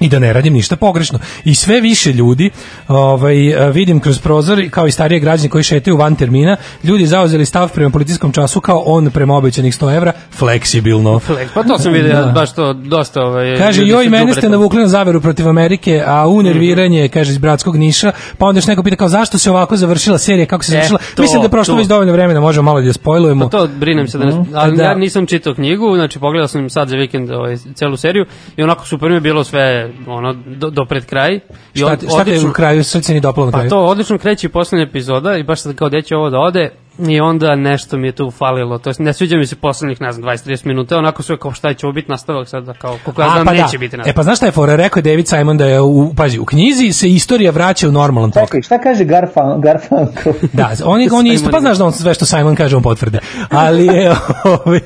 i 0.00 0.08
da 0.08 0.18
ne 0.18 0.32
radim 0.32 0.52
ništa 0.52 0.76
pogrešno. 0.76 1.18
I 1.44 1.54
sve 1.54 1.80
više 1.80 2.12
ljudi, 2.12 2.50
ovaj, 2.88 3.34
vidim 3.72 4.00
kroz 4.00 4.18
prozor, 4.18 4.64
kao 4.70 4.86
i 4.86 4.90
starije 4.90 5.20
građane 5.20 5.48
koji 5.48 5.64
šetaju 5.64 5.96
van 5.96 6.14
termina, 6.14 6.56
ljudi 6.84 7.06
zauzeli 7.06 7.46
stav 7.46 7.68
prema 7.68 7.90
policijskom 7.90 8.32
času 8.32 8.60
kao 8.60 8.78
on 8.78 9.10
prema 9.10 9.36
obećanih 9.36 9.74
100 9.74 9.96
evra, 9.96 10.12
fleksibilno. 10.32 11.18
Flex, 11.18 11.46
Pa 11.54 11.62
to 11.62 11.78
sam 11.78 11.92
vidio, 11.92 12.12
Da. 12.14 12.26
baš 12.26 12.52
to 12.52 12.72
dosta... 12.72 13.22
Ovaj, 13.22 13.58
Kaže, 13.58 13.82
joj, 13.84 14.08
mene 14.08 14.34
ste 14.34 14.48
navukli 14.48 14.80
na 14.80 14.88
zaveru 14.88 15.20
protiv 15.20 15.48
Amerike, 15.48 16.02
a 16.06 16.28
u 16.28 16.42
nerviranje, 16.42 17.08
kaže, 17.08 17.30
iz 17.30 17.38
Bratskog 17.38 17.76
Niša, 17.76 18.12
pa 18.38 18.46
onda 18.46 18.58
još 18.58 18.66
neko 18.66 18.82
pita 18.82 18.96
kao, 18.96 19.08
zašto 19.08 19.38
se 19.38 19.50
ovako 19.50 19.76
završila 19.76 20.18
serija, 20.18 20.46
kako 20.46 20.64
se 20.64 20.68
E, 20.68 20.72
završila? 20.72 20.98
to, 21.16 21.22
Mislim 21.22 21.40
da 21.40 21.46
je 21.46 21.50
prošlo 21.50 21.74
to. 21.74 21.78
već 21.78 21.86
dovoljno 21.86 22.12
vremena, 22.12 22.40
možemo 22.40 22.62
malo 22.64 22.80
da 22.80 22.92
spojlujemo. 22.92 23.44
Pa 23.44 23.58
to 23.58 23.68
brinem 23.68 24.08
se 24.08 24.18
da 24.18 24.24
ne, 24.24 24.44
ali 24.54 24.76
Da. 24.76 24.82
ja 24.82 24.94
nisam 24.94 25.26
čitao 25.26 25.54
knjigu, 25.54 25.94
znači 25.94 26.18
pogledao 26.18 26.48
sam 26.48 26.70
sad 26.70 26.88
za 26.88 26.96
vikend 26.96 27.30
ovaj, 27.30 27.56
celu 27.74 27.96
seriju 27.96 28.24
i 28.56 28.62
onako 28.62 28.86
super 28.86 29.08
mi 29.08 29.14
je 29.16 29.20
bilo 29.20 29.44
sve 29.44 29.87
ono, 30.06 30.32
do, 30.46 30.70
do 30.70 30.84
pred 30.84 31.04
kraj. 31.04 31.34
I 31.34 31.40
Šta, 31.74 31.96
šta 31.98 32.20
odlično- 32.20 32.50
u 32.50 32.52
kraju 32.52 32.84
srce 32.84 33.14
ni 33.14 33.20
Pa 33.46 33.58
kraju? 33.58 33.70
to 33.70 33.78
odlično 33.80 34.18
kreće 34.18 34.46
i 34.46 34.50
poslednja 34.50 34.84
epizoda 34.84 35.36
i 35.36 35.42
baš 35.42 35.60
sad 35.60 35.74
kao 35.74 35.88
gde 35.88 36.02
će 36.02 36.16
ovo 36.16 36.30
da 36.30 36.38
ode, 36.38 36.70
I 36.98 37.20
onda 37.20 37.56
nešto 37.56 37.96
mi 37.96 38.06
je 38.08 38.12
tu 38.12 38.30
falilo, 38.30 38.78
to 38.78 38.90
jest 38.90 39.00
ne 39.00 39.12
sviđa 39.12 39.36
mi 39.36 39.46
se 39.46 39.56
poslednjih, 39.56 40.00
ne 40.00 40.12
znam, 40.12 40.30
20-30 40.30 40.66
minuta, 40.66 40.98
onako 40.98 41.22
sve 41.22 41.36
kao 41.36 41.52
šta 41.52 41.74
će 41.74 41.86
ovo 41.86 41.92
biti 41.92 42.10
nastavak 42.10 42.48
sada, 42.48 42.72
kao, 42.72 42.98
koliko 43.04 43.22
ja 43.22 43.28
znam, 43.30 43.46
pa 43.46 43.52
neće 43.52 43.72
da. 43.72 43.78
biti 43.78 43.96
E 43.96 43.98
nastavak. 43.98 44.16
pa 44.16 44.22
znaš 44.22 44.36
šta 44.36 44.46
je 44.46 44.52
fora? 44.52 44.76
Rekao 44.76 44.98
je 44.98 45.02
David 45.02 45.28
Simon 45.28 45.56
da 45.56 45.66
je, 45.66 45.80
u, 45.80 46.14
pazi, 46.14 46.38
u 46.38 46.44
knjizi 46.44 46.92
se 46.92 47.08
istorija 47.08 47.50
vraća 47.50 47.88
u 47.88 47.92
normalan 47.92 48.30
tok. 48.30 48.44
Čekaj, 48.44 48.62
šta 48.62 48.78
kaže 48.78 49.04
Garfan, 49.04 49.60
Garfunkel? 49.60 50.32
Da, 50.52 50.70
on 50.84 51.00
je, 51.00 51.08
on 51.18 51.26
je 51.26 51.34
isto, 51.34 51.50
pa 51.50 51.60
znaš 51.60 51.78
da 51.78 51.84
on 51.84 51.92
sve 51.92 52.14
što 52.14 52.26
Simon 52.26 52.56
kaže, 52.56 52.76
on 52.76 52.82
potvrde. 52.82 53.18
Ali 53.50 53.86
je, 53.86 54.10
ovaj, 54.64 54.80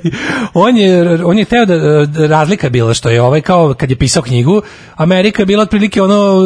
on 0.54 0.76
je, 0.76 1.24
on 1.24 1.38
je 1.38 1.44
teo 1.44 1.64
da, 1.66 2.06
da 2.06 2.26
razlika 2.26 2.68
bila 2.68 2.94
što 2.94 3.10
je 3.10 3.22
ovaj 3.22 3.40
kao, 3.40 3.74
kad 3.74 3.90
je 3.90 3.96
pisao 3.96 4.22
knjigu, 4.22 4.62
Amerika 4.96 5.42
je 5.42 5.46
bila 5.46 5.62
otprilike 5.62 6.02
ono, 6.02 6.42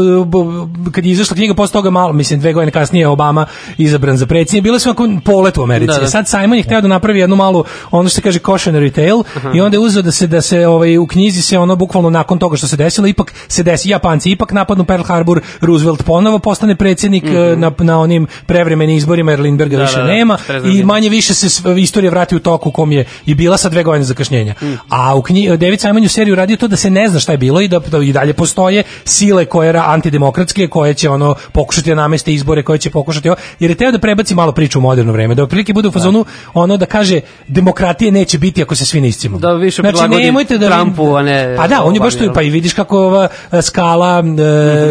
kad 0.92 1.04
je 1.04 1.12
izašla 1.12 1.36
knjiga, 1.36 1.54
posle 1.54 1.72
toga 1.72 1.90
malo, 1.90 2.12
mislim, 2.12 2.40
dve 2.40 2.52
godine 2.52 2.70
kasnije 2.70 3.02
je 3.02 3.08
Obama 3.08 3.46
izabran 3.78 4.16
za 4.16 4.26
predsjednik, 4.26 4.62
bilo 4.62 4.78
su 4.78 4.88
onako 4.88 5.08
polet 5.24 5.55
u 5.60 5.64
Americi. 5.64 5.94
Da, 5.94 6.00
da. 6.00 6.06
Sad 6.06 6.28
Simon 6.28 6.58
je 6.58 6.62
hteo 6.62 6.80
da 6.80 6.88
napravi 6.88 7.18
jednu 7.18 7.36
malu, 7.36 7.64
ono 7.90 8.08
što 8.08 8.14
se 8.14 8.22
kaže 8.22 8.38
cautionary 8.38 8.92
tale, 8.92 9.52
i 9.54 9.60
onda 9.60 9.74
je 9.74 9.80
uzeo 9.80 10.02
da 10.02 10.12
se, 10.12 10.26
da 10.26 10.40
se 10.40 10.66
ovaj, 10.66 10.98
u 10.98 11.06
knjizi 11.06 11.42
se 11.42 11.58
ono 11.58 11.76
bukvalno 11.76 12.10
nakon 12.10 12.38
toga 12.38 12.56
što 12.56 12.66
se 12.66 12.76
desilo, 12.76 13.06
ipak 13.06 13.34
se 13.48 13.62
desi, 13.62 13.90
Japanci 13.90 14.30
ipak 14.30 14.52
napadnu 14.52 14.84
Pearl 14.84 15.02
Harbor, 15.02 15.40
Roosevelt 15.60 16.02
ponovo 16.04 16.38
postane 16.38 16.76
predsjednik 16.76 17.24
eh, 17.24 17.56
na, 17.56 17.72
na 17.78 18.00
onim 18.00 18.26
prevremenim 18.46 18.96
izborima 18.96 19.32
jer 19.32 19.40
Lindberga 19.40 19.76
Da, 19.76 19.82
više 19.82 19.96
da, 19.96 20.02
da, 20.02 20.08
nema 20.08 20.38
42 20.48 20.80
i 20.80 20.84
manje 20.84 21.08
više 21.08 21.34
se 21.34 21.62
istorija 21.78 22.10
vrati 22.10 22.36
u 22.36 22.38
toku 22.38 22.68
u 22.68 22.72
kom 22.72 22.92
je 22.92 23.04
i 23.26 23.34
bila 23.34 23.56
sa 23.56 23.68
dve 23.68 23.82
godine 23.82 24.04
zakašnjenja. 24.04 24.54
A 24.88 25.14
u 25.14 25.22
knji, 25.22 25.56
David 25.56 25.80
Simon 25.80 26.02
je 26.02 26.06
u 26.06 26.08
seriju 26.08 26.34
radio 26.34 26.56
to 26.56 26.68
da 26.68 26.76
se 26.76 26.90
ne 26.90 27.08
zna 27.08 27.20
šta 27.20 27.32
je 27.32 27.38
bilo 27.38 27.60
i 27.60 27.68
da, 27.68 27.78
da 27.78 27.98
i 27.98 28.12
dalje 28.12 28.32
postoje 28.32 28.82
sile 29.04 29.44
koje 29.44 29.72
ra- 29.72 29.84
antidemokratske 29.86 30.68
koje 30.68 30.94
će 30.94 31.10
ono 31.10 31.34
pokušati 31.52 31.90
da 31.90 31.94
nameste 31.94 32.34
izbore, 32.34 32.62
koje 32.62 32.78
će 32.78 32.90
pokušati 32.90 33.30
jer 33.60 33.70
je 33.70 33.74
teo 33.74 33.92
da 33.92 33.98
prebaci 33.98 34.34
malo 34.34 34.52
priču 34.52 34.78
u 34.78 34.82
moderno 34.82 35.12
vreme, 35.12 35.34
da 35.34 35.45
otprilike 35.46 35.72
bude 35.72 35.88
u 35.88 35.92
fazonu 35.92 36.24
ono 36.54 36.76
da 36.76 36.86
kaže 36.86 37.20
demokratije 37.48 38.12
neće 38.12 38.38
biti 38.38 38.62
ako 38.62 38.74
se 38.74 38.86
svi 38.86 39.00
ne 39.00 39.08
iscimamo. 39.08 39.40
Da 39.40 39.52
više 39.52 39.82
prilagodi 39.82 40.32
Trumpu, 40.58 41.14
a 41.16 41.22
ne 41.22 41.56
Pa 41.56 41.68
da, 41.68 41.84
on 41.84 41.94
je 41.94 42.00
baš 42.00 42.14
tu, 42.14 42.30
pa 42.34 42.42
i 42.42 42.50
vidiš 42.50 42.74
kako 42.74 42.98
ova 42.98 43.28
e, 43.52 43.62
skala 43.62 44.22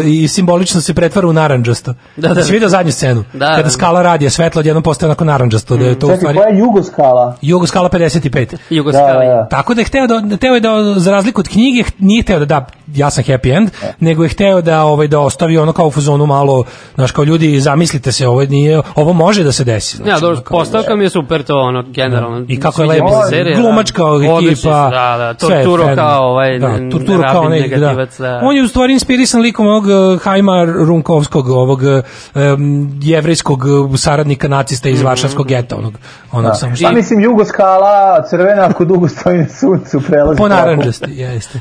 e, 0.04 0.08
i 0.08 0.28
simbolično 0.28 0.80
se 0.80 0.94
pretvara 0.94 1.28
u 1.28 1.32
naranđasto. 1.32 1.94
Da, 2.16 2.28
da. 2.28 2.34
Da, 2.34 2.44
si 2.44 2.52
vidio 2.52 2.68
zadnju 2.68 2.92
scenu? 2.92 3.24
Da, 3.32 3.50
Kada 3.50 3.62
da. 3.62 3.70
skala 3.70 4.02
radi, 4.02 4.26
a 4.26 4.30
svetlo 4.30 4.60
odjednom 4.60 4.82
postaje 4.82 5.08
onako 5.08 5.24
naranđasto, 5.24 5.76
da 5.76 5.84
je 5.84 5.98
to 5.98 6.06
Čekaj, 6.06 6.16
stvari... 6.16 6.38
koja 6.38 6.48
je 6.48 6.58
jugoskala? 6.58 7.36
Jugo 7.42 7.66
skala 7.66 7.88
55. 7.88 8.50
Da, 8.50 8.56
Jugoslavije. 8.70 9.28
da, 9.28 9.34
da. 9.34 9.48
Tako 9.48 9.74
da 9.74 9.80
je 9.80 9.84
hteo 9.84 10.06
da, 10.06 10.36
hteo 10.36 10.54
je 10.54 10.60
da, 10.60 10.94
za 10.96 11.10
razliku 11.10 11.40
od 11.40 11.48
knjige, 11.48 11.84
nije 11.98 12.22
hteo 12.22 12.38
da 12.38 12.44
da 12.44 12.66
ja 12.94 13.10
sam 13.10 13.24
happy 13.24 13.56
end, 13.56 13.70
nego 14.00 14.22
je 14.22 14.28
hteo 14.28 14.62
da, 14.62 14.84
ovaj, 14.84 15.08
da 15.08 15.20
ostavi 15.20 15.58
ono 15.58 15.72
kao 15.72 15.86
u 15.86 15.90
fazonu 15.90 16.26
malo, 16.26 16.64
znaš, 16.94 17.10
kao 17.10 17.24
ljudi, 17.24 17.60
zamislite 17.60 18.12
se, 18.12 18.28
ovo, 18.28 18.44
nije, 18.44 18.82
ovo 18.94 19.12
može 19.12 19.44
da 19.44 19.52
se 19.52 19.64
desi. 19.64 19.96
Znači, 19.96 20.10
Ja, 20.10 20.20
dobro, 20.20 20.35
ono 20.36 20.44
postavka 20.50 20.96
mi 20.96 21.04
je 21.04 21.10
super 21.10 21.42
to, 21.42 21.54
ono, 21.54 21.84
generalno. 21.88 22.44
I 22.48 22.60
kako 22.60 22.82
je 22.82 22.88
lepo, 22.88 23.08
se 23.22 23.30
serija, 23.30 23.60
glumačka 23.60 24.02
da. 24.02 24.46
Ekipa. 24.46 24.90
Da, 24.90 25.16
da, 25.18 25.34
Torturo 25.34 25.94
kao 25.94 26.22
ovaj 26.22 26.58
da, 26.58 26.90
Torturo 26.90 27.22
kao 27.32 27.48
negativac, 27.48 28.18
da. 28.18 28.28
da. 28.28 28.40
On 28.42 28.56
je 28.56 28.62
u 28.62 28.68
stvari 28.68 28.92
inspirisan 28.92 29.40
likom 29.40 29.66
ovog 29.66 29.84
uh, 29.84 30.22
Hajma 30.22 30.64
Runkovskog, 30.64 31.48
ovog 31.48 31.80
um, 31.82 32.90
jevrejskog 33.02 33.64
uh, 33.64 33.96
saradnika 33.96 34.48
nacista 34.48 34.88
Mhm. 34.88 34.94
iz 34.94 35.02
Varšavskog 35.02 35.46
geta, 35.46 35.76
onog, 35.76 35.94
onog 36.32 36.52
samo 36.56 36.76
Šta 36.76 36.92
mislim 36.92 37.20
jugoskala, 37.20 38.24
crvena 38.30 38.62
ako 38.64 38.84
dugo 38.84 39.08
stoji 39.08 39.38
na 39.38 39.48
suncu, 39.48 40.00
prelazi. 40.06 40.38
po 40.38 40.48
naranđasti, 40.48 41.10
jeste. 41.10 41.60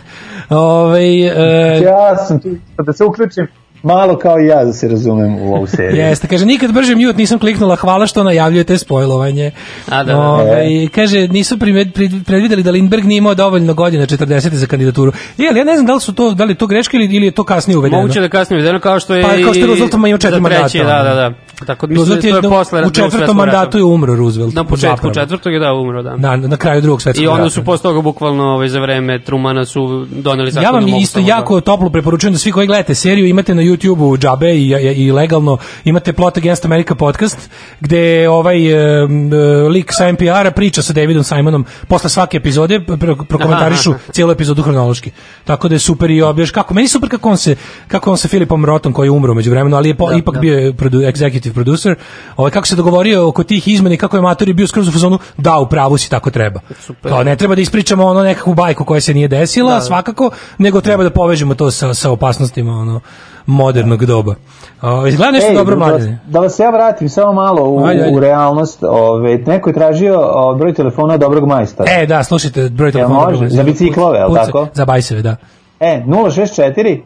Ove, 0.50 1.00
uh, 1.00 1.82
Ja 1.84 2.16
sam 2.18 2.40
tu, 2.40 2.50
da 2.86 2.94
se 2.94 3.04
uključim 3.04 3.48
malo 3.86 4.18
kao 4.18 4.40
i 4.40 4.48
ja 4.48 4.66
da 4.66 4.74
se 4.74 4.88
razumem 4.88 5.36
u 5.36 5.56
ovu 5.56 5.68
seriju. 5.68 5.96
Jeste, 5.98 6.28
kaže, 6.28 6.46
nikad 6.46 6.72
brže 6.72 6.96
mute 6.96 7.18
nisam 7.18 7.40
kliknula, 7.40 7.76
hvala 7.76 8.08
što 8.08 8.24
najavljujete 8.24 8.78
spojlovanje. 8.78 9.52
A, 9.88 9.98
da, 9.98 10.14
da. 10.14 10.20
Ove, 10.20 10.48
kaže, 10.88 11.28
nisu 11.28 11.60
primed, 11.60 11.94
predvideli 12.26 12.64
da 12.64 12.72
Lindberg 12.72 13.06
nije 13.06 13.18
imao 13.18 13.36
dovoljno 13.36 13.74
godina 13.74 14.06
40 14.06 14.26
za 14.50 14.68
kandidaturu. 14.68 15.12
Je, 15.38 15.50
ali 15.50 15.60
ja 15.60 15.66
ne 15.66 15.74
znam 15.74 15.86
da 15.86 15.94
li 15.94 16.02
su 16.02 16.14
to, 16.14 16.32
da 16.32 16.44
li 16.46 16.56
to 16.56 16.68
greška 16.68 16.98
ili, 16.98 17.06
ili 17.08 17.26
je 17.26 17.32
to 17.32 17.44
kasnije 17.44 17.78
uvedeno. 17.78 18.02
Moguće 18.02 18.22
da 18.22 18.30
kasnije 18.30 18.58
uvedeno 18.58 18.80
kao 18.80 19.00
što 19.00 19.16
je 19.16 19.22
Pa, 19.22 19.28
kao 19.30 19.54
što 19.54 19.60
je 19.60 19.68
Roosevelt 19.68 19.94
imao 19.96 20.18
četiri 20.18 20.42
mandata, 20.42 20.78
Da, 20.78 21.04
da, 21.04 21.16
da. 21.16 21.32
Tako 21.66 21.88
mislim 21.88 22.08
Roosevelt 22.10 22.24
da 22.24 22.30
to 22.32 22.38
je 22.38 22.42
do- 22.42 22.50
posle 22.50 22.82
u 22.82 22.92
četvrtom 22.92 23.20
rata. 23.20 23.34
mandatu 23.36 23.78
je 23.78 23.84
umro 23.86 24.16
Roosevelt. 24.16 24.54
Na 24.54 24.64
početku 24.64 24.90
zapravo. 24.90 25.14
četvrtog 25.16 25.54
je 25.54 25.60
da 25.60 25.74
umro, 25.74 26.04
da. 26.04 26.18
Na, 26.18 26.36
na 26.38 26.58
kraju 26.58 26.82
drugog 26.82 27.02
svetskog 27.02 27.24
I 27.24 27.28
onda 27.28 27.38
rata. 27.40 27.50
su 27.50 27.64
posle 27.64 27.84
toga 27.84 28.02
bukvalno 28.02 28.44
ovaj, 28.46 28.68
za 28.68 28.80
vreme 28.80 29.20
Trumana 29.20 29.66
su 29.66 30.06
doneli 30.12 30.52
zakon 30.52 30.64
Ja 30.64 30.72
vam 30.72 30.82
da 30.82 30.88
mogu 30.88 31.02
isto 31.02 31.20
da- 31.22 31.28
jako 31.28 31.62
toplo 31.62 31.90
preporučujem 31.90 32.34
da 32.34 32.40
svi 32.40 32.52
koji 32.52 32.68
gledate 32.68 32.96
seriju 32.96 33.26
imate 33.26 33.56
na 33.56 33.62
YouTubeu 33.78 34.18
džabe 34.18 34.56
i, 34.56 34.72
i, 34.72 35.06
i 35.06 35.12
legalno 35.12 35.58
imate 35.84 36.14
Plot 36.14 36.38
Against 36.38 36.66
America 36.66 36.96
podcast 36.96 37.50
gde 37.80 38.30
ovaj 38.30 38.74
um, 39.04 39.28
uh, 39.28 39.72
lik 39.72 39.92
sa 39.94 40.12
NPR-a 40.12 40.52
priča 40.52 40.82
sa 40.82 40.94
Davidom 40.94 41.24
Simonom 41.24 41.66
posle 41.88 42.10
svake 42.10 42.38
epizode 42.38 42.80
pro, 43.00 43.16
prokomentarišu 43.16 43.90
Aha, 43.90 44.00
aha. 44.04 44.14
cijelu 44.14 44.32
epizodu 44.32 44.62
hronološki. 44.62 45.12
Tako 45.44 45.68
da 45.68 45.76
je 45.76 45.80
super 45.80 46.12
i 46.12 46.22
objaš 46.22 46.52
kako 46.52 46.74
meni 46.74 46.88
super 46.88 47.10
kako 47.10 47.30
on 47.30 47.38
se 47.38 47.56
kako 47.88 48.12
on 48.12 48.18
sa 48.18 48.28
Filipom 48.28 48.66
Rotom 48.66 48.94
koji 48.94 49.08
je 49.08 49.12
umro 49.12 49.34
međuvremenu, 49.34 49.78
ali 49.78 49.90
je 49.90 49.96
po, 49.96 50.14
ipak 50.14 50.40
bio 50.40 50.60
je 50.60 50.74
produ, 50.74 51.00
executive 51.00 51.54
producer. 51.54 51.96
Ovaj 52.38 52.52
kako 52.52 52.68
se 52.68 52.76
dogovorio 52.76 53.28
oko 53.28 53.44
tih 53.44 53.68
izmena 53.68 53.96
i 53.96 53.98
kako 53.98 54.18
je 54.18 54.22
Matori 54.22 54.54
bio 54.54 54.68
skroz 54.68 54.88
u 54.88 54.92
fazonu 54.92 55.20
da 55.38 55.58
u 55.58 55.70
pravu 55.70 55.98
si 55.98 56.10
tako 56.10 56.32
treba. 56.32 56.60
Super. 56.80 57.12
Kao 57.12 57.24
ne 57.24 57.36
treba 57.36 57.56
da 57.56 57.62
ispričamo 57.62 58.06
ono 58.06 58.24
nekakvu 58.24 58.54
bajku 58.54 58.86
koja 58.86 59.02
se 59.02 59.14
nije 59.14 59.28
desila, 59.28 59.82
svakako, 59.82 60.30
nego 60.58 60.82
treba 60.82 61.04
da 61.04 61.10
povežemo 61.10 61.56
to 61.56 61.72
sa, 61.72 61.94
sa 61.94 62.12
opasnostima 62.12 62.72
ono 62.72 63.02
modernog 63.46 64.06
doba. 64.06 64.36
O, 64.82 65.08
izgleda 65.08 65.32
nešto 65.32 65.50
Ej, 65.50 65.56
dobro 65.56 65.76
da, 65.76 65.80
mladine. 65.80 66.20
da 66.28 66.40
vas 66.40 66.60
ja 66.60 66.70
vratim 66.70 67.10
samo 67.10 67.34
malo 67.34 67.64
u, 67.64 67.86
Ajde, 67.86 68.04
ajde. 68.04 68.18
u 68.18 68.20
realnost. 68.20 68.84
Ove, 68.84 69.38
neko 69.38 69.70
je 69.70 69.74
tražio 69.74 70.20
o, 70.24 70.56
broj 70.56 70.74
telefona 70.74 71.18
dobrog 71.18 71.48
majstora. 71.48 71.92
E, 71.92 72.06
da, 72.06 72.24
slušajte, 72.24 72.70
broj 72.70 72.92
telefona. 72.92 73.20
može? 73.20 73.34
dobro, 73.34 73.50
Za 73.50 73.64
biciklove, 73.64 74.26
puca- 74.28 74.46
tako? 74.46 74.68
Za 74.74 74.86
bajseve, 74.86 75.22
da. 75.22 75.36
E, 75.80 76.04
064 76.08 77.02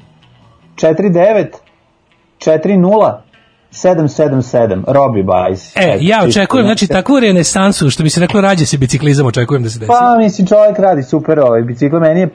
49 0.76 1.45
40 2.40 3.14
777 3.74 4.84
Robi 4.88 5.24
Bajs. 5.24 5.76
E, 5.76 5.98
ja 5.99 6.24
očekujem, 6.24 6.66
znači, 6.66 6.88
takvu 6.88 7.20
renesansu, 7.20 7.90
što 7.90 8.03
bi 8.03 8.10
se 8.10 8.20
reklo, 8.20 8.41
rađe 8.41 8.66
se 8.66 8.78
biciklizam, 8.78 9.26
očekujem 9.26 9.64
da 9.64 9.70
se 9.70 9.80
desi. 9.80 9.88
Pa, 9.90 10.16
mislim, 10.18 10.48
čovjek 10.48 10.80
radi 10.80 11.03
super 11.03 11.40
ovaj 11.40 11.61
bicikl. 11.61 11.98
Meni 11.98 12.20
je 12.20 12.30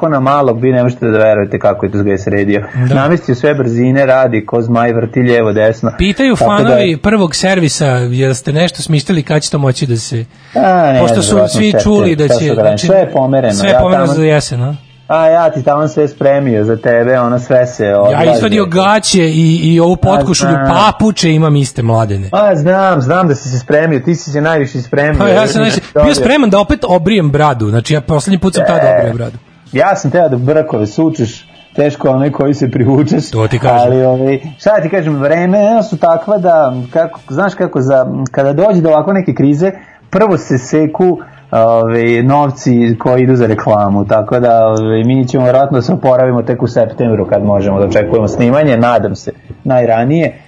ko 0.00 0.08
na 0.08 0.20
malog, 0.20 0.60
vi 0.60 0.72
ne 0.72 0.82
možete 0.82 1.06
da 1.06 1.18
verujete 1.18 1.58
kako 1.58 1.86
je 1.86 1.92
to 1.92 1.98
zgaj 1.98 2.18
sredio. 2.18 2.64
Da. 2.88 2.94
Namestio 2.94 3.34
sve 3.34 3.54
brzine, 3.54 4.06
radi 4.06 4.46
ko 4.46 4.62
zmaj, 4.62 4.92
vrti 4.92 5.20
lijevo, 5.20 5.52
desno. 5.52 5.92
Pitaju 5.98 6.36
Tako 6.36 6.50
da- 6.50 6.56
fanovi 6.58 6.96
prvog 6.96 7.34
servisa, 7.34 7.86
jel 7.86 8.34
ste 8.34 8.52
nešto 8.52 8.82
smislili 8.82 9.22
kad 9.22 9.42
će 9.42 9.50
to 9.50 9.58
moći 9.58 9.86
da 9.86 9.96
se... 9.96 10.24
A, 10.54 10.92
ne, 10.92 11.00
Pošto 11.00 11.22
su 11.22 11.36
svi 11.48 11.70
sve- 11.70 11.80
čuli 11.80 12.16
da 12.16 12.28
će... 12.28 12.54
da 12.54 12.62
radim, 12.62 12.78
sve 12.78 12.96
je 12.96 13.10
pomereno. 13.12 13.54
Sve 13.54 13.68
je 13.68 13.72
ja 13.72 13.80
pomereno 13.80 14.06
tamo- 14.06 14.16
za 14.16 14.24
jesen, 14.24 14.62
a? 14.62 14.74
A 15.08 15.26
ja 15.26 15.50
ti 15.50 15.62
tamo 15.62 15.88
sve 15.88 16.08
spremio 16.08 16.64
za 16.64 16.76
tebe, 16.76 17.18
ono 17.18 17.38
sve 17.38 17.66
se... 17.66 17.84
Ja 18.12 18.34
izvadio 18.36 18.66
gaće 18.66 19.24
i, 19.24 19.60
i 19.64 19.80
ovu 19.80 19.96
potkošulju, 19.96 20.54
papuče 20.68 21.30
imam 21.32 21.56
iste 21.56 21.82
mladene. 21.82 22.28
A, 22.32 22.56
znam, 22.56 23.00
znam 23.00 23.28
da 23.28 23.34
si 23.34 23.48
se 23.48 23.58
spremio, 23.58 24.00
ti 24.00 24.14
si 24.14 24.30
se 24.30 24.40
najviše 24.40 24.82
spremio. 24.82 25.18
Pa 25.18 25.28
ja 25.28 25.46
sam 25.46 25.64
znači, 25.64 25.80
bio 26.04 26.14
spreman 26.14 26.50
da 26.50 26.60
opet 26.60 26.84
obrijem 26.88 27.30
bradu, 27.30 27.70
znači 27.70 27.94
ja 27.94 28.00
poslednji 28.00 28.38
put 28.38 28.54
sam 28.54 28.64
tada 28.66 28.82
E. 28.88 28.96
obrio 28.98 29.14
bradu. 29.14 29.38
Ja 29.72 29.96
sam 29.96 30.10
teo 30.10 30.28
da 30.28 30.36
brkove 30.36 30.86
sučeš, 30.86 31.48
teško 31.74 32.08
onaj 32.08 32.30
koji 32.30 32.54
se 32.54 32.70
privučeš. 32.70 33.30
To 33.30 33.48
ti 33.48 33.58
kažem. 33.58 33.78
Ali, 33.78 34.04
ovaj, 34.04 34.40
šta 34.58 34.80
ti 34.80 34.88
kažem, 34.88 35.16
vreme 35.16 35.82
su 35.82 35.96
takva 35.96 36.38
da, 36.38 36.74
kako, 36.90 37.20
znaš 37.28 37.54
kako, 37.54 37.80
za, 37.80 38.06
kada 38.30 38.52
dođe 38.52 38.80
do 38.80 38.88
ovako 38.88 39.12
neke 39.12 39.34
krize, 39.34 39.72
prvo 40.10 40.38
se 40.38 40.58
seku 40.58 41.18
ove, 41.50 42.22
novci 42.22 42.96
koji 42.98 43.22
idu 43.22 43.36
za 43.36 43.46
reklamu, 43.46 44.04
tako 44.04 44.40
da 44.40 44.66
ove, 44.66 45.04
mi 45.04 45.28
ćemo 45.28 45.44
vjerojatno 45.44 45.78
da 45.78 45.82
se 45.82 45.92
oporavimo 45.92 46.42
tek 46.42 46.62
u 46.62 46.66
septembru 46.66 47.26
kad 47.26 47.44
možemo 47.44 47.78
da 47.78 47.86
očekujemo 47.86 48.28
snimanje, 48.28 48.76
nadam 48.76 49.14
se, 49.14 49.32
najranije 49.64 50.42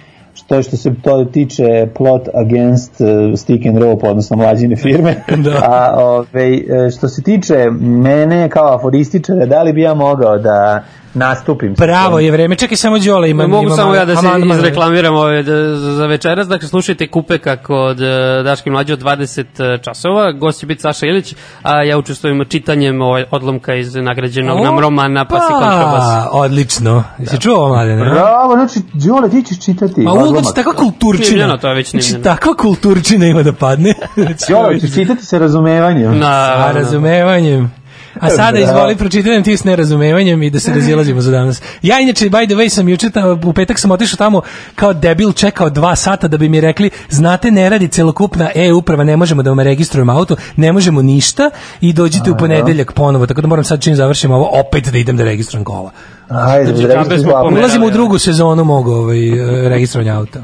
što 0.51 0.61
što 0.61 0.77
se 0.77 0.93
to 1.03 1.25
tiče 1.25 1.87
plot 1.97 2.27
against 2.33 3.01
uh, 3.01 3.39
stick 3.39 3.65
and 3.65 3.77
rope, 3.77 4.07
odnosno 4.07 4.37
mlađine 4.37 4.75
firme. 4.75 5.15
Da. 5.43 5.59
A 5.63 5.95
ove, 5.97 6.57
e, 6.57 6.91
što 6.97 7.07
se 7.07 7.21
tiče 7.21 7.69
mene 7.79 8.49
kao 8.49 8.75
aforističara, 8.75 9.45
da 9.45 9.63
li 9.63 9.73
bi 9.73 9.81
ja 9.81 9.93
mogao 9.93 10.37
da 10.37 10.83
nastupim? 11.13 11.73
Bravo 11.77 12.19
je 12.19 12.31
vreme, 12.31 12.55
čekaj 12.55 12.77
samo 12.77 12.99
Đole 12.99 13.29
ima. 13.29 13.47
Mogu 13.47 13.65
ima 13.67 13.75
samo 13.75 13.95
ja 13.95 14.05
da 14.05 14.15
se 14.15 14.27
izreklamiram 14.55 15.15
ove, 15.15 15.43
da, 15.43 15.75
za 15.75 16.05
večeras. 16.05 16.47
Dakle, 16.47 16.67
slušajte 16.67 17.07
Kupeka 17.07 17.55
kod 17.57 18.01
e, 18.01 18.43
Daške 18.43 18.71
mlađe 18.71 18.93
od 18.93 19.01
20 19.03 19.83
časova. 19.83 20.31
Gost 20.31 20.59
će 20.59 20.65
biti 20.65 20.81
Saša 20.81 21.05
Ilić, 21.05 21.35
a 21.63 21.83
ja 21.83 21.97
učestvujem 21.97 22.45
čitanjem 22.49 23.01
ovaj 23.01 23.25
odlomka 23.31 23.75
iz 23.75 23.95
nagrađenog 23.95 24.59
nam 24.63 24.79
romana 24.79 25.25
kontrabas. 25.25 26.03
Pa, 26.03 26.29
odlično. 26.31 27.03
Jesi 27.17 27.39
čuo 27.41 27.55
ovo, 27.55 27.67
mladene? 27.67 28.09
Bravo, 28.09 28.53
znači, 28.55 28.79
Đole, 28.93 29.29
ti 29.29 29.43
ćeš 29.43 29.65
čitati. 29.65 30.01
Ma 30.01 30.13
uloga 30.13 30.41
će 30.41 30.49
takva 30.55 30.73
kulturčina. 30.73 31.25
Snimljeno, 31.25 31.57
to 31.57 31.67
je 31.67 31.75
već 31.75 31.89
Znači, 31.91 32.05
snimljeno. 32.05 32.23
takva 32.23 32.53
kulturčina 32.53 33.25
ima 33.25 33.43
da 33.43 33.53
padne. 33.53 33.93
Đole, 34.49 34.79
ćeš 34.79 34.93
čitati 34.93 35.25
sa 35.25 35.37
razumevanjem. 35.37 36.19
Na, 36.19 36.53
Sa 36.67 36.71
razumevanjem. 36.73 37.71
A 38.19 38.29
sada 38.29 38.51
Bravo. 38.51 38.63
izvoli 38.63 38.95
pročitaj 38.95 39.33
nam 39.33 39.43
ti 39.43 39.57
s 39.57 39.63
nerazumevanjem 39.63 40.43
i 40.43 40.49
da 40.49 40.59
se 40.59 40.73
razilazimo 40.73 41.21
za 41.21 41.31
danas. 41.31 41.61
Ja 41.81 41.99
inače, 41.99 42.25
by 42.25 42.45
the 42.47 42.55
way, 42.55 42.69
sam 42.69 42.89
juče, 42.89 43.09
u 43.45 43.53
petak 43.53 43.79
sam 43.79 43.91
otišao 43.91 44.17
tamo 44.17 44.41
kao 44.75 44.93
debil, 44.93 45.31
čekao 45.33 45.69
dva 45.69 45.95
sata 45.95 46.27
da 46.27 46.37
bi 46.37 46.49
mi 46.49 46.61
rekli, 46.61 46.89
znate, 47.09 47.51
ne 47.51 47.69
radi 47.69 47.87
celokupna 47.87 48.49
e-uprava, 48.55 49.03
ne 49.03 49.17
možemo 49.17 49.43
da 49.43 49.49
vam 49.49 49.59
registrujemo 49.59 50.11
auto, 50.11 50.35
ne 50.55 50.71
možemo 50.71 51.01
ništa 51.01 51.49
i 51.81 51.93
dođite 51.93 52.31
u 52.31 52.37
ponedeljak 52.37 52.93
ponovo, 52.93 53.25
tako 53.25 53.41
da 53.41 53.47
moram 53.47 53.63
sad 53.63 53.81
čim 53.81 53.95
završim 53.95 54.31
ovo, 54.31 54.49
opet 54.59 54.87
da 54.91 54.97
idem 54.97 55.17
da 55.17 55.23
registrujem 55.23 55.63
kola. 55.63 55.91
Ajde, 56.29 56.75
Znači, 56.75 57.25
da. 57.25 57.41
Ulazimo 57.43 57.85
u 57.85 57.91
drugu 57.91 58.19
sezonu 58.19 58.63
mog 58.63 58.87
ovaj, 58.87 59.27
e, 59.65 59.69
registrovanja 59.69 60.17
auta. 60.17 60.43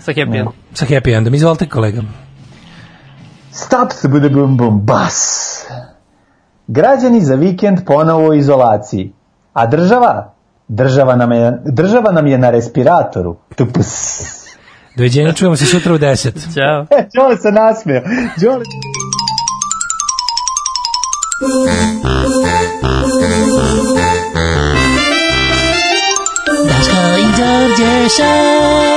Sa 0.00 0.12
happy 0.12 0.38
end. 0.38 0.48
Sa 0.74 0.86
happy 0.86 1.16
endom. 1.16 1.34
Izvolite 1.34 1.68
kolega. 1.68 2.02
Stop 3.52 3.92
se 3.92 4.08
bude 4.08 4.28
bum 4.28 4.56
bum 4.56 4.80
bas. 4.80 5.60
Građani 6.66 7.20
za 7.20 7.34
vikend 7.34 7.78
ponovo 7.86 8.28
u 8.28 8.34
izolaciji. 8.34 9.12
A 9.52 9.66
država? 9.66 10.32
Država 10.68 11.16
nam 11.16 11.32
je, 11.32 11.58
država 11.64 12.12
nam 12.12 12.26
je 12.26 12.38
na 12.38 12.50
respiratoru. 12.50 13.36
Tups. 13.56 13.86
Doviđenja, 14.96 15.32
čujemo 15.32 15.56
se 15.56 15.66
sutra 15.66 15.94
u 15.94 15.98
10. 15.98 16.32
Ćao. 16.54 16.86
E, 16.98 17.08
Đole 17.14 17.36
se 17.36 17.52
nasmio. 17.52 18.02
Đole... 18.40 18.64
Daško 26.66 26.96
i 27.18 27.26
Đorđe 27.38 28.08
show. 28.08 28.95